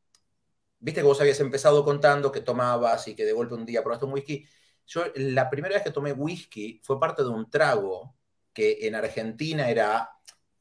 viste 0.80 1.02
que 1.02 1.07
vos 1.07 1.19
habías 1.22 1.40
empezado 1.40 1.84
contando 1.86 2.32
que 2.32 2.41
tomabas 2.41 3.07
y 3.07 3.15
que 3.15 3.26
de 3.26 3.34
golpe 3.34 3.56
un 3.56 3.65
día 3.65 3.84
probaste 3.84 4.06
un 4.06 4.14
whisky. 4.14 4.45
Yo 4.88 5.06
la 5.15 5.49
primera 5.49 5.76
vez 5.76 5.84
que 5.84 5.91
tomé 5.91 6.14
whisky 6.14 6.82
fue 6.84 6.99
parte 6.99 7.23
de 7.23 7.30
un 7.30 7.49
trago 7.49 8.15
que 8.53 8.88
en 8.88 8.95
Argentina 8.95 9.69
era 9.69 10.11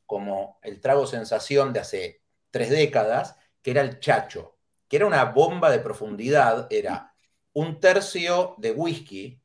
como 0.06 0.58
el 0.62 0.80
trago 0.80 1.06
sensación 1.06 1.72
de 1.72 1.80
hace 1.80 2.22
tres 2.50 2.70
décadas, 2.70 3.36
que 3.62 3.70
era 3.72 3.82
el 3.82 4.00
chacho, 4.00 4.58
que 4.88 4.96
era 4.96 5.06
una 5.06 5.24
bomba 5.26 5.70
de 5.70 5.80
profundidad, 5.80 6.66
era 6.70 7.14
un 7.52 7.80
tercio 7.80 8.54
de 8.58 8.72
whisky, 8.72 9.40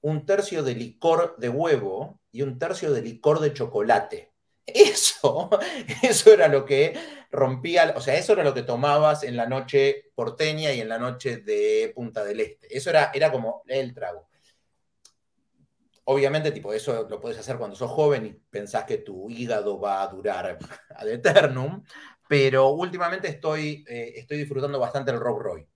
un 0.00 0.26
tercio 0.26 0.62
de 0.62 0.74
licor 0.74 1.36
de 1.38 1.48
huevo 1.48 2.20
y 2.30 2.42
un 2.42 2.58
tercio 2.58 2.92
de 2.92 3.02
licor 3.02 3.40
de 3.40 3.52
chocolate. 3.52 4.32
Eso, 4.66 5.50
eso 6.02 6.32
era 6.32 6.48
lo 6.48 6.64
que 6.64 6.94
rompía, 7.30 7.94
o 7.96 8.00
sea, 8.00 8.16
eso 8.16 8.32
era 8.34 8.44
lo 8.44 8.54
que 8.54 8.62
tomabas 8.62 9.22
en 9.24 9.36
la 9.36 9.46
noche 9.46 10.10
porteña 10.14 10.72
y 10.72 10.80
en 10.80 10.88
la 10.88 10.98
noche 10.98 11.38
de 11.38 11.92
Punta 11.94 12.24
del 12.24 12.40
Este. 12.40 12.76
Eso 12.76 12.90
era, 12.90 13.10
era 13.14 13.32
como 13.32 13.62
el 13.66 13.94
trago. 13.94 14.28
Obviamente, 16.04 16.50
tipo, 16.50 16.72
eso 16.72 17.06
lo 17.08 17.20
puedes 17.20 17.38
hacer 17.38 17.56
cuando 17.58 17.76
sos 17.76 17.90
joven 17.90 18.26
y 18.26 18.32
pensás 18.32 18.84
que 18.84 18.98
tu 18.98 19.30
hígado 19.30 19.78
va 19.80 20.02
a 20.02 20.08
durar 20.08 20.58
ad 20.96 21.08
eternum, 21.08 21.82
pero 22.28 22.70
últimamente 22.70 23.28
estoy, 23.28 23.84
eh, 23.88 24.14
estoy 24.16 24.38
disfrutando 24.38 24.78
bastante 24.78 25.10
el 25.10 25.20
Rob 25.20 25.38
Roy 25.38 25.66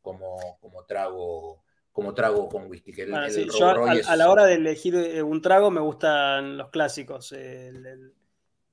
como, 0.00 0.58
como 0.60 0.84
trago 0.84 1.62
como 1.96 2.12
trago 2.12 2.46
con 2.50 2.66
whisky. 2.66 2.92
a, 3.00 4.16
la 4.16 4.28
hora 4.30 4.44
de 4.44 4.56
elegir 4.56 4.94
eh, 4.96 5.22
un 5.22 5.40
trago 5.40 5.70
me 5.70 5.80
gustan 5.80 6.58
los 6.58 6.68
clásicos. 6.68 7.32
El, 7.32 8.12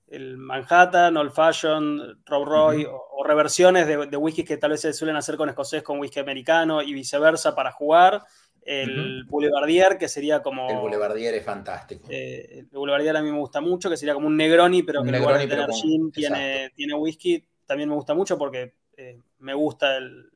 el 0.07 0.37
Manhattan, 0.37 1.15
Old 1.15 1.31
Fashion, 1.31 2.21
Rob 2.25 2.45
Roy 2.45 2.85
o, 2.85 3.23
reversiones 3.23 3.87
de, 3.87 4.07
de 4.07 4.17
whisky 4.17 4.43
que 4.43 4.57
tal 4.57 4.71
vez 4.71 4.81
se 4.81 4.91
suelen 4.91 5.15
hacer 5.15 5.37
con 5.37 5.47
escocés 5.47 5.81
con 5.83 5.99
whisky 5.99 6.19
americano 6.19 6.81
y 6.81 6.93
viceversa 6.93 7.55
para 7.55 7.71
jugar. 7.71 8.21
El 8.65 9.25
Boulevardier, 9.25 9.97
que 9.97 10.07
sería 10.07 10.41
como. 10.41 10.69
El 10.69 10.77
Boulevardier 10.77 11.33
es 11.33 11.43
fantástico. 11.43 12.07
Eh, 12.09 12.59
el 12.59 12.65
Boulevardier 12.65 13.15
a 13.15 13.21
mí 13.21 13.31
me 13.31 13.37
gusta 13.37 13.61
mucho, 13.61 13.89
que 13.89 13.97
sería 13.97 14.13
como 14.13 14.27
un 14.27 14.37
Negroni, 14.37 14.83
pero 14.83 15.03
que 15.03 15.09
en 15.09 15.19
lugar 15.19 15.39
de 15.39 15.47
tener 15.47 15.69
gin 15.71 16.11
tiene, 16.11 16.71
tiene, 16.75 16.93
whisky. 16.93 17.45
También 17.65 17.89
me 17.89 17.95
gusta 17.95 18.13
mucho 18.13 18.37
porque 18.37 18.75
eh, 18.97 19.19
me 19.39 19.53
gusta 19.53 19.97
el, 19.97 20.29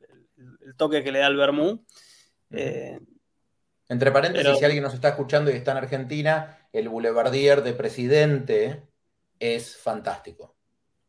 toque 0.75 1.03
que 1.03 1.11
le 1.11 1.19
da 1.19 1.27
el 1.27 1.37
vermú. 1.37 1.85
Eh, 2.51 2.99
Entre 3.89 4.11
paréntesis, 4.11 4.57
si 4.57 4.65
alguien 4.65 4.83
nos 4.83 4.93
está 4.93 5.09
escuchando 5.09 5.51
y 5.51 5.55
está 5.55 5.71
en 5.71 5.77
Argentina, 5.77 6.57
el 6.73 6.89
Boulevardier 6.89 7.63
de 7.63 7.73
presidente 7.73 8.83
es 9.39 9.77
fantástico. 9.77 10.55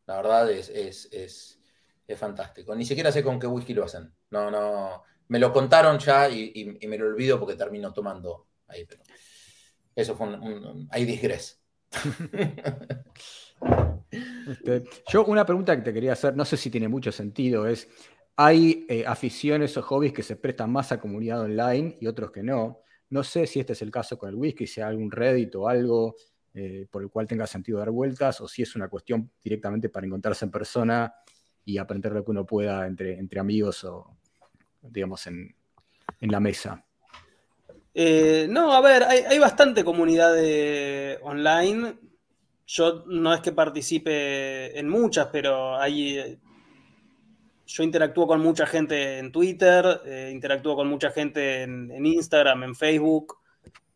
La 0.05 0.17
verdad 0.17 0.49
es, 0.49 0.69
es, 0.69 1.59
fantástico. 2.17 2.75
Ni 2.75 2.85
siquiera 2.85 3.11
sé 3.11 3.23
con 3.23 3.39
qué 3.39 3.45
whisky 3.45 3.75
lo 3.75 3.85
hacen. 3.85 4.11
No, 4.31 4.49
no. 4.49 5.03
Me 5.29 5.39
lo 5.39 5.53
contaron 5.53 5.97
ya 5.99 6.29
y, 6.29 6.77
me 6.87 6.97
lo 6.97 7.07
olvido 7.07 7.39
porque 7.39 7.55
termino 7.55 7.93
tomando 7.93 8.47
ahí. 8.67 8.85
Pero 8.85 9.01
eso 9.95 10.15
fue 10.15 10.27
un. 10.27 10.87
ahí 10.91 11.05
digres. 11.05 11.61
Este, 14.11 14.85
yo 15.07 15.25
una 15.25 15.45
pregunta 15.45 15.75
que 15.75 15.83
te 15.83 15.93
quería 15.93 16.13
hacer, 16.13 16.35
no 16.35 16.45
sé 16.45 16.57
si 16.57 16.69
tiene 16.69 16.87
mucho 16.87 17.11
sentido, 17.11 17.67
es, 17.67 17.87
hay 18.35 18.85
eh, 18.89 19.05
aficiones 19.05 19.75
o 19.77 19.83
hobbies 19.83 20.13
que 20.13 20.23
se 20.23 20.35
prestan 20.35 20.71
más 20.71 20.91
a 20.91 20.99
comunidad 20.99 21.41
online 21.41 21.97
y 21.99 22.07
otros 22.07 22.31
que 22.31 22.41
no. 22.41 22.81
No 23.09 23.23
sé 23.23 23.45
si 23.45 23.59
este 23.59 23.73
es 23.73 23.81
el 23.81 23.91
caso 23.91 24.17
con 24.17 24.29
el 24.29 24.35
whisky, 24.35 24.65
si 24.65 24.81
hay 24.81 24.89
algún 24.89 25.11
Reddit 25.11 25.53
o 25.55 25.67
algo 25.67 26.15
eh, 26.53 26.87
por 26.89 27.03
el 27.03 27.09
cual 27.09 27.27
tenga 27.27 27.45
sentido 27.45 27.79
dar 27.79 27.91
vueltas, 27.91 28.41
o 28.41 28.47
si 28.47 28.61
es 28.61 28.75
una 28.75 28.87
cuestión 28.87 29.31
directamente 29.43 29.89
para 29.89 30.05
encontrarse 30.07 30.45
en 30.45 30.51
persona 30.51 31.13
y 31.65 31.77
aprender 31.77 32.13
lo 32.13 32.23
que 32.23 32.31
uno 32.31 32.45
pueda 32.45 32.87
entre, 32.87 33.19
entre 33.19 33.39
amigos 33.39 33.83
o, 33.83 34.18
digamos, 34.81 35.27
en, 35.27 35.55
la 36.21 36.39
mesa. 36.39 36.83
Eh, 37.93 38.47
no, 38.49 38.73
a 38.73 38.81
ver, 38.81 39.03
hay, 39.03 39.39
bastante 39.39 39.83
comunidad 39.83 40.35
online. 41.21 41.97
Yo 42.67 43.03
no 43.07 43.33
es 43.33 43.41
que 43.41 43.51
participe 43.51 44.77
en 44.77 44.89
muchas, 44.89 45.27
pero 45.31 45.77
hay. 45.77 46.39
Yo 47.65 47.83
interactúo 47.83 48.27
con 48.27 48.41
mucha 48.41 48.65
gente 48.65 49.19
en 49.19 49.31
Twitter, 49.31 50.01
eh, 50.05 50.29
interactúo 50.31 50.75
con 50.75 50.87
mucha 50.87 51.11
gente 51.11 51.63
en 51.63 52.05
Instagram, 52.05 52.63
en 52.63 52.75
Facebook. 52.75 53.39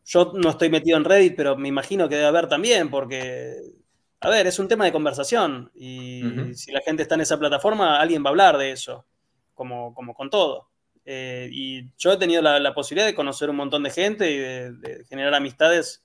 Yo 0.05 0.33
no 0.35 0.49
estoy 0.49 0.69
metido 0.69 0.97
en 0.97 1.05
Reddit, 1.05 1.35
pero 1.35 1.55
me 1.55 1.69
imagino 1.69 2.09
que 2.09 2.15
debe 2.15 2.27
haber 2.27 2.47
también, 2.47 2.89
porque, 2.89 3.55
a 4.19 4.29
ver, 4.29 4.47
es 4.47 4.59
un 4.59 4.67
tema 4.67 4.85
de 4.85 4.91
conversación 4.91 5.71
y 5.73 6.21
si 6.53 6.71
la 6.71 6.81
gente 6.81 7.03
está 7.03 7.15
en 7.15 7.21
esa 7.21 7.39
plataforma, 7.39 7.99
alguien 7.99 8.23
va 8.23 8.27
a 8.27 8.31
hablar 8.31 8.57
de 8.57 8.71
eso, 8.71 9.05
como, 9.53 9.93
como 9.93 10.13
con 10.13 10.29
todo. 10.29 10.69
Eh, 11.05 11.49
y 11.51 11.91
yo 11.97 12.13
he 12.13 12.17
tenido 12.17 12.41
la, 12.41 12.73
posibilidad 12.73 13.05
de 13.05 13.15
conocer 13.15 13.49
un 13.49 13.57
montón 13.57 13.83
de 13.83 13.89
gente 13.89 14.31
y 14.31 14.37
de, 14.37 15.05
generar 15.09 15.33
amistades 15.33 16.03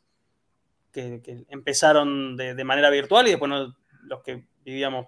que, 0.93 1.23
empezaron 1.49 2.37
de, 2.37 2.65
manera 2.65 2.91
virtual 2.91 3.29
y 3.29 3.31
después 3.31 3.53
los 4.03 4.23
que 4.23 4.45
vivíamos 4.65 5.07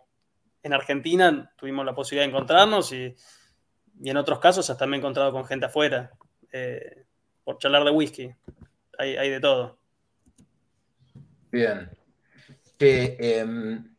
en 0.62 0.72
Argentina 0.72 1.52
tuvimos 1.56 1.84
la 1.84 1.94
posibilidad 1.94 2.24
de 2.24 2.30
encontrarnos 2.30 2.92
y, 2.92 3.14
en 4.02 4.16
otros 4.16 4.38
casos 4.38 4.70
hasta 4.70 4.86
me 4.86 4.96
he 4.96 4.98
encontrado 4.98 5.30
con 5.30 5.44
gente 5.44 5.66
afuera 5.66 6.10
eh, 6.52 7.04
por 7.44 7.58
charlar 7.58 7.84
de 7.84 7.90
whisky 7.90 8.34
hay, 9.00 9.30
de 9.30 9.40
todo. 9.40 9.78
Bien. 11.50 11.90
Em, 12.78 13.89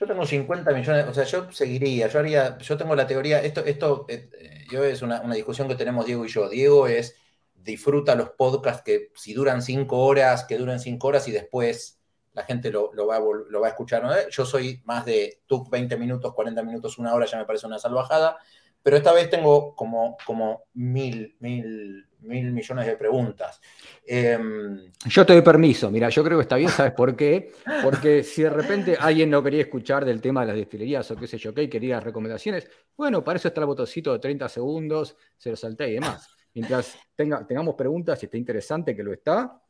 Yo 0.00 0.06
tengo 0.06 0.24
50 0.24 0.72
millones, 0.72 1.06
o 1.08 1.12
sea, 1.12 1.24
yo 1.24 1.52
seguiría, 1.52 2.06
yo 2.06 2.20
haría, 2.20 2.56
yo 2.56 2.78
tengo 2.78 2.96
la 2.96 3.06
teoría, 3.06 3.42
esto, 3.42 3.62
esto 3.66 4.06
eh, 4.08 4.64
yo 4.70 4.82
es 4.82 5.02
una, 5.02 5.20
discusión 5.34 5.68
que 5.68 5.74
tenemos 5.74 6.06
Diego 6.06 6.24
y 6.24 6.28
yo. 6.28 6.48
Diego 6.48 6.86
es, 6.86 7.16
disfruta 7.54 8.14
los 8.14 8.30
podcasts 8.30 8.82
que 8.82 9.10
si 9.14 9.34
duran 9.34 9.60
5 9.60 9.98
horas, 9.98 10.44
que 10.44 10.56
duren 10.56 10.80
5 10.80 11.06
horas 11.06 11.28
y 11.28 11.32
después 11.32 12.00
la 12.32 12.44
gente 12.44 12.70
lo, 12.70 12.90
va, 13.06 13.18
lo 13.18 13.60
va, 13.60 13.66
a 13.66 13.70
escuchar. 13.70 14.02
Yo 14.30 14.46
soy 14.46 14.80
más 14.86 15.04
de 15.04 15.42
tú 15.44 15.68
20 15.68 15.98
minutos, 15.98 16.32
40 16.32 16.62
minutos, 16.62 16.96
una 16.96 17.12
hora, 17.12 17.26
ya 17.26 17.36
me 17.36 17.44
parece 17.44 17.66
una 17.66 17.78
salvajada, 17.78 18.38
pero 18.82 18.96
esta 18.96 19.12
vez 19.12 19.28
tengo 19.28 19.76
como, 19.76 20.16
como 20.24 20.62
mil, 20.72 21.36
mil, 21.40 22.08
mil 22.22 22.52
millones 22.52 22.86
de 22.86 22.96
preguntas. 22.96 23.60
Em, 24.06 24.90
yo 25.06 25.26
te 25.26 25.32
doy 25.32 25.42
permiso, 25.42 25.90
mira, 25.90 26.08
yo 26.08 26.24
creo 26.24 26.38
que 26.38 26.42
está 26.42 26.56
bien, 26.56 26.68
¿sabes 26.70 26.92
por 26.92 27.16
qué? 27.16 27.52
Porque 27.82 28.22
si 28.22 28.42
de 28.42 28.50
repente 28.50 28.96
alguien 28.98 29.30
no 29.30 29.42
quería 29.42 29.62
escuchar 29.62 30.04
del 30.04 30.20
tema 30.20 30.40
de 30.40 30.48
las 30.48 30.56
destilerías 30.56 31.10
o 31.10 31.16
qué 31.16 31.26
sé 31.26 31.38
yo, 31.38 31.54
qué, 31.54 31.68
quería 31.68 32.00
recomendaciones, 32.00 32.68
bueno, 32.96 33.22
para 33.22 33.38
eso 33.38 33.48
está 33.48 33.60
el 33.60 33.66
botoncito 33.66 34.12
de 34.12 34.18
30 34.18 34.48
segundos, 34.48 35.16
se 35.36 35.50
lo 35.50 35.56
salté 35.56 35.88
y 35.88 35.94
demás. 35.94 36.28
Mientras 36.54 36.98
tenga, 37.14 37.46
tengamos 37.46 37.74
preguntas 37.74 38.20
y 38.22 38.26
esté 38.26 38.38
interesante, 38.38 38.96
que 38.96 39.02
lo 39.02 39.12
está, 39.12 39.60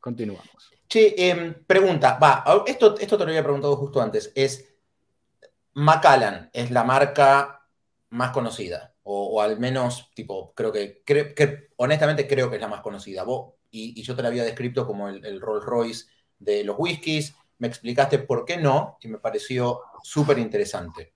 continuamos. 0.00 0.72
Sí, 0.88 1.14
em, 1.16 1.54
pregunta, 1.66 2.18
va, 2.22 2.44
esto, 2.66 2.96
esto 2.98 3.18
te 3.18 3.24
lo 3.24 3.30
había 3.30 3.42
preguntado 3.42 3.76
justo 3.76 4.00
antes, 4.00 4.32
es 4.34 4.74
Macallan, 5.74 6.50
es 6.52 6.70
la 6.70 6.84
marca 6.84 7.68
más 8.10 8.30
conocida 8.30 8.93
o, 9.04 9.42
al 9.42 9.58
menos, 9.58 10.10
tipo, 10.14 10.52
creo 10.54 10.72
que, 10.72 11.02
honestamente 11.76 12.26
creo 12.26 12.48
que 12.48 12.56
es 12.56 12.62
la 12.62 12.68
más 12.68 12.80
conocida. 12.80 13.22
Vos, 13.22 13.54
y, 13.70 14.02
yo 14.02 14.16
te 14.16 14.22
la 14.22 14.28
había 14.28 14.44
descrito 14.44 14.86
como 14.86 15.08
el, 15.08 15.40
Rolls 15.40 15.64
Royce 15.64 16.06
de 16.38 16.64
los 16.64 16.76
whiskies, 16.78 17.34
me 17.58 17.68
explicaste 17.68 18.18
por 18.18 18.44
qué 18.44 18.56
no, 18.56 18.98
y 19.00 19.08
me 19.08 19.18
pareció 19.18 19.82
súper 20.02 20.38
interesante. 20.38 21.12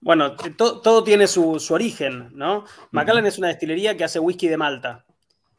Bueno, 0.00 0.36
todo 0.36 1.04
tiene 1.04 1.26
su, 1.26 1.58
origen, 1.70 2.30
¿no? 2.32 2.64
Macallan 2.90 3.26
es 3.26 3.38
una 3.38 3.48
destilería 3.48 3.96
que 3.96 4.04
hace 4.04 4.18
whisky 4.18 4.48
de 4.48 4.56
Malta 4.56 5.04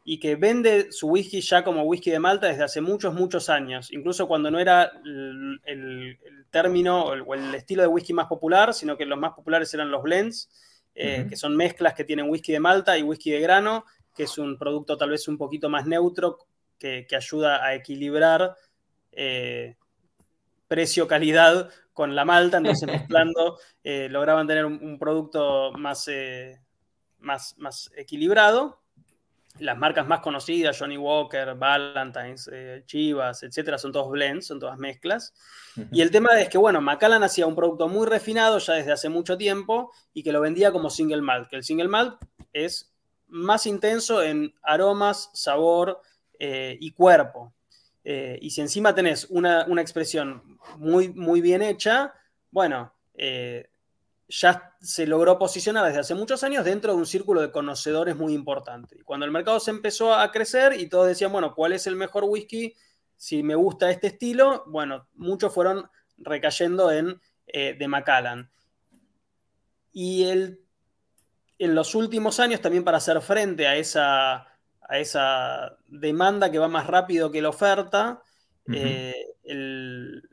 y 0.04 0.18
que 0.18 0.34
vende 0.34 0.90
su 0.90 1.08
whisky 1.08 1.40
ya 1.40 1.62
como 1.62 1.82
whisky 1.84 2.10
de 2.10 2.18
Malta 2.18 2.48
desde 2.48 2.64
hace 2.64 2.80
muchos, 2.80 3.14
muchos 3.14 3.48
años, 3.48 3.92
incluso 3.92 4.26
cuando 4.26 4.50
no 4.50 4.58
era 4.58 4.90
el, 5.64 6.39
término 6.50 7.04
o 7.04 7.34
el, 7.34 7.54
estilo 7.54 7.82
de 7.82 7.88
whisky 7.88 8.12
más 8.12 8.26
popular, 8.26 8.74
sino 8.74 8.96
que 8.96 9.06
los 9.06 9.18
más 9.18 9.32
populares 9.32 9.72
eran 9.74 9.90
los 9.90 10.02
blends, 10.02 10.50
eh, 10.94 11.26
que 11.28 11.36
son 11.36 11.56
mezclas 11.56 11.94
que 11.94 12.04
tienen 12.04 12.28
whisky 12.28 12.52
de 12.52 12.60
Malta 12.60 12.98
y 12.98 13.02
whisky 13.02 13.30
de 13.30 13.40
grano, 13.40 13.84
que 14.14 14.24
es 14.24 14.38
un 14.38 14.58
producto 14.58 14.96
tal 14.96 15.10
vez 15.10 15.28
un 15.28 15.38
poquito 15.38 15.68
más 15.68 15.86
neutro, 15.86 16.38
que, 16.78 17.06
ayuda 17.14 17.64
a 17.64 17.74
equilibrar 17.74 18.56
eh, 19.12 19.76
precio-calidad 20.66 21.70
con 21.92 22.14
la 22.14 22.24
malta, 22.24 22.56
entonces 22.56 22.88
mezclando 23.08 23.58
eh, 23.84 24.08
lograban 24.10 24.46
tener 24.46 24.64
un, 24.64 24.98
producto 24.98 25.72
más, 25.72 26.10
más, 27.18 27.56
más 27.58 27.90
equilibrado 27.96 28.80
las 29.60 29.78
marcas 29.78 30.06
más 30.06 30.20
conocidas, 30.20 30.78
Johnny 30.78 30.96
Walker, 30.96 31.54
Valentine's, 31.54 32.48
eh, 32.52 32.82
Chivas, 32.86 33.42
etcétera, 33.42 33.78
son 33.78 33.92
todos 33.92 34.10
blends, 34.10 34.46
son 34.46 34.58
todas 34.58 34.78
mezclas. 34.78 35.34
Y 35.92 36.02
el 36.02 36.10
tema 36.10 36.40
es 36.40 36.48
que, 36.48 36.58
bueno, 36.58 36.80
Macallan 36.80 37.22
hacía 37.22 37.46
un 37.46 37.54
producto 37.54 37.88
muy 37.88 38.06
refinado 38.06 38.58
ya 38.58 38.74
desde 38.74 38.92
hace 38.92 39.08
mucho 39.08 39.36
tiempo 39.36 39.92
y 40.12 40.22
que 40.22 40.32
lo 40.32 40.40
vendía 40.40 40.72
como 40.72 40.90
single 40.90 41.22
malt, 41.22 41.48
que 41.48 41.56
el 41.56 41.64
single 41.64 41.88
malt 41.88 42.20
es 42.52 42.92
más 43.28 43.66
intenso 43.66 44.22
en 44.22 44.54
aromas, 44.62 45.30
sabor 45.34 46.00
eh, 46.38 46.76
y 46.80 46.92
cuerpo. 46.92 47.54
Eh, 48.02 48.38
y 48.40 48.50
si 48.50 48.60
encima 48.60 48.94
tenés 48.94 49.26
una, 49.30 49.66
una, 49.68 49.82
expresión 49.82 50.58
muy, 50.78 51.10
muy 51.10 51.40
bien 51.40 51.62
hecha, 51.62 52.14
bueno, 52.50 52.94
ya 54.30 54.76
se 54.80 55.06
logró 55.06 55.38
posicionar 55.38 55.84
desde 55.84 56.00
hace 56.00 56.14
muchos 56.14 56.44
años 56.44 56.64
dentro 56.64 56.92
de 56.92 56.98
un 56.98 57.06
círculo 57.06 57.40
de 57.40 57.50
conocedores 57.50 58.16
muy 58.16 58.32
importante. 58.32 58.96
Y 58.98 59.02
cuando 59.02 59.26
el 59.26 59.32
mercado 59.32 59.58
se 59.58 59.72
empezó 59.72 60.14
a 60.14 60.30
crecer 60.30 60.80
y 60.80 60.88
todos 60.88 61.08
decían, 61.08 61.32
bueno, 61.32 61.52
¿cuál 61.54 61.72
es 61.72 61.86
el 61.88 61.96
mejor 61.96 62.24
whisky? 62.24 62.74
Si 63.16 63.42
me 63.42 63.56
gusta 63.56 63.90
este 63.90 64.06
estilo, 64.06 64.64
bueno, 64.68 65.08
muchos 65.14 65.52
fueron 65.52 65.90
recayendo 66.16 66.92
en 66.92 67.20
eh, 67.48 67.74
de 67.76 67.88
Macallan. 67.88 68.50
Y 69.92 70.24
el, 70.24 70.60
en 71.58 71.74
los 71.74 71.96
últimos 71.96 72.38
años, 72.38 72.60
también 72.60 72.84
para 72.84 72.98
hacer 72.98 73.20
frente 73.20 73.66
a 73.66 73.74
esa, 73.74 74.46
a 74.80 74.98
esa 74.98 75.76
demanda 75.88 76.52
que 76.52 76.60
va 76.60 76.68
más 76.68 76.86
rápido 76.86 77.32
que 77.32 77.42
la 77.42 77.48
oferta, 77.48 78.22
eh, 78.72 79.16
el, 79.42 80.29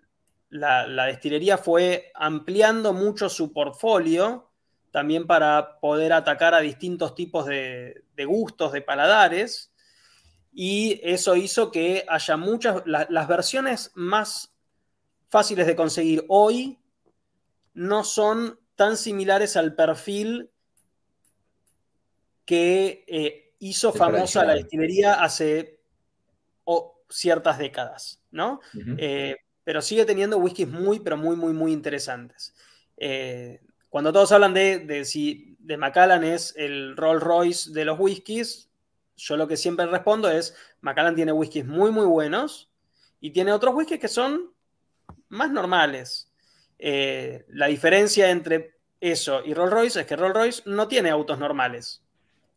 la, 0.49 1.05
destilería 1.05 1.57
fue 1.57 2.11
ampliando 2.15 2.93
mucho 2.93 3.29
su 3.29 3.51
portfolio, 3.53 4.49
también 4.91 5.27
para 5.27 5.79
poder 5.79 6.13
atacar 6.13 6.53
a 6.53 6.61
distintos 6.61 7.15
tipos 7.15 7.45
de, 7.45 8.03
gustos, 8.25 8.71
de 8.71 8.81
paladares, 8.81 9.71
y 10.53 10.99
eso 11.03 11.35
hizo 11.35 11.71
que 11.71 12.05
haya 12.07 12.37
muchas, 12.37 12.81
las 12.85 13.27
versiones 13.27 13.91
más 13.93 14.53
fáciles 15.29 15.67
de 15.67 15.75
conseguir 15.75 16.25
hoy 16.29 16.79
no 17.73 18.03
son 18.03 18.59
tan 18.75 18.97
similares 18.97 19.55
al 19.55 19.75
perfil 19.75 20.49
que 22.45 23.03
eh, 23.07 23.53
hizo 23.59 23.91
famosa 23.93 24.45
la 24.45 24.55
destilería 24.55 25.15
hace 25.15 25.77
ciertas 27.09 27.57
décadas, 27.57 28.21
¿no? 28.31 28.59
Pero 29.67 29.81
sigue 29.81 30.05
teniendo 30.05 30.37
whiskies 30.37 30.69
muy, 30.69 31.01
pero 31.01 31.17
muy, 31.17 31.35
muy, 31.35 31.51
muy 31.51 31.73
interesantes. 31.73 32.55
Eh, 32.95 33.59
cuando 33.89 34.13
todos 34.13 34.31
hablan 34.31 34.53
de, 34.53 35.03
si 35.03 35.57
de 35.59 35.75
Macallan 35.75 36.23
es 36.23 36.53
el 36.55 36.95
Rolls 36.95 37.21
Royce 37.21 37.71
de 37.73 37.83
los 37.83 37.99
whiskies, 37.99 38.69
yo 39.17 39.35
lo 39.35 39.45
que 39.45 39.57
siempre 39.57 39.85
respondo 39.85 40.31
es, 40.31 40.55
Macallan 40.79 41.15
tiene 41.15 41.33
whiskies 41.33 41.65
muy, 41.65 41.91
muy 41.91 42.05
buenos 42.05 42.71
y 43.19 43.31
tiene 43.31 43.51
otros 43.51 43.75
whiskies 43.75 43.99
que 43.99 44.07
son 44.07 44.53
más 45.27 45.51
normales. 45.51 46.31
Eh, 46.79 47.43
la 47.49 47.67
diferencia 47.67 48.29
entre 48.29 48.77
eso 49.01 49.43
y 49.43 49.53
Rolls 49.53 49.73
Royce 49.73 49.99
es 49.99 50.07
que 50.07 50.15
Rolls 50.15 50.33
Royce 50.33 50.63
no 50.65 50.87
tiene 50.87 51.09
autos 51.09 51.39
normales. 51.39 52.01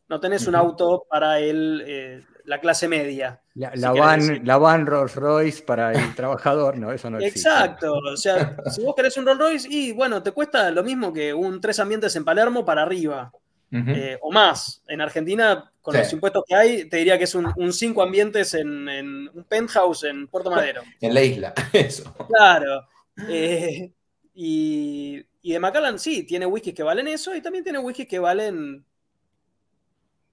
No 0.07 0.21
tenés 0.21 0.47
un 0.47 0.55
auto 0.55 1.05
para 1.09 1.39
el, 1.39 1.83
eh, 1.85 2.25
la 2.45 2.61
clase 2.61 2.87
media. 2.87 3.40
La, 3.53 3.91
van, 3.91 4.45
la, 4.45 4.57
van, 4.57 4.85
Rolls 4.85 5.15
Royce 5.15 5.61
para 5.63 5.91
el 5.91 6.15
trabajador, 6.15 6.77
no, 6.77 6.91
eso 6.91 7.09
no 7.09 7.19
existe. 7.19 7.49
Exacto, 7.49 7.93
o 7.93 8.15
sea, 8.15 8.55
si 8.69 8.81
vos 8.81 8.95
querés 8.95 9.17
un 9.17 9.25
Rolls 9.25 9.39
Royce, 9.39 9.67
y 9.69 9.91
bueno, 9.91 10.23
te 10.23 10.31
cuesta 10.31 10.71
lo 10.71 10.83
mismo 10.83 11.11
que 11.11 11.33
un 11.33 11.59
tres 11.59 11.79
ambientes 11.79 12.15
en 12.15 12.23
Palermo 12.23 12.63
para 12.63 12.83
arriba, 12.83 13.31
eh, 13.71 14.17
o 14.21 14.31
más. 14.31 14.83
En 14.87 14.99
Argentina, 14.99 15.71
con 15.81 15.95
los 15.95 16.11
impuestos 16.11 16.43
que 16.45 16.55
hay, 16.55 16.89
te 16.89 16.97
diría 16.97 17.17
que 17.17 17.23
es 17.23 17.35
un, 17.35 17.73
cinco 17.73 18.03
ambientes 18.03 18.53
en, 18.53 18.87
un 19.33 19.45
penthouse 19.47 20.03
en 20.03 20.27
Puerto 20.27 20.51
Madero. 20.51 20.81
En 21.01 21.13
la 21.13 21.21
isla, 21.21 21.53
eso. 21.73 22.13
Claro. 22.27 22.87
Eh, 23.27 23.91
y, 24.33 25.25
y 25.41 25.51
de 25.53 25.59
Macallan, 25.59 25.99
sí, 25.99 26.23
tiene 26.23 26.45
whiskies 26.45 26.75
que 26.75 26.83
valen 26.83 27.07
eso, 27.07 27.35
y 27.35 27.41
también 27.41 27.63
tiene 27.63 27.79
whiskies 27.79 28.07
que 28.07 28.19
valen 28.19 28.85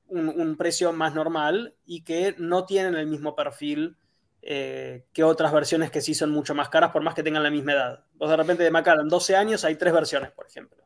un, 0.09 0.57
precio 0.57 0.93
más 0.93 1.15
normal 1.15 1.75
y 1.87 2.03
que 2.03 2.35
no 2.39 2.65
tienen 2.65 2.95
el 2.95 3.07
mismo 3.07 3.35
perfil 3.35 3.97
eh, 4.43 5.05
que 5.13 5.25
otras 5.25 5.53
versiones 5.53 5.91
que 5.91 6.01
sí 6.01 6.15
son 6.15 6.31
mucho 6.31 6.55
más 6.55 6.69
caras, 6.69 6.91
por 6.91 7.03
más 7.03 7.15
que 7.15 7.23
tengan 7.23 7.43
la 7.43 7.51
misma 7.51 7.73
edad. 7.73 8.05
Vos 8.15 8.31
de 8.31 8.37
repente 8.37 8.63
de 8.63 8.71
Macallan, 8.71 9.09
12 9.09 9.37
años, 9.37 9.65
hay 9.65 9.77
tres 9.77 9.93
versiones, 9.93 10.31
por 10.31 10.47
ejemplo. 10.47 10.85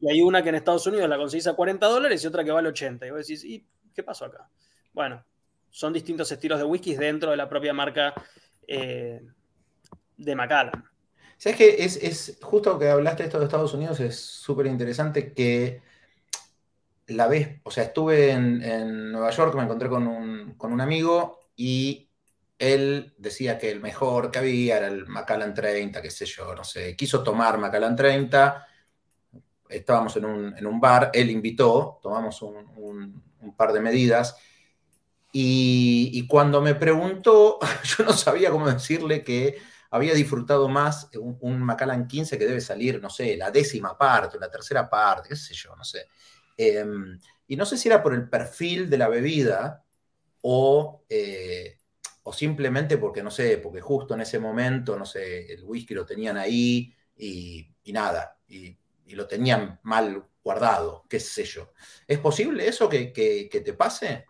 Y 0.00 0.10
hay 0.10 0.20
una 0.20 0.42
que 0.42 0.50
en 0.50 0.56
Estados 0.56 0.86
Unidos 0.86 1.08
la 1.08 1.16
conseguís 1.16 1.46
a 1.46 1.54
40 1.54 1.86
dólares 1.86 2.22
y 2.22 2.26
otra 2.26 2.44
que 2.44 2.50
vale 2.50 2.68
80. 2.68 3.06
Y 3.06 3.10
vos 3.10 3.20
decís, 3.20 3.44
¿y 3.44 3.64
qué 3.94 4.02
pasó 4.02 4.26
acá? 4.26 4.48
Bueno, 4.92 5.24
son 5.70 5.92
distintos 5.92 6.30
estilos 6.30 6.58
de 6.58 6.64
whiskies 6.64 6.98
dentro 6.98 7.30
de 7.30 7.36
la 7.36 7.48
propia 7.48 7.72
marca 7.72 8.12
eh, 8.66 9.22
de 10.16 10.34
Macallan. 10.34 10.84
¿Sabes 11.38 11.56
que 11.56 11.84
es, 11.84 11.96
es, 11.96 12.38
justo 12.42 12.78
que 12.78 12.90
hablaste 12.90 13.22
de 13.22 13.28
esto 13.28 13.38
de 13.38 13.44
Estados 13.44 13.72
Unidos? 13.72 14.00
Es 14.00 14.20
súper 14.20 14.66
interesante 14.66 15.32
que 15.32 15.80
la 17.08 17.26
vez, 17.26 17.60
o 17.64 17.70
sea, 17.70 17.84
estuve 17.84 18.30
en, 18.30 19.12
Nueva 19.12 19.30
York, 19.30 19.54
me 19.54 19.62
encontré 19.62 19.88
con 19.88 20.06
un, 20.06 20.80
amigo 20.80 21.40
y 21.56 22.10
él 22.58 23.14
decía 23.18 23.58
que 23.58 23.70
el 23.70 23.80
mejor 23.80 24.30
que 24.30 24.38
había 24.38 24.76
era 24.76 24.88
el 24.88 25.06
Macallan 25.06 25.54
30, 25.54 26.02
qué 26.02 26.10
sé 26.10 26.26
yo, 26.26 26.54
no 26.54 26.64
sé, 26.64 26.94
quiso 26.96 27.22
tomar 27.22 27.58
Macallan 27.58 27.96
30, 27.96 28.66
estábamos 29.70 30.16
en 30.16 30.26
un, 30.66 30.80
bar, 30.80 31.10
él 31.14 31.30
invitó, 31.30 31.98
tomamos 32.02 32.42
un, 32.42 33.24
par 33.56 33.72
de 33.72 33.80
medidas 33.80 34.36
y, 35.32 36.26
cuando 36.26 36.60
me 36.60 36.74
preguntó, 36.74 37.58
yo 37.84 38.04
no 38.04 38.12
sabía 38.12 38.50
cómo 38.50 38.70
decirle 38.70 39.22
que 39.22 39.58
había 39.90 40.12
disfrutado 40.12 40.68
más 40.68 41.08
un, 41.16 41.38
un 41.40 41.62
Macallan 41.62 42.06
15 42.06 42.38
que 42.38 42.46
debe 42.46 42.60
salir, 42.60 43.00
no 43.00 43.08
sé, 43.08 43.36
la 43.38 43.50
décima 43.50 43.96
parte, 43.96 44.38
la 44.38 44.50
tercera 44.50 44.90
parte, 44.90 45.30
qué 45.30 45.36
sé 45.36 45.54
yo, 45.54 45.74
no 45.74 45.84
sé. 45.84 46.06
Em, 46.58 47.18
y 47.46 47.56
no 47.56 47.64
sé 47.64 47.78
si 47.78 47.88
era 47.88 48.02
por 48.02 48.12
el 48.12 48.28
perfil 48.28 48.90
de 48.90 48.98
la 48.98 49.08
bebida 49.08 49.84
o, 50.42 51.04
eh, 51.08 51.78
o 52.24 52.32
simplemente 52.32 52.98
porque, 52.98 53.22
no 53.22 53.30
sé, 53.30 53.58
porque 53.58 53.80
justo 53.80 54.14
en 54.14 54.20
ese 54.20 54.40
momento, 54.40 54.98
no 54.98 55.06
sé, 55.06 55.50
el 55.52 55.64
whisky 55.64 55.94
lo 55.94 56.04
tenían 56.04 56.36
ahí 56.36 56.92
y, 57.16 57.72
nada, 57.86 58.36
y, 58.48 58.76
lo 59.14 59.26
tenían 59.26 59.80
mal 59.84 60.22
guardado, 60.44 61.06
qué 61.08 61.18
sé 61.18 61.44
yo. 61.44 61.72
¿Es 62.06 62.18
posible 62.18 62.68
eso 62.68 62.88
que, 62.88 63.48
te 63.50 63.72
pase? 63.72 64.26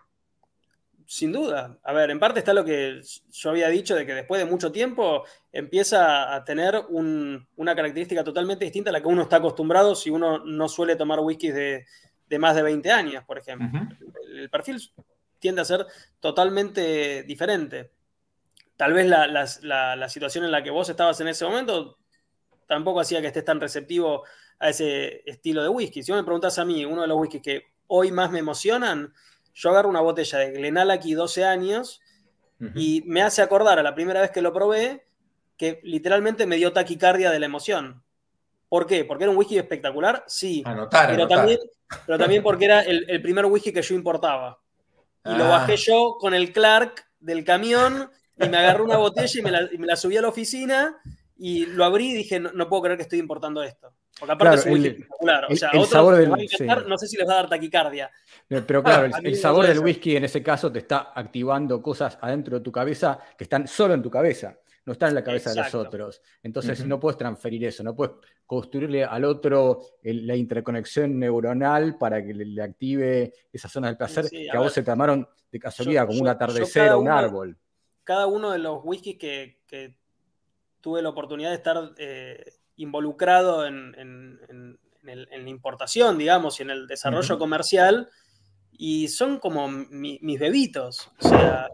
Sin 1.04 1.32
duda. 1.32 1.78
A 1.82 1.92
ver, 1.92 2.10
en 2.10 2.20
parte 2.20 2.38
está 2.38 2.52
lo 2.52 2.64
que 2.64 3.00
yo 3.30 3.50
había 3.50 3.68
dicho 3.68 3.96
de 3.96 4.06
que 4.06 4.14
después 4.14 4.38
de 4.38 4.48
mucho 4.48 4.70
tiempo 4.70 5.24
empieza 5.50 6.32
a 6.34 6.44
tener 6.44 6.80
una 6.90 7.74
característica 7.74 8.22
totalmente 8.22 8.64
distinta 8.64 8.90
a 8.90 8.92
la 8.92 9.00
que 9.00 9.08
uno 9.08 9.22
está 9.22 9.36
acostumbrado 9.36 9.96
si 9.96 10.10
uno 10.10 10.44
no 10.44 10.68
suele 10.68 10.94
tomar 10.94 11.18
whisky 11.18 11.50
de, 11.50 11.86
más 12.38 12.56
de 12.56 12.62
20 12.62 12.90
años, 12.90 13.24
por 13.24 13.38
ejemplo. 13.38 13.68
el, 14.30 14.50
perfil 14.50 14.80
tiende 15.38 15.62
a 15.62 15.64
ser 15.64 15.86
totalmente 16.20 17.22
diferente. 17.22 17.92
Tal 18.76 18.92
vez 18.92 19.06
la, 19.06 20.08
situación 20.08 20.44
en 20.44 20.50
la 20.50 20.62
que 20.62 20.70
vos 20.70 20.88
estabas 20.88 21.20
en 21.20 21.28
ese 21.28 21.44
momento 21.44 21.98
tampoco 22.66 23.00
hacía 23.00 23.20
que 23.20 23.28
estés 23.28 23.44
tan 23.44 23.60
receptivo 23.60 24.24
a 24.58 24.70
ese 24.70 25.22
estilo 25.24 25.62
de 25.62 25.68
whisky. 25.68 26.02
Si 26.02 26.12
vos 26.12 26.20
me 26.20 26.24
preguntas 26.24 26.58
a 26.58 26.64
mí, 26.64 26.84
uno 26.84 27.02
de 27.02 27.08
los 27.08 27.18
whiskies 27.18 27.42
que 27.42 27.62
hoy 27.86 28.12
más 28.12 28.30
me 28.30 28.40
emocionan, 28.40 29.14
yo 29.54 29.70
agarro 29.70 29.88
una 29.88 30.00
botella 30.00 30.38
de 30.38 30.52
Glenallachie 30.52 31.14
12 31.14 31.44
años 31.44 32.00
y 32.74 33.02
me 33.06 33.22
hace 33.22 33.40
acordar 33.40 33.78
a 33.78 33.84
la 33.84 33.94
primera 33.94 34.20
vez 34.20 34.32
que 34.32 34.42
lo 34.42 34.52
probé 34.52 35.06
que 35.58 35.80
literalmente 35.82 36.46
me 36.46 36.56
dio 36.56 36.72
taquicardia 36.72 37.30
de 37.30 37.40
la 37.40 37.46
emoción. 37.46 38.02
¿Por 38.68 38.86
qué? 38.86 39.04
¿Porque 39.04 39.24
era 39.24 39.30
un 39.30 39.36
whisky 39.36 39.58
espectacular? 39.58 40.24
Sí. 40.26 40.62
pero, 40.64 41.26
También, 41.26 41.58
pero 42.06 42.18
también 42.18 42.42
porque 42.42 42.66
era 42.66 42.82
el 42.82 43.22
primer 43.22 43.46
whisky 43.46 43.72
que 43.72 43.82
yo 43.82 43.94
importaba. 43.94 44.58
Y 45.24 45.36
lo 45.36 45.48
bajé 45.48 45.72
ah. 45.72 45.76
yo 45.76 46.16
con 46.18 46.34
el 46.34 46.52
Clark 46.52 47.06
del 47.20 47.44
camión 47.44 48.10
y 48.36 48.48
me 48.48 48.56
agarré 48.56 48.82
una 48.82 48.96
botella 48.96 49.40
y 49.40 49.78
me 49.78 49.86
la, 49.86 49.96
subí 49.96 50.16
a 50.16 50.22
la 50.22 50.28
oficina 50.28 50.96
y 51.36 51.66
lo 51.66 51.84
abrí 51.84 52.10
y 52.10 52.14
dije, 52.14 52.40
no, 52.40 52.68
puedo 52.68 52.82
creer 52.82 52.96
que 52.96 53.02
estoy 53.02 53.18
importando 53.18 53.62
esto. 53.62 53.92
Porque 54.18 54.32
aparte 54.32 54.56
es 54.56 54.66
muy 54.66 54.86
espectacular. 54.86 55.46
O 55.50 55.56
sea, 55.56 55.70
sabor 55.84 56.16
del, 56.16 56.30
no 56.30 56.98
sé 56.98 57.06
si 57.06 57.16
les 57.16 57.28
va 57.28 57.32
a 57.32 57.36
dar 57.36 57.48
taquicardia. 57.48 58.10
Pero 58.48 58.82
claro, 58.82 59.10
el, 59.22 59.36
sabor 59.36 59.66
del 59.66 59.80
whisky 59.80 60.16
en 60.16 60.24
ese 60.24 60.42
caso 60.42 60.72
te 60.72 60.80
está 60.80 61.12
activando 61.14 61.82
cosas 61.82 62.18
adentro 62.20 62.58
de 62.58 62.64
tu 62.64 62.72
cabeza 62.72 63.18
que 63.36 63.44
están 63.44 63.68
solo 63.68 63.94
en 63.94 64.02
tu 64.02 64.10
cabeza 64.10 64.58
no 64.88 64.92
están 64.92 65.10
en 65.10 65.16
la 65.16 65.22
cabeza 65.22 65.50
de 65.50 65.56
los 65.56 65.74
otros. 65.74 66.22
Entonces 66.42 66.84
no 66.86 66.98
puedes 66.98 67.18
transferir 67.18 67.62
eso, 67.66 67.84
no 67.84 67.94
puedes 67.94 68.16
construirle 68.46 69.04
al 69.04 69.26
otro 69.26 69.82
la 70.02 70.34
interconexión 70.34 71.18
neuronal 71.18 71.98
para 71.98 72.24
que 72.24 72.32
le, 72.32 72.62
active 72.62 73.34
esa 73.52 73.68
zona 73.68 73.88
del 73.88 73.98
placer 73.98 74.30
que 74.30 74.50
a, 74.50 74.58
vos 74.58 74.72
se 74.72 74.82
te 74.82 74.90
amaron 74.90 75.28
de 75.52 75.58
casualidad, 75.58 76.06
como 76.06 76.22
un 76.22 76.28
atardecer 76.28 76.90
o 76.92 77.00
un 77.00 77.08
árbol. 77.08 77.58
Cada 78.02 78.26
uno 78.26 78.50
de 78.50 78.60
los 78.60 78.80
whiskies 78.82 79.18
que, 79.18 79.94
tuve 80.80 81.02
la 81.02 81.10
oportunidad 81.10 81.50
de 81.50 81.56
estar 81.56 81.92
eh, 81.98 82.44
involucrado 82.76 83.66
en, 83.66 84.78
la 85.02 85.50
importación, 85.50 86.16
digamos, 86.16 86.60
y 86.60 86.62
en 86.62 86.70
el 86.70 86.86
desarrollo 86.86 87.38
comercial, 87.38 88.08
y 88.72 89.08
son 89.08 89.38
como 89.38 89.68
mis 89.68 90.40
bebitos. 90.40 91.10
O 91.20 91.28
sea, 91.28 91.68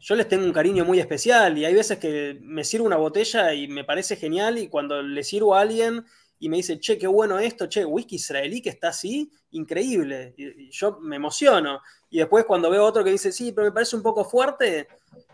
yo 0.00 0.14
les 0.14 0.28
tengo 0.28 0.44
un 0.44 0.52
cariño 0.52 0.84
muy 0.84 1.00
especial 1.00 1.56
y 1.58 1.64
hay 1.64 1.74
veces 1.74 1.98
que 1.98 2.38
me 2.42 2.64
sirvo 2.64 2.86
una 2.86 2.96
botella 2.96 3.52
y 3.54 3.68
me 3.68 3.84
parece 3.84 4.16
genial 4.16 4.58
y 4.58 4.68
cuando 4.68 5.02
le 5.02 5.22
sirvo 5.22 5.54
a 5.54 5.60
alguien 5.60 6.04
y 6.38 6.48
me 6.48 6.58
dice, 6.58 6.78
che, 6.78 6.98
qué 6.98 7.06
bueno 7.06 7.38
esto, 7.38 7.68
che, 7.68 7.84
whisky 7.84 8.16
israelí 8.16 8.60
que 8.60 8.70
está 8.70 8.88
así, 8.88 9.30
increíble. 9.52 10.34
Y, 10.36 10.70
yo 10.70 10.98
me 11.00 11.16
emociono. 11.16 11.80
Y 12.10 12.18
después 12.18 12.44
cuando 12.44 12.70
veo 12.70 12.84
otro 12.84 13.02
que 13.02 13.10
dice, 13.10 13.32
sí, 13.32 13.52
pero 13.52 13.66
me 13.66 13.72
parece 13.72 13.96
un 13.96 14.02
poco 14.02 14.24
fuerte, 14.24 14.88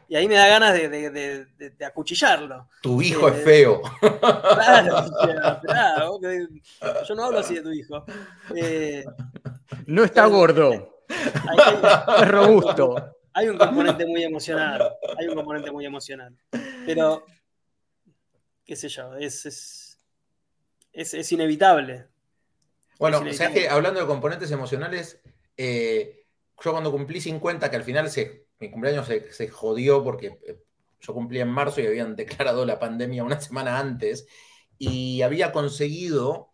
y 0.09 0.16
ahí 0.16 0.27
me 0.27 0.35
da 0.35 0.49
ganas 0.49 0.74
de, 0.74 1.77
acuchillarlo. 1.87 2.69
Tu 2.82 3.01
hijo 3.01 3.28
es 3.28 3.45
feo. 3.45 3.81
Claro, 4.01 5.05
claro, 5.62 6.20
yo 7.09 7.15
no 7.15 7.24
hablo 7.24 7.39
así 7.39 7.55
de 7.55 7.62
tu 7.62 7.73
hijo. 7.73 8.05
Eh, 8.55 9.05
no 9.87 10.05
está 10.05 10.27
gordo. 10.27 11.05
es 11.09 12.28
robusto. 12.28 13.16
Hay 13.32 13.48
un 13.48 13.59
componente 13.59 14.07
muy 14.07 14.24
emocional, 14.24 14.97
hay 15.19 15.28
un 15.28 15.35
componente 15.35 15.70
muy 15.70 15.86
emocional. 15.86 16.36
Pero, 16.85 17.24
qué 18.65 18.77
sé 18.77 18.89
yo, 18.89 19.15
es, 19.16 19.98
es, 20.93 21.32
inevitable. 21.32 22.09
Bueno, 22.98 23.19
o 23.19 23.32
sea 23.32 23.52
que 23.52 23.69
hablando 23.69 24.01
de 24.01 24.07
componentes 24.07 24.51
emocionales, 24.51 25.20
eh, 25.57 26.27
yo 26.62 26.73
cuando 26.73 26.90
cumplí 26.90 27.20
50, 27.20 27.70
que 27.70 27.77
al 27.77 27.85
final 27.85 28.11
se, 28.11 28.47
mi 28.59 28.70
cumpleaños 28.70 29.07
se, 29.07 29.48
jodió 29.48 30.02
porque 30.02 30.39
eh, 30.47 30.62
yo 31.01 31.15
cumplí 31.15 31.40
en 31.40 31.48
marzo 31.48 31.81
y 31.81 31.86
habían 31.86 32.16
declarado 32.16 32.66
la 32.66 32.78
pandemia 32.78 33.24
una 33.24 33.40
semana 33.40 33.78
antes, 33.78 34.27
y 34.78 35.23
había 35.23 35.52
conseguido 35.52 36.52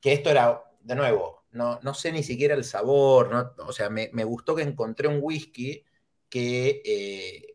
que 0.00 0.12
esto 0.12 0.30
era, 0.30 0.62
de 0.80 0.94
nuevo, 0.94 1.44
no, 1.50 1.80
no 1.82 1.94
sé 1.94 2.12
ni 2.12 2.22
siquiera 2.22 2.54
el 2.54 2.64
sabor, 2.64 3.54
o 3.58 3.72
sea, 3.72 3.88
me, 3.88 4.10
me, 4.12 4.24
gustó 4.24 4.54
que 4.54 4.62
encontré 4.62 5.08
un 5.08 5.18
whisky 5.22 5.84
que 6.34 6.82
eh, 6.84 7.54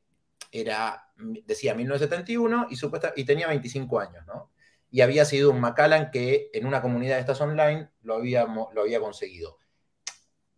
era, 0.53 1.11
decía 1.17 1.75
1971 1.75 2.67
y, 2.69 2.77
supuesta, 2.77 3.11
y 3.13 3.25
tenía 3.25 3.49
25 3.49 3.99
años, 3.99 4.25
¿no? 4.25 4.53
Y 4.89 5.01
había 5.01 5.25
sido 5.25 5.51
un 5.51 5.59
Macallan 5.59 6.11
que 6.11 6.49
en 6.53 6.65
una 6.65 6.81
comunidad 6.81 7.15
de 7.15 7.19
estas 7.19 7.41
online 7.41 7.89
lo 8.03 8.15
había, 8.15 8.45
lo 8.45 8.81
había 8.81 9.01
conseguido. 9.01 9.59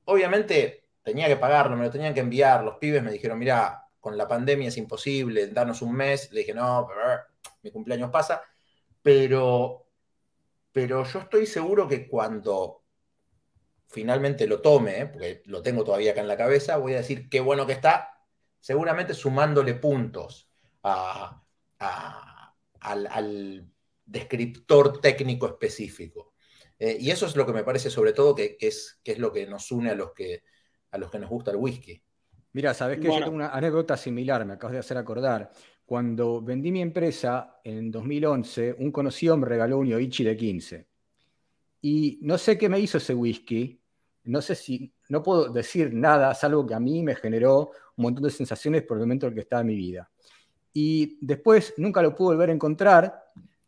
Obviamente 0.06 0.86
tenía 1.02 1.28
que 1.28 1.36
pagarlo, 1.38 1.76
me 1.76 1.86
lo 1.86 1.90
tenían 1.90 2.14
que 2.14 2.20
enviar. 2.20 2.64
Los 2.64 2.78
pibes 2.78 3.02
me 3.02 3.12
dijeron, 3.12 3.40
mira, 3.40 3.88
con 4.00 4.16
la 4.16 4.28
pandemia 4.28 4.68
es 4.68 4.78
imposible, 4.78 5.48
darnos 5.48 5.82
un 5.82 5.94
mes. 5.94 6.32
Le 6.32 6.42
dije, 6.42 6.54
no, 6.54 6.88
mi 7.64 7.72
cumpleaños 7.72 8.12
pasa. 8.12 8.44
Pero, 9.02 9.88
pero 10.72 11.06
yo 11.06 11.20
estoy 11.22 11.48
seguro 11.48 11.88
que 11.88 12.08
cuando 12.08 12.81
finalmente 13.92 14.48
lo 14.48 14.62
tome, 14.62 15.06
porque 15.08 15.44
lo 15.46 15.62
tengo 15.62 15.84
todavía 15.84 16.12
acá 16.12 16.22
en 16.22 16.28
la 16.28 16.38
cabeza, 16.38 16.78
voy 16.78 16.94
a 16.94 16.98
decir 16.98 17.30
qué 17.30 17.42
bueno 17.42 17.68
que 17.68 17.74
está, 17.74 18.26
seguramente 18.60 19.14
sumándole 19.14 19.74
puntos 19.76 20.50
al, 20.82 21.42
descriptor 24.06 25.00
técnico 25.00 25.48
específico. 25.48 26.34
Eh, 26.80 26.98
y 27.00 27.12
eso 27.12 27.26
es 27.26 27.36
lo 27.36 27.46
que 27.46 27.54
me 27.54 27.64
parece 27.64 27.90
sobre 27.90 28.14
todo 28.14 28.34
que, 28.36 28.58
es, 28.60 29.00
que 29.04 29.14
es 29.14 29.20
lo 29.20 29.32
que 29.32 29.46
nos 29.46 29.72
une 29.72 29.92
a 29.92 29.96
los 29.96 30.12
que, 30.14 30.44
a 30.90 30.98
los 30.98 31.12
que 31.12 31.20
nos 31.20 31.30
gusta 31.30 31.52
el 31.52 31.58
whisky. 31.58 32.02
Mira, 32.54 32.74
sabes 32.74 33.00
que 33.00 33.08
yo 33.08 33.20
tengo 33.20 33.36
una 33.36 33.50
anécdota 33.50 33.96
similar, 33.96 34.46
me 34.46 34.54
acabas 34.54 34.74
de 34.74 34.80
hacer 34.80 34.98
acordar. 34.98 35.52
Cuando 35.86 36.42
vendí 36.42 36.72
mi 36.72 36.82
empresa 36.82 37.62
en 37.64 37.92
2011, 37.92 38.76
un 38.80 38.92
conocido 38.92 39.38
me 39.38 39.48
regaló 39.48 39.78
un 39.78 39.88
Yoichi 39.88 40.24
de 40.24 40.36
15. 40.36 40.88
Y 41.82 42.20
no 42.22 42.38
sé 42.38 42.58
qué 42.58 42.70
me 42.70 42.80
hizo 42.80 42.98
ese 42.98 43.14
whisky, 43.14 43.81
no 44.24 44.42
sé 44.42 44.56
si, 44.56 44.94
no 45.10 45.24
puedo 45.24 45.50
decir 45.50 45.94
nada, 45.94 46.34
salvo 46.34 46.66
que 46.66 46.74
a 46.74 46.80
mí 46.80 47.04
me 47.04 47.16
generó 47.16 47.72
un 47.96 48.04
montón 48.04 48.24
de 48.24 48.30
sensaciones 48.30 48.84
por 48.84 48.98
el 48.98 49.02
momento 49.02 49.26
en 49.26 49.32
el 49.32 49.36
que 49.36 49.42
estaba 49.42 49.62
en 49.62 49.68
mi 49.68 49.76
vida. 49.76 50.10
Y 50.74 51.18
después 51.26 51.74
nunca 51.78 52.02
lo 52.02 52.16
pude 52.16 52.36
volver 52.36 52.50
a 52.50 52.54
encontrar. 52.54 53.24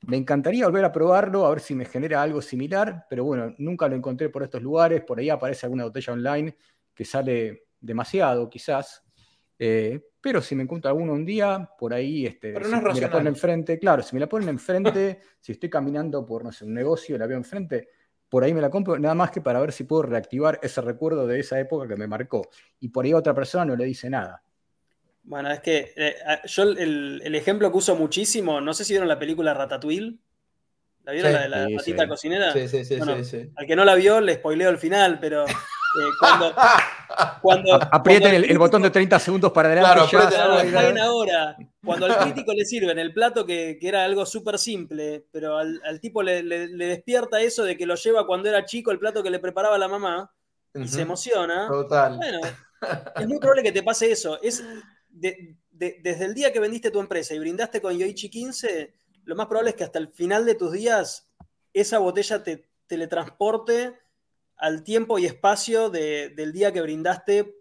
Me 0.07 0.17
encantaría 0.17 0.65
volver 0.65 0.85
a 0.85 0.91
probarlo, 0.91 1.45
a 1.45 1.49
ver 1.49 1.59
si 1.59 1.75
me 1.75 1.85
genera 1.85 2.21
algo 2.21 2.41
similar, 2.41 3.05
pero 3.09 3.25
bueno, 3.25 3.53
nunca 3.57 3.87
lo 3.87 3.95
encontré 3.95 4.29
por 4.29 4.43
estos 4.43 4.61
lugares. 4.61 5.01
Por 5.01 5.19
ahí 5.19 5.29
aparece 5.29 5.65
alguna 5.65 5.85
botella 5.85 6.13
online 6.13 6.55
que 6.93 7.05
sale 7.05 7.65
demasiado, 7.79 8.49
quizás. 8.49 9.03
Eh, 9.59 9.99
pero 10.19 10.41
si 10.41 10.55
me 10.55 10.63
encuentro 10.63 10.89
alguno 10.89 11.13
un 11.13 11.25
día, 11.25 11.69
por 11.77 11.93
ahí, 11.93 12.25
este, 12.25 12.53
si 12.63 12.69
me 12.69 13.01
la 13.01 13.11
ponen 13.11 13.27
enfrente, 13.27 13.77
claro, 13.77 14.01
si 14.01 14.15
me 14.15 14.21
la 14.21 14.27
ponen 14.27 14.49
enfrente, 14.49 15.19
si 15.39 15.51
estoy 15.51 15.69
caminando 15.69 16.25
por, 16.25 16.43
no 16.45 16.51
sé, 16.51 16.63
un 16.63 16.73
negocio, 16.73 17.17
la 17.17 17.27
veo 17.27 17.37
enfrente, 17.37 17.89
por 18.33 18.43
ahí 18.43 18.51
me 18.51 18.61
la 18.61 18.71
compro, 18.71 18.97
nada 18.97 19.13
más 19.13 19.29
que 19.29 19.41
para 19.41 19.59
ver 19.59 19.71
si 19.71 19.83
puedo 19.83 20.01
reactivar 20.01 20.59
ese 20.63 20.81
recuerdo 20.81 21.27
de 21.27 21.39
esa 21.39 21.59
época 21.59 21.87
que 21.87 21.95
me 21.95 22.07
marcó. 22.07 22.49
Y 22.79 22.89
por 22.89 23.05
ahí 23.05 23.11
a 23.11 23.17
otra 23.17 23.35
persona 23.35 23.63
no 23.63 23.75
le 23.75 23.85
dice 23.85 24.09
nada. 24.09 24.41
Bueno, 25.21 25.51
es 25.51 25.59
que 25.59 25.93
eh, 25.95 26.15
yo 26.45 26.63
el, 26.63 27.35
ejemplo 27.35 27.69
que 27.69 27.77
uso 27.77 27.95
muchísimo, 27.95 28.59
no 28.59 28.73
sé 28.73 28.85
si 28.85 28.93
vieron 28.93 29.07
la 29.07 29.19
película 29.19 29.53
Ratatouille. 29.53 30.17
¿La 31.03 31.11
vieron 31.11 31.31
la 31.31 31.41
de 31.43 31.49
la 31.49 31.67
patita 31.77 32.07
cocinera? 32.07 32.51
Sí, 32.53 32.67
sí, 32.67 32.83
sí, 32.83 32.99
sí, 33.23 33.51
Al 33.55 33.67
que 33.67 33.75
no 33.75 33.85
la 33.85 33.93
vio, 33.93 34.19
le 34.19 34.33
spoileo 34.33 34.71
el 34.71 34.79
final, 34.79 35.19
pero 35.19 35.45
eh, 35.95 36.11
cuando, 37.41 37.73
Aprieten 37.91 38.33
el, 38.33 38.57
botón 38.57 38.81
de 38.81 38.89
30 38.89 39.19
segundos 39.19 39.51
para 39.51 39.69
adelante. 39.69 40.09
Claro, 40.09 41.01
ahora. 41.01 41.57
Cuando 41.83 42.05
al 42.05 42.17
crítico 42.17 42.53
le 42.53 42.65
sirve 42.65 42.91
en 42.91 42.99
el 42.99 43.13
plato 43.13 43.45
que, 43.45 43.77
era 43.81 44.03
algo 44.03 44.25
súper 44.25 44.57
simple, 44.57 45.25
pero 45.31 45.57
al, 45.57 45.99
tipo 46.01 46.23
le, 46.23 46.43
despierta 46.69 47.41
eso 47.41 47.63
de 47.63 47.77
que 47.77 47.85
lo 47.85 47.95
lleva 47.95 48.25
cuando 48.25 48.49
era 48.49 48.65
chico 48.65 48.91
el 48.91 48.99
plato 48.99 49.21
que 49.21 49.29
le 49.29 49.39
preparaba 49.39 49.77
la 49.77 49.87
mamá 49.87 50.33
y 50.73 50.87
se 50.87 51.01
emociona. 51.01 51.67
Total. 51.67 52.17
Bueno, 52.17 52.39
es 53.15 53.27
muy 53.27 53.39
probable 53.39 53.63
que 53.63 53.71
te 53.71 53.83
pase 53.83 54.11
eso. 54.11 54.41
Es 54.41 54.63
desde 55.09 56.25
el 56.25 56.33
día 56.33 56.51
que 56.51 56.59
vendiste 56.59 56.91
tu 56.91 56.99
empresa 56.99 57.33
y 57.33 57.39
brindaste 57.39 57.81
con 57.81 57.97
Yoichi 57.97 58.29
15, 58.29 58.93
lo 59.25 59.35
más 59.35 59.47
probable 59.47 59.71
es 59.71 59.75
que 59.75 59.83
hasta 59.83 59.99
el 59.99 60.07
final 60.09 60.45
de 60.45 60.55
tus 60.55 60.71
días 60.71 61.29
esa 61.73 61.99
botella 61.99 62.43
te 62.43 62.69
teletransporte 62.87 64.02
al 64.63 64.81
tiempo 64.81 65.19
y 65.19 65.25
espacio 65.25 65.89
del 65.89 66.53
día 66.53 66.71
que 66.71 66.81
brindaste 66.81 67.53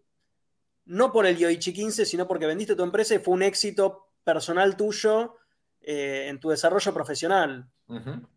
no 0.84 1.10
por 1.10 1.26
el 1.26 1.36
Yoichi 1.36 1.72
15, 1.72 2.06
sino 2.06 2.28
porque 2.28 2.46
vendiste 2.46 2.76
tu 2.76 2.84
empresa 2.84 3.16
y 3.16 3.18
fue 3.18 3.34
un 3.34 3.42
éxito 3.42 4.06
personal 4.22 4.76
tuyo 4.76 5.34
eh, 5.80 6.26
en 6.28 6.38
tu 6.38 6.50
desarrollo 6.50 6.94
profesional. 6.94 7.68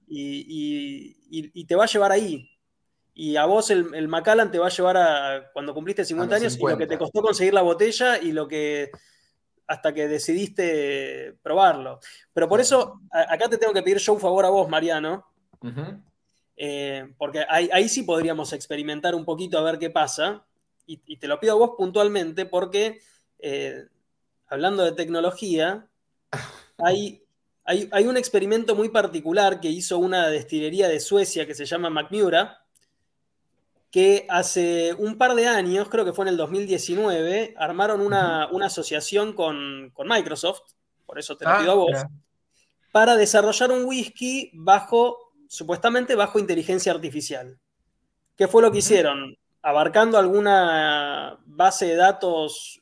y, 0.08 1.66
te 1.66 1.76
va 1.76 1.84
a 1.84 1.88
llevar 1.88 2.12
ahí. 2.12 2.50
Y 3.14 3.36
a 3.36 3.46
vos 3.46 3.70
el, 3.70 3.94
el, 3.94 4.08
Macallan 4.08 4.50
te 4.50 4.58
va 4.58 4.66
a 4.66 4.72
llevar 4.72 4.98
a 4.98 5.52
cuando 5.54 5.76
cumpliste 5.76 6.04
50 6.04 6.36
años 6.36 6.58
y 6.58 6.68
lo 6.68 6.76
que 6.76 6.88
te 6.88 6.98
costó 6.98 7.22
conseguir 7.22 7.54
la 7.54 7.62
botella 7.62 8.18
y 8.18 8.32
lo 8.32 8.48
que 8.48 8.90
hasta 9.68 9.94
que 9.94 10.08
decidiste 10.08 11.38
probarlo. 11.44 12.00
Pero 12.34 12.50
por 12.50 12.60
eso, 12.60 13.00
acá 13.12 13.48
te 13.48 13.60
tengo 13.60 13.74
que 13.74 13.84
pedir 13.84 14.00
yo 14.00 14.14
un 14.14 14.20
favor 14.20 14.44
a 14.44 14.50
vos, 14.50 14.68
Mariano. 14.68 15.24
Eh, 16.57 17.14
porque 17.18 17.45
ahí, 17.49 17.90
sí 17.90 18.03
podríamos 18.03 18.53
experimentar 18.53 19.15
un 19.15 19.26
poquito 19.26 19.57
a 19.57 19.64
ver 19.64 19.80
qué 19.80 19.90
pasa. 19.90 20.45
Y, 20.88 21.18
te 21.18 21.27
lo 21.27 21.40
pido 21.40 21.53
a 21.53 21.57
vos 21.57 21.72
puntualmente 21.77 22.45
porque, 22.45 22.99
eh, 23.40 23.88
hablando 24.48 24.84
de 24.84 24.91
tecnología, 24.91 25.88
hay, 26.77 27.23
hay, 27.65 28.06
un 28.06 28.18
experimento 28.18 28.76
muy 28.76 28.90
particular 28.90 29.60
que 29.60 29.69
hizo 29.69 29.98
una 29.98 30.27
destilería 30.27 30.88
de 30.88 30.99
Suecia 30.99 31.48
que 31.48 31.56
se 31.56 31.65
llama 31.65 31.90
Macmura, 31.90 32.65
que 33.90 34.27
hace 34.30 34.94
un 34.94 35.18
par 35.18 35.36
de 35.36 35.48
años, 35.48 35.88
creo 35.90 36.06
que 36.06 36.14
fue 36.14 36.26
en 36.26 36.30
el 36.30 36.38
2019, 36.38 37.56
armaron 37.57 38.02
una, 38.02 38.49
asociación 38.64 39.34
con, 39.34 39.94
Microsoft, 39.98 40.73
por 41.06 41.18
eso 41.18 41.38
te 41.38 41.45
lo 41.45 41.52
ah, 41.52 41.60
pido 41.60 41.72
a 41.72 41.76
vos, 41.76 42.06
para 42.91 43.15
desarrollar 43.15 43.72
un 43.72 43.86
whisky 43.86 44.52
bajo, 44.53 45.25
supuestamente 45.56 46.15
bajo 46.15 46.40
inteligencia 46.40 46.91
artificial. 46.91 47.57
¿Qué 48.36 48.48
fue 48.48 48.61
lo 48.61 48.72
que 48.72 48.80
hicieron? 48.80 49.38
Abarcando 49.61 50.18
alguna 50.18 51.40
base 51.45 51.88
de 51.88 51.95
datos 51.95 52.82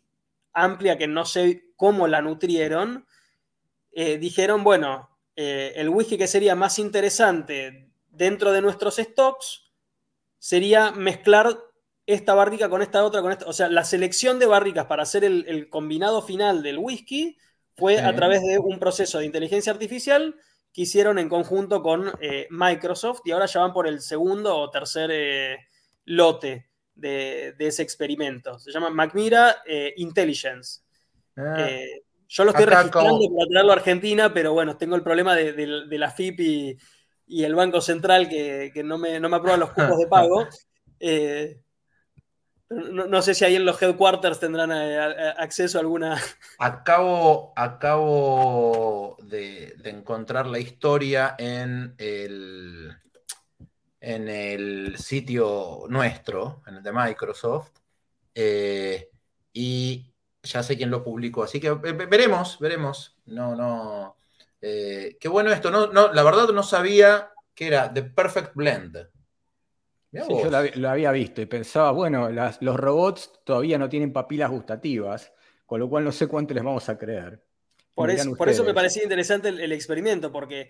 amplia 0.53 0.97
que 0.97 1.07
no 1.07 1.25
sé 1.25 1.65
cómo 1.75 2.07
la 2.07 2.21
nutrieron, 2.21 3.05
eh, 3.91 4.17
dijeron, 4.17 4.63
bueno, 4.63 5.09
eh, 5.35 5.73
el 5.75 5.89
whisky 5.89 6.17
que 6.17 6.27
sería 6.27 6.55
más 6.55 6.79
interesante 6.79 7.89
dentro 8.09 8.51
de 8.51 8.61
nuestros 8.61 8.97
stocks 8.97 9.71
sería 10.39 10.91
mezclar 10.91 11.57
esta 12.05 12.33
barrica 12.33 12.69
con 12.69 12.81
esta 12.81 13.03
otra, 13.03 13.21
con 13.21 13.31
esta. 13.31 13.45
O 13.45 13.53
sea, 13.53 13.69
la 13.69 13.83
selección 13.83 14.39
de 14.39 14.45
barricas 14.45 14.85
para 14.85 15.03
hacer 15.03 15.23
el, 15.23 15.69
combinado 15.69 16.21
final 16.21 16.61
del 16.61 16.77
whisky 16.77 17.37
fue 17.75 17.99
a 17.99 18.15
través 18.15 18.41
de 18.41 18.59
un 18.59 18.77
proceso 18.77 19.19
de 19.19 19.25
inteligencia 19.25 19.71
artificial 19.71 20.35
que 20.73 20.81
hicieron 20.81 21.19
en 21.19 21.29
conjunto 21.29 21.83
con 21.83 22.11
eh, 22.19 22.47
Microsoft 22.49 23.21
y 23.25 23.31
ahora 23.31 23.45
ya 23.45 23.61
van 23.61 23.73
por 23.73 23.87
el 23.87 24.01
segundo 24.01 24.57
o 24.57 24.71
tercer 24.71 25.11
eh, 25.13 25.57
lote 26.05 26.67
de, 26.95 27.55
ese 27.59 27.83
experimento. 27.83 28.57
Se 28.57 28.71
llama 28.71 28.89
Macmira 28.89 29.57
eh, 29.65 29.93
Intelligence. 29.97 30.81
Ah. 31.35 31.67
yo 32.27 32.43
lo 32.43 32.51
estoy 32.51 32.65
registrando 32.65 33.19
para 33.35 33.49
traerlo 33.49 33.71
a 33.71 33.75
Argentina, 33.75 34.33
pero 34.33 34.53
bueno, 34.53 34.77
tengo 34.77 34.95
el 34.95 35.01
problema 35.01 35.35
de, 35.35 35.53
de 35.53 35.97
la 35.97 36.11
FIP 36.11 36.39
y, 36.39 36.77
y 37.27 37.43
el 37.43 37.55
Banco 37.55 37.81
Central 37.81 38.29
que, 38.29 38.71
no, 38.83 38.97
me, 38.97 39.19
no, 39.19 39.29
me, 39.29 39.37
aprueba 39.37 39.57
los 39.57 39.71
cupos 39.71 39.97
de 39.97 40.07
pago. 40.09 40.47
No, 42.73 43.21
sé 43.21 43.33
si 43.33 43.45
ahí 43.45 43.55
en 43.55 43.65
los 43.65 43.81
headquarters 43.81 44.39
tendrán 44.39 44.71
eh, 44.71 45.33
acceso 45.37 45.77
a 45.77 45.81
alguna. 45.81 46.21
Acabo, 46.59 47.53
acabo 47.55 49.17
de, 49.23 49.75
encontrar 49.83 50.47
la 50.47 50.59
historia 50.59 51.35
en 51.37 51.95
el, 51.97 52.95
en 53.99 54.27
el 54.27 54.97
sitio 54.97 55.85
nuestro, 55.89 56.61
en 56.67 56.77
el 56.77 56.83
de 56.83 56.91
Microsoft, 56.91 57.71
eh, 58.35 59.09
y 59.51 60.13
ya 60.41 60.63
sé 60.63 60.77
quién 60.77 60.89
lo 60.89 61.03
publicó. 61.03 61.43
Así 61.43 61.59
que 61.59 61.71
veremos, 61.71 62.59
veremos. 62.59 63.17
No, 63.25 63.55
no. 63.55 64.17
Eh, 64.61 65.17
qué 65.19 65.27
bueno 65.27 65.51
esto, 65.51 65.69
no, 65.71 65.87
no, 65.87 66.13
la 66.13 66.23
verdad 66.23 66.49
no 66.49 66.63
sabía 66.63 67.31
que 67.53 67.67
era 67.67 67.93
The 67.93 68.03
Perfect 68.03 68.55
Blend. 68.55 69.09
Yo 70.13 70.49
lo 70.75 70.89
había 70.89 71.11
visto 71.11 71.41
y 71.41 71.45
pensaba, 71.45 71.91
bueno, 71.91 72.29
los 72.29 72.75
robots 72.77 73.31
todavía 73.43 73.77
no 73.77 73.89
tienen 73.89 74.13
papilas 74.13 74.51
gustativas, 74.51 75.33
con 75.65 75.79
lo 75.79 75.89
cual 75.89 76.03
no 76.03 76.11
sé 76.11 76.27
cuánto 76.27 76.53
les 76.53 76.63
vamos 76.63 76.87
a 76.89 76.97
creer. 76.97 77.43
Por, 77.95 78.09
eso, 78.09 78.35
por 78.35 78.49
eso, 78.49 78.63
me 78.63 78.73
parecía 78.73 79.03
interesante 79.03 79.49
el, 79.49 79.71
experimento, 79.71 80.31
porque 80.31 80.69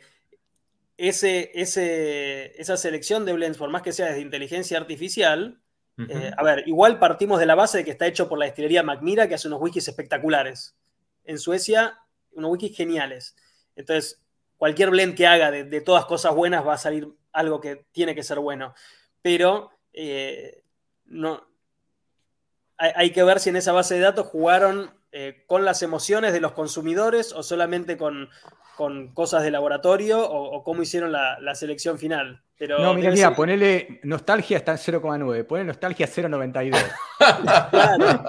ese, 0.98 1.52
ese, 1.54 2.60
esa 2.60 2.78
selección 2.78 3.26
de 3.26 3.34
blends, 3.34 3.58
por 3.58 3.70
más 3.70 3.82
que 3.82 3.94
sea 3.94 4.08
desde 4.08 4.22
inteligencia 4.22 4.78
artificial, 4.78 5.62
eh, 6.10 6.32
a 6.36 6.44
ver, 6.44 6.64
igual 6.68 6.98
partimos 6.98 7.40
de 7.40 7.46
la 7.46 7.56
base 7.56 7.80
de 7.80 7.86
que 7.86 7.92
está 7.92 8.08
hecho 8.08 8.28
por 8.28 8.40
la 8.40 8.46
destilería 8.46 8.82
Macmira, 8.82 9.28
que 9.28 9.36
hace 9.36 9.48
unos 9.48 9.62
wikis 9.62 9.88
espectaculares. 9.88 10.76
En 11.24 11.38
Suecia, 11.38 12.00
unos 12.32 12.52
wikis 12.52 12.76
geniales. 12.76 13.36
Entonces, 13.76 14.22
cualquier 14.58 14.90
blend 14.90 15.16
que 15.16 15.28
haga 15.28 15.52
de, 15.52 15.82
todas 15.82 16.06
cosas 16.06 16.34
buenas 16.34 16.66
va 16.66 16.74
a 16.74 16.78
salir 16.78 17.08
algo 17.32 17.62
que 17.62 17.86
tiene 17.92 18.16
que 18.16 18.24
ser 18.24 18.40
bueno. 18.40 18.74
Pero 19.24 19.72
eh, 19.94 20.62
no, 21.06 21.42
hay, 22.78 23.12
que 23.12 23.24
ver 23.24 23.40
si 23.40 23.50
en 23.50 23.56
esa 23.56 23.72
base 23.72 23.96
de 23.96 24.02
datos 24.02 24.28
jugaron 24.28 24.92
eh, 25.12 25.44
con 25.48 25.66
las 25.66 25.82
emociones 25.82 26.34
de 26.34 26.42
los 26.42 26.52
consumidores 26.52 27.34
o 27.34 27.42
solamente 27.42 27.98
con, 27.98 28.30
cosas 29.14 29.44
de 29.44 29.52
laboratorio 29.52 30.22
o, 30.30 30.64
cómo 30.64 30.82
hicieron 30.82 31.12
la, 31.12 31.56
selección 31.56 31.98
final. 31.98 32.44
Pero 32.58 32.80
no, 32.80 32.94
mira, 32.94 33.12
mira, 33.12 33.36
ponele 33.36 34.00
nostalgia 34.04 34.58
está 34.58 34.74
en 34.74 34.78
0,9, 34.78 35.46
ponele 35.46 35.68
nostalgia 35.68 36.08
0,92. 36.08 37.70
claro, 37.70 38.24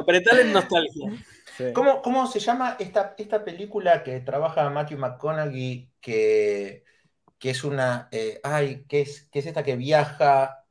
apretale 0.00 0.42
en 0.42 0.52
nostalgia. 0.52 1.12
¿Cómo, 1.74 2.26
se 2.26 2.40
llama 2.40 2.76
esta, 2.78 3.14
esta 3.18 3.44
película 3.44 4.02
que 4.02 4.20
trabaja 4.20 4.68
Matthew 4.70 4.98
McConaughey, 4.98 5.90
que, 6.00 6.84
es 7.48 7.64
una... 7.64 8.08
Eh, 8.12 8.38
ay, 8.42 8.84
¿qué 8.86 9.00
es, 9.00 9.26
es 9.32 9.46
esta 9.46 9.62
que 9.62 9.76
viaja, 9.76 10.66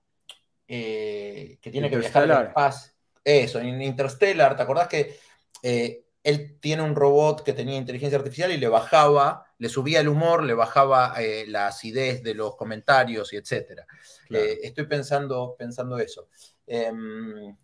eh, 0.68 1.58
que 1.60 1.72
tiene 1.72 1.90
que 1.90 1.98
viajar 1.98 2.30
en 2.30 2.54
paz? 2.54 2.96
Eso, 3.24 3.60
en 3.60 3.82
Interstellar, 3.82 4.56
¿te 4.56 4.62
acordás 4.62 4.88
que 4.88 5.18
eh, 5.64 6.04
él 6.24 6.60
tiene 6.60 6.84
un 6.84 6.96
robot 6.96 7.44
que 7.44 7.54
tenía 7.54 7.76
inteligencia 7.76 8.20
artificial 8.20 8.52
y 8.52 8.58
le 8.58 8.68
bajaba, 8.68 9.46
le 9.58 9.70
subía 9.70 10.02
el 10.02 10.10
humor, 10.10 10.44
le 10.44 10.54
bajaba 10.54 11.16
la 11.48 11.68
acidez 11.68 12.22
de 12.22 12.36
los 12.36 12.56
comentarios 12.56 13.34
y 13.34 13.38
etcétera? 13.38 13.88
estoy 14.30 14.86
pensando, 14.86 15.56
pensando 15.58 15.98
eso. 15.98 16.30
Em, 16.68 17.56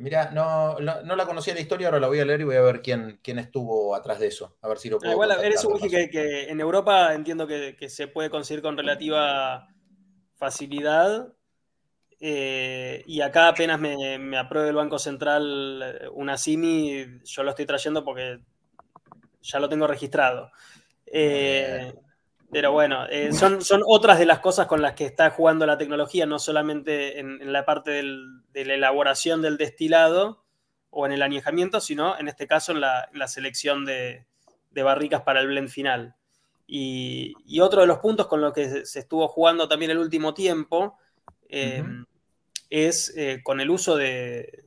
Mira, 0.00 0.30
no, 0.30 0.78
no, 0.78 1.14
la 1.16 1.26
conocía 1.26 1.52
la 1.52 1.60
historia, 1.60 1.88
ahora 1.88 2.00
la 2.00 2.06
voy 2.06 2.20
a 2.20 2.24
leer 2.24 2.40
y 2.40 2.44
voy 2.44 2.56
a 2.56 2.62
ver 2.62 2.80
quién, 2.80 3.20
quién 3.22 3.38
estuvo 3.38 3.94
atrás 3.94 4.18
de 4.18 4.28
eso. 4.28 4.56
A 4.62 4.68
ver 4.68 4.78
si 4.78 4.88
lo 4.88 4.98
puedo. 4.98 5.12
igual 5.12 5.30
eres 5.42 5.62
un 5.62 5.74
wiki 5.74 6.08
que, 6.08 6.44
en 6.48 6.58
Europa 6.58 7.12
entiendo 7.12 7.46
que, 7.46 7.88
se 7.90 8.08
puede 8.08 8.30
conseguir 8.30 8.62
con 8.62 8.78
relativa 8.78 9.68
facilidad. 10.36 11.34
Eh, 12.18 13.02
y 13.06 13.20
acá 13.20 13.48
apenas 13.48 13.78
me, 13.78 14.18
me, 14.18 14.38
apruebe 14.38 14.70
el 14.70 14.74
Banco 14.74 14.98
Central 14.98 15.82
eh, 15.82 16.08
una 16.12 16.36
CIMI, 16.36 17.20
yo 17.24 17.42
lo 17.42 17.50
estoy 17.50 17.66
trayendo 17.66 18.02
porque 18.04 18.40
ya 19.42 19.58
lo 19.58 19.68
tengo 19.68 19.86
registrado. 19.86 20.50
Eh, 21.04 21.92
pero 22.52 22.72
bueno, 22.72 23.06
eh, 23.08 23.32
son, 23.32 23.62
son 23.62 23.82
otras 23.86 24.18
de 24.18 24.26
las 24.26 24.40
cosas 24.40 24.66
con 24.66 24.82
las 24.82 24.94
que 24.94 25.06
está 25.06 25.30
jugando 25.30 25.66
la 25.66 25.78
tecnología, 25.78 26.26
no 26.26 26.40
solamente 26.40 27.20
en, 27.20 27.52
la 27.52 27.64
parte 27.64 27.90
de 27.92 28.64
la 28.64 28.74
elaboración 28.74 29.40
del 29.40 29.56
destilado 29.56 30.42
o 30.90 31.06
en 31.06 31.12
el 31.12 31.22
añejamiento, 31.22 31.80
sino 31.80 32.18
en 32.18 32.26
este 32.26 32.48
caso 32.48 32.72
en 32.72 32.80
la, 32.80 33.28
selección 33.28 33.84
de, 33.84 34.26
barricas 34.72 35.22
para 35.22 35.40
el 35.40 35.46
blend 35.46 35.68
final. 35.68 36.16
Y, 36.66 37.60
otro 37.60 37.82
de 37.82 37.86
los 37.86 37.98
puntos 37.98 38.26
con 38.26 38.40
los 38.40 38.52
que 38.52 38.84
se 38.84 38.98
estuvo 38.98 39.28
jugando 39.28 39.68
también 39.68 39.92
el 39.92 39.98
último 39.98 40.34
tiempo 40.34 40.96
eh, 41.48 41.84
es 42.68 43.14
eh, 43.16 43.42
con 43.44 43.60
el 43.60 43.70
uso 43.70 43.96
de, 43.96 44.64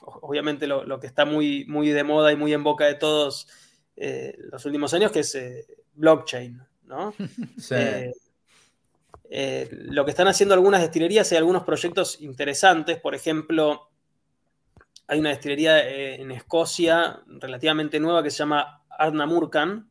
obviamente 0.00 0.66
lo, 0.66 0.98
que 0.98 1.06
está 1.06 1.26
muy, 1.26 1.66
muy 1.66 1.90
de 1.90 2.04
moda 2.04 2.32
y 2.32 2.36
muy 2.36 2.54
en 2.54 2.64
boca 2.64 2.86
de 2.86 2.94
todos 2.94 3.48
los 3.96 4.64
últimos 4.64 4.94
años, 4.94 5.10
que 5.10 5.20
es 5.20 5.36
blockchain, 5.98 6.62
¿no? 6.84 7.14
Eh, 7.70 8.12
eh, 9.30 9.68
lo 9.70 10.04
que 10.04 10.12
están 10.12 10.28
haciendo 10.28 10.54
algunas 10.54 10.80
destilerías, 10.80 11.30
hay 11.32 11.38
algunos 11.38 11.64
proyectos 11.64 12.20
interesantes, 12.22 12.98
por 12.98 13.14
ejemplo, 13.14 13.90
hay 15.06 15.18
una 15.18 15.30
destilería 15.30 15.86
eh, 15.86 16.20
en 16.20 16.30
Escocia 16.30 17.20
relativamente 17.26 18.00
nueva 18.00 18.22
que 18.22 18.30
se 18.30 18.38
llama 18.38 18.84
Arnamurkan, 18.88 19.90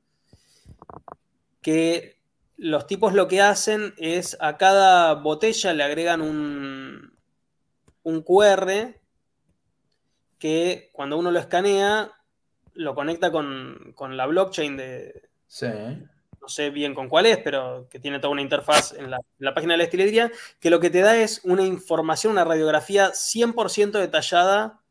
que 1.62 2.18
los 2.56 2.88
tipos 2.88 3.14
lo 3.14 3.28
que 3.28 3.42
hacen 3.42 3.94
es 3.98 4.36
a 4.40 4.58
cada 4.58 5.14
botella 5.14 5.74
le 5.74 5.84
agregan 5.84 6.22
un, 6.22 7.16
un 8.02 8.22
QR 8.24 8.96
que 10.40 10.90
cuando 10.94 11.18
uno 11.18 11.30
lo 11.30 11.40
escanea 11.40 12.12
lo 12.74 12.96
conecta 12.96 13.32
con, 13.32 13.94
con 13.96 14.18
la 14.18 14.26
blockchain 14.28 14.78
de, 14.78 15.27
Sí. 15.48 15.68
No 16.42 16.50
sé 16.50 16.70
bien 16.70 16.94
con 16.94 17.10
cuál 17.10 17.26
es, 17.26 17.38
pero 17.38 17.88
que 17.90 18.00
tiene 18.00 18.20
toda 18.20 18.32
una 18.32 18.42
interfaz 18.42 18.94
en 18.94 19.10
la, 19.12 19.54
página 19.54 19.74
de 19.74 19.80
la 19.80 19.84
estilería, 19.84 20.32
que 20.60 20.70
lo 20.70 20.80
que 20.80 20.90
te 20.90 21.02
da 21.02 21.18
es 21.18 21.42
una 21.44 21.64
información, 21.64 22.34
una 22.34 22.46
radiografía 22.46 23.12
100% 23.12 23.92
detallada 23.92 24.82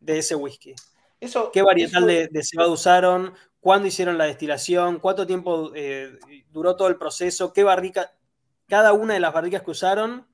de 0.00 0.18
ese 0.18 0.34
whisky. 0.34 0.74
Eso, 1.20 1.50
¿Qué 1.52 1.62
varietal 1.62 2.06
de, 2.06 2.28
de, 2.28 2.42
cebada 2.44 2.70
usaron? 2.70 3.34
¿Cuándo 3.60 3.86
hicieron 3.86 4.18
la 4.18 4.24
destilación? 4.24 4.98
¿Cuánto 4.98 5.24
tiempo 5.26 5.70
eh, 5.74 6.18
duró 6.50 6.74
todo 6.74 6.88
el 6.88 6.96
proceso? 6.96 7.52
¿Qué 7.52 7.62
barrica? 7.62 8.12
Cada 8.68 8.92
una 8.92 9.14
de 9.14 9.20
las 9.20 9.32
barricas 9.32 9.62
que 9.62 9.70
usaron, 9.70 10.26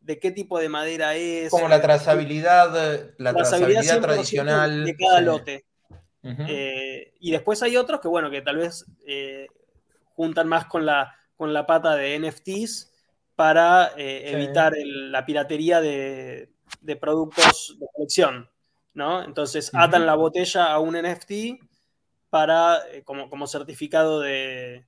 ¿de 0.00 0.18
qué 0.18 0.30
tipo 0.30 0.58
de 0.58 0.70
madera 0.70 1.14
es? 1.14 1.50
Como 1.50 1.68
la 1.68 1.82
trazabilidad, 1.82 3.12
la 3.18 3.34
trazabilidad, 3.34 4.00
tradicional. 4.00 4.84
De 4.84 4.96
cada 4.96 5.20
lote. 5.20 5.66
Eh, 6.22 7.14
y 7.18 7.30
después 7.30 7.62
hay 7.62 7.76
otros 7.76 8.00
que, 8.00 8.08
bueno, 8.08 8.30
que 8.30 8.42
tal 8.42 8.58
vez 8.58 8.84
eh, 9.06 9.46
juntan 10.14 10.48
más 10.48 10.66
con 10.66 10.84
la, 10.84 11.14
con 11.36 11.52
la 11.52 11.66
pata 11.66 11.96
de 11.96 12.18
NFTs 12.18 12.92
para 13.36 13.92
eh, 13.96 14.32
evitar 14.32 14.74
la 14.84 15.24
piratería 15.24 15.80
de, 15.80 16.50
productos 17.00 17.76
de 17.78 17.86
colección, 17.94 18.50
¿no? 18.92 19.24
Entonces 19.24 19.70
atan 19.74 20.04
la 20.04 20.14
botella 20.14 20.72
a 20.72 20.78
un 20.78 20.94
NFT 20.94 21.62
para, 22.28 22.80
como, 23.04 23.30
como, 23.30 23.46
certificado 23.46 24.20
de, 24.20 24.84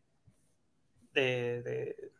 de, 1.14 2.10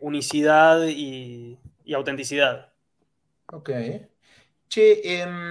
unicidad 0.00 0.86
y, 0.86 1.58
y, 1.84 1.94
autenticidad. 1.94 2.72
Ok. 3.52 3.70
Che, 4.68 5.20
em, 5.20 5.50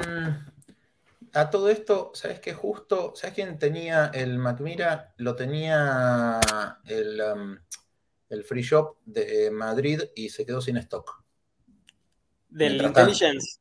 a 1.37 1.49
todo 1.51 1.69
esto, 1.69 2.11
¿sabes 2.15 2.39
qué? 2.39 2.53
Justo, 2.53 3.13
¿sabes 3.15 3.35
quién 3.35 3.59
tenía 3.59 4.11
el 4.13 4.39
Macmira? 4.39 5.13
Lo 5.17 5.35
tenía 5.35 6.39
el, 6.85 7.21
um, 7.21 7.57
el 8.29 8.43
free 8.43 8.63
shop 8.63 8.97
de 9.05 9.51
Madrid 9.51 10.01
y 10.15 10.29
se 10.29 10.45
quedó 10.45 10.61
sin 10.61 10.77
stock. 10.77 11.23
¿Del 12.49 12.81
Intelligence? 12.81 13.59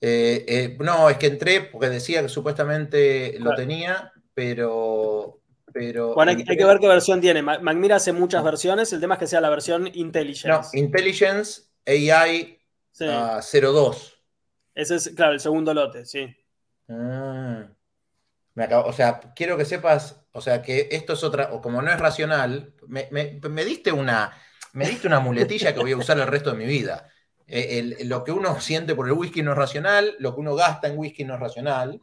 Eh, 0.00 0.44
eh, 0.46 0.76
no, 0.80 1.10
es 1.10 1.16
que 1.16 1.26
entré 1.26 1.62
porque 1.62 1.88
decía 1.88 2.22
que 2.22 2.28
supuestamente 2.28 3.36
lo 3.40 3.54
tenía, 3.54 4.12
pero. 4.34 5.40
pero 5.72 6.14
bueno, 6.14 6.30
hay, 6.30 6.44
que 6.44 6.64
ver 6.64 6.78
qué 6.78 6.88
versión 6.88 7.20
tiene. 7.20 7.42
Macmira 7.42 7.96
hace 7.96 8.12
muchas 8.12 8.44
versiones, 8.44 8.92
el 8.92 9.00
tema 9.00 9.14
es 9.14 9.20
que 9.20 9.26
sea 9.26 9.40
la 9.40 9.50
versión 9.50 9.88
Intelligence. 9.92 10.48
No, 10.48 10.62
Intelligence 10.72 11.62
AI 11.86 12.60
02. 12.98 14.18
Ese 14.74 14.94
es, 14.94 15.10
claro, 15.10 15.32
el 15.32 15.40
segundo 15.40 15.74
lote, 15.74 16.04
sí. 16.04 16.34
Ah. 16.92 17.68
o 18.84 18.92
sea, 18.92 19.20
quiero 19.34 19.56
que 19.56 19.64
sepas, 19.64 20.24
o 20.32 20.40
sea, 20.40 20.62
que 20.62 20.88
esto 20.92 21.14
es 21.14 21.24
otra, 21.24 21.52
o 21.52 21.62
como 21.62 21.80
no 21.80 21.90
es 21.90 21.98
racional, 21.98 22.74
me, 22.86 23.64
diste 23.64 23.92
una, 23.92 24.32
me 24.72 24.86
diste 24.86 25.06
una 25.06 25.20
muletilla 25.20 25.72
que 25.72 25.80
voy 25.80 25.92
a 25.92 25.96
usar 25.96 26.18
el 26.18 26.26
resto 26.26 26.50
de 26.50 26.58
mi 26.58 26.66
vida. 26.66 27.08
Eh, 27.46 28.04
lo 28.04 28.24
que 28.24 28.32
uno 28.32 28.60
siente 28.60 28.94
por 28.94 29.06
el 29.06 29.14
whisky 29.14 29.42
no 29.42 29.52
es 29.52 29.58
racional, 29.58 30.14
lo 30.18 30.34
que 30.34 30.40
uno 30.40 30.54
gasta 30.54 30.88
en 30.88 30.98
whisky 30.98 31.24
no 31.24 31.34
es 31.34 31.40
racional, 31.40 32.00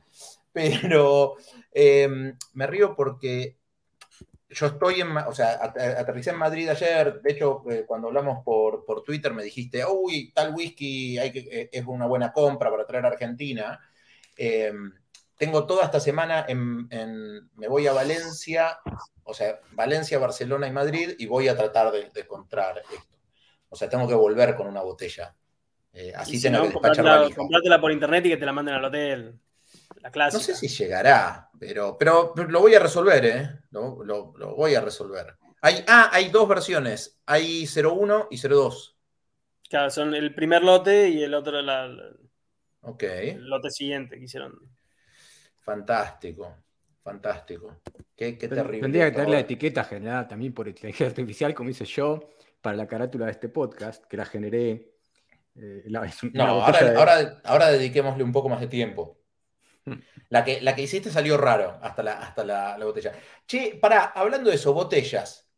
pero 0.51 1.35
em, 1.71 2.35
me 2.53 2.67
río 2.67 2.95
porque 2.95 3.57
yo 4.49 4.65
estoy 4.65 5.01
en, 5.01 5.15
o 5.15 5.33
sea, 5.33 5.53
aterricé 5.63 6.31
en 6.31 6.37
Madrid 6.37 6.67
ayer, 6.69 7.21
de 7.21 7.31
hecho, 7.31 7.63
eh, 7.69 7.85
cuando 7.87 8.07
hablamos 8.07 8.43
por, 8.43 8.83
por, 8.83 9.03
Twitter 9.03 9.33
me 9.33 9.43
dijiste, 9.43 9.85
uy, 9.85 10.31
tal 10.33 10.53
whisky 10.55 11.19
eh, 11.19 11.69
es 11.71 11.85
una 11.85 12.07
buena 12.07 12.33
compra 12.33 12.71
para 12.71 12.85
traer 12.85 13.05
a 13.05 13.09
Argentina. 13.09 13.79
Em, 14.41 14.93
tengo 15.37 15.65
toda 15.65 15.83
esta 15.83 15.99
semana 15.99 16.45
en, 16.47 16.87
me 17.57 17.67
voy 17.67 17.87
a 17.87 17.93
Valencia, 17.93 18.79
o 19.23 19.33
sea, 19.33 19.59
Valencia, 19.73 20.17
Barcelona 20.17 20.65
y 20.65 20.71
Madrid, 20.71 21.15
y 21.17 21.25
voy 21.25 21.49
a 21.49 21.57
tratar 21.57 21.91
de, 21.91 22.09
encontrar 22.15 22.77
esto. 22.77 23.17
O 23.67 23.75
sea, 23.75 23.89
tengo 23.89 24.07
que 24.07 24.13
volver 24.13 24.55
con 24.55 24.67
una 24.67 24.81
botella. 24.81 25.35
Eh, 25.91 26.13
así 26.15 26.41
tengo 26.41 26.61
que 26.61 26.69
despachar 26.69 27.33
Comprátela 27.33 27.81
por 27.81 27.91
internet 27.91 28.25
y 28.27 28.29
que 28.29 28.37
te 28.37 28.45
la 28.45 28.53
manden 28.53 28.75
al 28.75 28.85
hotel. 28.85 29.37
La 30.01 30.09
clásica. 30.09 30.39
No 30.39 30.43
sé 30.43 30.55
si 30.55 30.69
llegará, 30.69 31.49
pero, 31.59 31.97
pero 31.97 32.33
lo 32.35 32.61
voy 32.61 32.75
a 32.75 32.79
resolver, 32.79 33.25
¿eh? 33.25 33.49
Lo, 33.71 34.01
lo, 34.05 34.55
voy 34.55 34.73
a 34.75 34.81
resolver. 34.81 35.35
Hay, 35.61 35.83
ah, 35.87 36.11
hay 36.13 36.29
dos 36.29 36.47
versiones. 36.47 37.19
Hay 37.25 37.67
01 37.67 38.29
y 38.31 38.37
02. 38.37 38.95
Claro, 39.69 39.89
son 39.89 40.15
el 40.15 40.33
primer 40.33 40.63
lote 40.63 41.09
y 41.09 41.23
el 41.23 41.33
otro 41.33 41.61
la, 41.61 41.89
Ok. 42.81 43.03
El 43.03 43.47
lote 43.47 43.69
siguiente 43.69 44.17
que 44.17 44.23
hicieron. 44.23 44.57
Fantástico, 45.57 46.55
fantástico. 47.03 47.81
Qué, 48.15 48.33
terrible. 48.33 48.81
Tendría 48.81 49.05
que 49.05 49.11
tener 49.11 49.29
la 49.29 49.39
etiqueta 49.39 49.83
generada 49.83 50.27
también 50.27 50.53
por 50.53 50.67
inteligencia 50.67 51.07
artificial, 51.07 51.53
como 51.53 51.69
hice 51.69 51.85
yo, 51.85 52.31
para 52.61 52.75
la 52.75 52.87
carátula 52.87 53.25
de 53.25 53.31
este 53.31 53.49
podcast, 53.49 54.05
que 54.05 54.17
la 54.17 54.25
generé. 54.25 54.93
Eh, 55.55 55.83
no, 56.33 56.43
ahora, 56.43 57.41
ahora, 57.43 57.71
dediquémosle 57.71 58.23
un 58.23 58.31
poco 58.31 58.49
más 58.49 58.61
de 58.61 58.67
tiempo. 58.67 59.19
La 60.29 60.43
que, 60.43 60.61
la 60.61 60.75
que 60.75 60.83
hiciste 60.83 61.09
salió 61.09 61.37
raro 61.37 61.79
hasta 61.81 62.03
la, 62.03 62.19
hasta 62.19 62.43
la, 62.43 62.77
botella. 62.85 63.13
Che, 63.47 63.79
para, 63.81 64.05
hablando 64.05 64.51
de 64.51 64.57
eso, 64.57 64.73
botellas, 64.73 65.49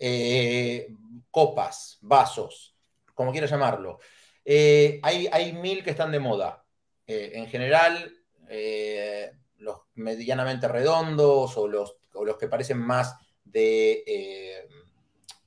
eh, 0.00 0.88
copas, 1.30 1.98
vasos, 2.00 2.76
como 3.14 3.30
quieras 3.30 3.50
llamarlo. 3.50 4.00
Eh, 4.44 5.00
hay, 5.02 5.52
mil 5.52 5.82
que 5.82 5.90
están 5.90 6.12
de 6.12 6.18
moda. 6.18 6.64
Eh, 7.06 7.32
en 7.34 7.46
general, 7.46 8.12
eh, 8.48 9.32
los 9.58 9.78
medianamente 9.94 10.68
redondos 10.68 11.56
o 11.56 11.68
los, 11.68 11.96
los 12.14 12.36
que 12.36 12.48
parecen 12.48 12.78
más 12.78 13.14
de, 13.44 14.66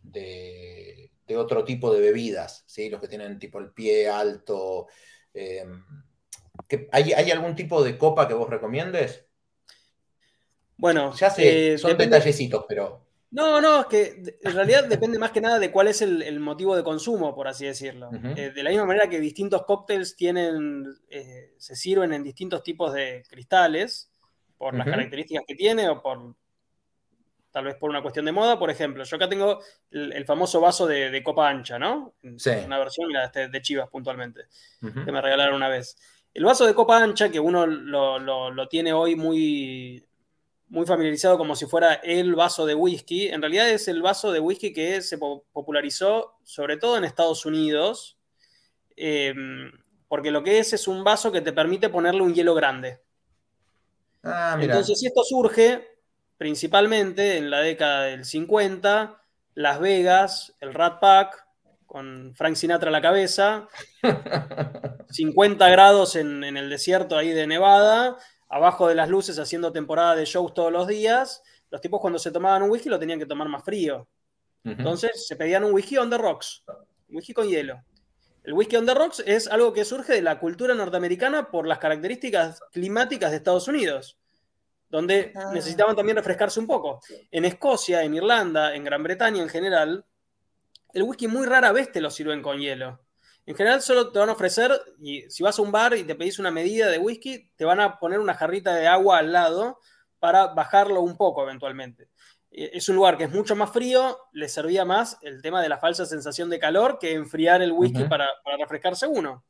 de, 0.03 1.09
otro 1.35 1.63
tipo 1.63 1.91
de 1.91 1.99
bebidas, 1.99 2.63
¿sí? 2.67 2.91
los 2.91 3.01
que 3.01 3.07
tienen 3.07 3.39
tipo 3.39 3.57
el 3.57 3.71
pie 3.71 4.07
alto. 4.07 4.87
¿hay, 6.91 7.13
¿Hay 7.13 7.31
algún 7.31 7.55
tipo 7.55 7.83
de 7.83 7.97
copa 7.97 8.27
que 8.27 8.35
vos 8.35 8.47
recomiendes? 8.47 9.25
Bueno, 10.77 11.13
ya 11.15 11.29
sé, 11.29 11.77
son 11.77 11.97
detallecitos, 11.97 12.65
pero. 12.67 13.02
No, 13.33 13.59
no, 13.59 13.81
es 13.81 13.85
que 13.87 14.37
en 14.43 14.53
realidad 14.53 14.87
depende 14.87 15.17
más 15.17 15.31
que 15.31 15.41
nada 15.41 15.57
de 15.57 15.71
cuál 15.71 15.87
es 15.87 16.03
el, 16.03 16.39
motivo 16.39 16.75
de 16.75 16.83
consumo, 16.83 17.33
por 17.33 17.47
así 17.47 17.65
decirlo. 17.65 18.11
Eh, 18.35 18.51
de 18.51 18.63
la 18.63 18.69
misma 18.69 18.85
manera 18.85 19.09
que 19.09 19.19
distintos 19.19 19.63
cócteles 19.65 20.15
tienen, 20.15 20.85
eh, 21.09 21.55
se 21.57 21.75
sirven 21.75 22.13
en 22.13 22.23
distintos 22.23 22.61
tipos 22.61 22.93
de 22.93 23.23
cristales, 23.27 24.11
por 24.55 24.75
las 24.75 24.85
características 24.85 25.45
que 25.47 25.55
tiene 25.55 25.89
o 25.89 26.01
por 26.01 26.35
tal 27.49 27.65
vez 27.65 27.75
por 27.75 27.89
una 27.89 28.03
cuestión 28.03 28.25
de 28.25 28.31
moda. 28.31 28.59
Por 28.59 28.69
ejemplo, 28.69 29.03
yo 29.03 29.15
acá 29.15 29.27
tengo 29.27 29.59
el, 29.89 30.25
famoso 30.25 30.61
vaso 30.61 30.85
de, 30.85 31.23
copa 31.23 31.49
ancha, 31.49 31.79
¿no? 31.79 32.13
Sí. 32.37 32.51
Una 32.63 32.77
versión 32.77 33.09
este, 33.15 33.49
de 33.49 33.61
Chivas 33.63 33.89
puntualmente, 33.89 34.41
que 34.79 35.11
me 35.11 35.21
regalaron 35.21 35.55
una 35.55 35.69
vez. 35.69 35.97
El 36.35 36.45
vaso 36.45 36.67
de 36.67 36.75
copa 36.75 37.03
ancha, 37.03 37.29
que 37.29 37.39
uno 37.39 37.65
lo 37.65 38.67
tiene 38.69 38.93
hoy 38.93 39.15
muy 39.15 40.05
muy 40.73 40.87
familiarizado 40.87 41.37
como 41.37 41.55
si 41.55 41.67
fuera 41.67 41.93
el 41.93 42.33
vaso 42.33 42.65
de 42.65 42.73
whisky. 42.73 43.27
En 43.27 43.41
realidad 43.41 43.69
es 43.69 43.87
el 43.87 44.01
vaso 44.01 44.31
de 44.31 44.39
whisky 44.39 44.73
que 44.73 45.03
se 45.03 45.19
popularizó 45.19 46.39
sobre 46.43 46.77
todo 46.77 46.97
en 46.97 47.03
Estados 47.03 47.45
Unidos, 47.45 48.17
em, 48.95 49.71
porque 50.07 50.31
lo 50.31 50.41
que 50.41 50.57
es 50.57 50.73
es 50.73 50.87
un 50.87 51.03
vaso 51.03 51.31
que 51.31 51.41
te 51.41 51.53
permite 51.53 51.89
ponerle 51.89 52.23
un 52.23 52.33
hielo 52.33 52.55
grande. 52.55 52.99
Ah, 54.23 54.57
Entonces, 54.59 55.03
esto 55.03 55.23
surge 55.23 55.87
principalmente 56.39 57.37
en 57.37 57.51
la 57.51 57.59
década 57.59 58.05
del 58.05 58.25
50, 58.25 59.21
Las 59.53 59.79
Vegas, 59.79 60.55
el 60.59 60.73
Rat 60.73 60.99
Pack, 60.99 61.45
con 61.85 62.33
Frank 62.33 62.55
Sinatra 62.55 62.89
a 62.89 62.91
la 62.91 63.01
cabeza, 63.01 63.67
50 65.11 65.69
grados 65.69 66.15
en, 66.15 66.43
en 66.43 66.57
el 66.57 66.71
desierto 66.71 67.15
ahí 67.15 67.29
de 67.29 67.45
Nevada, 67.45 68.17
abajo 68.53 68.87
de 68.87 68.93
las 68.93 69.09
luces 69.09 69.39
haciendo 69.39 69.71
temporada 69.71 70.15
de 70.15 70.25
shows 70.25 70.53
todos 70.53 70.71
los 70.71 70.87
días, 70.87 71.41
los 71.71 71.81
tipos 71.81 71.99
cuando 71.99 72.19
se 72.19 72.31
tomaban 72.31 72.61
un 72.61 72.69
whisky 72.69 72.87
lo 72.87 72.99
tenían 72.99 73.17
que 73.17 73.25
tomar 73.25 73.49
más 73.49 73.63
frío. 73.63 74.07
Entonces 74.63 75.27
se 75.27 75.35
pedían 75.35 75.63
un 75.63 75.73
whisky 75.73 75.97
on 75.97 76.09
the 76.09 76.17
rocks, 76.17 76.63
un 77.09 77.17
whisky 77.17 77.33
con 77.33 77.47
hielo. 77.47 77.83
El 78.43 78.53
whisky 78.53 78.75
on 78.75 78.85
the 78.85 78.93
rocks 78.93 79.23
es 79.25 79.47
algo 79.47 79.73
que 79.73 79.83
surge 79.83 80.13
de 80.13 80.21
la 80.21 80.39
cultura 80.39 80.75
norteamericana 80.75 81.49
por 81.49 81.67
las 81.67 81.79
características 81.79 82.61
climáticas 82.71 83.31
de 83.31 83.37
Estados 83.37 83.67
Unidos, 83.67 84.17
donde 84.87 85.33
ah. 85.35 85.51
necesitaban 85.51 85.95
también 85.95 86.17
refrescarse 86.17 86.59
un 86.59 86.67
poco. 86.67 86.99
En 87.31 87.45
Escocia, 87.45 88.03
en 88.03 88.13
Irlanda, 88.13 88.75
en 88.75 88.83
Gran 88.83 89.01
Bretaña 89.01 89.41
en 89.41 89.49
general, 89.49 90.05
el 90.93 91.03
whisky 91.03 91.27
muy 91.27 91.47
rara 91.47 91.71
vez 91.71 91.91
te 91.91 92.01
lo 92.01 92.11
sirven 92.11 92.43
con 92.43 92.59
hielo. 92.59 93.02
En 93.45 93.55
general 93.55 93.81
solo 93.81 94.11
te 94.11 94.19
van 94.19 94.29
a 94.29 94.33
ofrecer, 94.33 94.71
y 94.99 95.29
si 95.29 95.43
vas 95.43 95.59
a 95.59 95.61
un 95.61 95.71
bar 95.71 95.95
y 95.97 96.03
te 96.03 96.15
pedís 96.15 96.39
una 96.39 96.51
medida 96.51 96.87
de 96.89 96.97
whisky, 96.97 97.49
te 97.55 97.65
van 97.65 97.79
a 97.81 97.99
poner 97.99 98.19
una 98.19 98.33
jarrita 98.33 98.73
de 98.73 98.87
agua 98.87 99.17
al 99.17 99.33
lado 99.33 99.79
para 100.19 100.47
bajarlo 100.47 101.01
un 101.01 101.17
poco 101.17 101.43
eventualmente. 101.43 102.07
Eh, 102.53 102.71
es 102.73 102.87
un 102.87 102.95
lugar 102.95 103.17
que 103.17 103.25
es 103.25 103.31
mucho 103.31 103.55
más 103.55 103.71
frío, 103.71 104.17
le 104.31 104.47
servía 104.47 104.85
más 104.85 105.17
el 105.23 105.41
tema 105.41 105.61
de 105.61 105.69
la 105.69 105.79
falsa 105.79 106.05
sensación 106.05 106.49
de 106.49 106.59
calor 106.59 106.99
que 106.99 107.13
enfriar 107.13 107.61
el 107.61 107.73
whisky 107.73 108.05
para, 108.05 108.29
refrescarse 108.57 109.07
uno. 109.07 109.43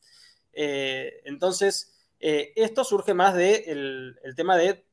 Eh, 0.51 1.21
entonces, 1.25 1.93
eh, 2.19 2.53
esto 2.55 2.83
surge 2.83 3.13
más 3.13 3.35
del 3.35 4.15
de 4.15 4.19
el 4.23 4.35
tema 4.35 4.57
de 4.57 4.85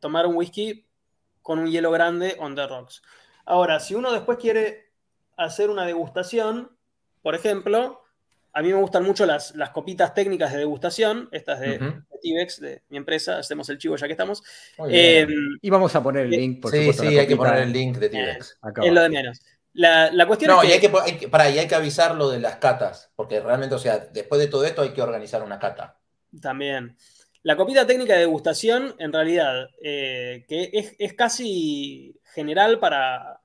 tomar 0.00 0.26
un 0.26 0.36
whisky 0.36 0.86
con 1.42 1.58
un 1.58 1.70
hielo 1.70 1.90
grande 1.90 2.36
on 2.40 2.56
the 2.56 2.66
rocks. 2.66 3.02
Ahora, 3.44 3.78
si 3.78 3.94
uno 3.94 4.10
después 4.10 4.38
quiere 4.38 4.90
hacer 5.36 5.68
una 5.70 5.84
degustación, 5.84 6.75
por 7.26 7.34
ejemplo, 7.34 8.04
a 8.52 8.62
mí 8.62 8.68
me 8.68 8.78
gustan 8.78 9.02
mucho 9.02 9.26
las, 9.26 9.56
las 9.56 9.70
copitas 9.70 10.14
técnicas 10.14 10.52
de 10.52 10.58
degustación, 10.58 11.28
estas 11.32 11.58
de, 11.58 12.04
Tibex, 12.22 12.60
de 12.60 12.82
mi 12.88 12.98
empresa, 12.98 13.38
hacemos 13.38 13.68
el 13.68 13.78
chivo 13.78 13.96
ya 13.96 14.06
que 14.06 14.12
estamos. 14.12 14.44
Eh, 14.88 15.26
y 15.60 15.68
vamos 15.68 15.92
a 15.96 16.04
poner 16.04 16.26
el 16.26 16.30
link, 16.30 16.62
por 16.62 16.70
sí, 16.70 16.92
Sí, 16.92 17.18
hay 17.18 17.26
que 17.26 17.34
poner 17.34 17.64
el 17.64 17.72
link 17.72 17.96
de 17.96 18.10
Tibex. 18.10 18.60
es 18.80 18.92
lo 18.92 19.02
de 19.02 19.08
menos. 19.08 19.40
La, 19.72 20.24
cuestión 20.24 20.52
es 20.52 20.60
que... 20.60 20.68
Y 20.68 20.70
hay 20.70 21.16
que, 21.18 21.28
para, 21.28 21.50
y 21.50 21.58
hay 21.58 21.66
que 21.66 21.74
avisar 21.74 22.14
lo 22.14 22.30
de 22.30 22.38
las 22.38 22.58
catas, 22.58 23.10
porque 23.16 23.40
realmente, 23.40 23.74
o 23.74 23.80
sea, 23.80 23.98
después 23.98 24.40
de 24.40 24.46
todo 24.46 24.64
esto 24.64 24.82
hay 24.82 24.90
que 24.90 25.02
organizar 25.02 25.42
una 25.42 25.58
cata. 25.58 25.98
También. 26.40 26.96
La 27.42 27.56
copita 27.56 27.88
técnica 27.88 28.12
de 28.12 28.20
degustación, 28.20 28.94
en 29.00 29.12
realidad, 29.12 29.68
eh, 29.82 30.44
que 30.46 30.70
es, 30.96 31.14
casi 31.14 32.20
general 32.22 32.78
para, 32.78 33.40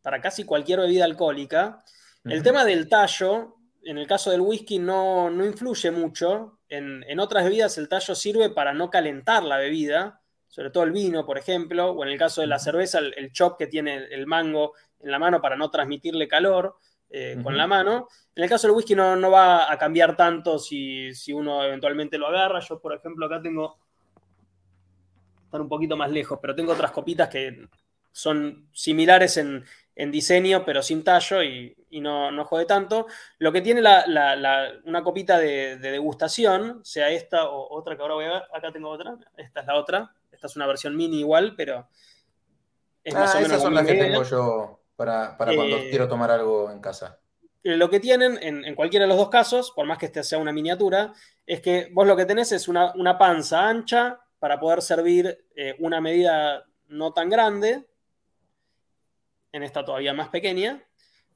para 0.00 0.22
casi 0.22 0.44
cualquier 0.44 0.80
bebida 0.80 1.04
alcohólica. 1.04 1.84
El 2.24 2.42
tema 2.42 2.64
del 2.64 2.88
tallo 2.88 3.56
en 3.84 3.98
el 3.98 4.06
caso 4.06 4.30
del 4.30 4.40
whisky 4.40 4.78
no, 4.78 5.30
influye 5.44 5.90
mucho. 5.90 6.58
En, 6.68 7.18
otras 7.20 7.44
bebidas 7.44 7.76
el 7.78 7.88
tallo 7.88 8.14
sirve 8.14 8.50
para 8.50 8.72
no 8.72 8.90
calentar 8.90 9.42
la 9.42 9.58
bebida, 9.58 10.20
sobre 10.48 10.70
todo 10.70 10.84
el 10.84 10.92
vino, 10.92 11.26
por 11.26 11.38
ejemplo, 11.38 11.90
o 11.90 12.04
en 12.04 12.10
el 12.10 12.18
caso 12.18 12.40
de 12.40 12.46
la 12.46 12.58
cerveza, 12.58 12.98
el, 12.98 13.32
chop 13.32 13.58
que 13.58 13.66
tiene 13.66 14.06
el 14.10 14.26
mango 14.26 14.72
en 15.00 15.10
la 15.10 15.18
mano 15.18 15.40
para 15.40 15.56
no 15.56 15.70
transmitirle 15.70 16.28
calor 16.28 16.76
eh, 17.10 17.38
con 17.42 17.56
la 17.56 17.66
mano. 17.66 18.08
En 18.34 18.44
el 18.44 18.48
caso 18.48 18.66
del 18.66 18.76
whisky 18.76 18.94
no, 18.94 19.30
va 19.30 19.70
a 19.70 19.76
cambiar 19.76 20.16
tanto 20.16 20.58
si, 20.58 21.12
si, 21.14 21.32
uno 21.32 21.64
eventualmente 21.64 22.18
lo 22.18 22.28
agarra. 22.28 22.60
Yo, 22.60 22.80
por 22.80 22.94
ejemplo, 22.94 23.26
acá 23.26 23.42
tengo, 23.42 23.78
están 25.44 25.62
un 25.62 25.68
poquito 25.68 25.96
más 25.96 26.10
lejos, 26.10 26.38
pero 26.40 26.54
tengo 26.54 26.72
otras 26.72 26.92
copitas 26.92 27.28
que 27.28 27.68
son 28.12 28.68
similares 28.72 29.38
en, 29.38 29.64
en 29.94 30.10
diseño, 30.10 30.64
pero 30.64 30.82
sin 30.82 31.04
tallo 31.04 31.42
y, 31.42 31.76
no, 31.90 32.30
no, 32.30 32.44
jode 32.44 32.64
tanto. 32.64 33.06
Lo 33.38 33.52
que 33.52 33.60
tiene 33.60 33.82
una 34.84 35.02
copita 35.02 35.38
de, 35.38 35.76
degustación, 35.76 36.80
sea 36.84 37.10
esta 37.10 37.48
o 37.48 37.76
otra 37.76 37.96
que 37.96 38.02
ahora 38.02 38.14
voy 38.14 38.24
a 38.24 38.32
ver, 38.32 38.42
acá 38.54 38.72
tengo 38.72 38.88
otra, 38.88 39.16
esta 39.36 39.60
es 39.60 39.66
la 39.66 39.76
otra, 39.76 40.14
esta 40.30 40.46
es 40.46 40.56
una 40.56 40.66
versión 40.66 40.96
mini 40.96 41.20
igual, 41.20 41.54
pero 41.56 41.88
es 43.04 43.14
más 43.14 43.34
ah, 43.34 43.38
o 43.38 43.40
menos. 43.42 43.50
Esas 43.50 43.62
son 43.62 43.74
las 43.74 43.86
que 43.86 43.94
tengo 43.94 44.22
yo 44.22 44.80
para, 44.96 45.36
cuando 45.36 45.76
eh, 45.76 45.88
quiero 45.90 46.08
tomar 46.08 46.30
algo 46.30 46.70
en 46.70 46.80
casa. 46.80 47.18
Lo 47.64 47.90
que 47.90 48.00
tienen 48.00 48.38
en, 48.42 48.74
cualquiera 48.74 49.04
de 49.04 49.08
los 49.08 49.18
dos 49.18 49.28
casos, 49.28 49.70
por 49.70 49.86
más 49.86 49.98
que 49.98 50.06
este 50.06 50.24
sea 50.24 50.38
una 50.38 50.52
miniatura, 50.52 51.12
es 51.46 51.60
que 51.60 51.90
vos 51.92 52.06
lo 52.06 52.16
que 52.16 52.24
tenés 52.24 52.50
es 52.50 52.66
una, 52.66 53.18
panza 53.18 53.68
ancha 53.68 54.18
para 54.40 54.58
poder 54.58 54.82
servir 54.82 55.46
eh, 55.54 55.76
una 55.78 56.00
medida 56.00 56.64
no 56.88 57.12
tan 57.12 57.28
grande, 57.28 57.86
en 59.52 59.62
esta 59.62 59.84
todavía 59.84 60.14
más 60.14 60.28
pequeña, 60.28 60.82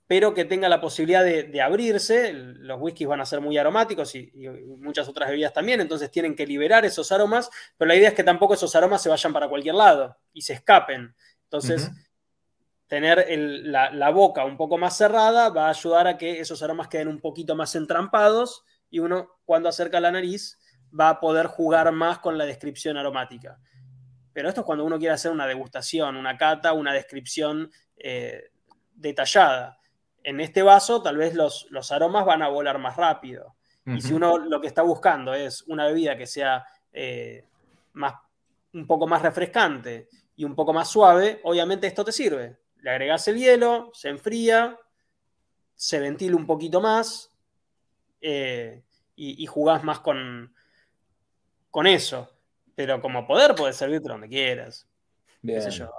pero 0.07 0.35
que 0.35 0.45
tenga 0.45 0.69
la 0.69 0.81
posibilidad 0.81 1.25
de, 1.25 1.61
abrirse. 1.61 2.33
Los 2.33 2.81
whiskies 2.81 3.09
van 3.09 3.21
a 3.21 3.27
ser 3.27 3.41
muy 3.41 3.59
aromáticos 3.59 4.15
y, 4.15 4.33
muchas 4.79 5.09
otras 5.09 5.29
bebidas 5.29 5.53
también, 5.53 5.81
entonces 5.81 6.11
tienen 6.11 6.35
que 6.35 6.47
liberar 6.47 6.85
esos 6.85 7.11
aromas, 7.13 7.51
pero 7.77 7.89
la 7.89 7.97
idea 7.97 8.09
es 8.09 8.15
que 8.15 8.25
tampoco 8.25 8.55
esos 8.55 8.75
aromas 8.75 9.03
se 9.03 9.09
vayan 9.09 9.33
para 9.33 9.49
cualquier 9.49 9.75
lado 9.75 10.17
y 10.33 10.43
se 10.43 10.55
escapen. 10.55 11.15
Entonces, 11.45 11.91
tener 12.87 13.27
la, 13.29 14.11
boca 14.11 14.45
un 14.45 14.57
poco 14.57 14.79
más 14.79 14.97
cerrada 14.97 15.49
va 15.51 15.67
a 15.67 15.71
ayudar 15.71 16.07
a 16.07 16.17
que 16.17 16.41
esos 16.41 16.63
aromas 16.63 16.89
queden 16.89 17.09
un 17.09 17.21
poquito 17.21 17.57
más 17.57 17.75
entrampados 17.75 18.65
y 18.91 19.01
uno 19.01 19.41
cuando 19.45 19.69
acerca 19.69 20.01
la 20.01 20.13
nariz 20.13 20.59
va 20.99 21.09
a 21.11 21.21
poder 21.21 21.47
jugar 21.47 21.91
más 21.93 22.21
con 22.21 22.39
la 22.39 22.47
descripción 22.47 22.97
aromática. 22.97 23.59
Pero 24.33 24.49
esto 24.49 24.61
es 24.61 24.67
cuando 24.67 24.85
uno 24.85 24.99
quiere 24.99 25.15
hacer 25.15 25.33
una 25.33 25.47
degustación, 25.47 26.17
una 26.17 26.37
cata, 26.37 26.73
una 26.75 26.93
descripción 26.93 27.71
eh, 27.97 28.51
detallada. 28.95 29.79
En 30.23 30.41
este 30.41 30.63
vaso 30.63 31.03
tal 31.03 31.17
vez 31.17 31.35
los, 31.35 31.67
los, 31.71 31.93
aromas 31.93 32.25
van 32.25 32.43
a 32.43 32.49
volar 32.49 32.79
más 32.79 32.97
rápido. 32.97 33.55
Y 33.87 34.01
si 34.01 34.13
uno 34.13 34.37
lo 34.37 34.61
que 34.61 34.67
está 34.67 34.83
buscando 34.83 35.33
es 35.33 35.63
una 35.69 35.87
bebida 35.87 36.17
que 36.17 36.27
sea 36.27 36.67
eh, 36.93 37.45
más, 37.93 38.15
un 38.73 38.85
poco 38.85 39.07
más 39.07 39.23
refrescante 39.23 40.09
y 40.35 40.45
un 40.45 40.57
poco 40.57 40.73
más 40.73 40.91
suave, 40.91 41.41
obviamente 41.45 41.87
esto 41.87 42.05
te 42.05 42.11
sirve. 42.11 42.59
Le 42.81 42.91
agregas 42.91 43.29
el 43.29 43.39
hielo, 43.39 43.93
se 43.95 44.09
enfría, 44.09 44.77
se 45.77 46.01
ventila 46.01 46.35
un 46.35 46.47
poquito 46.47 46.81
más 46.81 47.33
eh, 48.21 48.83
y, 49.15 49.41
y, 49.41 49.47
jugás 49.47 49.85
más 49.85 50.01
con, 50.01 50.53
con 51.71 51.87
eso. 51.87 52.29
Pero 52.75 53.01
como 53.01 53.25
poder 53.25 53.55
puedes 53.55 53.77
servirte 53.77 54.09
donde 54.09 54.29
quieras. 54.29 54.89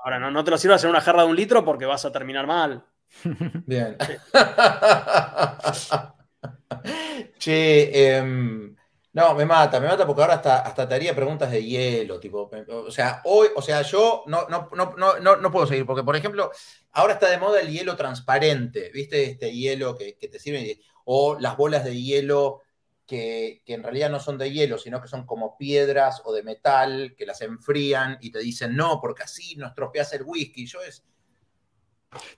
Ahora, 0.03 0.19
no, 0.19 0.31
no 0.31 0.43
te 0.43 0.51
lo 0.51 0.57
sirvo 0.57 0.75
hacer 0.75 0.89
una 0.89 1.01
jarra 1.01 1.23
de 1.23 1.29
un 1.29 1.35
litro 1.35 1.63
porque 1.63 1.85
vas 1.85 2.05
a 2.05 2.11
terminar 2.11 2.47
mal. 2.47 2.83
Bien. 3.65 3.97
che, 7.39 8.17
em, 8.17 8.75
no, 9.13 9.33
me 9.33 9.45
mata, 9.45 9.79
me 9.79 9.87
mata 9.87 10.05
porque 10.05 10.21
ahora 10.21 10.35
hasta, 10.35 10.59
hasta 10.59 10.87
te 10.87 10.95
haría 10.95 11.15
preguntas 11.15 11.49
de 11.49 11.63
hielo, 11.63 12.19
tipo, 12.19 12.51
o 12.67 12.91
sea, 12.91 13.21
hoy, 13.25 13.47
o 13.55 13.61
sea, 13.61 13.81
yo 13.81 14.23
no, 14.27 14.47
no, 14.47 15.37
no, 15.37 15.51
puedo 15.51 15.65
seguir, 15.65 15.85
porque 15.85 16.03
por 16.03 16.15
ejemplo, 16.15 16.51
ahora 16.91 17.13
está 17.13 17.29
de 17.29 17.39
moda 17.39 17.61
el 17.61 17.69
hielo 17.69 17.95
transparente, 17.95 18.91
¿viste? 18.93 19.23
Este 19.23 19.51
hielo 19.51 19.95
que, 19.95 20.17
que 20.17 20.27
te 20.27 20.39
sirve, 20.39 20.79
o 21.05 21.39
las 21.39 21.57
bolas 21.57 21.83
de 21.83 21.99
hielo 21.99 22.61
que, 23.07 23.63
en 23.65 23.81
realidad 23.81 24.09
no 24.09 24.19
son 24.19 24.37
de 24.37 24.51
hielo, 24.51 24.77
sino 24.77 25.01
que 25.01 25.07
son 25.07 25.25
como 25.25 25.57
piedras 25.57 26.21
o 26.25 26.33
de 26.33 26.43
metal 26.43 27.15
que 27.17 27.25
las 27.25 27.41
enfrían 27.41 28.17
y 28.21 28.31
te 28.31 28.39
dicen 28.39 28.75
no, 28.75 28.99
porque 29.01 29.23
así 29.23 29.55
nos 29.55 29.73
tropeas 29.73 30.11
el 30.13 30.23
whisky. 30.23 30.67
Yo 30.67 30.81
es. 30.81 31.03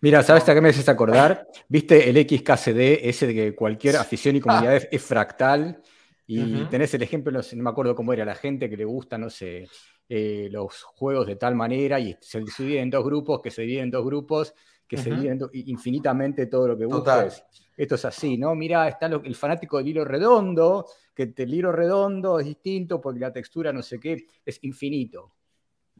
Mira, 0.02 0.24
¿sabes 0.24 0.48
a 0.48 0.54
qué 0.54 0.62
me 0.62 0.70
haces 0.70 0.88
acordar? 0.88 1.48
¿Viste 1.68 2.10
el 2.10 2.18
XKCD, 2.18 3.08
ese 3.08 3.28
de 3.28 3.34
que 3.34 3.56
cualquier 3.56 3.98
afición 3.98 4.36
y 4.36 4.40
comunidad 4.40 4.76
ah. 4.76 4.88
es, 4.92 5.02
fractal? 5.02 5.82
Y 6.28 6.66
tenés 6.66 6.94
el 6.94 7.02
ejemplo, 7.02 7.32
no, 7.32 7.42
me 7.56 7.70
acuerdo 7.72 7.96
cómo 7.96 8.14
era, 8.14 8.24
la 8.24 8.36
gente 8.36 8.70
que 8.70 8.78
le 8.78 8.86
gusta, 8.86 9.18
no 9.18 9.32
sé, 9.32 9.68
eh, 10.08 10.48
los 10.52 10.84
juegos 10.84 11.26
de 11.26 11.36
tal 11.36 11.56
manera 11.56 12.00
y 12.00 12.16
se 12.22 12.40
dividen 12.58 12.84
en 12.84 12.90
dos 12.92 13.04
grupos, 13.04 13.42
que 13.42 13.50
se 13.50 13.64
dividen 13.64 13.86
en 13.86 13.92
dos 13.92 14.06
grupos, 14.06 14.54
que 14.90 14.98
se 14.98 15.12
dividen 15.12 15.40
infinitamente 15.54 16.48
todo 16.48 16.68
lo 16.68 16.78
que 16.78 16.86
buscas 16.86 17.46
esto 17.80 17.96
es 17.96 18.04
así, 18.04 18.38
¿no? 18.38 18.56
Mira, 18.56 18.90
está 18.90 19.06
el 19.06 19.36
fanático 19.36 19.78
del 19.78 19.88
hilo 19.88 20.04
redondo, 20.04 20.86
que 21.16 21.34
el 21.34 21.54
hilo 21.54 21.72
redondo 21.72 22.38
es 22.38 22.46
distinto 22.46 23.00
porque 23.00 23.22
la 23.22 23.32
textura 23.32 23.72
no 23.72 23.82
sé 23.82 24.02
qué, 24.02 24.28
es 24.46 24.62
infinito. 24.64 25.32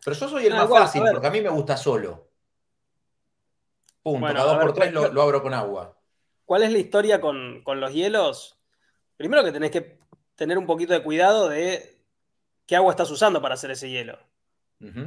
Pero 0.04 0.14
yo 0.14 0.28
soy 0.28 0.48
el 0.48 0.54
ah, 0.54 0.66
más 0.66 0.70
fácil, 0.70 1.04
porque 1.10 1.28
a 1.28 1.32
mí 1.32 1.40
me 1.40 1.48
gusta 1.48 1.78
solo. 1.78 2.28
Punto, 4.04 4.20
bueno, 4.20 4.40
cada 4.40 4.56
dos 4.56 4.62
por 4.62 4.74
tres 4.74 4.92
lo, 4.92 5.22
abro 5.22 5.42
con 5.42 5.54
agua. 5.54 5.98
¿Cuál 6.44 6.64
es 6.64 6.72
la 6.74 6.80
historia 6.80 7.22
con, 7.22 7.64
los 7.66 7.94
hielos? 7.94 8.60
Primero 9.16 9.42
que 9.46 9.54
tenés 9.54 9.72
que 9.72 10.00
tener 10.36 10.58
un 10.58 10.66
poquito 10.66 10.92
de 10.92 11.02
cuidado 11.02 11.48
de 11.48 12.04
qué 12.66 12.76
agua 12.76 12.92
estás 12.92 13.10
usando 13.10 13.42
para 13.42 13.54
hacer 13.54 13.72
ese 13.72 13.90
hielo. 13.90 14.20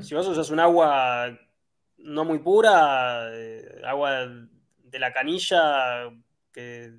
Si 0.00 0.14
vos 0.14 0.26
usas 0.26 0.48
un 0.48 0.60
agua 0.60 1.38
no 2.02 2.24
muy 2.24 2.38
pura, 2.38 3.30
eh, 3.32 3.80
agua 3.84 4.28
de 4.84 4.98
la 4.98 5.12
canilla 5.12 6.10
que, 6.52 6.92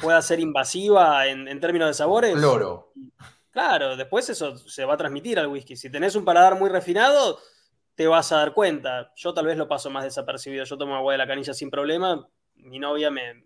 pueda 0.00 0.22
ser 0.22 0.40
invasiva 0.40 1.26
en, 1.26 1.60
términos 1.60 1.88
de 1.88 1.94
sabores. 1.94 2.34
Cloro. 2.34 2.92
Claro, 3.50 3.96
después 3.96 4.28
eso 4.28 4.56
se 4.56 4.84
va 4.84 4.94
a 4.94 4.96
transmitir 4.96 5.38
al 5.38 5.46
whisky. 5.46 5.76
Si 5.76 5.90
tenés 5.90 6.16
un 6.16 6.24
paladar 6.24 6.58
muy 6.58 6.70
refinado, 6.70 7.38
te 7.94 8.06
vas 8.06 8.32
a 8.32 8.38
dar 8.38 8.52
cuenta. 8.52 9.12
Yo 9.14 9.32
tal 9.32 9.46
vez 9.46 9.56
lo 9.56 9.68
paso 9.68 9.90
más 9.90 10.04
desapercibido. 10.04 10.64
Yo 10.64 10.76
tomo 10.76 10.96
agua 10.96 11.12
de 11.12 11.18
la 11.18 11.26
canilla 11.26 11.54
sin 11.54 11.70
problema. 11.70 12.26
Mi 12.56 12.78
novia 12.78 13.10
me, 13.10 13.44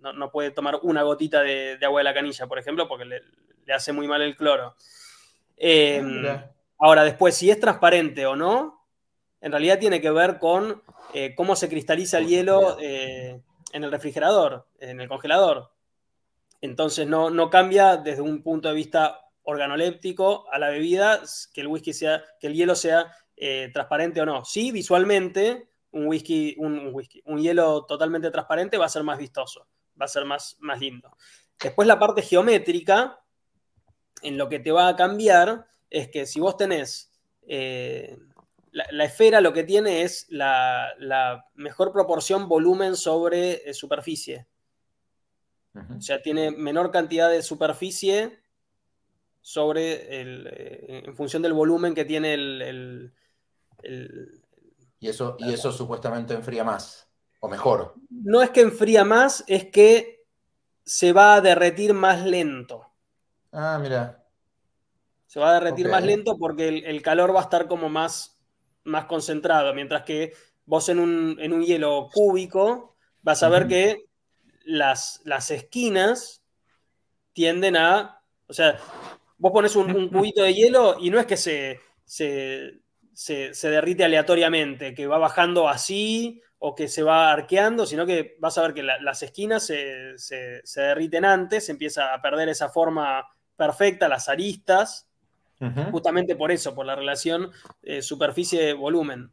no, 0.00 0.30
puede 0.30 0.50
tomar 0.50 0.78
una 0.82 1.02
gotita 1.02 1.42
de, 1.42 1.78
agua 1.82 2.00
de 2.00 2.04
la 2.04 2.14
canilla, 2.14 2.46
por 2.46 2.58
ejemplo, 2.58 2.88
porque 2.88 3.04
le, 3.04 3.22
hace 3.72 3.92
muy 3.92 4.08
mal 4.08 4.22
el 4.22 4.36
cloro. 4.36 4.76
Em, 5.56 6.24
ahora, 6.78 7.04
después, 7.04 7.36
si 7.36 7.50
es 7.50 7.60
transparente 7.60 8.24
o 8.26 8.36
no, 8.36 8.79
en 9.40 9.52
realidad 9.52 9.78
tiene 9.78 10.00
que 10.00 10.10
ver 10.10 10.38
con 10.38 10.82
eh, 11.14 11.34
cómo 11.34 11.56
se 11.56 11.68
cristaliza 11.68 12.18
el 12.18 12.26
hielo 12.26 12.76
eh, 12.80 13.40
en 13.72 13.84
el 13.84 13.90
refrigerador, 13.90 14.66
en 14.78 15.00
el 15.00 15.08
congelador. 15.08 15.70
Entonces 16.60 17.06
no, 17.06 17.30
no 17.30 17.48
cambia 17.48 17.96
desde 17.96 18.22
un 18.22 18.42
punto 18.42 18.68
de 18.68 18.74
vista 18.74 19.20
organoléptico 19.42 20.46
a 20.52 20.58
la 20.58 20.68
bebida 20.68 21.22
que 21.52 21.62
el 21.62 21.68
whisky 21.68 21.92
sea, 21.92 22.22
que 22.38 22.48
el 22.48 22.54
hielo 22.54 22.74
sea 22.74 23.12
eh, 23.36 23.70
transparente 23.72 24.20
o 24.20 24.26
no. 24.26 24.44
Sí, 24.44 24.70
visualmente, 24.70 25.68
un 25.92 26.06
whisky, 26.06 26.54
un, 26.58 26.90
whisky, 26.92 27.22
un 27.24 27.40
hielo 27.40 27.86
totalmente 27.86 28.30
transparente 28.30 28.76
va 28.76 28.86
a 28.86 28.90
ser 28.90 29.02
más 29.02 29.18
vistoso, 29.18 29.66
va 30.00 30.04
a 30.04 30.08
ser 30.08 30.24
más, 30.24 30.56
más 30.60 30.78
lindo. 30.78 31.16
Después 31.58 31.88
la 31.88 31.98
parte 31.98 32.22
geométrica, 32.22 33.20
en 34.22 34.36
lo 34.36 34.48
que 34.48 34.58
te 34.58 34.70
va 34.70 34.88
a 34.88 34.96
cambiar 34.96 35.66
es 35.88 36.08
que 36.08 36.26
si 36.26 36.40
vos 36.40 36.56
tenés 36.56 37.10
eh, 37.46 38.16
la, 38.72 39.04
esfera 39.04 39.40
lo 39.40 39.52
que 39.52 39.64
tiene 39.64 40.02
es 40.02 40.26
la, 40.30 41.44
mejor 41.54 41.92
proporción 41.92 42.48
volumen 42.48 42.96
sobre 42.96 43.68
eh, 43.68 43.74
superficie. 43.74 44.46
O 45.74 46.00
sea, 46.00 46.20
tiene 46.20 46.50
menor 46.50 46.90
cantidad 46.90 47.30
de 47.30 47.42
superficie 47.42 48.40
sobre 49.40 50.20
el, 50.20 50.48
eh, 50.48 51.02
en 51.06 51.14
función 51.14 51.42
del 51.42 51.52
volumen 51.52 51.94
que 51.94 52.04
tiene 52.04 52.34
el, 52.34 53.12
y, 54.98 55.08
eso, 55.08 55.36
y 55.38 55.52
eso 55.52 55.72
supuestamente 55.72 56.34
enfría 56.34 56.64
más, 56.64 57.08
o 57.40 57.48
mejor. 57.48 57.94
No 58.10 58.42
es 58.42 58.50
que 58.50 58.60
enfría 58.60 59.04
más, 59.04 59.44
es 59.46 59.66
que 59.66 60.26
se 60.84 61.12
va 61.12 61.34
a 61.34 61.40
derretir 61.40 61.94
más 61.94 62.24
lento. 62.24 62.86
Ah, 63.52 63.78
mira. 63.80 64.26
Se 65.26 65.38
va 65.38 65.50
a 65.50 65.54
derretir 65.54 65.88
más 65.88 66.02
lento 66.02 66.36
porque 66.36 66.68
el, 66.68 67.02
calor 67.02 67.34
va 67.34 67.40
a 67.40 67.44
estar 67.44 67.68
como 67.68 67.88
más, 67.88 68.39
más 68.84 69.06
concentrado, 69.06 69.74
mientras 69.74 70.02
que 70.02 70.32
vos 70.64 70.88
en 70.88 70.98
un, 71.00 71.62
hielo 71.62 72.08
cúbico 72.12 72.96
vas 73.22 73.42
a 73.42 73.48
ver 73.48 73.66
que 73.66 74.06
las, 74.64 75.20
las 75.24 75.50
esquinas 75.50 76.42
tienden 77.32 77.76
a, 77.76 78.22
o 78.46 78.52
sea, 78.52 78.78
vos 79.38 79.52
pones 79.52 79.74
un, 79.76 80.08
cubito 80.08 80.42
de 80.42 80.54
hielo 80.54 80.96
y 81.00 81.10
no 81.10 81.18
es 81.18 81.26
que 81.26 81.36
se, 81.36 81.80
se, 82.04 83.68
derrite 83.70 84.04
aleatoriamente, 84.04 84.94
que 84.94 85.06
va 85.06 85.18
bajando 85.18 85.68
así 85.68 86.40
o 86.58 86.74
que 86.74 86.88
se 86.88 87.02
va 87.02 87.32
arqueando, 87.32 87.86
sino 87.86 88.06
que 88.06 88.36
vas 88.38 88.58
a 88.58 88.62
ver 88.62 88.74
que 88.74 88.82
las 88.82 89.22
esquinas 89.22 89.64
se, 89.64 90.62
derriten 90.76 91.24
antes, 91.24 91.68
empieza 91.68 92.14
a 92.14 92.20
perder 92.20 92.48
esa 92.48 92.68
forma 92.68 93.26
perfecta, 93.56 94.08
las 94.08 94.28
aristas, 94.28 95.09
justamente 95.90 96.36
por 96.36 96.50
eso, 96.50 96.74
por 96.74 96.86
la 96.86 96.96
relación 96.96 97.50
eh, 97.82 98.02
superficie-volumen. 98.02 99.30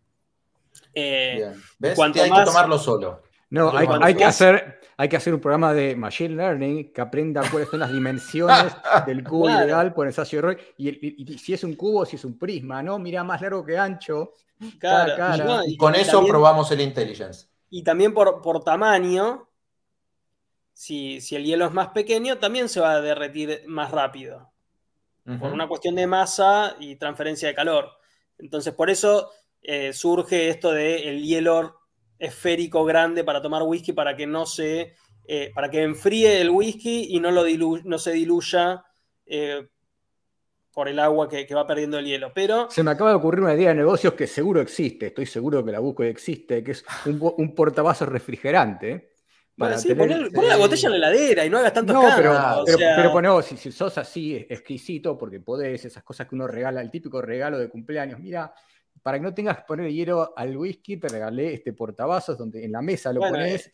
Eh, 0.94 1.54
¿Ves? 1.80 2.00
hay 2.00 2.12
que 2.12 2.46
tomarlo 2.46 2.78
solo. 2.78 3.24
No, 3.50 3.72
hay, 3.76 4.16
que 4.16 4.26
hacer, 4.26 4.82
hay 4.98 5.08
que 5.08 5.16
hacer 5.16 5.34
un 5.34 5.40
programa 5.40 5.74
de 5.74 5.96
Machine 5.96 6.36
Learning 6.36 6.92
que 6.92 7.00
aprenda 7.00 7.50
cuáles 7.50 7.70
son 7.70 7.80
las 7.80 7.94
dimensiones 7.94 8.76
del 9.08 9.24
cubo 9.24 9.50
ideal 9.50 9.94
por 9.94 10.06
ensayo 10.06 10.40
error. 10.40 10.60
Y, 10.78 11.24
y, 11.24 11.38
si 11.38 11.54
es 11.54 11.64
un 11.64 11.76
cubo, 11.76 12.06
si 12.06 12.18
es 12.18 12.26
un 12.26 12.38
prisma, 12.38 12.84
¿no? 12.84 13.00
Mira, 13.00 13.24
más 13.24 13.42
largo 13.42 13.64
que 13.64 13.78
ancho. 13.78 14.34
Claro. 14.80 15.62
Y, 15.66 15.78
con 15.78 15.96
eso 15.96 16.26
probamos 16.26 16.70
el 16.72 16.82
intelligence. 16.82 17.48
Y 17.70 17.84
también 17.84 18.14
por, 18.14 18.42
por 18.42 18.64
tamaño, 18.64 19.48
si, 20.74 21.20
el 21.32 21.44
hielo 21.44 21.66
es 21.66 21.74
más 21.74 21.90
pequeño, 21.90 22.38
también 22.38 22.70
se 22.70 22.80
va 22.80 22.94
a 22.94 23.02
derretir 23.02 23.64
más 23.68 23.92
rápido. 23.92 24.52
Por 25.40 25.52
una 25.52 25.68
cuestión 25.68 25.96
de 25.96 26.08
masa 26.08 26.78
y 26.80 26.96
transferencia 26.96 27.50
de 27.50 27.54
calor. 27.54 27.90
Entonces, 28.38 28.74
por 28.74 28.90
eso 28.90 29.30
eh, 29.62 29.92
surge 29.92 30.48
esto 30.48 30.72
de 30.72 31.10
el 31.10 31.22
hielo 31.22 31.82
esférico 32.18 32.86
grande 32.86 33.24
para 33.26 33.42
tomar 33.42 33.64
whisky 33.64 33.92
para 33.92 34.16
que 34.16 34.26
no 34.26 34.46
se, 34.46 34.96
eh, 35.28 35.52
para 35.54 35.70
que 35.70 35.84
enfríe 35.84 36.40
el 36.40 36.50
whisky 36.50 37.08
y 37.10 37.20
no, 37.20 37.32
lo 37.32 37.44
no 37.84 37.98
se 37.98 38.12
diluya 38.14 38.84
eh, 39.26 39.68
por 40.74 40.88
el 40.88 41.00
agua 41.00 41.28
que, 41.28 41.48
va 41.54 41.66
perdiendo 41.66 41.98
el 41.98 42.06
hielo. 42.06 42.32
Pero... 42.34 42.70
Se 42.70 42.84
me 42.84 42.92
acaba 42.92 43.10
de 43.10 43.16
ocurrir 43.16 43.42
una 43.42 43.56
idea 43.56 43.70
de 43.70 43.76
negocios 43.76 44.14
que 44.14 44.28
seguro 44.28 44.62
existe, 44.62 45.08
estoy 45.08 45.26
seguro 45.26 45.66
que 45.66 45.72
la 45.72 45.80
busco 45.80 46.04
y 46.04 46.08
existe, 46.08 46.64
que 46.64 46.72
es 46.72 46.86
un, 47.06 47.56
portavasos 47.56 48.08
refrigerante. 48.08 49.16
Para 49.58 49.78
sí, 49.80 49.96
poner, 49.96 50.32
la 50.32 50.56
botella 50.56 50.88
en 50.88 50.92
la 50.92 51.10
heladera 51.10 51.46
y 51.46 51.50
no 51.50 51.58
hagas 51.58 51.74
tanto 51.74 51.94
no, 51.94 52.04
pero, 52.16 53.12
pero, 53.12 53.42
si, 53.42 53.58
si, 53.58 53.72
sos 53.72 53.98
así 53.98 54.36
exquisito, 54.36 55.18
porque 55.18 55.40
podés, 55.40 55.84
esas 55.84 56.04
cosas 56.04 56.28
que 56.28 56.36
uno 56.36 56.48
regala, 56.48 56.80
el 56.80 56.92
típico 56.92 57.24
regalo 57.24 57.58
de 57.58 57.68
cumpleaños, 57.68 58.20
mira, 58.20 58.54
para 59.02 59.18
que 59.18 59.24
no 59.24 59.34
tengas 59.34 59.58
que 59.58 59.64
poner 59.64 59.92
hielo 59.92 60.34
al 60.36 60.56
whisky, 60.56 60.98
te 60.98 61.08
regalé 61.08 61.54
este 61.54 61.74
portavasos 61.74 62.38
donde 62.38 62.66
en 62.66 62.72
la 62.72 62.82
mesa 62.82 63.12
lo 63.12 63.22
pones. 63.22 63.72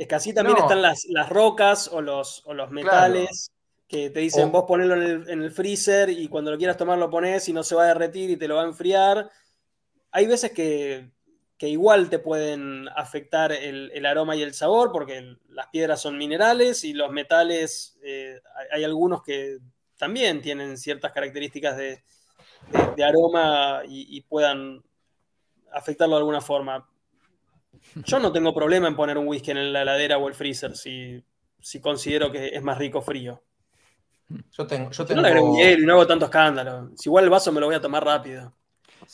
Es 0.00 0.06
que 0.06 0.14
así 0.14 0.34
también 0.34 0.58
están 0.58 0.82
las, 0.82 1.06
rocas 1.30 1.88
o 1.88 2.02
los, 2.02 2.44
los 2.46 2.70
metales 2.70 3.52
que 3.88 4.10
te 4.10 4.20
dicen 4.20 4.50
vos 4.50 4.64
ponelo 4.66 4.94
en 4.96 5.42
el, 5.42 5.50
freezer 5.50 6.10
y 6.10 6.28
cuando 6.28 6.50
lo 6.50 6.58
quieras 6.58 6.76
tomar 6.76 6.98
lo 6.98 7.10
pones 7.10 7.48
y 7.48 7.52
no 7.52 7.62
se 7.62 7.74
va 7.74 7.84
a 7.84 7.88
derretir 7.88 8.30
y 8.30 8.36
te 8.36 8.48
lo 8.48 8.56
va 8.56 8.62
a 8.62 8.66
enfriar. 8.66 9.30
Hay 10.10 10.26
veces 10.26 10.52
que, 10.52 11.10
igual 11.68 12.10
te 12.10 12.18
pueden 12.18 12.88
afectar 12.96 13.52
el, 13.52 14.06
aroma 14.06 14.36
y 14.36 14.42
el 14.42 14.54
sabor 14.54 14.90
porque 14.92 15.36
las 15.48 15.68
piedras 15.68 16.00
son 16.00 16.18
minerales 16.18 16.84
y 16.84 16.92
los 16.92 17.10
metales, 17.10 17.98
eh, 18.02 18.40
hay 18.72 18.84
algunos 18.84 19.22
que 19.22 19.58
también 19.96 20.42
tienen 20.42 20.76
ciertas 20.76 21.12
características 21.12 21.76
de, 21.76 22.02
de, 22.96 23.04
aroma 23.04 23.82
y, 23.86 24.20
puedan 24.22 24.82
afectarlo 25.72 26.16
de 26.16 26.20
alguna 26.20 26.40
forma. 26.40 26.88
Yo 28.04 28.18
no 28.18 28.32
tengo 28.32 28.54
problema 28.54 28.88
en 28.88 28.96
poner 28.96 29.18
un 29.18 29.28
whisky 29.28 29.52
en 29.52 29.72
la 29.72 29.82
heladera 29.82 30.18
o 30.18 30.28
el 30.28 30.34
freezer 30.34 30.76
si, 30.76 31.22
considero 31.80 32.30
que 32.32 32.48
es 32.48 32.62
más 32.62 32.78
rico 32.78 33.00
frío. 33.00 33.42
Yo 34.52 34.66
tengo. 34.66 34.90
Yo 34.90 35.04
no 35.14 35.22
le 35.22 35.28
agrego 35.28 35.56
y 35.58 35.76
no 35.84 35.92
hago 35.94 36.06
tanto 36.06 36.24
escándalo. 36.24 36.90
Si 36.96 37.08
igual 37.08 37.24
el 37.24 37.30
vaso 37.30 37.52
me 37.52 37.60
lo 37.60 37.66
voy 37.66 37.74
a 37.74 37.80
tomar 37.80 38.04
rápido. 38.04 38.52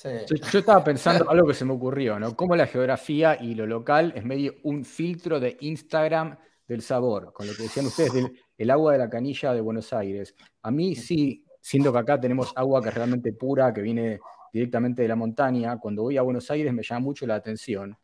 Yo, 0.02 0.58
estaba 0.58 0.82
pensando 0.84 1.28
algo 1.30 1.46
que 1.46 1.54
se 1.54 1.64
me 1.64 1.72
ocurrió, 1.72 2.18
¿no? 2.18 2.36
Cómo 2.36 2.56
la 2.56 2.66
geografía 2.66 3.36
y 3.40 3.54
lo 3.54 3.66
local 3.66 4.12
es 4.14 4.24
medio 4.24 4.54
un 4.62 4.84
filtro 4.84 5.40
de 5.40 5.56
Instagram 5.60 6.38
del 6.66 6.82
sabor, 6.82 7.32
con 7.32 7.46
lo 7.46 7.54
que 7.54 7.64
decían 7.64 7.86
ustedes 7.86 8.12
del 8.12 8.32
el 8.56 8.70
agua 8.70 8.92
de 8.92 8.98
la 8.98 9.10
canilla 9.10 9.52
de 9.52 9.60
Buenos 9.60 9.92
Aires. 9.92 10.34
A 10.62 10.70
mí 10.70 10.94
sí, 10.94 11.44
siendo 11.60 11.92
que 11.92 11.98
acá 11.98 12.20
tenemos 12.20 12.52
agua 12.54 12.82
que 12.82 12.90
es 12.90 12.94
realmente 12.94 13.32
pura, 13.32 13.72
que 13.72 13.82
viene 13.82 14.20
directamente 14.52 15.02
de 15.02 15.08
la 15.08 15.16
montaña, 15.16 15.78
cuando 15.78 16.02
voy 16.02 16.16
a 16.16 16.22
Buenos 16.22 16.50
Aires 16.50 16.72
me 16.72 16.82
llama 16.82 17.00
mucho 17.00 17.26
la 17.26 17.36
atención. 17.36 17.96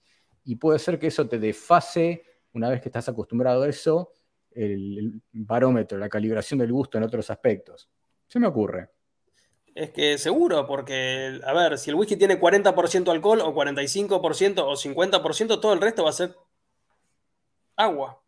Y 0.45 0.57
puede 0.57 0.79
ser 0.79 0.99
que 0.99 1.09
eso 1.09 1.29
te 1.29 1.39
desfase, 1.39 2.23
una 2.53 2.69
vez 2.71 2.81
que 2.81 2.89
estás 2.89 3.09
acostumbrado 3.09 3.63
a 3.63 3.69
eso, 3.69 4.13
el, 4.53 5.21
barómetro, 5.33 5.99
la 5.99 6.09
calibración 6.09 6.59
del 6.59 6.73
gusto 6.73 6.99
en 6.99 7.05
otros 7.05 7.31
aspectos. 7.31 7.89
Se 8.27 8.41
me 8.41 8.47
ocurre. 8.47 8.91
Es 9.77 9.91
que 9.91 10.17
seguro, 10.17 10.67
porque, 10.67 11.39
a 11.45 11.53
ver, 11.53 11.77
si 11.77 11.91
el 11.91 11.97
whisky 11.97 12.17
tiene 12.17 12.41
40% 12.41 13.11
alcohol 13.11 13.43
o 13.43 13.55
45% 13.55 14.61
o 14.61 14.73
50%, 14.73 15.61
todo 15.61 15.75
el 15.75 15.83
resto 15.83 16.03
va 16.03 16.09
a 16.09 16.15
ser 16.15 16.35
agua. 17.77 18.19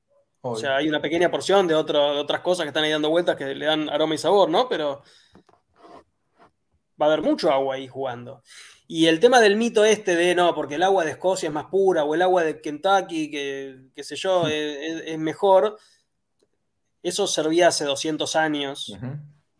O 0.42 0.56
sea, 0.56 0.76
hay 0.76 0.90
una 0.90 1.00
pequeña 1.00 1.30
porción 1.30 1.66
de, 1.66 1.74
otras 1.74 2.40
cosas 2.42 2.64
que 2.64 2.68
están 2.68 2.84
ahí 2.84 2.90
dando 2.90 3.08
vueltas 3.08 3.34
que 3.34 3.54
le 3.54 3.64
dan 3.64 3.88
aroma 3.88 4.14
y 4.14 4.18
sabor, 4.18 4.50
¿no? 4.50 4.68
Pero 4.68 5.02
va 7.00 7.06
a 7.06 7.12
haber 7.12 7.22
mucho 7.22 7.50
agua 7.50 7.76
ahí 7.76 7.88
jugando. 7.88 8.42
Y 8.86 9.06
el 9.06 9.18
tema 9.18 9.40
del 9.40 9.56
mito 9.56 9.86
este 9.86 10.16
de 10.16 10.34
no, 10.34 10.54
porque 10.54 10.74
el 10.74 10.82
agua 10.82 11.06
de 11.06 11.12
Escocia 11.12 11.46
es 11.46 11.52
más 11.54 11.70
pura 11.70 12.04
o 12.04 12.14
el 12.14 12.20
agua 12.20 12.44
de 12.44 12.60
Kentucky, 12.60 13.30
que 13.30 13.86
qué 13.94 14.04
sé 14.04 14.16
yo, 14.16 14.46
es, 14.48 15.18
mejor, 15.18 15.78
eso 17.02 17.26
servía 17.26 17.68
hace 17.68 17.86
200 17.86 18.36
años. 18.36 18.94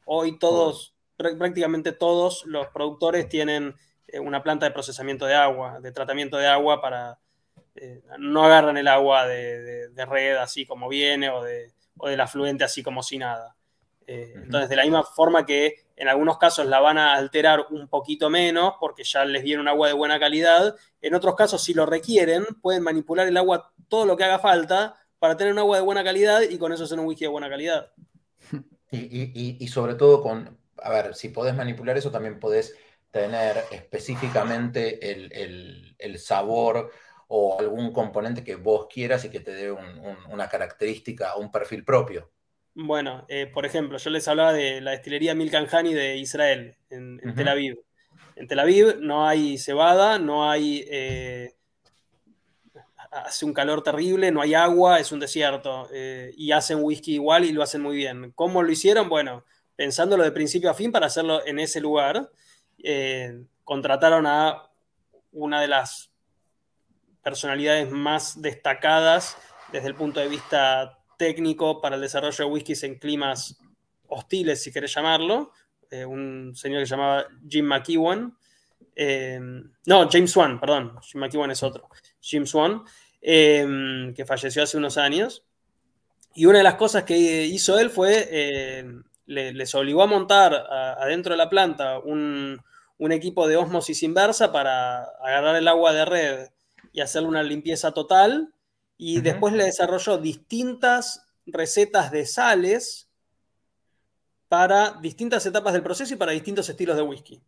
Hoy 0.05 0.39
todos, 0.39 0.98
prácticamente 1.19 1.93
todos 1.93 2.47
los 2.47 2.69
productores 2.69 3.29
tienen 3.29 3.75
eh, 4.07 4.21
una 4.21 4.43
planta 4.43 4.67
de 4.67 4.73
procesamiento 4.73 5.27
de 5.27 5.35
agua, 5.35 5.81
de 5.81 5.93
tratamiento 5.93 6.39
de 6.39 6.47
agua 6.47 6.81
para, 6.81 7.19
eh, 7.75 8.03
no 8.19 8.45
agarran 8.45 8.77
el 8.77 8.89
agua 8.89 9.27
de, 9.27 9.91
red 10.09 10.37
así 10.37 10.65
como 10.65 10.89
viene 10.89 11.29
o, 11.31 11.43
de, 11.43 11.73
del 12.03 12.21
afluente 12.21 12.65
así 12.65 12.83
como 12.83 13.03
si 13.03 13.19
nada. 13.19 13.57
Eh, 14.07 14.33
entonces, 14.37 14.71
de 14.71 14.77
la 14.77 14.85
misma 14.85 15.03
forma 15.03 15.45
que 15.45 15.85
en 15.95 16.09
algunos 16.09 16.39
casos 16.39 16.67
la 16.67 16.81
van 16.81 16.97
a 16.97 17.15
alterar 17.15 17.67
un 17.71 17.89
poquito 17.89 18.31
menos 18.31 18.75
porque 18.81 19.05
ya 19.05 19.25
les 19.25 19.43
dieron 19.43 19.69
agua 19.69 19.89
de 19.89 19.93
buena 19.93 20.19
calidad, 20.19 20.75
en 21.03 21.15
otros 21.15 21.35
casos, 21.35 21.63
si 21.63 21.75
lo 21.75 21.85
requieren, 21.85 22.45
pueden 22.63 22.83
manipular 22.83 23.27
el 23.27 23.37
agua 23.37 23.73
todo 23.89 24.07
lo 24.07 24.17
que 24.17 24.25
haga 24.25 24.39
falta 24.39 24.97
para 25.19 25.37
tener 25.37 25.53
un 25.53 25.59
agua 25.59 25.77
de 25.77 25.83
buena 25.83 26.05
calidad 26.05 26.43
y 26.43 26.57
con 26.59 26.73
eso 26.73 26.85
hacer 26.85 26.99
un 26.99 27.07
whisky 27.07 27.25
de 27.25 27.29
buena 27.29 27.49
calidad. 27.49 27.93
Y, 28.91 29.69
sobre 29.69 29.97
todo 29.97 30.23
con, 30.23 30.57
a 30.83 30.91
ver, 30.91 31.15
si 31.15 31.29
podés 31.29 31.55
manipular 31.55 31.97
eso, 31.97 32.11
también 32.11 32.41
podés 32.41 32.77
tener 33.11 33.65
específicamente 33.71 35.11
el, 35.11 35.97
el 35.99 36.19
sabor 36.19 36.91
o 37.29 37.59
algún 37.59 37.93
componente 37.93 38.43
que 38.43 38.57
vos 38.57 38.87
quieras 38.93 39.25
y 39.25 39.31
que 39.31 39.41
te 39.41 39.53
dé 39.53 39.71
una 39.71 40.49
característica 40.49 41.35
o 41.35 41.41
un 41.41 41.53
perfil 41.53 41.85
propio. 41.85 42.31
Bueno, 42.75 43.27
eh, 43.29 43.47
por 43.47 43.67
ejemplo, 43.67 43.99
yo 43.99 44.11
les 44.11 44.27
hablaba 44.29 44.53
de 44.53 44.81
la 44.81 44.93
destilería 44.93 45.35
Milkan 45.35 45.67
Hani 45.71 45.95
de 45.95 46.17
Israel, 46.17 46.77
en, 46.91 47.21
Tel 47.35 47.49
Aviv. 47.49 47.79
En 48.35 48.47
Tel 48.49 48.59
Aviv 48.59 48.99
no 49.01 49.27
hay 49.27 49.59
cebada, 49.59 50.19
no 50.19 50.51
hay... 50.51 50.85
Eh, 50.91 51.55
hace 53.11 53.45
un 53.45 53.53
calor 53.53 53.83
terrible, 53.83 54.31
no 54.31 54.41
hay 54.41 54.55
agua, 54.55 55.01
es 55.01 55.13
un 55.13 55.21
desierto. 55.21 55.89
Eh, 55.93 56.33
y 56.37 56.53
hacen 56.53 56.79
whisky 56.81 57.15
igual 57.15 57.45
y 57.45 57.53
lo 57.53 57.63
hacen 57.63 57.83
muy 57.83 57.97
bien. 57.97 58.33
¿Cómo 58.35 58.63
lo 58.63 58.71
hicieron? 58.71 59.09
Bueno, 59.09 59.45
pensándolo 59.79 60.25
de 60.25 60.33
principio 60.33 60.69
a 60.69 60.75
fin 60.75 60.91
para 60.93 61.07
hacerlo 61.07 61.47
en 61.47 61.61
ese 61.61 61.81
lugar, 61.81 62.31
contrataron 63.63 64.27
a 64.27 64.69
una 65.33 65.61
de 65.61 65.69
las 65.69 66.11
personalidades 67.23 67.91
más 67.91 68.43
destacadas 68.43 69.37
desde 69.73 69.89
el 69.89 69.95
punto 69.95 70.21
de 70.21 70.29
vista 70.29 70.99
técnico 71.19 71.81
para 71.81 71.97
el 71.97 72.03
desarrollo 72.03 72.45
de 72.45 72.51
whiskies 72.51 72.83
en 72.85 72.99
climas 72.99 73.59
hostiles, 74.07 74.63
si 74.63 74.73
querés 74.73 74.95
llamarlo. 74.95 75.53
Eh, 75.91 76.05
un 76.05 76.55
señor 76.55 76.81
que 76.81 76.87
se 76.87 76.91
llamaba 76.91 77.27
Jim 77.47 77.67
McEwan. 77.67 78.37
Eh, 78.95 79.39
no, 79.41 80.09
James 80.11 80.31
Swan, 80.31 80.59
perdón. 80.59 80.99
Jim 81.03 81.21
McEwan 81.21 81.51
es 81.51 81.63
otro. 81.63 81.89
Jim 82.21 82.47
Swan, 82.47 82.83
eh, 83.21 84.13
que 84.15 84.25
falleció 84.25 84.63
hace 84.63 84.77
unos 84.77 84.97
años. 84.97 85.45
Y 86.35 86.47
una 86.47 86.59
de 86.59 86.65
las 86.65 86.77
cosas 86.77 87.05
que 87.05 87.45
hizo 87.47 87.79
él 87.79 87.91
fue, 87.91 88.85
les 89.29 89.75
obligó 89.75 90.03
a 90.03 90.07
montar 90.07 90.55
adentro 90.55 91.35
de 91.35 91.37
la 91.37 91.51
planta 91.51 91.99
un, 91.99 92.61
un 92.99 93.13
equipo 93.13 93.47
de 93.47 93.57
osmosis 93.57 94.03
inversa 94.03 94.53
para 94.53 95.05
agarrar 95.23 95.57
el 95.57 95.69
agua 95.69 95.93
de 95.93 96.05
red 96.05 96.49
y 96.93 97.01
hacerle 97.01 97.29
una 97.29 97.43
limpieza 97.43 97.93
total. 97.93 98.53
Y 98.97 99.21
después 99.21 99.55
le 99.55 99.65
desarrolló 99.65 100.19
distintas 100.19 101.25
recetas 101.47 102.11
de 102.11 102.27
sales 102.27 103.09
para 104.49 104.93
distintas 105.01 105.47
etapas 105.47 105.73
del 105.73 105.83
proceso 105.83 106.15
y 106.15 106.17
para 106.17 106.33
distintos 106.33 106.69
estilos 106.69 106.97
de 106.97 107.03
whisky. 107.03 107.41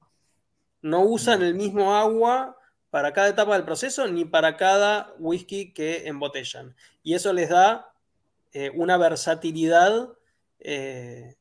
No 0.83 1.01
usan 1.01 1.43
el 1.43 1.55
mismo 1.55 1.97
agua 1.97 2.57
para 2.91 3.13
cada 3.13 3.29
etapa 3.29 3.55
del 3.55 3.65
proceso 3.65 4.07
ni 4.07 4.25
para 4.25 4.57
cada 4.57 5.13
whisky 5.19 5.73
que 5.73 6.07
embotellan. 6.07 6.77
Y 7.03 7.15
eso 7.15 7.33
les 7.33 7.49
da 7.49 7.93
eh, 8.53 8.71
una 8.75 8.97
versatilidad 8.97 10.11
eh, 10.61 11.37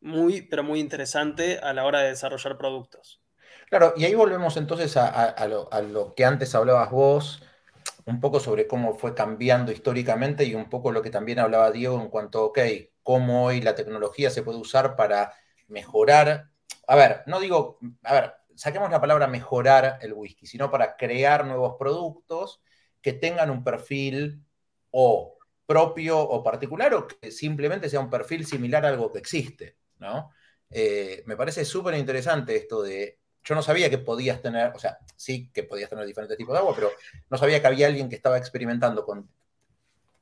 muy, 0.00 0.42
pero 0.42 0.62
muy 0.62 0.80
interesante 0.80 1.58
a 1.58 1.72
la 1.72 1.84
hora 1.84 2.00
de 2.00 2.10
desarrollar 2.10 2.56
productos. 2.58 3.20
Claro, 3.68 3.94
y 3.96 4.04
ahí 4.04 4.14
volvemos 4.14 4.56
entonces 4.56 4.96
a, 4.96 5.46
lo, 5.48 6.14
que 6.14 6.24
antes 6.24 6.54
hablabas 6.54 6.90
vos, 6.90 7.42
un 8.04 8.20
poco 8.20 8.38
sobre 8.38 8.66
cómo 8.66 8.94
fue 8.94 9.14
cambiando 9.14 9.72
históricamente 9.72 10.44
y 10.44 10.54
un 10.54 10.70
poco 10.70 10.92
lo 10.92 11.02
que 11.02 11.10
también 11.10 11.40
hablaba 11.40 11.72
Diego 11.72 12.00
en 12.00 12.08
cuanto, 12.08 12.44
ok, 12.44 12.58
cómo 13.02 13.44
hoy 13.44 13.60
la 13.60 13.74
tecnología 13.74 14.30
se 14.30 14.42
puede 14.42 14.58
usar 14.58 14.94
para 14.94 15.32
mejorar. 15.68 16.50
A 16.86 16.94
ver, 16.94 17.22
no 17.26 17.40
digo, 17.40 17.78
a 18.04 18.12
ver, 18.14 18.34
saquemos 18.54 18.90
la 18.90 19.00
palabra 19.00 19.26
mejorar 19.26 19.98
el 20.00 20.12
whisky, 20.12 20.46
sino 20.46 20.70
para 20.70 20.96
crear 20.96 21.44
nuevos 21.44 21.74
productos 21.78 22.60
que 23.00 23.12
tengan 23.12 23.50
un 23.50 23.64
perfil 23.64 24.44
o 24.90 25.36
propio 25.66 26.20
o 26.20 26.42
particular 26.42 26.94
o 26.94 27.08
que 27.08 27.30
simplemente 27.32 27.88
sea 27.88 28.00
un 28.00 28.10
perfil 28.10 28.46
similar 28.46 28.86
a 28.86 28.88
algo 28.90 29.12
que 29.12 29.18
existe. 29.18 29.76
¿No? 29.98 30.30
Eh, 30.70 31.22
me 31.26 31.36
parece 31.36 31.64
súper 31.64 31.94
interesante 31.94 32.56
esto 32.56 32.82
de, 32.82 33.18
yo 33.44 33.54
no 33.54 33.62
sabía 33.62 33.88
que 33.88 33.98
podías 33.98 34.42
tener, 34.42 34.72
o 34.74 34.78
sea, 34.78 34.98
sí 35.14 35.50
que 35.52 35.62
podías 35.62 35.88
tener 35.88 36.04
diferentes 36.04 36.36
tipos 36.36 36.52
de 36.52 36.58
agua, 36.58 36.74
pero 36.74 36.90
no 37.30 37.38
sabía 37.38 37.60
que 37.60 37.66
había 37.66 37.86
alguien 37.86 38.08
que 38.08 38.16
estaba 38.16 38.38
experimentando 38.38 39.04
con 39.04 39.28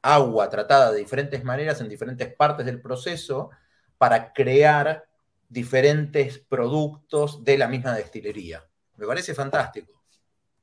agua 0.03 0.51
tratada 0.51 0.93
de 0.93 0.99
diferentes 0.99 1.43
maneras 1.45 1.81
en 1.81 1.89
diferentes 1.89 2.33
partes 2.35 2.67
del 2.67 2.83
proceso 2.83 3.51
para 3.97 4.33
crear 4.35 5.07
diferentes 5.49 6.39
productos 6.39 7.43
de 7.43 7.57
la 7.57 7.69
misma 7.69 7.95
destilería. 7.95 8.63
Me 8.97 9.07
parece 9.07 9.35
fantástico. 9.35 9.93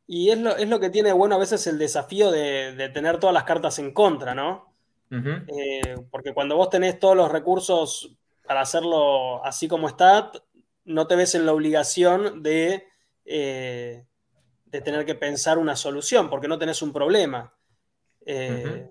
Y 0.06 0.30
es 0.30 0.38
lo, 0.38 0.80
que 0.80 0.90
tiene 0.90 1.14
bueno 1.14 1.36
a 1.36 1.40
veces 1.40 1.66
el 1.68 1.80
desafío 1.80 2.30
de, 2.32 2.90
tener 2.94 3.18
todas 3.18 3.34
las 3.34 3.46
cartas 3.46 3.80
en 3.80 3.94
contra, 3.94 4.36
¿no? 4.36 4.70
Eh, 5.10 5.96
porque 6.10 6.34
cuando 6.34 6.56
vos 6.56 6.70
tenés 6.70 7.00
todos 7.00 7.18
los 7.18 7.32
recursos 7.32 8.18
para 8.46 8.62
hacerlo 8.62 9.44
así 9.46 9.68
como 9.68 9.88
está, 9.88 10.32
no 10.86 11.08
te 11.08 11.16
ves 11.16 11.36
en 11.36 11.46
la 11.46 11.54
obligación 11.54 12.44
de, 12.44 12.88
eh, 13.26 14.06
de 14.66 14.82
tener 14.82 15.06
que 15.06 15.16
pensar 15.16 15.58
una 15.58 15.76
solución, 15.76 16.30
porque 16.30 16.48
no 16.48 16.58
tenés 16.58 16.82
un 16.82 16.92
problema. 16.92 17.54
Eh, 18.26 18.90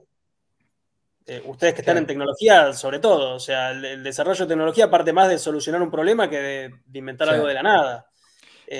eh, 1.26 1.42
ustedes 1.46 1.74
que 1.74 1.80
están 1.80 1.98
en 1.98 2.06
tecnología, 2.06 2.72
sobre 2.72 2.98
todo, 2.98 3.34
o 3.34 3.40
sea, 3.40 3.70
el, 3.70 4.02
desarrollo 4.02 4.44
de 4.44 4.48
tecnología 4.48 4.90
parte 4.90 5.12
más 5.12 5.28
de 5.28 5.38
solucionar 5.38 5.82
un 5.82 5.90
problema 5.90 6.28
que 6.28 6.38
de, 6.38 6.98
inventar 6.98 7.28
algo 7.28 7.46
de 7.46 7.54
la 7.54 7.62
nada. 7.62 8.06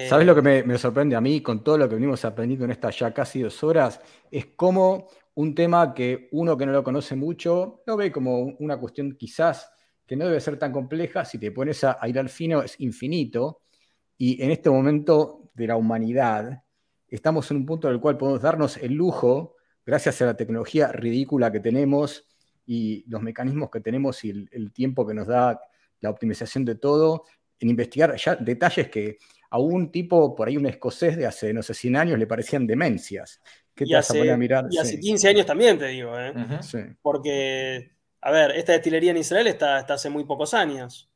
¿Sabes 0.09 0.25
lo 0.25 0.37
que 0.37 0.43
me, 0.43 0.63
me, 0.63 0.79
sorprende 0.79 1.17
a 1.17 1.21
mí 1.21 1.41
con 1.41 1.65
todo 1.65 1.77
lo 1.77 1.89
que 1.89 1.97
venimos 1.97 2.25
aprendiendo 2.25 2.65
en 2.65 2.71
estas 2.71 2.97
ya 2.97 3.13
casi 3.13 3.43
dos 3.43 3.63
horas? 3.65 4.01
Es 4.31 4.47
cómo 4.55 5.09
un 5.35 5.55
tema 5.55 5.95
que 5.95 6.29
uno 6.33 6.57
que 6.57 6.67
no 6.67 6.73
lo 6.73 6.85
conoce 6.85 7.17
mucho 7.17 7.83
lo 7.87 7.97
ve 7.97 8.13
como 8.13 8.41
una 8.41 8.79
cuestión 8.79 9.17
quizás 9.17 9.73
que 10.11 10.17
no 10.17 10.27
debe 10.27 10.41
ser 10.41 10.59
tan 10.59 10.73
compleja, 10.73 11.25
si 11.25 11.39
te 11.39 11.53
pones 11.53 11.85
a, 11.85 11.97
ir 12.09 12.19
al 12.19 12.29
fino 12.29 12.65
es 12.65 12.75
infinito, 12.81 13.61
y 14.19 14.43
en 14.43 14.51
este 14.51 14.69
momento 14.69 15.53
de 15.55 15.69
la 15.69 15.77
humanidad 15.77 16.65
estamos 17.07 17.49
en 17.53 17.59
un 17.59 17.65
punto 17.65 17.87
en 17.87 17.95
el 17.95 18.01
cual 18.01 18.19
podemos 18.19 18.43
darnos 18.43 18.77
el 18.79 18.93
lujo, 18.95 19.55
gracias 19.87 20.21
a 20.21 20.27
la 20.27 20.37
tecnología 20.37 20.89
ridícula 20.91 21.53
que 21.53 21.61
tenemos 21.61 22.27
y 22.67 23.05
los 23.09 23.23
mecanismos 23.23 23.71
que 23.71 23.79
tenemos 23.79 24.25
y 24.25 24.31
el, 24.31 24.73
tiempo 24.73 25.07
que 25.07 25.15
nos 25.15 25.29
da 25.29 25.61
la 26.01 26.11
optimización 26.11 26.65
de 26.65 26.75
todo, 26.75 27.23
en 27.61 27.71
investigar 27.71 28.17
ya 28.17 28.35
detalles 28.35 28.89
que 28.89 29.19
a 29.51 29.61
un 29.61 29.93
tipo, 29.93 30.35
por 30.35 30.49
ahí 30.49 30.57
un 30.57 30.67
escocés 30.67 31.17
de 31.17 31.27
hace, 31.27 31.55
no 31.55 31.63
sé, 31.63 31.73
100 31.73 31.95
años 31.95 32.19
le 32.19 32.27
parecían 32.27 32.67
demencias. 32.67 33.41
¿Qué 33.73 33.85
te 33.87 33.95
vas 33.95 34.11
a 34.11 34.15
poner 34.15 34.33
a 34.33 34.37
mirar? 34.37 34.67
Y 34.73 34.79
hace 34.79 34.99
15 34.99 35.29
años 35.29 35.47
también, 35.47 35.79
te 35.79 35.87
digo, 35.87 36.19
¿eh? 36.19 36.33
Porque 37.01 38.00
a 38.23 38.31
ver, 38.31 38.53
esta 38.53 38.73
destilería 38.73 39.13
en 39.13 39.17
Israel 39.17 39.47
está, 39.47 39.79
hace 39.79 40.11
muy 40.11 40.25
pocos 40.25 40.53
años. 40.53 41.11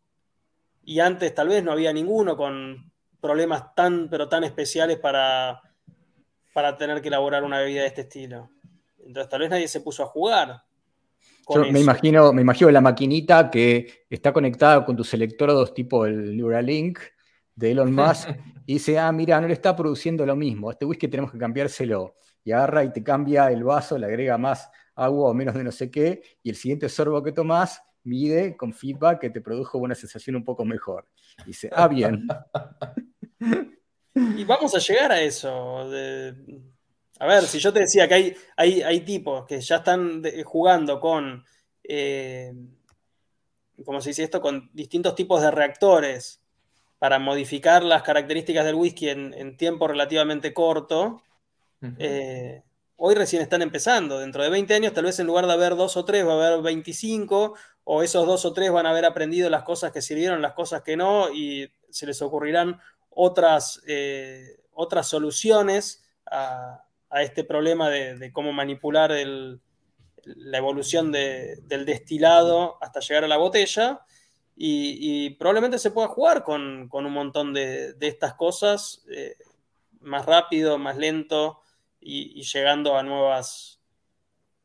Y 0.84 1.00
antes 1.00 1.34
tal 1.34 1.48
vez 1.48 1.62
no 1.62 1.72
había 1.72 1.92
ninguno 1.92 2.36
con 2.36 2.90
problemas 3.20 3.74
tan, 3.74 4.08
pero 4.08 4.28
tan 4.28 4.44
especiales 4.44 4.98
para, 4.98 5.60
para 6.52 6.76
tener 6.76 7.00
que 7.02 7.08
elaborar 7.08 7.44
una 7.44 7.58
bebida 7.58 7.82
de 7.82 7.88
este 7.88 8.02
estilo. 8.02 8.50
Entonces 8.98 9.28
tal 9.28 9.40
vez 9.40 9.50
nadie 9.50 9.68
se 9.68 9.80
puso 9.80 10.02
a 10.02 10.06
jugar. 10.06 10.62
Yo 11.48 11.64
me 11.70 11.80
imagino, 11.80 12.32
me 12.32 12.40
imagino 12.40 12.70
la 12.70 12.80
maquinita 12.80 13.50
que 13.50 14.06
está 14.08 14.32
conectada 14.32 14.84
con 14.84 14.96
tus 14.96 15.12
electrodos 15.12 15.74
tipo 15.74 16.06
el 16.06 16.34
Neuralink 16.36 16.98
de 17.54 17.72
Elon 17.72 17.92
Musk 17.94 18.30
y 18.66 18.74
dice, 18.74 18.98
ah, 18.98 19.12
mira, 19.12 19.40
no 19.40 19.46
le 19.46 19.52
está 19.52 19.76
produciendo 19.76 20.24
lo 20.24 20.36
mismo, 20.36 20.70
este 20.70 20.86
whisky 20.86 21.08
tenemos 21.08 21.30
que 21.30 21.38
cambiárselo. 21.38 22.16
Y 22.46 22.52
agarra 22.52 22.84
y 22.84 22.92
te 22.92 23.02
cambia 23.02 23.50
el 23.50 23.64
vaso, 23.64 23.96
le 23.96 24.06
agrega 24.06 24.36
más 24.36 24.70
agua 24.94 25.30
o 25.30 25.34
menos 25.34 25.54
de 25.54 25.64
no 25.64 25.72
sé 25.72 25.90
qué, 25.90 26.22
y 26.42 26.50
el 26.50 26.56
siguiente 26.56 26.88
sorbo 26.88 27.22
que 27.22 27.32
tomas 27.32 27.82
mide 28.04 28.56
con 28.56 28.72
feedback 28.72 29.20
que 29.20 29.30
te 29.30 29.40
produjo 29.40 29.78
una 29.78 29.94
sensación 29.94 30.36
un 30.36 30.44
poco 30.44 30.64
mejor. 30.64 31.06
Y 31.40 31.48
dice, 31.48 31.70
ah, 31.72 31.88
bien. 31.88 32.26
Y 34.14 34.44
vamos 34.44 34.72
a 34.76 34.78
llegar 34.78 35.10
a 35.10 35.20
eso. 35.20 35.80
A 35.80 37.26
ver, 37.26 37.42
si 37.46 37.58
yo 37.58 37.72
te 37.72 37.80
decía 37.80 38.06
que 38.06 38.14
hay, 38.14 38.36
hay, 38.56 38.82
hay 38.82 39.00
tipos 39.00 39.44
que 39.44 39.60
ya 39.60 39.76
están 39.76 40.22
jugando 40.44 41.00
con, 41.00 41.44
eh, 41.82 42.52
¿cómo 43.84 44.00
se 44.00 44.10
dice 44.10 44.22
esto? 44.22 44.40
Con 44.40 44.70
distintos 44.72 45.16
tipos 45.16 45.42
de 45.42 45.50
reactores 45.50 46.40
para 46.98 47.18
modificar 47.18 47.82
las 47.82 48.02
características 48.02 48.64
del 48.64 48.76
whisky 48.76 49.08
en, 49.08 49.56
tiempo 49.56 49.88
relativamente 49.88 50.54
corto, 50.54 51.22
hoy 53.06 53.14
recién 53.14 53.42
están 53.42 53.60
empezando. 53.60 54.18
Dentro 54.18 54.42
de 54.42 54.48
20 54.48 54.72
años, 54.72 54.94
tal 54.94 55.04
vez 55.04 55.18
en 55.18 55.26
lugar 55.26 55.46
de 55.46 55.52
haber 55.52 55.76
dos 55.76 55.94
o 55.98 56.06
tres, 56.06 56.26
va 56.26 56.32
a 56.32 56.46
haber 56.46 56.62
25, 56.62 57.54
o 57.84 58.02
esos 58.02 58.26
dos 58.26 58.46
o 58.46 58.54
tres 58.54 58.72
van 58.72 58.86
a 58.86 58.90
haber 58.90 59.04
aprendido 59.04 59.50
las 59.50 59.62
cosas 59.62 59.92
que 59.92 60.00
sirvieron, 60.00 60.40
las 60.40 60.54
cosas 60.54 60.80
que 60.80 60.96
no, 60.96 61.30
y 61.30 61.70
se 61.90 62.06
les 62.06 62.22
ocurrirán 62.22 62.80
otras, 63.10 63.82
eh, 63.86 64.58
otras 64.72 65.06
soluciones 65.06 66.02
a, 66.30 66.80
este 67.20 67.44
problema 67.44 67.90
de, 67.90 68.32
cómo 68.32 68.54
manipular 68.54 69.10
la 69.10 70.58
evolución 70.58 71.12
del 71.12 71.84
destilado 71.84 72.78
hasta 72.80 73.00
llegar 73.00 73.24
a 73.24 73.28
la 73.28 73.36
botella. 73.36 74.00
Y, 74.56 75.28
probablemente 75.34 75.78
se 75.78 75.90
pueda 75.90 76.08
jugar 76.08 76.42
con, 76.42 76.88
un 76.90 77.12
montón 77.12 77.52
de, 77.52 77.94
estas 78.00 78.32
cosas 78.32 79.04
eh, 79.10 79.36
más 80.00 80.24
rápido, 80.24 80.78
más 80.78 80.96
lento, 80.96 81.60
y, 82.04 82.42
llegando 82.42 82.96
a 82.96 83.02
nuevas, 83.02 83.80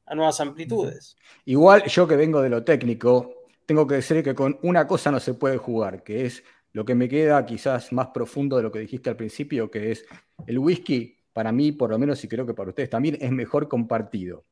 a 0.06 0.14
nuevas 0.16 0.40
amplitudes. 0.42 1.16
Igual 1.46 1.86
yo 1.86 2.08
que 2.08 2.16
vengo 2.16 2.42
de 2.42 2.50
lo 2.50 2.64
técnico, 2.64 3.34
tengo 3.66 3.88
que 3.88 3.96
decir 3.96 4.24
que 4.24 4.36
con 4.36 4.60
una 4.64 4.86
cosa 4.86 5.10
no 5.12 5.20
se 5.20 5.34
puede 5.34 5.58
jugar, 5.58 6.04
que 6.04 6.26
es 6.26 6.44
lo 6.74 6.86
que 6.86 6.96
me 6.96 7.08
queda 7.08 7.46
quizás 7.46 7.92
más 7.94 8.08
profundo 8.08 8.58
de 8.58 8.64
lo 8.64 8.72
que 8.72 8.80
dijiste 8.80 9.10
al 9.10 9.16
principio, 9.16 9.72
que 9.72 9.92
es 9.92 10.06
el 10.46 10.60
whisky, 10.60 11.18
para 11.34 11.52
mí, 11.52 11.72
por 11.72 11.90
lo 11.90 11.98
menos 11.98 12.24
y 12.24 12.28
creo 12.28 12.46
que 12.46 12.54
para 12.54 12.70
ustedes 12.70 12.90
también, 12.90 13.18
es 13.22 13.32
mejor 13.32 13.68
compartido. 13.68 14.46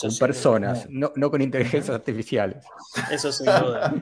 Con 0.00 0.16
personas, 0.16 0.86
no, 0.90 1.30
con 1.30 1.40
inteligencias 1.40 1.94
artificiales. 1.94 2.64
Eso 3.10 3.32
sin 3.32 3.46
duda. 3.46 3.94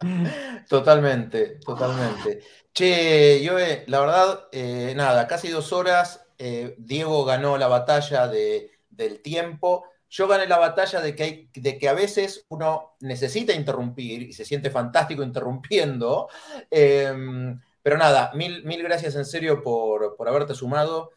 totalmente, 0.68 1.58
totalmente. 1.64 2.40
Che, 2.72 3.42
yo, 3.42 3.54
la 3.86 4.00
verdad, 4.00 4.48
eh, 4.52 4.94
nada, 4.96 5.26
casi 5.26 5.48
dos 5.48 5.72
horas. 5.72 6.24
Eh, 6.38 6.74
Diego 6.78 7.24
ganó 7.24 7.58
la 7.58 7.68
batalla 7.68 8.28
del 8.28 9.20
tiempo. 9.22 9.84
Yo 10.10 10.26
gané 10.26 10.46
la 10.46 10.58
batalla 10.58 11.00
de 11.00 11.14
que, 11.14 11.50
de 11.52 11.78
que 11.78 11.88
a 11.88 11.92
veces 11.92 12.46
uno 12.48 12.96
necesita 13.00 13.52
interrumpir 13.52 14.22
y 14.22 14.32
se 14.32 14.44
siente 14.44 14.70
fantástico 14.70 15.22
interrumpiendo. 15.22 16.28
Em, 16.70 17.60
pero 17.82 17.98
nada, 17.98 18.32
mil, 18.34 18.64
mil 18.64 18.82
gracias 18.82 19.16
en 19.16 19.26
serio 19.26 19.62
por, 19.62 20.16
haberte 20.26 20.54
sumado. 20.54 21.10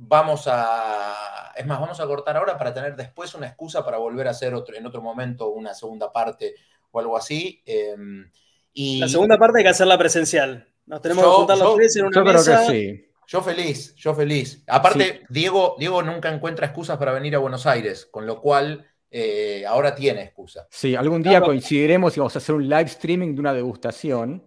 Vamos 0.00 0.44
a, 0.46 1.52
es 1.56 1.66
más, 1.66 1.80
vamos 1.80 1.98
a 1.98 2.06
cortar 2.06 2.36
ahora 2.36 2.56
para 2.56 2.72
tener 2.72 2.94
después 2.94 3.34
una 3.34 3.48
excusa 3.48 3.84
para 3.84 3.98
volver 3.98 4.28
a 4.28 4.30
hacer 4.30 4.54
otro, 4.54 4.76
en 4.76 4.86
otro 4.86 5.02
momento 5.02 5.48
una 5.50 5.74
segunda 5.74 6.12
parte 6.12 6.54
o 6.92 7.00
algo 7.00 7.16
así. 7.16 7.62
Em, 7.66 8.30
la 8.74 9.08
segunda 9.08 9.36
parte 9.36 9.58
hay 9.58 9.64
que 9.64 9.70
hacerla 9.70 9.98
presencial. 9.98 10.68
Nos 10.86 11.02
tenemos 11.02 11.24
que 11.24 11.30
juntar 11.30 11.58
los 11.58 11.74
tres 11.74 11.96
en 11.96 12.06
una 12.06 12.14
yo 12.14 12.24
mesa. 12.24 12.56
Creo 12.64 12.68
que 12.68 12.72
sí. 12.72 13.04
Yo 13.26 13.42
feliz, 13.42 13.94
yo 13.96 14.14
feliz. 14.14 14.62
Aparte, 14.68 15.24
Diego, 15.28 15.76
Diego 15.78 16.02
nunca 16.02 16.32
encuentra 16.32 16.66
excusas 16.66 16.96
para 16.96 17.12
venir 17.12 17.34
a 17.34 17.38
Buenos 17.38 17.66
Aires, 17.66 18.06
con 18.06 18.24
lo 18.24 18.40
cual 18.40 18.88
eh, 19.10 19.64
ahora 19.66 19.94
tiene 19.94 20.22
excusa. 20.22 20.66
Sí, 20.70 20.94
algún 20.94 21.22
día 21.22 21.42
coincidiremos 21.42 22.16
y 22.16 22.20
vamos 22.20 22.36
a 22.36 22.38
hacer 22.38 22.54
un 22.54 22.66
live 22.66 22.84
streaming 22.84 23.34
de 23.34 23.40
una 23.40 23.52
degustación. 23.52 24.46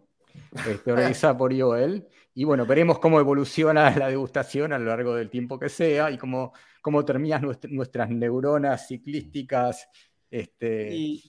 este, 0.68 0.91
organizada 0.91 1.38
por 1.38 1.56
Joel. 1.56 2.07
Y 2.34 2.44
bueno, 2.45 2.66
veremos 2.66 2.99
cómo 2.99 3.20
evoluciona 3.20 3.90
la 3.98 4.08
degustación 4.08 4.74
a 4.74 4.80
lo 4.80 4.86
largo 4.86 5.16
del 5.16 5.30
tiempo 5.30 5.60
que 5.60 5.70
sea 5.70 6.12
y 6.12 6.18
cómo, 6.18 6.53
cómo 6.82 7.03
terminan 7.06 7.48
nuestras 7.70 8.10
neuronas 8.10 8.88
ciclísticas. 8.88 9.88
Este, 10.30 11.20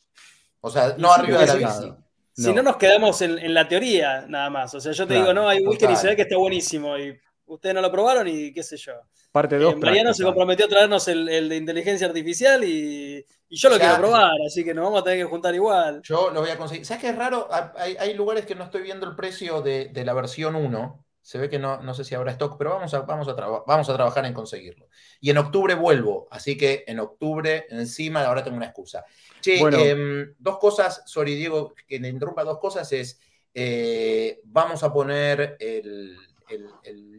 o 0.61 0.71
sea, 0.71 0.95
no 0.97 1.13
arriba 1.13 1.41
de 1.41 1.47
la 1.47 1.55
bici. 1.55 1.93
Si 2.35 2.53
no. 2.53 2.63
nos 2.63 2.77
quedamos 2.77 3.21
en, 3.21 3.53
la 3.53 3.69
teoría, 3.69 4.25
nada 4.27 4.49
más. 4.49 4.75
O 4.75 4.81
sea, 4.81 4.93
yo 4.93 5.07
te 5.07 5.15
digo, 5.15 5.35
no, 5.35 5.49
hay 5.49 5.61
whisky 5.61 5.85
y 5.85 5.97
se 5.97 6.09
ve 6.09 6.17
que 6.17 6.23
está 6.23 6.37
buenísimo. 6.39 6.97
Y 6.97 7.19
ustedes 7.45 7.75
no 7.75 7.83
lo 7.83 7.91
probaron 7.91 8.27
y 8.27 8.53
qué 8.53 8.63
sé 8.63 8.77
yo. 8.79 8.93
Parte 9.31 9.59
2. 9.59 9.75
Eh, 9.75 9.77
Mariano 9.77 10.15
se 10.15 10.25
comprometió 10.25 10.65
a 10.67 10.69
traernos 10.69 11.09
el, 11.09 11.49
de 11.49 11.57
inteligencia 11.57 12.07
artificial 12.07 12.65
y, 12.65 13.25
yo 13.55 13.69
lo 13.69 13.79
quiero 13.79 13.97
probar, 13.99 14.41
así 14.47 14.65
que 14.65 14.73
nos 14.73 14.85
vamos 14.85 15.01
a 15.01 15.05
tener 15.05 15.19
que 15.19 15.31
juntar 15.31 15.55
igual. 15.55 16.01
Yo 16.03 16.31
lo 16.31 16.41
voy 16.41 16.51
a 16.51 16.57
conseguir. 16.57 16.87
¿Sabes 16.87 17.03
qué 17.03 17.11
es 17.11 17.17
raro? 17.17 17.49
Hay, 17.77 18.15
lugares 18.15 18.47
que 18.47 18.55
no 18.55 18.65
estoy 18.65 18.83
viendo 18.83 19.07
el 19.07 19.15
precio 19.15 19.61
de, 19.61 19.91
la 20.05 20.15
versión 20.15 20.57
1. 20.57 21.05
Se 21.21 21.39
ve 21.39 21.49
que 21.49 21.59
no, 21.59 21.81
no 21.83 21.95
sé 21.95 22.03
si 22.03 22.17
habrá 22.17 22.33
stock, 22.33 22.57
pero 22.59 22.71
vamos 22.71 22.93
a, 22.95 23.03
vamos, 23.03 23.29
a 23.29 23.33
vamos 23.33 23.89
a 23.89 23.95
trabajar 23.95 24.27
en 24.27 24.35
conseguirlo. 24.35 24.89
Y 25.21 25.31
en 25.31 25.39
octubre 25.39 25.75
vuelvo, 25.75 26.27
así 26.31 26.57
que 26.57 26.83
en 26.87 26.99
octubre 26.99 27.67
encima 27.69 28.25
ahora 28.25 28.43
tengo 28.43 28.57
una 28.57 28.67
excusa. 28.67 29.05
Che, 29.41 29.61
em, 29.61 30.35
dos 30.39 30.59
cosas, 30.59 31.03
sorry 31.07 31.37
Diego, 31.37 31.75
que 31.87 32.01
me 32.01 32.09
interrumpa 32.09 32.43
dos 32.43 32.59
cosas 32.59 32.91
es, 32.93 33.21
eh, 33.55 34.41
vamos 34.45 34.83
a 34.83 34.93
poner 34.93 35.57
el, 35.61 36.19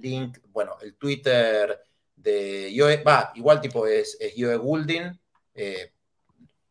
link, 0.01 0.39
bueno, 0.49 0.75
el 0.81 0.95
Twitter 0.95 1.79
de 2.15 2.73
Yoe, 2.73 3.03
va, 3.03 3.31
igual 3.35 3.61
tipo 3.61 3.87
es, 3.87 4.17
es 4.19 4.35
Yoe 4.35 4.57
Goulding, 4.57 5.17
eh, 5.55 5.92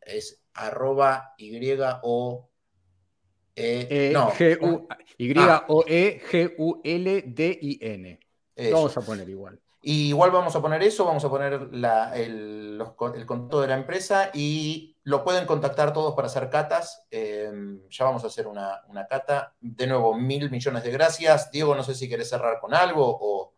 es 0.06 0.42
arroba 0.54 1.34
y 1.36 1.76
o 2.02 2.48
e, 3.54 3.86
e 3.90 4.12
no, 4.12 4.32
y 5.18 5.38
o 5.68 5.84
e 5.86 6.20
g 6.30 6.54
u 6.58 6.80
l 6.82 7.22
d 7.22 7.58
i 7.60 7.78
n. 7.80 8.20
Vamos 8.70 8.96
a 8.96 9.00
poner 9.00 9.28
igual. 9.28 9.60
Y 9.84 10.08
igual 10.08 10.30
vamos 10.30 10.54
a 10.54 10.62
poner 10.62 10.80
eso, 10.84 11.04
vamos 11.04 11.24
a 11.24 11.28
poner 11.28 11.54
el, 11.54 11.84
el, 12.14 12.78
de 12.78 13.66
la 13.66 13.74
empresa 13.74 14.30
y 14.32 14.96
lo 15.02 15.24
pueden 15.24 15.44
contactar 15.44 15.92
todos 15.92 16.14
para 16.14 16.28
hacer 16.28 16.48
catas. 16.48 17.04
Em, 17.10 17.80
ya 17.90 18.04
vamos 18.04 18.22
a 18.22 18.28
hacer 18.28 18.46
una, 18.46 18.80
cata. 19.10 19.56
De 19.60 19.88
nuevo, 19.88 20.14
mil 20.14 20.50
millones 20.52 20.84
de 20.84 20.92
gracias. 20.92 21.50
Diego, 21.50 21.74
no 21.74 21.82
sé 21.82 21.96
si 21.96 22.08
querés 22.08 22.28
cerrar 22.28 22.60
con 22.60 22.74
algo 22.74 23.18
o, 23.20 23.52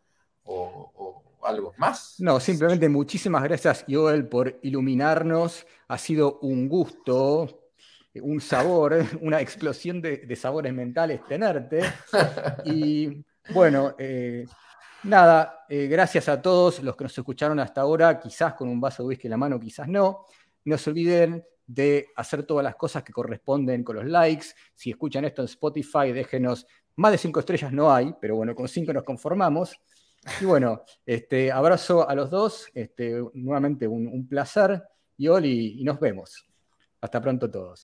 algo 1.46 1.74
más. 1.76 2.16
No, 2.18 2.40
simplemente 2.40 2.88
muchísimas 2.88 3.42
gracias, 3.42 3.84
Joel, 3.88 4.28
por 4.28 4.58
iluminarnos. 4.62 5.66
Ha 5.88 5.98
sido 5.98 6.38
un 6.40 6.68
gusto, 6.68 7.68
un 8.14 8.40
sabor, 8.40 8.96
una 9.20 9.40
explosión 9.40 10.00
de, 10.00 10.36
sabores 10.36 10.72
mentales 10.72 11.20
tenerte. 11.26 11.80
Y 12.64 13.24
bueno, 13.52 13.94
eh, 13.98 14.46
Nada, 15.04 15.66
eh, 15.68 15.86
gracias 15.86 16.30
a 16.30 16.40
todos 16.40 16.82
los 16.82 16.96
que 16.96 17.04
nos 17.04 17.18
escucharon 17.18 17.60
hasta 17.60 17.82
ahora, 17.82 18.18
quizás 18.18 18.54
con 18.54 18.70
un 18.70 18.80
vaso 18.80 19.02
de 19.02 19.08
whisky 19.08 19.26
en 19.26 19.32
la 19.32 19.36
mano, 19.36 19.60
quizás 19.60 19.86
no. 19.86 20.24
No 20.64 20.78
se 20.78 20.88
olviden 20.88 21.44
de 21.66 22.06
hacer 22.16 22.44
todas 22.44 22.64
las 22.64 22.74
cosas 22.76 23.02
que 23.02 23.12
corresponden 23.12 23.84
con 23.84 23.96
los 23.96 24.06
likes. 24.06 24.46
Si 24.74 24.90
escuchan 24.90 25.26
esto 25.26 25.42
en 25.42 25.46
Spotify, 25.46 26.10
déjenos 26.10 26.66
más 26.96 27.12
de 27.12 27.18
cinco 27.18 27.40
estrellas, 27.40 27.70
no 27.70 27.92
hay, 27.92 28.14
pero 28.18 28.36
bueno, 28.36 28.54
con 28.54 28.66
cinco 28.66 28.94
nos 28.94 29.02
conformamos. 29.02 29.78
Y 30.40 30.44
bueno, 30.44 30.82
este, 31.05 31.52
abrazo 31.52 32.09
a 32.09 32.14
los 32.14 32.30
dos, 32.30 32.68
este, 32.74 33.22
nuevamente 33.34 33.86
un, 33.86 34.26
placer, 34.28 34.82
y, 35.16 35.80
y 35.80 35.84
nos 35.84 36.01
vemos. 36.01 36.46
Hasta 37.01 37.20
pronto 37.20 37.51
todos. 37.51 37.72